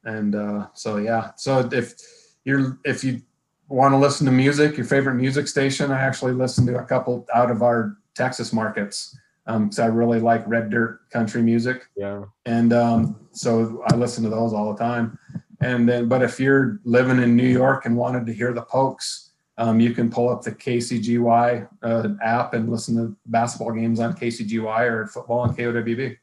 And 0.04 0.34
uh, 0.34 0.68
so 0.72 0.98
yeah, 0.98 1.32
so 1.36 1.68
if 1.72 1.94
you're 2.44 2.78
if 2.84 3.02
you 3.02 3.22
want 3.68 3.92
to 3.92 3.98
listen 3.98 4.24
to 4.26 4.32
music, 4.32 4.76
your 4.76 4.86
favorite 4.86 5.16
music 5.16 5.48
station, 5.48 5.90
I 5.90 6.00
actually 6.00 6.32
listen 6.32 6.64
to 6.66 6.78
a 6.78 6.84
couple 6.84 7.26
out 7.34 7.50
of 7.50 7.62
our 7.62 7.96
Texas 8.14 8.52
markets 8.52 9.16
because 9.44 9.78
um, 9.78 9.84
I 9.84 9.88
really 9.88 10.20
like 10.20 10.46
red 10.46 10.70
dirt 10.70 11.08
country 11.10 11.42
music. 11.42 11.86
Yeah. 11.96 12.24
And 12.46 12.72
um, 12.72 13.16
so 13.32 13.82
I 13.88 13.96
listen 13.96 14.24
to 14.24 14.30
those 14.30 14.52
all 14.52 14.72
the 14.72 14.78
time. 14.78 15.18
And 15.60 15.88
then, 15.88 16.08
but 16.08 16.22
if 16.22 16.38
you're 16.38 16.80
living 16.84 17.22
in 17.22 17.36
New 17.36 17.48
York 17.48 17.86
and 17.86 17.96
wanted 17.96 18.26
to 18.26 18.32
hear 18.32 18.52
the 18.52 18.62
Pokes, 18.62 19.25
um, 19.58 19.80
you 19.80 19.92
can 19.92 20.10
pull 20.10 20.28
up 20.28 20.42
the 20.42 20.52
KCGY 20.52 21.68
uh, 21.82 22.08
app 22.22 22.54
and 22.54 22.70
listen 22.70 22.96
to 22.96 23.16
basketball 23.26 23.72
games 23.72 24.00
on 24.00 24.14
KCGY 24.14 24.90
or 24.90 25.06
football 25.06 25.40
on 25.40 25.56
KOWB. 25.56 26.16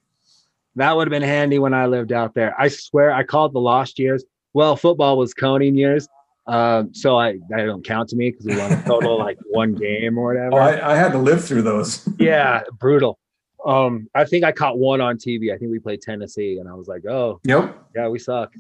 That 0.75 0.95
would 0.95 1.07
have 1.07 1.11
been 1.11 1.27
handy 1.27 1.59
when 1.59 1.73
I 1.73 1.86
lived 1.86 2.11
out 2.11 2.34
there. 2.34 2.59
I 2.59 2.67
swear 2.67 3.11
I 3.11 3.23
called 3.23 3.53
the 3.53 3.59
lost 3.59 3.99
years. 3.99 4.23
Well, 4.53 4.75
football 4.75 5.17
was 5.17 5.34
coning 5.34 5.75
years. 5.75 6.07
Um, 6.45 6.93
so 6.93 7.17
I, 7.17 7.39
I 7.55 7.63
don't 7.63 7.86
count 7.86 8.09
to 8.09 8.15
me 8.15 8.31
because 8.31 8.45
we 8.45 8.57
won 8.57 8.73
a 8.73 8.84
total 8.84 9.17
like 9.17 9.38
one 9.51 9.75
game 9.75 10.17
or 10.17 10.34
whatever. 10.34 10.55
Oh, 10.55 10.57
I, 10.57 10.93
I, 10.93 10.95
had 10.95 11.13
to 11.13 11.17
live 11.17 11.43
through 11.43 11.61
those. 11.61 12.07
yeah, 12.19 12.63
brutal. 12.79 13.17
Um, 13.65 14.09
I 14.13 14.25
think 14.25 14.43
I 14.43 14.51
caught 14.51 14.77
one 14.77 14.99
on 14.99 15.17
TV. 15.17 15.53
I 15.53 15.57
think 15.57 15.71
we 15.71 15.79
played 15.79 16.01
Tennessee, 16.01 16.57
and 16.59 16.67
I 16.67 16.73
was 16.73 16.89
like, 16.89 17.05
"Oh, 17.05 17.39
yep, 17.45 17.81
yeah, 17.95 18.09
we 18.09 18.19
suck." 18.19 18.53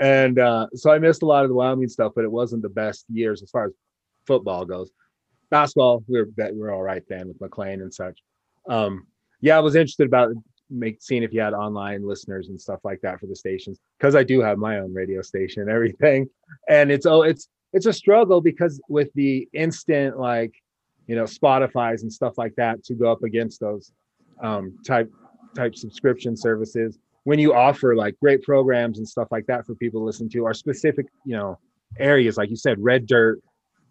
And 0.00 0.40
uh, 0.40 0.66
so 0.74 0.90
I 0.90 0.98
missed 0.98 1.22
a 1.22 1.26
lot 1.26 1.44
of 1.44 1.48
the 1.48 1.54
Wyoming 1.54 1.88
stuff, 1.88 2.12
but 2.16 2.24
it 2.24 2.30
wasn't 2.30 2.62
the 2.62 2.68
best 2.68 3.04
years 3.08 3.40
as 3.40 3.50
far 3.50 3.66
as 3.66 3.72
football 4.28 4.64
goes. 4.64 4.90
Basketball, 5.50 6.04
we 6.06 6.20
were 6.20 6.28
we 6.36 6.58
were 6.58 6.70
all 6.70 6.82
right 6.82 7.02
then 7.08 7.26
with 7.26 7.40
McClain 7.40 7.82
and 7.82 7.92
such. 7.92 8.20
Um, 8.68 9.06
yeah, 9.40 9.56
I 9.56 9.60
was 9.60 9.74
interested 9.74 10.06
about 10.06 10.30
make 10.70 10.98
seeing 11.00 11.22
if 11.22 11.32
you 11.32 11.40
had 11.40 11.54
online 11.54 12.06
listeners 12.06 12.48
and 12.50 12.60
stuff 12.60 12.80
like 12.84 13.00
that 13.00 13.18
for 13.18 13.26
the 13.26 13.34
stations 13.34 13.78
because 13.98 14.14
I 14.14 14.22
do 14.22 14.40
have 14.40 14.58
my 14.58 14.78
own 14.78 14.92
radio 14.92 15.22
station 15.22 15.62
and 15.62 15.70
everything. 15.70 16.28
And 16.68 16.92
it's 16.92 17.06
oh, 17.06 17.22
it's 17.22 17.48
it's 17.72 17.86
a 17.86 17.92
struggle 17.92 18.40
because 18.40 18.80
with 18.88 19.08
the 19.14 19.48
instant 19.54 20.18
like 20.18 20.52
you 21.06 21.16
know 21.16 21.24
Spotify's 21.24 22.02
and 22.02 22.12
stuff 22.12 22.36
like 22.36 22.54
that 22.56 22.84
to 22.84 22.94
go 22.94 23.10
up 23.10 23.22
against 23.22 23.60
those 23.60 23.92
um, 24.42 24.76
type 24.86 25.10
type 25.56 25.74
subscription 25.74 26.36
services 26.36 26.98
when 27.24 27.38
you 27.38 27.54
offer 27.54 27.96
like 27.96 28.14
great 28.20 28.42
programs 28.42 28.98
and 28.98 29.08
stuff 29.08 29.28
like 29.30 29.46
that 29.46 29.66
for 29.66 29.74
people 29.74 30.00
to 30.00 30.04
listen 30.04 30.28
to 30.28 30.44
are 30.46 30.54
specific 30.54 31.06
you 31.24 31.36
know 31.36 31.58
areas 31.98 32.36
like 32.36 32.50
you 32.50 32.56
said 32.56 32.76
red 32.78 33.06
dirt 33.06 33.40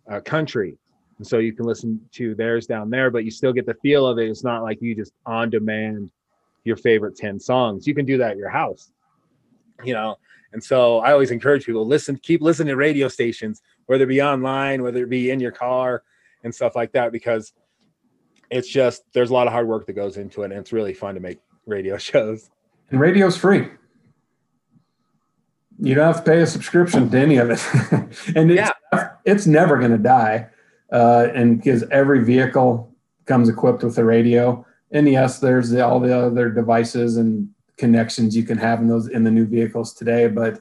uh, 0.10 0.20
country. 0.22 0.78
And 1.18 1.26
so 1.26 1.40
you 1.40 1.54
can 1.54 1.66
listen 1.66 2.00
to 2.14 2.36
theirs 2.36 2.68
down 2.68 2.90
there 2.90 3.10
but 3.10 3.26
you 3.26 3.32
still 3.32 3.54
get 3.54 3.66
the 3.66 3.74
feel 3.76 4.06
of 4.06 4.20
it. 4.20 4.30
It's 4.30 4.44
not 4.44 4.64
like 4.64 4.82
you 4.82 4.96
just 4.96 5.14
on 5.26 5.50
demand 5.50 6.12
your 6.64 6.78
favorite 6.78 7.16
10 7.16 7.40
songs. 7.40 7.88
You 7.88 7.96
can 7.96 8.06
do 8.06 8.18
that 8.18 8.32
at 8.32 8.38
your 8.38 8.50
house 8.50 8.92
you 9.84 9.94
know? 9.94 10.18
And 10.54 10.64
so 10.64 11.00
i 11.00 11.12
always 11.12 11.32
encourage 11.32 11.66
people 11.66 11.86
listen 11.86 12.18
keep 12.18 12.42
listening 12.42 12.70
to 12.70 12.78
radio 12.78 13.10
stations 13.10 13.62
whether 13.86 14.06
it 14.06 14.08
be 14.08 14.22
online 14.22 14.82
whether 14.82 15.04
it 15.04 15.10
be 15.10 15.30
in 15.30 15.40
your 15.40 15.52
car 15.52 16.04
and 16.44 16.56
stuff 16.56 16.76
like 16.76 16.94
that 16.94 17.12
because 17.12 17.54
it's 18.50 18.68
just 18.68 19.04
there's 19.14 19.30
a 19.30 19.34
lot 19.34 19.46
of 19.46 19.54
hard 19.54 19.68
work 19.68 19.86
that 19.86 19.94
goes 19.94 20.18
into 20.18 20.44
it 20.44 20.46
and 20.46 20.54
it's 20.54 20.72
really 20.72 20.94
fun 20.94 21.16
to 21.16 21.20
make 21.20 21.38
radio 21.66 21.98
shows. 22.10 22.50
And 22.90 23.00
radio's 23.00 23.38
free 23.38 23.68
you 25.80 25.96
don't 25.96 26.08
have 26.08 26.24
to 26.24 26.32
pay 26.32 26.42
a 26.42 26.48
subscription 26.48 27.10
to 27.10 27.18
any 27.18 27.38
of 27.38 27.50
it. 27.50 27.64
And 28.36 28.52
it's, 28.52 28.72
yeah. 28.94 29.10
it's 29.26 29.46
never 29.46 29.78
going 29.78 29.92
to 29.92 29.98
die 29.98 30.48
uh, 30.92 31.28
and 31.34 31.58
because 31.58 31.84
every 31.92 32.24
vehicle 32.24 32.94
comes 33.26 33.50
equipped 33.50 33.84
with 33.84 33.98
a 33.98 34.04
radio. 34.04 34.66
And 34.92 35.08
yes 35.10 35.40
there's 35.40 35.70
the, 35.70 35.86
all 35.86 36.00
the 36.00 36.18
other 36.18 36.50
devices 36.50 37.18
and 37.18 37.50
connections 37.78 38.36
you 38.36 38.44
can 38.44 38.58
have 38.58 38.80
in 38.80 38.88
those 38.88 39.08
in 39.08 39.24
the 39.24 39.30
new 39.30 39.46
vehicles 39.46 39.94
today 39.94 40.28
but 40.28 40.60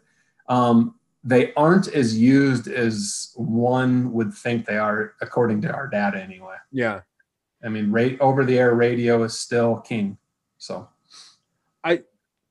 um, 0.48 0.94
they 1.24 1.54
aren't 1.54 1.88
as 1.88 2.18
used 2.18 2.68
as 2.68 3.32
one 3.36 4.12
would 4.12 4.34
think 4.34 4.66
they 4.66 4.76
are 4.76 5.14
according 5.22 5.62
to 5.62 5.72
our 5.72 5.88
data 5.88 6.22
anyway. 6.22 6.56
Yeah. 6.70 7.00
I 7.64 7.68
mean 7.68 7.90
rate 7.90 8.20
over 8.20 8.44
the 8.44 8.58
air 8.58 8.74
radio 8.74 9.22
is 9.22 9.38
still 9.38 9.76
king 9.78 10.18
so. 10.58 10.88
I 11.82 12.02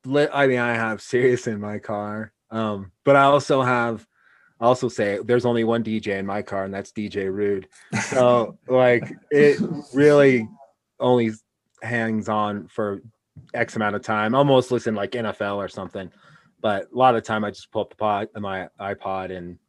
i 0.07 0.47
mean 0.47 0.59
i 0.59 0.73
have 0.73 1.01
sirius 1.11 1.47
in 1.47 1.59
my 1.59 1.79
car 1.79 2.31
um 2.51 2.91
but 3.03 3.15
i 3.15 3.23
also 3.23 3.61
have 3.61 4.05
I 4.57 4.65
also 4.67 4.87
say 4.87 5.19
there's 5.23 5.45
only 5.45 5.63
one 5.63 5.83
dj 5.83 6.07
in 6.07 6.25
my 6.25 6.41
car 6.41 6.63
and 6.63 6.73
that's 6.73 6.91
dj 6.91 7.31
rude 7.31 7.67
so 8.09 8.57
like 8.67 9.13
it 9.29 9.59
really 9.93 10.47
only 10.99 11.31
hangs 11.81 12.29
on 12.29 12.67
for 12.67 13.01
x 13.53 13.75
amount 13.75 13.95
of 13.95 14.01
time 14.01 14.33
almost 14.33 14.71
listen 14.71 14.95
like 14.95 15.11
nfl 15.11 15.57
or 15.57 15.67
something 15.67 16.09
but 16.65 16.91
a 16.91 16.97
lot 16.97 17.15
of 17.15 17.21
time 17.21 17.43
I 17.43 17.51
just 17.51 17.71
pull 17.71 17.83
up 17.83 17.91
the 17.91 17.95
pod 17.95 18.29
my 18.35 18.67
iPod 18.81 19.29
and 19.29 19.59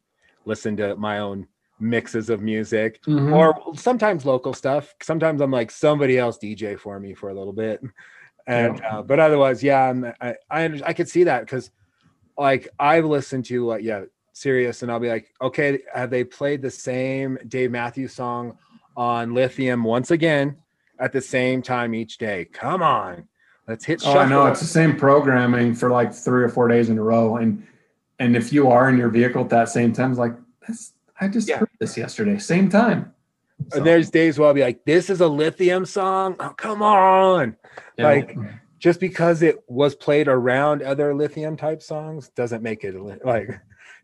listen 0.47 0.79
to 0.79 0.97
my 0.97 1.19
own 1.19 1.47
mixes 1.79 2.31
of 2.31 2.41
music 2.41 3.03
mm-hmm. 3.03 3.35
or 3.35 3.55
sometimes 3.75 4.25
local 4.25 4.55
stuff. 4.55 4.95
Sometimes 5.03 5.43
I'm 5.43 5.51
like 5.51 5.71
somebody 5.71 6.19
else 6.19 6.39
DJ 6.39 6.79
for 6.79 6.99
me 6.99 7.13
for 7.13 7.29
a 7.29 7.35
little 7.35 7.53
bit. 7.53 7.83
And 8.47 8.79
yeah. 8.79 8.97
uh, 8.97 9.03
but 9.03 9.21
otherwise, 9.21 9.63
yeah, 9.63 9.91
I'm, 9.91 10.07
I 10.23 10.37
I 10.51 10.81
I 10.87 10.93
could 10.95 11.11
see 11.11 11.25
that 11.25 11.41
because 11.41 11.71
like 12.39 12.69
I've 12.79 13.05
listened 13.05 13.45
to 13.47 13.67
like 13.67 13.83
yeah 13.83 14.05
Sirius 14.33 14.83
and 14.83 14.93
I'll 14.93 15.01
be 15.01 15.09
like, 15.09 15.33
okay, 15.41 15.81
have 15.95 16.11
they 16.11 16.23
played 16.23 16.61
the 16.61 16.71
same 16.71 17.39
Dave 17.49 17.71
Matthews 17.71 18.13
song 18.13 18.59
on 18.95 19.33
Lithium 19.33 19.83
once 19.83 20.11
again 20.11 20.57
at 20.99 21.13
the 21.13 21.23
same 21.23 21.63
time 21.63 21.95
each 21.95 22.19
day? 22.19 22.45
Come 22.45 22.83
on. 22.83 23.27
Let's 23.67 23.85
hit. 23.85 24.03
Oh, 24.05 24.19
I 24.19 24.29
know 24.29 24.47
it's 24.47 24.61
the 24.61 24.67
same 24.67 24.97
programming 24.97 25.75
for 25.75 25.91
like 25.91 26.13
three 26.13 26.45
or 26.45 26.49
four 26.49 26.69
days 26.69 26.89
in 26.89 26.99
a 26.99 27.03
row, 27.03 27.37
and 27.37 27.67
and 28.19 28.37
if 28.37 28.53
you 28.53 28.71
are 28.71 28.89
in 28.89 28.97
your 28.97 29.09
vehicle 29.09 29.43
at 29.43 29.49
that 29.51 29.69
same 29.69 29.93
time, 29.93 30.11
it's 30.11 30.21
like 30.21 30.35
I 31.21 31.29
just 31.29 31.49
yeah. 31.49 31.59
heard 31.59 31.71
this 31.81 31.97
yesterday, 31.97 32.39
same 32.39 32.69
time. 32.69 33.13
So. 33.71 33.79
And 33.79 33.87
there's 33.87 34.11
days 34.11 34.39
where 34.39 34.49
I'll 34.49 34.55
be 34.55 34.61
like, 34.61 34.85
"This 34.85 35.11
is 35.11 35.21
a 35.21 35.27
lithium 35.27 35.87
song. 35.87 36.37
Oh, 36.39 36.51
come 36.51 36.83
on!" 36.83 37.57
Yeah. 37.97 38.05
Like 38.05 38.37
just 38.79 39.01
because 39.01 39.43
it 39.43 39.63
was 39.69 39.95
played 39.95 40.29
around 40.29 40.83
other 40.83 41.15
lithium 41.15 41.57
type 41.57 41.83
songs 41.83 42.29
doesn't 42.31 42.63
make 42.63 42.85
it 42.85 42.95
like 43.25 43.49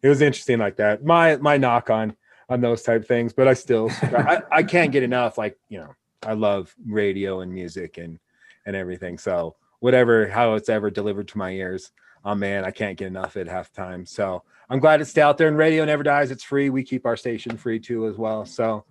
it 0.02 0.08
was 0.08 0.20
interesting 0.20 0.58
like 0.58 0.76
that. 0.76 1.04
My 1.04 1.36
my 1.36 1.56
knock 1.56 1.90
on 1.90 2.16
on 2.48 2.60
those 2.60 2.82
type 2.82 3.06
things, 3.06 3.32
but 3.32 3.48
I 3.48 3.54
still 3.54 3.90
I, 4.02 4.42
I 4.50 4.62
can't 4.62 4.92
get 4.92 5.02
enough. 5.02 5.38
Like 5.38 5.58
you 5.68 5.80
know, 5.80 5.94
I 6.24 6.34
love 6.34 6.74
radio 6.86 7.40
and 7.40 7.52
music 7.52 7.98
and 7.98 8.18
and 8.66 8.76
everything. 8.76 9.18
So 9.18 9.56
whatever 9.80 10.28
how 10.28 10.54
it's 10.54 10.68
ever 10.68 10.90
delivered 10.90 11.28
to 11.28 11.38
my 11.38 11.50
ears, 11.50 11.92
oh 12.24 12.34
man, 12.34 12.64
I 12.64 12.70
can't 12.70 12.98
get 12.98 13.08
enough 13.08 13.36
at 13.36 13.48
half 13.48 13.72
time. 13.72 14.06
So 14.06 14.42
I'm 14.70 14.80
glad 14.80 15.00
it's 15.00 15.10
still 15.10 15.28
out 15.28 15.38
there 15.38 15.48
and 15.48 15.56
radio 15.56 15.84
never 15.84 16.02
dies. 16.02 16.30
It's 16.30 16.44
free. 16.44 16.70
We 16.70 16.82
keep 16.82 17.04
our 17.04 17.16
station 17.16 17.56
free 17.56 17.78
too 17.78 18.06
as 18.06 18.16
well. 18.16 18.46
So 18.46 18.84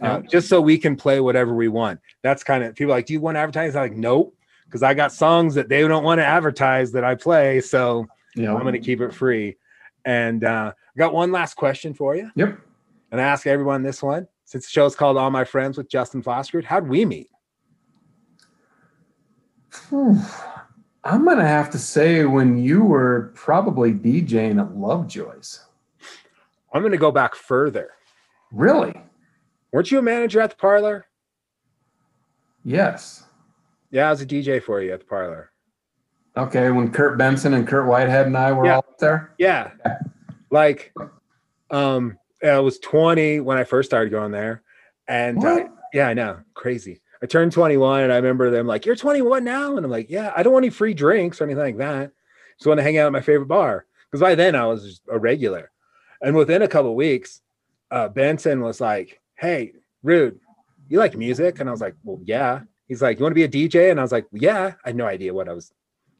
uh, 0.00 0.20
just 0.20 0.48
so 0.48 0.60
we 0.60 0.78
can 0.78 0.96
play 0.96 1.20
whatever 1.20 1.54
we 1.54 1.68
want. 1.68 2.00
That's 2.22 2.42
kind 2.42 2.64
of 2.64 2.74
people 2.74 2.92
like, 2.92 3.06
do 3.06 3.12
you 3.12 3.20
want 3.20 3.36
advertising? 3.36 3.76
I'm 3.76 3.90
like, 3.90 3.96
nope, 3.96 4.34
because 4.70 4.84
I 4.84 4.94
got 4.94 5.12
songs 5.12 5.56
that 5.56 5.68
they 5.68 5.86
don't 5.86 6.04
want 6.04 6.20
to 6.20 6.24
advertise 6.24 6.92
that 6.92 7.02
I 7.02 7.16
play. 7.16 7.60
So 7.60 8.06
yeah. 8.36 8.54
I'm 8.54 8.60
going 8.60 8.74
to 8.74 8.78
keep 8.78 9.00
it 9.00 9.12
free. 9.12 9.56
And 10.04 10.44
uh, 10.44 10.72
I 10.74 10.98
got 10.98 11.12
one 11.12 11.32
last 11.32 11.54
question 11.54 11.92
for 11.92 12.14
you. 12.14 12.30
Yep. 12.36 12.56
And 13.10 13.20
I 13.20 13.24
ask 13.24 13.48
everyone 13.48 13.82
this 13.82 14.00
one 14.00 14.28
since 14.44 14.66
the 14.66 14.70
show's 14.70 14.94
called 14.94 15.16
All 15.16 15.30
My 15.30 15.42
Friends 15.42 15.76
with 15.76 15.88
Justin 15.88 16.22
Foskert. 16.22 16.64
How'd 16.64 16.88
we 16.88 17.04
meet? 17.04 17.28
I'm 19.92 21.24
gonna 21.24 21.46
have 21.46 21.70
to 21.70 21.78
say 21.78 22.24
when 22.24 22.58
you 22.58 22.84
were 22.84 23.32
probably 23.34 23.92
DJing 23.92 24.60
at 24.60 24.76
Lovejoy's. 24.76 25.64
I'm 26.72 26.82
gonna 26.82 26.96
go 26.96 27.10
back 27.10 27.34
further. 27.34 27.90
Really? 28.52 28.94
Weren't 29.72 29.90
you 29.90 29.98
a 29.98 30.02
manager 30.02 30.40
at 30.40 30.50
the 30.50 30.56
parlor? 30.56 31.06
Yes. 32.64 33.24
Yeah, 33.90 34.08
I 34.08 34.10
was 34.10 34.20
a 34.20 34.26
DJ 34.26 34.62
for 34.62 34.80
you 34.80 34.92
at 34.92 35.00
the 35.00 35.06
parlor. 35.06 35.50
Okay, 36.36 36.70
when 36.70 36.92
Kurt 36.92 37.18
Benson 37.18 37.54
and 37.54 37.66
Kurt 37.66 37.86
Whitehead 37.86 38.26
and 38.26 38.36
I 38.36 38.52
were 38.52 38.66
yeah. 38.66 38.76
all 38.76 38.84
there. 38.98 39.34
Yeah. 39.38 39.72
Like, 40.50 40.94
um, 41.70 42.18
I 42.42 42.58
was 42.60 42.78
20 42.78 43.40
when 43.40 43.58
I 43.58 43.64
first 43.64 43.90
started 43.90 44.10
going 44.10 44.30
there, 44.30 44.62
and 45.08 45.44
uh, 45.44 45.64
yeah, 45.92 46.08
I 46.08 46.14
know, 46.14 46.40
crazy. 46.54 47.00
I 47.22 47.26
turned 47.26 47.52
21 47.52 48.02
and 48.02 48.12
I 48.12 48.16
remember 48.16 48.50
them 48.50 48.66
like, 48.66 48.86
You're 48.86 48.96
21 48.96 49.44
now? 49.44 49.76
And 49.76 49.84
I'm 49.84 49.90
like, 49.90 50.08
Yeah, 50.08 50.32
I 50.34 50.42
don't 50.42 50.52
want 50.52 50.64
any 50.64 50.70
free 50.70 50.94
drinks 50.94 51.40
or 51.40 51.44
anything 51.44 51.62
like 51.62 51.78
that. 51.78 52.12
Just 52.56 52.66
want 52.66 52.78
to 52.78 52.82
hang 52.82 52.98
out 52.98 53.06
at 53.06 53.12
my 53.12 53.20
favorite 53.20 53.46
bar. 53.46 53.86
Because 54.10 54.22
by 54.22 54.34
then 54.34 54.54
I 54.54 54.66
was 54.66 55.00
a 55.08 55.18
regular. 55.18 55.70
And 56.22 56.34
within 56.34 56.62
a 56.62 56.68
couple 56.68 56.94
weeks, 56.94 57.42
uh, 57.90 58.08
Benson 58.08 58.60
was 58.60 58.80
like, 58.80 59.20
Hey, 59.34 59.72
Rude, 60.02 60.40
you 60.88 60.98
like 60.98 61.16
music? 61.16 61.60
And 61.60 61.68
I 61.68 61.72
was 61.72 61.80
like, 61.80 61.94
Well, 62.04 62.20
yeah. 62.24 62.60
He's 62.90 63.00
like, 63.00 63.18
You 63.18 63.22
want 63.22 63.30
to 63.30 63.34
be 63.36 63.44
a 63.44 63.68
DJ? 63.68 63.92
And 63.92 64.00
I 64.00 64.02
was 64.02 64.10
like, 64.10 64.26
Yeah. 64.32 64.74
I 64.84 64.88
had 64.88 64.96
no 64.96 65.06
idea 65.06 65.32
what 65.32 65.48
I 65.48 65.52
was 65.52 65.72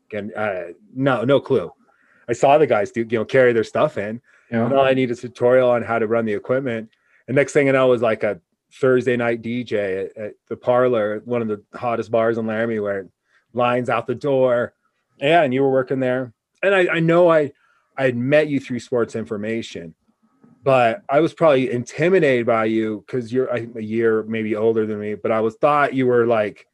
getting. 0.09 0.33
Uh, 0.35 0.69
no, 0.95 1.25
no 1.25 1.41
clue. 1.41 1.73
I 2.29 2.33
saw 2.33 2.59
the 2.59 2.67
guys 2.69 2.93
do, 2.93 3.01
you 3.01 3.19
know, 3.19 3.25
carry 3.25 3.53
their 3.53 3.65
stuff 3.65 3.99
in. 3.99 4.23
Yeah. 4.53 4.67
And 4.67 4.73
all 4.73 4.85
I 4.85 4.95
need 4.95 5.11
is 5.11 5.19
a 5.19 5.29
tutorial 5.29 5.69
on 5.69 5.83
how 5.83 5.99
to 5.99 6.07
run 6.07 6.27
the 6.27 6.33
equipment. 6.33 6.89
And 7.27 7.35
next 7.35 7.53
thing 7.53 7.67
you 7.67 7.73
know 7.73 7.89
was 7.89 8.03
like 8.03 8.23
a 8.23 8.41
Thursday 8.73 9.17
night 9.17 9.43
DJ 9.43 10.05
at, 10.07 10.17
at, 10.17 10.35
the 10.49 10.57
parlor, 10.57 11.23
one 11.25 11.43
of 11.43 11.49
the 11.49 11.61
hottest 11.77 12.13
bars 12.13 12.39
in 12.39 12.47
Laramie, 12.47 12.79
where 12.79 13.09
lines 13.53 13.91
out 13.91 14.07
the 14.07 14.15
door. 14.15 14.75
Yeah, 15.19 15.43
and 15.43 15.53
you 15.53 15.63
were 15.63 15.73
working 15.73 15.99
there. 15.99 16.33
And 16.63 16.73
I, 16.73 16.87
I 16.87 17.01
know 17.01 17.29
I 17.29 17.51
I 17.97 18.05
had 18.05 18.17
met 18.17 18.47
you 18.47 18.61
through 18.61 18.79
sports 18.79 19.17
information, 19.17 19.97
but 20.63 21.03
I 21.09 21.21
was 21.21 21.33
probably 21.33 21.71
intimidated 21.71 22.47
by 22.47 22.67
you 22.67 23.05
because 23.07 23.33
you're 23.33 23.47
a 23.47 23.83
year 23.83 24.23
maybe 24.25 24.55
older 24.57 24.87
than 24.87 25.01
me. 25.01 25.15
But 25.15 25.33
I 25.33 25.41
was 25.41 25.57
thought 25.57 25.95
you 25.95 26.07
were 26.07 26.27
like 26.27 26.67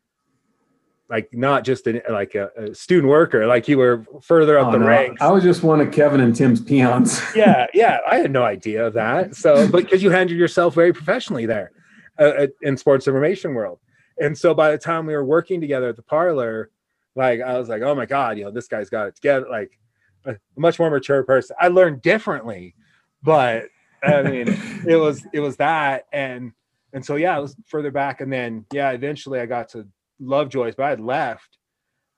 like 1.08 1.28
not 1.32 1.64
just 1.64 1.86
a, 1.86 2.02
like 2.10 2.34
a, 2.34 2.50
a, 2.56 2.74
student 2.74 3.08
worker, 3.08 3.46
like 3.46 3.68
you 3.68 3.78
were 3.78 4.04
further 4.22 4.58
up 4.58 4.68
oh, 4.68 4.72
the 4.72 4.78
no. 4.78 4.86
ranks. 4.86 5.22
I 5.22 5.30
was 5.30 5.44
just 5.44 5.62
one 5.62 5.80
of 5.80 5.92
Kevin 5.92 6.20
and 6.20 6.34
Tim's 6.34 6.60
peons. 6.60 7.20
yeah, 7.36 7.66
yeah, 7.72 7.98
I 8.08 8.16
had 8.16 8.32
no 8.32 8.42
idea 8.42 8.86
of 8.86 8.94
that. 8.94 9.36
So, 9.36 9.68
but 9.70 9.84
because 9.84 10.02
you 10.02 10.10
handled 10.10 10.38
yourself 10.38 10.74
very 10.74 10.92
professionally 10.92 11.46
there 11.46 11.70
uh, 12.18 12.48
in 12.62 12.76
sports 12.76 13.06
information 13.06 13.54
world. 13.54 13.78
And 14.18 14.36
so 14.36 14.52
by 14.52 14.72
the 14.72 14.78
time 14.78 15.06
we 15.06 15.14
were 15.14 15.24
working 15.24 15.60
together 15.60 15.88
at 15.88 15.96
the 15.96 16.02
parlor, 16.02 16.70
like 17.14 17.40
I 17.40 17.56
was 17.58 17.68
like, 17.68 17.82
oh 17.82 17.94
my 17.94 18.06
God, 18.06 18.36
you 18.38 18.44
know, 18.44 18.50
this 18.50 18.66
guy's 18.66 18.90
got 18.90 19.06
it 19.06 19.14
together. 19.14 19.46
Like 19.48 19.78
a 20.24 20.36
much 20.56 20.78
more 20.78 20.90
mature 20.90 21.22
person. 21.22 21.54
I 21.60 21.68
learned 21.68 22.02
differently, 22.02 22.74
but 23.22 23.66
I 24.02 24.22
mean, 24.22 24.48
it 24.86 24.96
was 24.96 25.26
it 25.32 25.40
was 25.40 25.56
that 25.56 26.06
and 26.12 26.52
and 26.92 27.04
so 27.04 27.16
yeah, 27.16 27.36
it 27.36 27.42
was 27.42 27.56
further 27.66 27.90
back. 27.90 28.20
And 28.20 28.32
then 28.32 28.64
yeah, 28.72 28.90
eventually 28.90 29.40
I 29.40 29.46
got 29.46 29.68
to 29.70 29.86
Lovejoy's, 30.20 30.74
but 30.74 30.84
I 30.84 30.90
had 30.90 31.00
left 31.00 31.58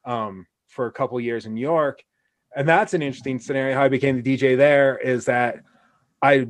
um 0.04 0.46
for 0.68 0.86
a 0.86 0.92
couple 0.92 1.18
years 1.20 1.46
in 1.46 1.54
New 1.54 1.60
York. 1.60 2.02
And 2.54 2.68
that's 2.68 2.94
an 2.94 3.02
interesting 3.02 3.38
scenario. 3.38 3.74
How 3.74 3.82
I 3.82 3.88
became 3.88 4.20
the 4.20 4.36
DJ 4.36 4.56
there 4.56 4.98
is 4.98 5.26
that 5.26 5.60
I 6.22 6.48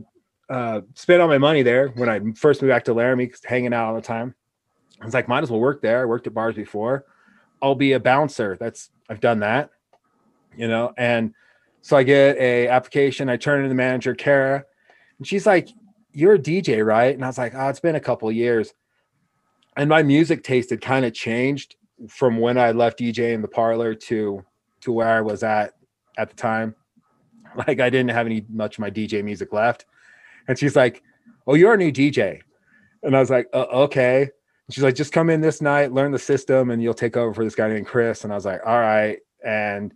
uh, 0.49 0.81
spent 0.95 1.21
all 1.21 1.29
my 1.29 1.39
money 1.39 1.63
there 1.63 1.89
when 1.89 2.09
I 2.09 2.21
first 2.35 2.63
moved 2.63 2.71
back 2.71 2.85
to 2.85 2.95
Laramie, 2.95 3.31
hanging 3.45 3.75
out 3.75 3.89
all 3.89 3.95
the 3.95 4.01
time. 4.01 4.35
I 5.01 5.05
was 5.05 5.15
like, 5.15 5.29
might 5.29 5.43
as 5.43 5.51
well 5.51 5.61
work 5.61 5.83
there. 5.83 6.03
I 6.03 6.05
worked 6.05 6.27
at 6.27 6.35
bars 6.35 6.55
before. 6.55 7.05
I'll 7.61 7.75
be 7.75 7.93
a 7.93 8.01
bouncer. 8.01 8.57
That's 8.59 8.91
I've 9.09 9.21
done 9.21 9.41
that, 9.41 9.71
you 10.57 10.69
know. 10.69 10.93
And 10.97 11.35
so 11.83 11.97
I 11.97 12.03
get 12.03 12.37
a 12.39 12.69
application. 12.69 13.29
I 13.29 13.37
turn 13.37 13.63
to 13.63 13.69
the 13.69 13.75
manager, 13.75 14.15
Kara, 14.15 14.65
and 15.19 15.27
she's 15.27 15.47
like, 15.47 15.69
"You're 16.13 16.35
a 16.35 16.39
DJ, 16.39 16.85
right?" 16.85 17.15
And 17.15 17.25
I 17.25 17.29
was 17.29 17.39
like, 17.39 17.55
"Oh, 17.55 17.69
it's 17.69 17.81
been 17.81 17.97
a 17.97 18.01
couple 18.01 18.31
years." 18.33 18.75
And 19.77 19.89
my 19.89 20.03
music 20.03 20.43
taste 20.43 20.71
had 20.71 20.81
kind 20.81 21.05
of 21.05 21.15
changed 21.15 21.77
from 22.09 22.39
when 22.39 22.59
I 22.59 22.73
left 22.73 22.99
DJ 22.99 23.33
in 23.33 23.43
the 23.43 23.49
parlor 23.49 23.95
to 23.95 24.45
to 24.81 24.93
where 24.93 25.09
I 25.09 25.21
was 25.21 25.43
at 25.43 25.75
at 26.17 26.31
the 26.31 26.37
time. 26.37 26.75
Like 27.67 27.81
I 27.81 27.89
didn't 27.89 28.11
have 28.11 28.27
any 28.27 28.45
much 28.51 28.77
of 28.77 28.83
my 28.83 28.91
DJ 28.91 29.25
music 29.25 29.55
left. 29.55 29.87
And 30.47 30.59
she's 30.59 30.77
like, 30.77 31.03
"Oh, 31.47 31.55
you're 31.55 31.75
a 31.75 31.79
new 31.79 31.91
DJ," 31.91 32.43
and 33.03 33.17
I 33.17 33.21
was 33.21 33.31
like, 33.31 33.49
uh, 33.55 33.67
"Okay." 33.73 34.29
she's 34.71 34.85
like, 34.85 34.95
just 34.95 35.13
come 35.13 35.31
in 35.31 35.41
this 35.41 35.61
night, 35.63 35.93
learn 35.93 36.13
the 36.13 36.19
system, 36.19 36.71
and 36.71 36.83
you'll 36.83 36.95
take 36.95 37.17
over 37.17 37.33
for 37.33 37.45
this 37.45 37.55
guy 37.55 37.69
named 37.69 37.87
Chris. 37.87 38.25
And 38.25 38.33
I 38.33 38.37
was 38.37 38.45
like, 38.45 38.61
all 38.67 38.79
right. 38.79 39.19
And 39.45 39.93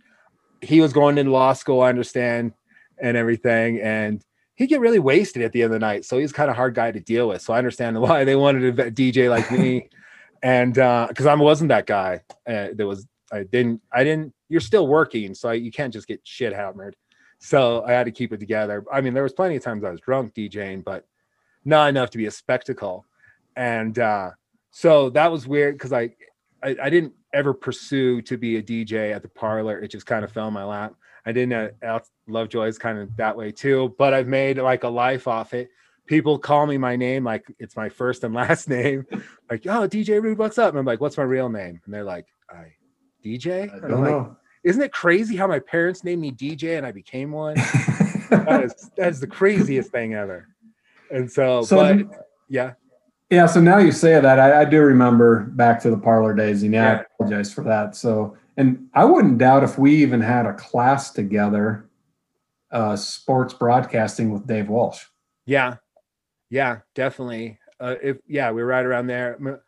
he 0.61 0.81
was 0.81 0.93
going 0.93 1.17
into 1.17 1.31
law 1.31 1.53
school, 1.53 1.81
I 1.81 1.89
understand, 1.89 2.53
and 2.99 3.15
everything. 3.17 3.79
And 3.81 4.23
he'd 4.63 4.69
get 4.69 4.79
really 4.79 4.99
wasted 4.99 5.43
at 5.43 5.51
the 5.51 5.61
end 5.61 5.73
of 5.73 5.79
the 5.79 5.85
night. 5.85 6.05
So 6.05 6.17
he's 6.17 6.31
kind 6.31 6.49
of 6.49 6.55
hard 6.55 6.73
guy 6.73 6.91
to 6.91 6.99
deal 6.99 7.27
with. 7.27 7.41
So 7.41 7.53
I 7.53 7.57
understand 7.57 7.99
why 8.01 8.23
they 8.23 8.35
wanted 8.35 8.79
a 8.79 8.91
DJ 8.91 9.29
like 9.29 9.51
me. 9.51 9.89
and 10.43 10.77
uh 10.77 11.05
because 11.07 11.25
I 11.25 11.35
wasn't 11.35 11.69
that 11.69 11.85
guy. 11.85 12.21
Uh, 12.47 12.67
there 12.73 12.87
was 12.87 13.07
I 13.31 13.43
didn't 13.43 13.81
I 13.91 14.03
didn't 14.03 14.33
you're 14.49 14.61
still 14.61 14.87
working, 14.87 15.33
so 15.33 15.49
I, 15.49 15.53
you 15.53 15.71
can't 15.71 15.93
just 15.93 16.07
get 16.07 16.21
shit 16.23 16.53
hammered. 16.53 16.95
So 17.39 17.83
I 17.85 17.91
had 17.91 18.05
to 18.05 18.11
keep 18.11 18.31
it 18.31 18.39
together. 18.39 18.85
I 18.91 19.01
mean, 19.01 19.13
there 19.13 19.23
was 19.23 19.33
plenty 19.33 19.57
of 19.57 19.63
times 19.63 19.83
I 19.83 19.91
was 19.91 19.99
drunk 19.99 20.33
DJing, 20.33 20.83
but 20.83 21.05
not 21.65 21.89
enough 21.89 22.09
to 22.11 22.17
be 22.17 22.25
a 22.25 22.31
spectacle. 22.31 23.05
And 23.55 23.97
uh 23.99 24.31
so 24.71 25.09
that 25.11 25.31
was 25.31 25.47
weird 25.47 25.75
because 25.75 25.93
I, 25.93 26.15
I, 26.63 26.75
I 26.81 26.89
didn't 26.89 27.13
ever 27.31 27.53
pursue 27.53 28.21
to 28.23 28.37
be 28.37 28.57
a 28.57 28.63
DJ 28.63 29.13
at 29.13 29.21
the 29.21 29.29
parlor. 29.29 29.79
It 29.79 29.89
just 29.89 30.05
kind 30.05 30.23
of 30.23 30.31
fell 30.31 30.47
in 30.47 30.53
my 30.53 30.63
lap. 30.63 30.95
I 31.25 31.31
didn't. 31.31 31.73
Uh, 31.83 31.99
Lovejoy 32.27 32.67
is 32.67 32.77
kind 32.77 32.97
of 32.97 33.15
that 33.17 33.35
way 33.35 33.51
too, 33.51 33.95
but 33.97 34.13
I've 34.13 34.27
made 34.27 34.57
like 34.57 34.83
a 34.83 34.89
life 34.89 35.27
off 35.27 35.53
it. 35.53 35.69
People 36.05 36.37
call 36.37 36.65
me 36.65 36.77
my 36.77 36.95
name 36.95 37.23
like 37.23 37.45
it's 37.59 37.75
my 37.75 37.89
first 37.89 38.23
and 38.23 38.33
last 38.33 38.69
name. 38.69 39.05
Like, 39.49 39.65
oh, 39.67 39.87
DJ 39.87 40.21
Rude, 40.21 40.37
what's 40.37 40.57
up? 40.57 40.69
And 40.69 40.79
I'm 40.79 40.85
like, 40.85 41.01
what's 41.01 41.17
my 41.17 41.23
real 41.23 41.49
name? 41.49 41.81
And 41.85 41.93
they're 41.93 42.03
like, 42.03 42.27
I 42.49 42.73
DJ. 43.23 43.73
I 43.73 43.87
don't 43.87 44.03
know. 44.03 44.37
Isn't 44.63 44.81
it 44.81 44.93
crazy 44.93 45.35
how 45.35 45.47
my 45.47 45.59
parents 45.59 46.03
named 46.03 46.21
me 46.21 46.31
DJ 46.31 46.77
and 46.77 46.85
I 46.85 46.91
became 46.91 47.31
one? 47.31 47.55
that 48.29 48.63
is 48.63 48.91
that 48.97 49.09
is 49.09 49.19
the 49.19 49.27
craziest 49.27 49.91
thing 49.91 50.13
ever. 50.13 50.47
And 51.11 51.31
so, 51.31 51.63
so 51.63 51.77
but 51.77 52.27
yeah. 52.49 52.73
Yeah, 53.29 53.47
so 53.47 53.59
now 53.59 53.79
you 53.79 53.91
say 53.91 54.19
that, 54.19 54.39
I, 54.39 54.61
I 54.61 54.65
do 54.65 54.79
remember 54.81 55.45
back 55.45 55.81
to 55.81 55.89
the 55.89 55.97
parlor 55.97 56.35
days, 56.35 56.61
and 56.61 56.71
yeah, 56.71 56.83
yeah, 56.83 56.97
I 56.97 57.01
apologize 57.01 57.51
for 57.51 57.63
that. 57.63 57.95
So, 57.95 58.37
and 58.57 58.87
I 58.93 59.05
wouldn't 59.05 59.37
doubt 59.37 59.63
if 59.63 59.77
we 59.77 59.95
even 59.95 60.21
had 60.21 60.45
a 60.45 60.53
class 60.53 61.11
together, 61.11 61.89
uh, 62.71 62.95
sports 62.95 63.53
broadcasting 63.53 64.31
with 64.31 64.47
Dave 64.47 64.69
Walsh. 64.69 65.05
Yeah, 65.45 65.77
yeah, 66.49 66.79
definitely. 66.95 67.59
Uh, 67.79 67.95
if 68.01 68.17
yeah, 68.27 68.51
we 68.51 68.61
were 68.61 68.67
right 68.67 68.85
around 68.85 69.07
there. 69.07 69.61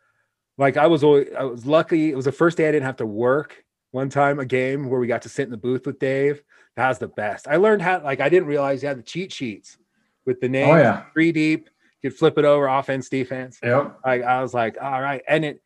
Like 0.58 0.76
I 0.76 0.86
was 0.86 1.04
always, 1.04 1.28
I 1.38 1.44
was 1.44 1.66
lucky. 1.66 2.10
It 2.10 2.16
was 2.16 2.24
the 2.24 2.32
first 2.32 2.56
day 2.56 2.68
I 2.68 2.72
didn't 2.72 2.86
have 2.86 2.96
to 2.96 3.06
work. 3.06 3.64
One 3.90 4.08
time, 4.08 4.40
a 4.40 4.44
game 4.44 4.88
where 4.88 5.00
we 5.00 5.06
got 5.06 5.22
to 5.22 5.28
sit 5.28 5.44
in 5.44 5.50
the 5.50 5.56
booth 5.56 5.86
with 5.86 5.98
Dave. 5.98 6.42
That 6.76 6.88
was 6.88 6.98
the 6.98 7.08
best. 7.08 7.48
I 7.48 7.56
learned 7.56 7.82
how. 7.82 8.02
Like 8.02 8.20
I 8.20 8.28
didn't 8.28 8.48
realize 8.48 8.82
you 8.82 8.88
had 8.88 8.98
the 8.98 9.02
cheat 9.02 9.32
sheets 9.32 9.78
with 10.24 10.40
the 10.40 10.48
name. 10.48 10.68
Oh 10.68 10.76
yeah, 10.76 11.04
three 11.12 11.32
deep 11.32 11.70
You 12.02 12.10
could 12.10 12.18
flip 12.18 12.38
it 12.38 12.44
over 12.44 12.66
offense, 12.66 13.08
defense. 13.08 13.58
Yep. 13.62 14.00
Like 14.04 14.22
I 14.22 14.42
was 14.42 14.54
like, 14.54 14.76
all 14.80 15.00
right. 15.00 15.22
And 15.28 15.44
it 15.44 15.62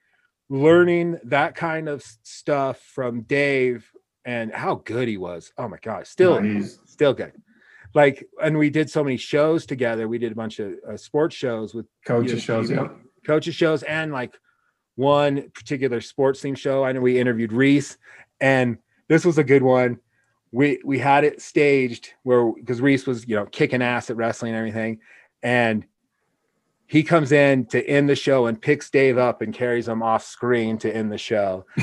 learning 0.50 1.18
that 1.24 1.54
kind 1.54 1.88
of 1.88 2.02
stuff 2.22 2.80
from 2.80 3.22
Dave 3.22 3.88
and 4.24 4.52
how 4.52 4.74
good 4.74 5.08
he 5.08 5.16
was. 5.16 5.52
Oh 5.56 5.68
my 5.68 5.78
gosh, 5.80 6.08
still 6.08 6.40
nice. 6.40 6.78
still 6.84 7.14
good. 7.14 7.32
Like, 7.94 8.26
and 8.42 8.58
we 8.58 8.68
did 8.68 8.90
so 8.90 9.02
many 9.02 9.16
shows 9.16 9.64
together. 9.64 10.06
We 10.06 10.18
did 10.18 10.32
a 10.32 10.34
bunch 10.34 10.58
of 10.58 10.74
uh, 10.88 10.96
sports 10.96 11.34
shows 11.34 11.74
with 11.74 11.86
coaches 12.04 12.42
shows, 12.42 12.70
yeah, 12.70 12.88
coaches 13.24 13.54
shows, 13.54 13.82
and 13.84 14.12
like 14.12 14.38
one 14.96 15.50
particular 15.54 16.00
sports 16.00 16.40
team 16.40 16.54
show. 16.54 16.84
I 16.84 16.92
know 16.92 17.00
we 17.00 17.18
interviewed 17.18 17.52
Reese, 17.52 17.96
and 18.40 18.78
this 19.08 19.24
was 19.24 19.38
a 19.38 19.44
good 19.44 19.62
one. 19.62 19.98
We 20.52 20.80
we 20.84 20.98
had 20.98 21.24
it 21.24 21.40
staged 21.40 22.10
where 22.22 22.52
because 22.52 22.80
Reese 22.80 23.06
was 23.06 23.26
you 23.26 23.36
know 23.36 23.46
kicking 23.46 23.82
ass 23.82 24.10
at 24.10 24.16
wrestling 24.16 24.52
and 24.52 24.58
everything, 24.58 24.98
and 25.42 25.84
he 26.90 27.04
comes 27.04 27.30
in 27.30 27.66
to 27.66 27.88
end 27.88 28.08
the 28.08 28.16
show 28.16 28.46
and 28.46 28.60
picks 28.60 28.90
Dave 28.90 29.16
up 29.16 29.42
and 29.42 29.54
carries 29.54 29.86
him 29.86 30.02
off 30.02 30.24
screen 30.24 30.76
to 30.78 30.92
end 30.92 31.12
the 31.12 31.18
show. 31.18 31.64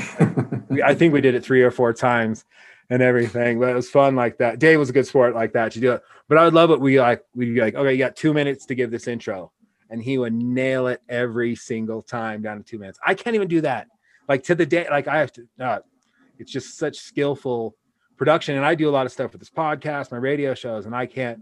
I 0.83 0.93
think 0.95 1.13
we 1.13 1.21
did 1.21 1.33
it 1.33 1.45
three 1.45 1.61
or 1.61 1.71
four 1.71 1.93
times 1.93 2.43
and 2.89 3.01
everything, 3.01 3.57
but 3.57 3.69
it 3.69 3.73
was 3.73 3.89
fun 3.89 4.17
like 4.17 4.37
that. 4.39 4.59
Dave 4.59 4.77
was 4.77 4.89
a 4.89 4.93
good 4.93 5.07
sport 5.07 5.33
like 5.33 5.53
that 5.53 5.71
to 5.71 5.79
do 5.79 5.93
it. 5.93 6.01
But 6.27 6.39
I 6.39 6.43
would 6.43 6.53
love 6.53 6.71
it. 6.71 6.81
We 6.81 6.99
like 6.99 7.23
we'd 7.33 7.55
be 7.55 7.61
like, 7.61 7.73
okay, 7.73 7.93
you 7.93 7.97
got 7.97 8.17
two 8.17 8.33
minutes 8.33 8.65
to 8.65 8.75
give 8.75 8.91
this 8.91 9.07
intro, 9.07 9.53
and 9.89 10.03
he 10.03 10.17
would 10.17 10.33
nail 10.33 10.87
it 10.87 11.01
every 11.07 11.55
single 11.55 12.01
time 12.01 12.41
down 12.41 12.57
to 12.57 12.63
two 12.63 12.77
minutes. 12.77 12.99
I 13.05 13.13
can't 13.13 13.33
even 13.33 13.47
do 13.47 13.61
that. 13.61 13.87
Like 14.27 14.43
to 14.43 14.55
the 14.55 14.65
day, 14.65 14.87
like 14.89 15.07
I 15.07 15.19
have 15.19 15.31
to. 15.33 15.47
Uh, 15.57 15.79
it's 16.37 16.51
just 16.51 16.77
such 16.77 16.97
skillful 16.97 17.77
production, 18.17 18.57
and 18.57 18.65
I 18.65 18.75
do 18.75 18.89
a 18.89 18.91
lot 18.91 19.05
of 19.05 19.13
stuff 19.13 19.31
with 19.31 19.39
this 19.39 19.49
podcast, 19.49 20.11
my 20.11 20.17
radio 20.17 20.53
shows, 20.53 20.85
and 20.85 20.93
I 20.93 21.05
can't 21.05 21.41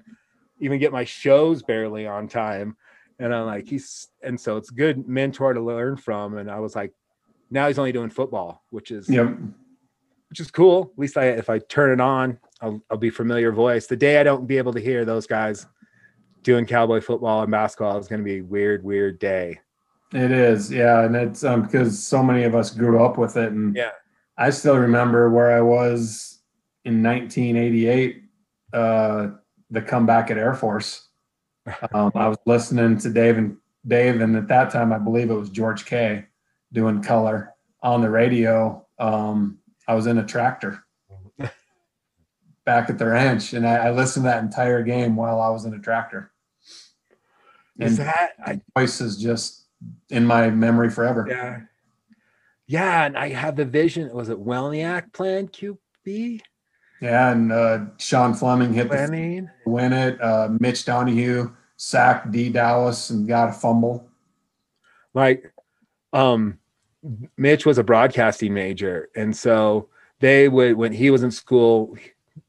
even 0.60 0.80
get 0.80 0.92
my 0.92 1.04
shows 1.04 1.64
barely 1.64 2.06
on 2.06 2.28
time 2.28 2.78
and 3.20 3.34
I'm 3.34 3.46
like, 3.46 3.68
he's 3.68 4.08
and 4.22 4.40
so 4.40 4.58
it's 4.58 4.70
good 4.70 5.08
mentor 5.08 5.54
to 5.54 5.62
learn 5.62 5.98
from. 5.98 6.38
And 6.38 6.50
I 6.50 6.60
was 6.60 6.76
like, 6.76 6.94
now 7.50 7.68
he's 7.68 7.80
only 7.80 7.92
doing 7.92 8.10
football, 8.10 8.64
which 8.70 8.92
is 8.92 9.10
yep. 9.10 9.38
which 10.30 10.40
is 10.40 10.52
cool. 10.52 10.92
At 10.94 11.00
least 11.00 11.18
I 11.18 11.28
if 11.28 11.50
I 11.50 11.60
turn 11.60 11.92
it 11.92 12.02
on, 12.02 12.38
I'll 12.62 12.82
I'll 12.90 12.98
be 12.98 13.10
familiar 13.10 13.52
voice. 13.52 13.88
The 13.88 13.96
day 13.96 14.20
I 14.20 14.24
don't 14.24 14.48
be 14.48 14.58
able 14.58 14.74
to 14.74 14.80
hear 14.80 15.06
those 15.06 15.28
guys 15.28 15.66
doing 16.44 16.66
cowboy 16.66 17.02
football 17.02 17.42
and 17.42 17.52
basketball 17.52 17.98
is 17.98 18.08
gonna 18.08 18.24
be 18.24 18.40
a 18.40 18.44
weird, 18.44 18.84
weird 18.84 19.20
day. 19.20 19.60
It 20.14 20.32
is, 20.32 20.72
yeah. 20.72 21.04
And 21.06 21.16
it's 21.16 21.44
um 21.44 21.64
because 21.64 22.02
so 22.02 22.22
many 22.22 22.44
of 22.44 22.56
us 22.56 22.72
grew 22.72 23.04
up 23.04 23.18
with 23.18 23.38
it. 23.38 23.52
And 23.52 23.76
yeah, 23.76 23.92
I 24.38 24.50
still 24.50 24.78
remember 24.78 25.30
where 25.30 25.56
I 25.56 25.62
was 25.62 26.42
in 26.84 27.02
1988, 27.02 28.24
uh 28.74 29.28
the 29.72 29.82
comeback 29.82 30.30
at 30.30 30.38
Air 30.38 30.54
Force 30.54 31.05
um, 31.94 32.12
I 32.16 32.28
was 32.28 32.38
listening 32.46 32.98
to 33.00 33.10
Dave 33.10 33.38
and 33.38 33.58
Dave, 33.88 34.22
and 34.22 34.36
at 34.36 34.48
that 34.48 34.72
time, 34.72 34.94
I 34.94 34.98
believe 34.98 35.30
it 35.30 35.36
was 35.36 35.50
George 35.50 35.86
K 35.86 36.26
doing 36.74 37.02
color 37.02 37.54
on 37.82 38.02
the 38.02 38.10
radio. 38.10 38.86
Um, 39.00 39.60
I 39.88 39.96
was 39.96 40.08
in 40.08 40.18
a 40.18 40.26
tractor 40.26 40.84
back 42.66 42.90
at 42.90 42.98
the 42.98 43.06
ranch, 43.06 43.54
and 43.54 43.68
I, 43.68 43.88
I, 43.88 43.92
listened 43.92 44.24
to 44.24 44.30
that 44.30 44.44
entire 44.44 44.82
game 44.82 45.16
while 45.16 45.40
I 45.40 45.50
was 45.50 45.66
in 45.66 45.74
a 45.74 45.80
tractor. 45.80 46.32
And 47.80 47.90
is 47.90 47.98
that 47.98 48.32
I, 48.44 48.62
voice 48.76 49.02
is 49.02 49.18
just 49.18 49.66
in 50.10 50.26
my 50.26 50.50
memory 50.50 50.90
forever. 50.90 51.28
Yeah, 51.30 51.62
yeah, 52.68 53.06
and 53.06 53.18
I 53.18 53.30
have 53.30 53.56
the 53.56 53.66
vision. 53.66 54.12
Was 54.14 54.30
it 54.30 54.38
Welniak 54.38 55.14
playing 55.14 55.50
QB? 55.50 56.42
Yeah, 57.06 57.34
and 57.34 57.52
uh, 57.52 57.80
Sean 58.00 58.34
Fleming 58.34 58.74
hit 58.74 58.88
Fleming. 58.88 59.48
the 59.64 59.70
win 59.70 59.94
it. 59.94 60.20
Uh, 60.20 60.50
Mitch 60.60 60.86
Donahue 60.86 61.52
sacked 61.78 62.32
Dee 62.32 62.52
Dowis 62.52 63.12
and 63.12 63.28
got 63.28 63.50
a 63.50 63.54
fumble. 63.54 64.10
Like, 65.14 65.54
um, 66.14 66.58
Mitch 67.38 67.64
was 67.64 67.78
a 67.78 67.84
broadcasting 67.84 68.56
major, 68.56 69.10
and 69.16 69.38
so 69.38 69.88
they 70.20 70.50
would 70.50 70.78
when 70.78 70.94
he 70.94 71.12
was 71.12 71.22
in 71.22 71.30
school, 71.30 71.96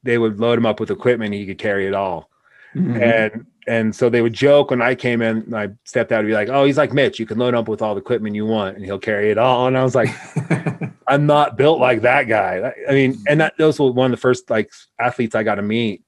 they 0.03 0.17
would 0.17 0.41
load 0.41 0.57
him 0.57 0.65
up 0.65 0.81
with 0.81 0.91
equipment. 0.91 1.35
He 1.35 1.45
could 1.45 1.59
carry 1.59 1.87
it 1.87 1.93
all, 1.93 2.31
mm-hmm. 2.75 2.97
and 2.97 3.47
and 3.69 3.95
so 3.95 4.09
they 4.09 4.23
would 4.23 4.33
joke 4.33 4.71
when 4.71 4.81
I 4.81 4.95
came 4.95 5.21
in. 5.21 5.45
My 5.49 5.67
stepdad 5.85 6.19
would 6.19 6.29
be 6.29 6.33
like, 6.33 6.49
"Oh, 6.49 6.65
he's 6.65 6.79
like 6.79 6.95
Mitch. 6.95 7.19
You 7.19 7.27
can 7.27 7.37
load 7.37 7.55
up 7.55 7.69
with 7.69 7.83
all 7.83 7.95
the 7.95 8.01
equipment 8.01 8.35
you 8.35 8.47
want, 8.47 8.77
and 8.77 8.87
he'll 8.87 8.99
carry 8.99 9.31
it 9.31 9.37
all." 9.37 9.67
And 9.67 9.77
I 9.77 9.83
was 9.83 9.95
like, 9.95 10.09
"I'm 11.09 11.27
not 11.27 11.57
built 11.57 11.81
like 11.81 12.03
that 12.03 12.25
guy." 12.25 12.73
I 12.89 12.93
mean, 12.93 13.19
and 13.29 13.41
that 13.41 13.55
those 13.59 13.79
were 13.79 13.91
one 13.93 14.13
of 14.13 14.19
the 14.19 14.21
first 14.21 14.51
like 14.51 14.71
athletes 14.99 15.35
I 15.35 15.43
got 15.43 15.57
to 15.57 15.63
meet. 15.63 16.03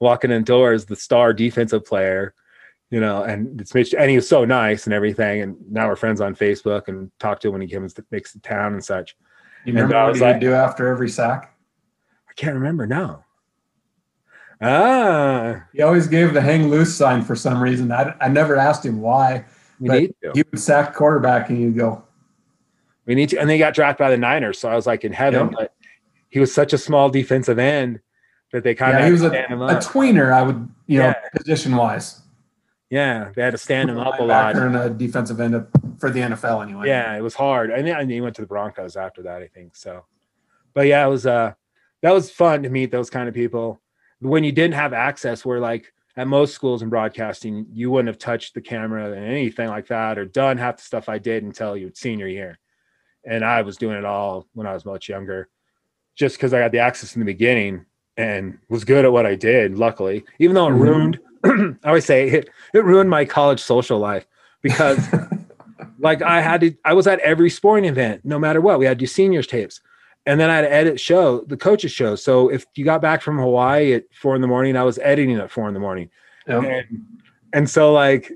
Walking 0.00 0.32
indoors, 0.32 0.84
the 0.86 0.96
star 0.96 1.32
defensive 1.32 1.84
player, 1.84 2.34
you 2.90 3.00
know, 3.00 3.22
and 3.22 3.60
it's 3.60 3.72
Mitch, 3.72 3.94
and 3.94 4.10
he 4.10 4.16
was 4.16 4.28
so 4.28 4.44
nice 4.44 4.84
and 4.86 4.92
everything. 4.92 5.42
And 5.42 5.56
now 5.70 5.88
we're 5.88 5.96
friends 5.96 6.20
on 6.20 6.34
Facebook 6.34 6.88
and 6.88 7.10
talk 7.20 7.40
to 7.40 7.48
him 7.48 7.52
when 7.52 7.62
he 7.62 7.68
comes 7.68 7.94
to 7.94 8.04
makes 8.10 8.32
the 8.32 8.40
town 8.40 8.72
and 8.72 8.84
such. 8.84 9.16
You 9.64 9.72
remember 9.72 9.94
and 9.94 10.06
what 10.08 10.16
he 10.16 10.20
like, 10.20 10.40
do 10.40 10.52
after 10.52 10.88
every 10.88 11.08
sack? 11.08 11.56
I 12.28 12.32
can't 12.34 12.54
remember 12.54 12.86
now. 12.86 13.24
Ah. 14.60 15.64
He 15.72 15.82
always 15.82 16.06
gave 16.06 16.34
the 16.34 16.40
hang 16.40 16.68
loose 16.68 16.94
sign 16.94 17.22
for 17.22 17.34
some 17.34 17.62
reason. 17.62 17.90
I, 17.90 18.14
I 18.20 18.28
never 18.28 18.56
asked 18.56 18.84
him 18.84 19.00
why. 19.00 19.44
But. 19.80 20.10
He 20.34 20.44
would 20.50 20.60
sack 20.60 20.94
quarterback 20.94 21.50
and 21.50 21.60
you'd 21.60 21.76
go. 21.76 22.04
We 23.06 23.14
need 23.14 23.30
to. 23.30 23.38
And 23.40 23.48
they 23.48 23.58
got 23.58 23.74
drafted 23.74 23.98
by 23.98 24.10
the 24.10 24.16
Niners. 24.16 24.58
So 24.58 24.68
I 24.68 24.76
was 24.76 24.86
like 24.86 25.04
in 25.04 25.12
heaven, 25.12 25.48
but 25.56 25.74
he 26.28 26.38
was 26.38 26.54
such 26.54 26.72
a 26.72 26.78
small 26.78 27.10
defensive 27.10 27.58
end 27.58 28.00
that 28.52 28.62
they 28.64 28.74
kind 28.74 28.94
of 28.94 29.00
yeah, 29.00 29.06
he 29.06 29.12
was 29.12 29.22
a, 29.22 29.28
a 29.28 29.76
tweener, 29.80 30.32
I 30.32 30.42
would, 30.42 30.68
you 30.86 30.98
know, 30.98 31.14
position 31.34 31.74
wise. 31.74 32.20
Yeah, 32.90 33.30
they 33.34 33.42
had 33.42 33.52
to 33.52 33.58
stand 33.58 33.88
him 33.88 33.98
up 33.98 34.20
a 34.20 34.22
lot. 34.22 34.54
And 34.54 34.76
a 34.76 34.90
defensive 34.90 35.40
end 35.40 35.54
up- 35.54 35.68
for 35.98 36.10
the 36.10 36.20
NFL 36.20 36.62
anyway. 36.62 36.88
Yeah, 36.88 37.16
it 37.16 37.22
was 37.22 37.34
hard. 37.34 37.70
And 37.70 37.86
then 37.86 38.10
he 38.10 38.20
went 38.20 38.36
to 38.36 38.42
the 38.42 38.46
Broncos 38.46 38.96
after 38.96 39.22
that, 39.22 39.40
I 39.40 39.46
think. 39.46 39.76
So, 39.76 40.04
but 40.74 40.86
yeah, 40.86 41.06
it 41.06 41.08
was 41.08 41.26
uh 41.26 41.52
that 42.02 42.12
was 42.12 42.30
fun 42.30 42.64
to 42.64 42.68
meet 42.68 42.90
those 42.90 43.08
kind 43.08 43.28
of 43.28 43.34
people. 43.34 43.80
When 44.18 44.44
you 44.44 44.52
didn't 44.52 44.74
have 44.74 44.92
access, 44.92 45.44
where 45.44 45.60
like 45.60 45.92
at 46.16 46.26
most 46.26 46.54
schools 46.54 46.82
in 46.82 46.90
broadcasting, 46.90 47.66
you 47.72 47.90
wouldn't 47.90 48.08
have 48.08 48.18
touched 48.18 48.54
the 48.54 48.60
camera 48.60 49.12
and 49.12 49.24
anything 49.24 49.68
like 49.68 49.86
that, 49.86 50.18
or 50.18 50.24
done 50.24 50.58
half 50.58 50.76
the 50.76 50.82
stuff 50.82 51.08
I 51.08 51.18
did 51.18 51.44
until 51.44 51.76
your 51.76 51.90
senior 51.94 52.26
year. 52.26 52.58
And 53.24 53.44
I 53.44 53.62
was 53.62 53.76
doing 53.76 53.96
it 53.96 54.04
all 54.04 54.46
when 54.54 54.66
I 54.66 54.74
was 54.74 54.84
much 54.84 55.08
younger, 55.08 55.48
just 56.16 56.36
because 56.36 56.52
I 56.52 56.58
got 56.60 56.72
the 56.72 56.78
access 56.78 57.14
in 57.14 57.20
the 57.20 57.26
beginning 57.26 57.84
and 58.16 58.58
was 58.68 58.84
good 58.84 59.04
at 59.04 59.12
what 59.12 59.26
I 59.26 59.34
did. 59.36 59.78
Luckily, 59.78 60.24
even 60.38 60.54
though 60.54 60.66
it 60.68 60.72
Mhm. 60.72 60.80
ruined, 60.80 61.18
I 61.84 61.88
always 61.88 62.04
say 62.04 62.28
it, 62.28 62.50
it 62.74 62.84
ruined 62.84 63.08
my 63.10 63.24
college 63.24 63.60
social 63.60 63.98
life 63.98 64.26
because 64.60 64.98
like 65.98 66.20
I 66.22 66.40
had 66.40 66.60
to, 66.62 66.74
I 66.84 66.94
was 66.94 67.06
at 67.06 67.20
every 67.20 67.50
sporting 67.50 67.88
event, 67.88 68.24
no 68.24 68.38
matter 68.38 68.60
what. 68.60 68.78
We 68.78 68.86
had 68.86 68.98
to 68.98 69.02
do 69.02 69.06
seniors 69.06 69.46
tapes. 69.46 69.80
And 70.26 70.38
then 70.38 70.50
I 70.50 70.56
had 70.56 70.62
to 70.62 70.72
edit 70.72 71.00
show, 71.00 71.40
the 71.46 71.56
coaches 71.56 71.90
show. 71.90 72.14
So 72.14 72.48
if 72.48 72.64
you 72.76 72.84
got 72.84 73.02
back 73.02 73.22
from 73.22 73.38
Hawaii 73.38 73.92
at 73.94 74.04
four 74.14 74.36
in 74.36 74.40
the 74.40 74.46
morning, 74.46 74.76
I 74.76 74.84
was 74.84 74.98
editing 74.98 75.36
at 75.38 75.50
four 75.50 75.66
in 75.66 75.74
the 75.74 75.80
morning. 75.80 76.10
Yep. 76.46 76.62
And, 76.64 77.04
and 77.52 77.70
so 77.70 77.92
like, 77.92 78.30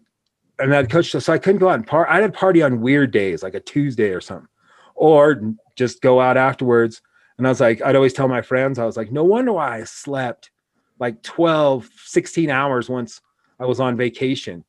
and 0.59 0.73
that 0.73 0.91
coach, 0.91 1.11
so 1.13 1.33
I 1.33 1.39
couldn't 1.39 1.61
go 1.61 1.69
out 1.69 1.75
and 1.77 1.87
party. 1.87 2.11
I'd 2.11 2.33
party 2.35 2.63
on 2.63 2.81
weird 2.81 3.11
days, 3.13 3.43
like 3.43 3.55
a 3.55 3.61
Tuesday 3.61 4.09
or 4.11 4.21
something, 4.21 4.49
or 4.97 5.55
just 5.77 6.01
go 6.01 6.21
out 6.21 6.37
afterwards. 6.37 7.03
And 7.39 7.47
I 7.47 7.51
was 7.51 7.61
like, 7.61 7.83
I'd 7.83 7.97
always 7.97 8.15
tell 8.15 8.29
my 8.29 8.43
friends, 8.43 8.79
I 8.79 8.85
was 8.85 8.97
like, 8.97 9.13
no 9.13 9.23
wonder 9.23 9.53
why 9.53 9.81
I 9.81 9.85
slept 9.85 10.51
like 10.99 11.23
12, 11.23 11.89
16 12.05 12.51
hours 12.51 12.89
once 12.89 13.21
I 13.61 13.67
was 13.67 13.79
on 13.79 13.97
vacation 13.97 14.65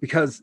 because 0.00 0.42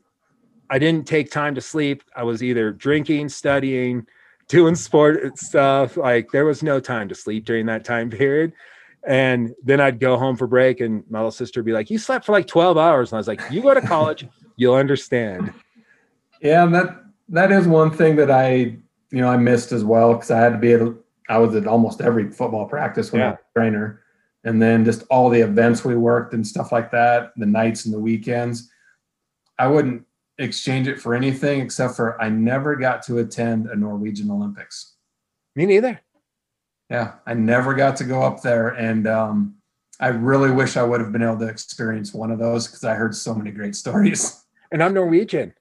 I 0.70 0.78
didn't 0.78 1.06
take 1.06 1.30
time 1.30 1.54
to 1.54 1.60
sleep. 1.60 2.02
I 2.14 2.22
was 2.22 2.42
either 2.42 2.72
drinking, 2.72 3.30
studying, 3.30 4.06
doing 4.48 4.74
sport 4.74 5.38
stuff. 5.38 5.96
Like 5.96 6.30
there 6.30 6.44
was 6.44 6.62
no 6.62 6.80
time 6.80 7.08
to 7.08 7.14
sleep 7.14 7.44
during 7.44 7.66
that 7.66 7.84
time 7.84 8.10
period. 8.10 8.52
And 9.06 9.54
then 9.64 9.80
I'd 9.80 9.98
go 9.98 10.16
home 10.16 10.36
for 10.36 10.46
break, 10.46 10.80
and 10.80 11.02
my 11.10 11.18
little 11.18 11.32
sister 11.32 11.60
would 11.60 11.66
be 11.66 11.72
like, 11.72 11.90
You 11.90 11.98
slept 11.98 12.24
for 12.24 12.30
like 12.30 12.46
12 12.46 12.78
hours. 12.78 13.10
And 13.10 13.16
I 13.16 13.18
was 13.18 13.26
like, 13.26 13.40
You 13.50 13.60
go 13.60 13.74
to 13.74 13.80
college, 13.80 14.28
you'll 14.56 14.76
understand. 14.76 15.52
Yeah, 16.40 16.64
and 16.64 16.74
that 16.74 17.02
that 17.28 17.50
is 17.50 17.66
one 17.66 17.90
thing 17.90 18.16
that 18.16 18.30
I 18.30 18.76
you 19.12 19.20
know 19.20 19.28
I 19.28 19.36
missed 19.36 19.70
as 19.70 19.84
well 19.84 20.14
because 20.14 20.30
I 20.30 20.38
had 20.38 20.52
to 20.52 20.58
be 20.58 20.72
at 20.72 20.80
I 21.28 21.38
was 21.38 21.54
at 21.54 21.66
almost 21.66 22.00
every 22.00 22.30
football 22.30 22.66
practice 22.66 23.12
when 23.12 23.22
I 23.22 23.30
was 23.30 23.38
a 23.38 23.58
trainer, 23.58 24.02
and 24.42 24.60
then 24.60 24.84
just 24.84 25.04
all 25.10 25.30
the 25.30 25.40
events 25.40 25.84
we 25.84 25.94
worked 25.94 26.34
and 26.34 26.44
stuff 26.44 26.72
like 26.72 26.90
that, 26.90 27.32
the 27.36 27.46
nights 27.46 27.84
and 27.84 27.94
the 27.94 28.00
weekends. 28.00 28.70
I 29.58 29.68
wouldn't 29.68 30.04
exchange 30.38 30.88
it 30.88 31.00
for 31.00 31.14
anything 31.14 31.60
except 31.60 31.94
for 31.94 32.20
I 32.20 32.28
never 32.28 32.74
got 32.74 33.02
to 33.04 33.18
attend 33.18 33.66
a 33.66 33.76
Norwegian 33.76 34.30
Olympics. 34.30 34.94
Me 35.54 35.66
neither. 35.66 36.00
Yeah, 36.90 37.14
I 37.26 37.34
never 37.34 37.74
got 37.74 37.96
to 37.96 38.04
go 38.04 38.22
up 38.22 38.42
there, 38.42 38.68
and 38.70 39.06
um, 39.06 39.56
I 40.00 40.08
really 40.08 40.50
wish 40.50 40.76
I 40.76 40.82
would 40.82 41.00
have 41.00 41.12
been 41.12 41.22
able 41.22 41.38
to 41.38 41.48
experience 41.48 42.12
one 42.12 42.30
of 42.30 42.38
those 42.38 42.66
because 42.66 42.82
I 42.82 42.94
heard 42.94 43.14
so 43.14 43.34
many 43.34 43.50
great 43.50 43.76
stories. 43.76 44.44
And 44.72 44.82
I'm 44.82 44.94
Norwegian. 44.94 45.52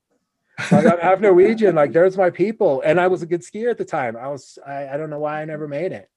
Like 0.72 0.86
I'm 0.86 1.00
half 1.00 1.20
Norwegian. 1.20 1.76
Like 1.76 1.94
there's 1.94 2.18
my 2.18 2.30
people. 2.30 2.82
And 2.86 3.00
I 3.00 3.08
was 3.08 3.22
a 3.22 3.26
good 3.26 3.42
skier 3.42 3.70
at 3.70 3.78
the 3.78 3.86
time. 3.86 4.18
I 4.18 4.28
was 4.28 4.58
I, 4.66 4.90
I 4.90 4.98
don't 4.98 5.10
know 5.10 5.20
why 5.20 5.42
I 5.42 5.46
never 5.46 5.68
made 5.68 5.92
it. 5.92 6.10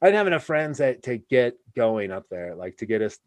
I 0.00 0.06
didn't 0.06 0.18
have 0.18 0.26
enough 0.26 0.44
friends 0.44 0.78
that 0.78 1.02
to 1.04 1.18
get 1.18 1.56
going 1.74 2.12
up 2.12 2.24
there, 2.30 2.54
like 2.54 2.76
to 2.78 2.86
get 2.86 3.02
us 3.02 3.18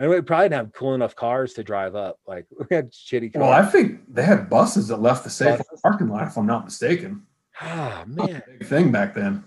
and 0.00 0.10
we 0.10 0.20
probably 0.20 0.44
didn't 0.46 0.64
have 0.66 0.72
cool 0.72 0.94
enough 0.94 1.16
cars 1.16 1.54
to 1.54 1.64
drive 1.64 1.94
up. 1.94 2.18
Like 2.26 2.46
we 2.58 2.74
had 2.74 2.92
shitty 2.92 3.32
cars. 3.32 3.42
Well, 3.42 3.52
I 3.52 3.64
think 3.64 4.12
they 4.12 4.24
had 4.24 4.48
buses 4.48 4.88
that 4.88 5.02
left 5.02 5.24
the 5.24 5.30
safe 5.30 5.58
Buses? 5.58 5.80
parking 5.82 6.08
lot, 6.08 6.26
if 6.26 6.36
I'm 6.36 6.46
not 6.46 6.64
mistaken. 6.64 7.22
Ah 7.60 8.04
man. 8.06 8.42
Big 8.58 8.68
thing 8.68 8.92
back 8.92 9.14
then. 9.14 9.44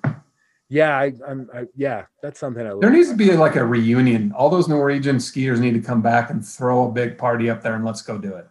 Yeah, 0.67 0.97
I, 0.97 1.11
I'm 1.27 1.49
I, 1.53 1.65
yeah, 1.75 2.05
that's 2.21 2.39
something 2.39 2.65
I 2.65 2.73
There 2.79 2.89
needs 2.89 3.09
to 3.09 3.15
be 3.15 3.33
like 3.33 3.57
a 3.57 3.65
reunion. 3.65 4.31
All 4.31 4.49
those 4.49 4.69
Norwegian 4.69 5.17
skiers 5.17 5.59
need 5.59 5.73
to 5.73 5.81
come 5.81 6.01
back 6.01 6.29
and 6.29 6.45
throw 6.45 6.87
a 6.87 6.91
big 6.91 7.17
party 7.17 7.49
up 7.49 7.61
there 7.61 7.75
and 7.75 7.83
let's 7.83 8.01
go 8.01 8.17
do 8.17 8.35
it. 8.35 8.47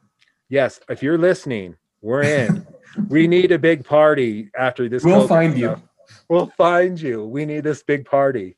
Yes, 0.51 0.80
if 0.90 1.02
you're 1.02 1.16
listening, 1.16 1.76
we're 2.02 2.22
in. 2.22 2.66
we 3.09 3.27
need 3.27 3.52
a 3.52 3.59
big 3.59 3.85
party 3.85 4.51
after 4.59 4.89
this. 4.89 5.05
We'll 5.05 5.28
find 5.28 5.56
you. 5.56 5.81
We'll 6.28 6.52
find 6.56 7.01
you. 7.01 7.24
We 7.24 7.44
need 7.44 7.64
this 7.64 7.82
big 7.82 8.05
party. 8.05 8.56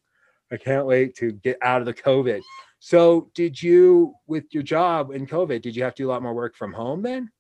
I 0.51 0.57
can't 0.57 0.87
wait 0.87 1.17
to 1.17 1.33
get 1.33 1.59
out 1.63 1.81
of 1.81 1.87
the 1.87 1.95
COVID. 1.95 2.43
So, 2.79 3.31
did 3.35 3.63
you, 3.63 4.15
with 4.27 4.45
your 4.51 4.63
job 4.63 5.13
in 5.13 5.27
COVID, 5.27 5.63
did 5.63 5.77
you 5.77 5.85
have 5.85 5.95
to 5.95 6.03
do 6.03 6.09
a 6.09 6.13
lot 6.13 6.23
more 6.23 6.35
work 6.35 6.57
from 6.57 6.73
home 6.73 7.03
then? 7.03 7.31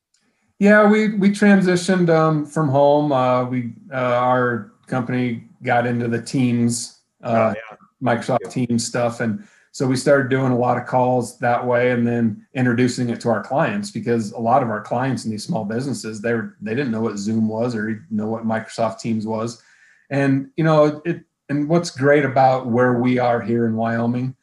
Yeah, 0.58 0.88
we 0.88 1.16
we 1.16 1.30
transitioned 1.30 2.08
um, 2.08 2.46
from 2.46 2.68
home. 2.68 3.10
Uh, 3.10 3.44
we 3.46 3.72
uh, 3.92 3.96
our 3.96 4.72
company 4.86 5.48
got 5.64 5.86
into 5.86 6.06
the 6.06 6.22
Teams, 6.22 7.00
uh, 7.24 7.54
yeah. 7.56 7.76
Microsoft 8.00 8.50
Teams 8.50 8.86
stuff, 8.86 9.18
and 9.18 9.42
so 9.72 9.86
we 9.86 9.96
started 9.96 10.28
doing 10.28 10.52
a 10.52 10.56
lot 10.58 10.76
of 10.78 10.86
calls 10.86 11.38
that 11.38 11.66
way, 11.66 11.90
and 11.90 12.06
then 12.06 12.46
introducing 12.54 13.08
it 13.10 13.20
to 13.22 13.30
our 13.30 13.42
clients 13.42 13.90
because 13.90 14.30
a 14.32 14.38
lot 14.38 14.62
of 14.62 14.68
our 14.68 14.82
clients 14.82 15.24
in 15.24 15.30
these 15.30 15.44
small 15.44 15.64
businesses 15.64 16.20
they 16.20 16.34
were 16.34 16.56
they 16.60 16.74
didn't 16.74 16.92
know 16.92 17.00
what 17.00 17.18
Zoom 17.18 17.48
was 17.48 17.74
or 17.74 18.04
know 18.10 18.28
what 18.28 18.44
Microsoft 18.46 19.00
Teams 19.00 19.26
was, 19.26 19.62
and 20.10 20.50
you 20.56 20.64
know 20.64 21.02
it. 21.04 21.24
And 21.48 21.68
what's 21.68 21.90
great 21.90 22.24
about 22.24 22.68
where 22.68 22.94
we 22.94 23.18
are 23.18 23.38
here 23.40 23.66
in 23.66 23.76
Wyoming, 23.76 24.34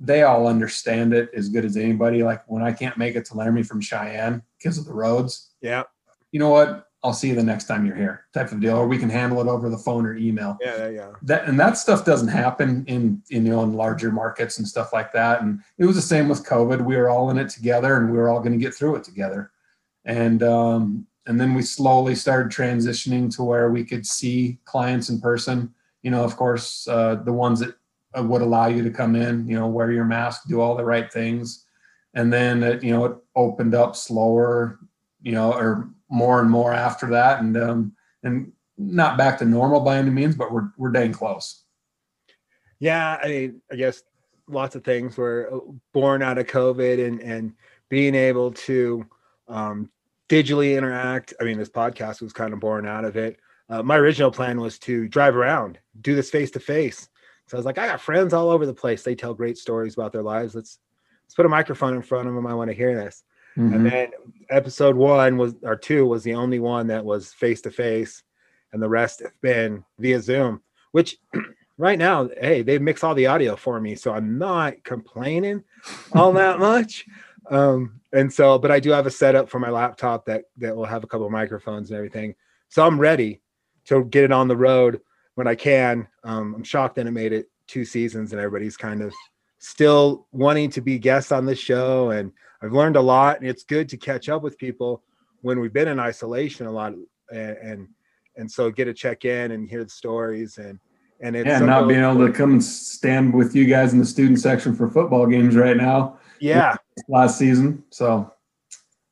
they 0.00 0.22
all 0.22 0.48
understand 0.48 1.14
it 1.14 1.30
as 1.32 1.48
good 1.48 1.64
as 1.64 1.76
anybody. 1.76 2.24
Like 2.24 2.42
when 2.50 2.62
I 2.62 2.72
can't 2.72 2.96
make 2.96 3.14
it 3.14 3.24
to 3.26 3.36
Laramie 3.36 3.62
from 3.62 3.80
Cheyenne 3.80 4.42
because 4.58 4.76
of 4.76 4.84
the 4.84 4.92
roads, 4.92 5.50
Yeah. 5.60 5.84
you 6.32 6.40
know 6.40 6.48
what? 6.48 6.85
I'll 7.06 7.12
see 7.12 7.28
you 7.28 7.36
the 7.36 7.42
next 7.44 7.66
time 7.66 7.86
you're 7.86 7.94
here, 7.94 8.24
type 8.34 8.50
of 8.50 8.60
deal. 8.60 8.76
Or 8.76 8.88
we 8.88 8.98
can 8.98 9.08
handle 9.08 9.40
it 9.40 9.46
over 9.46 9.70
the 9.70 9.78
phone 9.78 10.04
or 10.04 10.16
email. 10.16 10.58
Yeah, 10.60 10.76
yeah. 10.76 10.88
Yeah. 10.88 11.10
That 11.22 11.44
and 11.48 11.58
that 11.60 11.78
stuff 11.78 12.04
doesn't 12.04 12.28
happen 12.28 12.84
in, 12.88 13.22
in 13.30 13.46
you 13.46 13.52
know 13.52 13.62
in 13.62 13.74
larger 13.74 14.10
markets 14.10 14.58
and 14.58 14.66
stuff 14.66 14.92
like 14.92 15.12
that. 15.12 15.40
And 15.40 15.60
it 15.78 15.84
was 15.84 15.94
the 15.94 16.02
same 16.02 16.28
with 16.28 16.44
COVID. 16.44 16.84
We 16.84 16.96
were 16.96 17.08
all 17.08 17.30
in 17.30 17.38
it 17.38 17.48
together, 17.48 17.96
and 17.96 18.10
we 18.10 18.18
were 18.18 18.28
all 18.28 18.40
going 18.40 18.58
to 18.58 18.64
get 18.64 18.74
through 18.74 18.96
it 18.96 19.04
together. 19.04 19.52
And 20.04 20.42
um, 20.42 21.06
and 21.26 21.40
then 21.40 21.54
we 21.54 21.62
slowly 21.62 22.16
started 22.16 22.50
transitioning 22.50 23.34
to 23.36 23.44
where 23.44 23.70
we 23.70 23.84
could 23.84 24.04
see 24.04 24.58
clients 24.64 25.08
in 25.08 25.20
person. 25.20 25.72
You 26.02 26.10
know, 26.10 26.24
of 26.24 26.36
course, 26.36 26.88
uh, 26.88 27.16
the 27.16 27.32
ones 27.32 27.60
that 27.60 27.76
uh, 28.18 28.24
would 28.24 28.42
allow 28.42 28.66
you 28.66 28.82
to 28.82 28.90
come 28.90 29.14
in, 29.14 29.46
you 29.46 29.56
know, 29.56 29.68
wear 29.68 29.92
your 29.92 30.04
mask, 30.04 30.48
do 30.48 30.60
all 30.60 30.76
the 30.76 30.84
right 30.84 31.12
things, 31.12 31.66
and 32.14 32.32
then 32.32 32.64
it, 32.64 32.82
you 32.82 32.90
know 32.90 33.04
it 33.04 33.16
opened 33.36 33.76
up 33.76 33.94
slower, 33.94 34.80
you 35.22 35.32
know, 35.32 35.52
or 35.52 35.88
more 36.08 36.40
and 36.40 36.50
more 36.50 36.72
after 36.72 37.06
that, 37.10 37.40
and 37.40 37.56
um, 37.56 37.96
and 38.22 38.52
not 38.78 39.16
back 39.16 39.38
to 39.38 39.44
normal 39.44 39.80
by 39.80 39.96
any 39.96 40.10
means, 40.10 40.36
but 40.36 40.52
we're 40.52 40.70
we're 40.76 40.90
dang 40.90 41.12
close. 41.12 41.64
Yeah, 42.78 43.18
I 43.22 43.28
mean, 43.28 43.62
I 43.72 43.76
guess 43.76 44.02
lots 44.48 44.76
of 44.76 44.84
things 44.84 45.16
were 45.16 45.48
uh, 45.52 45.72
born 45.92 46.22
out 46.22 46.38
of 46.38 46.46
COVID 46.46 47.04
and 47.04 47.20
and 47.20 47.54
being 47.88 48.14
able 48.14 48.52
to 48.52 49.06
um, 49.48 49.90
digitally 50.28 50.76
interact. 50.76 51.34
I 51.40 51.44
mean, 51.44 51.58
this 51.58 51.70
podcast 51.70 52.20
was 52.20 52.32
kind 52.32 52.52
of 52.52 52.60
born 52.60 52.86
out 52.86 53.04
of 53.04 53.16
it. 53.16 53.38
Uh, 53.68 53.82
my 53.82 53.96
original 53.96 54.30
plan 54.30 54.60
was 54.60 54.78
to 54.78 55.08
drive 55.08 55.34
around, 55.34 55.78
do 56.00 56.14
this 56.14 56.30
face 56.30 56.50
to 56.52 56.60
face. 56.60 57.08
So 57.48 57.56
I 57.56 57.58
was 57.58 57.66
like, 57.66 57.78
I 57.78 57.86
got 57.86 58.00
friends 58.00 58.32
all 58.32 58.50
over 58.50 58.66
the 58.66 58.74
place. 58.74 59.02
They 59.02 59.14
tell 59.14 59.34
great 59.34 59.58
stories 59.58 59.94
about 59.94 60.12
their 60.12 60.22
lives. 60.22 60.54
Let's 60.54 60.78
let's 61.24 61.34
put 61.34 61.46
a 61.46 61.48
microphone 61.50 61.94
in 61.94 62.02
front 62.02 62.28
of 62.28 62.34
them. 62.34 62.46
I 62.46 62.54
want 62.54 62.70
to 62.70 62.76
hear 62.76 62.94
this. 62.94 63.24
Mm-hmm. 63.56 63.74
And 63.74 63.86
then 63.86 64.10
episode 64.50 64.96
one 64.96 65.36
was 65.36 65.54
or 65.62 65.76
two 65.76 66.06
was 66.06 66.22
the 66.22 66.34
only 66.34 66.58
one 66.58 66.86
that 66.88 67.04
was 67.04 67.32
face 67.32 67.60
to 67.62 67.70
face, 67.70 68.22
and 68.72 68.82
the 68.82 68.88
rest 68.88 69.20
have 69.20 69.40
been 69.40 69.84
via 69.98 70.20
Zoom. 70.20 70.62
Which 70.92 71.18
right 71.78 71.98
now, 71.98 72.28
hey, 72.40 72.62
they 72.62 72.78
mix 72.78 73.02
all 73.02 73.14
the 73.14 73.26
audio 73.26 73.56
for 73.56 73.80
me, 73.80 73.94
so 73.94 74.12
I'm 74.12 74.38
not 74.38 74.82
complaining 74.84 75.64
all 76.12 76.32
that 76.34 76.58
much. 76.58 77.06
Um, 77.50 78.00
and 78.12 78.32
so, 78.32 78.58
but 78.58 78.70
I 78.70 78.80
do 78.80 78.90
have 78.90 79.06
a 79.06 79.10
setup 79.10 79.48
for 79.48 79.58
my 79.58 79.70
laptop 79.70 80.26
that 80.26 80.44
that 80.58 80.76
will 80.76 80.84
have 80.84 81.04
a 81.04 81.06
couple 81.06 81.26
of 81.26 81.32
microphones 81.32 81.90
and 81.90 81.96
everything. 81.96 82.34
So 82.68 82.86
I'm 82.86 83.00
ready 83.00 83.40
to 83.86 84.04
get 84.04 84.24
it 84.24 84.32
on 84.32 84.48
the 84.48 84.56
road 84.56 85.00
when 85.36 85.46
I 85.46 85.54
can. 85.54 86.08
Um, 86.24 86.54
I'm 86.54 86.64
shocked 86.64 86.96
that 86.96 87.06
it 87.06 87.12
made 87.12 87.32
it 87.32 87.48
two 87.66 87.84
seasons 87.84 88.32
and 88.32 88.40
everybody's 88.40 88.76
kind 88.76 89.02
of 89.02 89.14
still 89.58 90.26
wanting 90.32 90.70
to 90.70 90.80
be 90.80 90.98
guests 90.98 91.32
on 91.32 91.46
the 91.46 91.54
show. 91.54 92.10
And 92.10 92.32
I've 92.62 92.72
learned 92.72 92.96
a 92.96 93.00
lot, 93.00 93.40
and 93.40 93.48
it's 93.48 93.64
good 93.64 93.88
to 93.90 93.96
catch 93.96 94.28
up 94.28 94.42
with 94.42 94.58
people 94.58 95.02
when 95.42 95.60
we've 95.60 95.72
been 95.72 95.88
in 95.88 96.00
isolation 96.00 96.66
a 96.66 96.70
lot, 96.70 96.92
and 96.92 97.06
and, 97.30 97.88
and 98.36 98.50
so 98.50 98.70
get 98.70 98.86
to 98.86 98.94
check 98.94 99.24
in 99.24 99.52
and 99.52 99.68
hear 99.68 99.84
the 99.84 99.90
stories 99.90 100.58
and 100.58 100.78
and 101.20 101.34
it's 101.34 101.46
yeah, 101.46 101.60
not 101.60 101.88
being 101.88 102.02
able 102.02 102.26
to 102.26 102.32
come 102.32 102.52
and 102.52 102.62
stand 102.62 103.32
with 103.32 103.56
you 103.56 103.64
guys 103.64 103.94
in 103.94 103.98
the 103.98 104.04
student 104.04 104.38
section 104.38 104.74
for 104.76 104.88
football 104.88 105.26
games 105.26 105.56
right 105.56 105.76
now. 105.76 106.18
yeah 106.40 106.76
Last 107.08 107.38
season, 107.38 107.82
so 107.90 108.32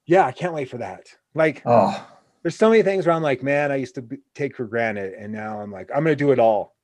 yeah 0.06 0.26
I 0.26 0.32
can't 0.32 0.54
wait 0.54 0.68
for 0.68 0.78
that. 0.78 1.06
Like 1.34 1.62
oh 1.64 2.06
there's 2.42 2.56
so 2.56 2.68
many 2.68 2.82
things 2.82 3.06
where 3.06 3.14
I'm 3.14 3.22
like, 3.22 3.42
man, 3.42 3.72
I 3.72 3.76
used 3.76 3.94
to 3.94 4.02
be, 4.02 4.18
take 4.34 4.54
for 4.54 4.66
granted, 4.66 5.14
and 5.14 5.32
now 5.32 5.60
I'm 5.60 5.72
like, 5.72 5.90
I'm 5.90 6.04
gonna 6.04 6.14
do 6.14 6.30
it 6.30 6.38
all. 6.38 6.76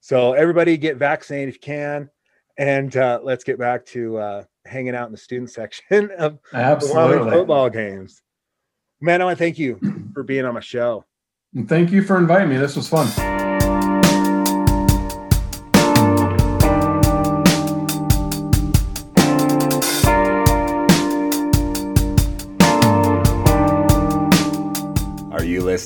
So 0.00 0.34
everybody 0.34 0.76
get 0.76 0.96
vaccinated 0.98 1.48
if 1.48 1.54
you 1.56 1.60
can, 1.60 2.10
and 2.56 2.96
uh, 2.96 3.18
let's 3.22 3.42
get 3.42 3.58
back 3.58 3.84
to 3.86 4.18
uh, 4.18 4.44
hanging 4.66 4.94
out 4.94 5.06
in 5.06 5.12
the 5.12 5.18
student 5.18 5.50
section 5.50 6.10
of 6.18 6.38
Absolutely. 6.52 7.30
football 7.30 7.70
games. 7.70 8.22
Man, 9.00 9.22
I 9.22 9.24
want 9.24 9.38
to 9.38 9.44
thank 9.44 9.58
you 9.58 9.80
for 10.12 10.22
being 10.22 10.44
on 10.44 10.54
my 10.54 10.60
show. 10.60 11.04
And 11.54 11.68
thank 11.68 11.90
you 11.90 12.02
for 12.02 12.18
inviting 12.18 12.50
me. 12.50 12.58
This 12.58 12.76
was 12.76 12.88
fun. 12.88 13.39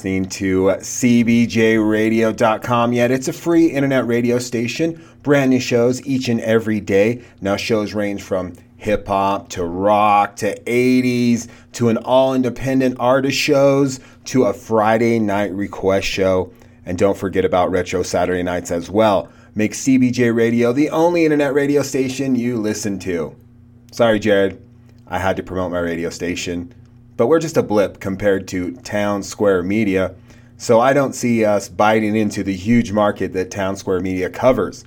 Listening 0.05 0.27
to 0.27 0.67
CBJRadio.com 0.67 2.93
yet? 2.93 3.11
It's 3.11 3.27
a 3.27 3.33
free 3.33 3.69
internet 3.69 4.07
radio 4.07 4.39
station, 4.39 5.03
brand 5.23 5.49
new 5.49 5.61
shows 5.61 6.07
each 6.07 6.29
and 6.29 6.43
every 6.43 6.79
day. 6.79 7.25
Now, 7.41 7.57
shows 7.57 7.95
range 7.95 8.23
from 8.23 8.53
hip 8.77 9.07
hop 9.07 9.49
to 9.49 9.65
rock 9.65 10.37
to 10.37 10.61
80s 10.65 11.49
to 11.73 11.89
an 11.89 11.97
all 11.97 12.35
independent 12.35 12.99
artist 13.01 13.39
shows 13.39 13.99
to 14.27 14.45
a 14.45 14.53
Friday 14.53 15.19
night 15.19 15.55
request 15.55 16.07
show. 16.07 16.53
And 16.85 16.99
don't 16.99 17.17
forget 17.17 17.47
about 17.47 17.71
retro 17.71 18.03
Saturday 18.03 18.43
nights 18.43 18.71
as 18.71 18.91
well. 18.91 19.33
Make 19.55 19.73
CBJ 19.73 20.37
Radio 20.37 20.75
the 20.75 20.91
only 20.91 21.25
internet 21.25 21.55
radio 21.55 21.81
station 21.81 22.35
you 22.35 22.59
listen 22.59 22.99
to. 22.99 23.35
Sorry, 23.91 24.19
Jared. 24.19 24.61
I 25.07 25.19
had 25.19 25.37
to 25.37 25.43
promote 25.43 25.73
my 25.73 25.79
radio 25.79 26.11
station, 26.11 26.75
but 27.17 27.27
we're 27.27 27.39
just 27.39 27.57
a 27.57 27.63
blip 27.63 28.01
compared 28.01 28.49
to 28.49 28.73
Townsquare 28.73 29.65
Media. 29.65 30.15
So 30.57 30.81
I 30.81 30.93
don't 30.93 31.15
see 31.15 31.45
us 31.45 31.69
biting 31.69 32.17
into 32.17 32.43
the 32.43 32.55
huge 32.55 32.93
market 32.93 33.33
that 33.33 33.51
Townsquare 33.51 34.01
Media 34.01 34.31
covers. 34.31 34.85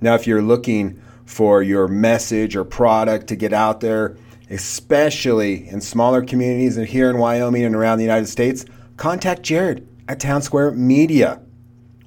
Now, 0.00 0.14
if 0.14 0.26
you're 0.26 0.42
looking 0.42 1.00
for 1.24 1.62
your 1.62 1.88
message 1.88 2.56
or 2.56 2.64
product 2.64 3.26
to 3.28 3.36
get 3.36 3.52
out 3.52 3.80
there, 3.80 4.16
especially 4.50 5.68
in 5.68 5.80
smaller 5.80 6.24
communities 6.24 6.76
and 6.76 6.86
here 6.86 7.10
in 7.10 7.18
Wyoming 7.18 7.64
and 7.64 7.74
around 7.74 7.98
the 7.98 8.04
United 8.04 8.28
States, 8.28 8.64
contact 8.96 9.42
Jared 9.42 9.86
at 10.08 10.20
Townsquare 10.20 10.74
Media. 10.74 11.40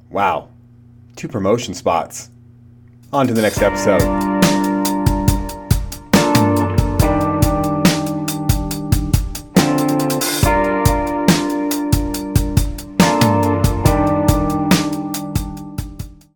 Wow, 0.09 0.49
two 1.15 1.27
promotion 1.27 1.73
spots. 1.73 2.29
On 3.13 3.27
to 3.27 3.33
the 3.33 3.41
next 3.41 3.61
episode. 3.61 4.50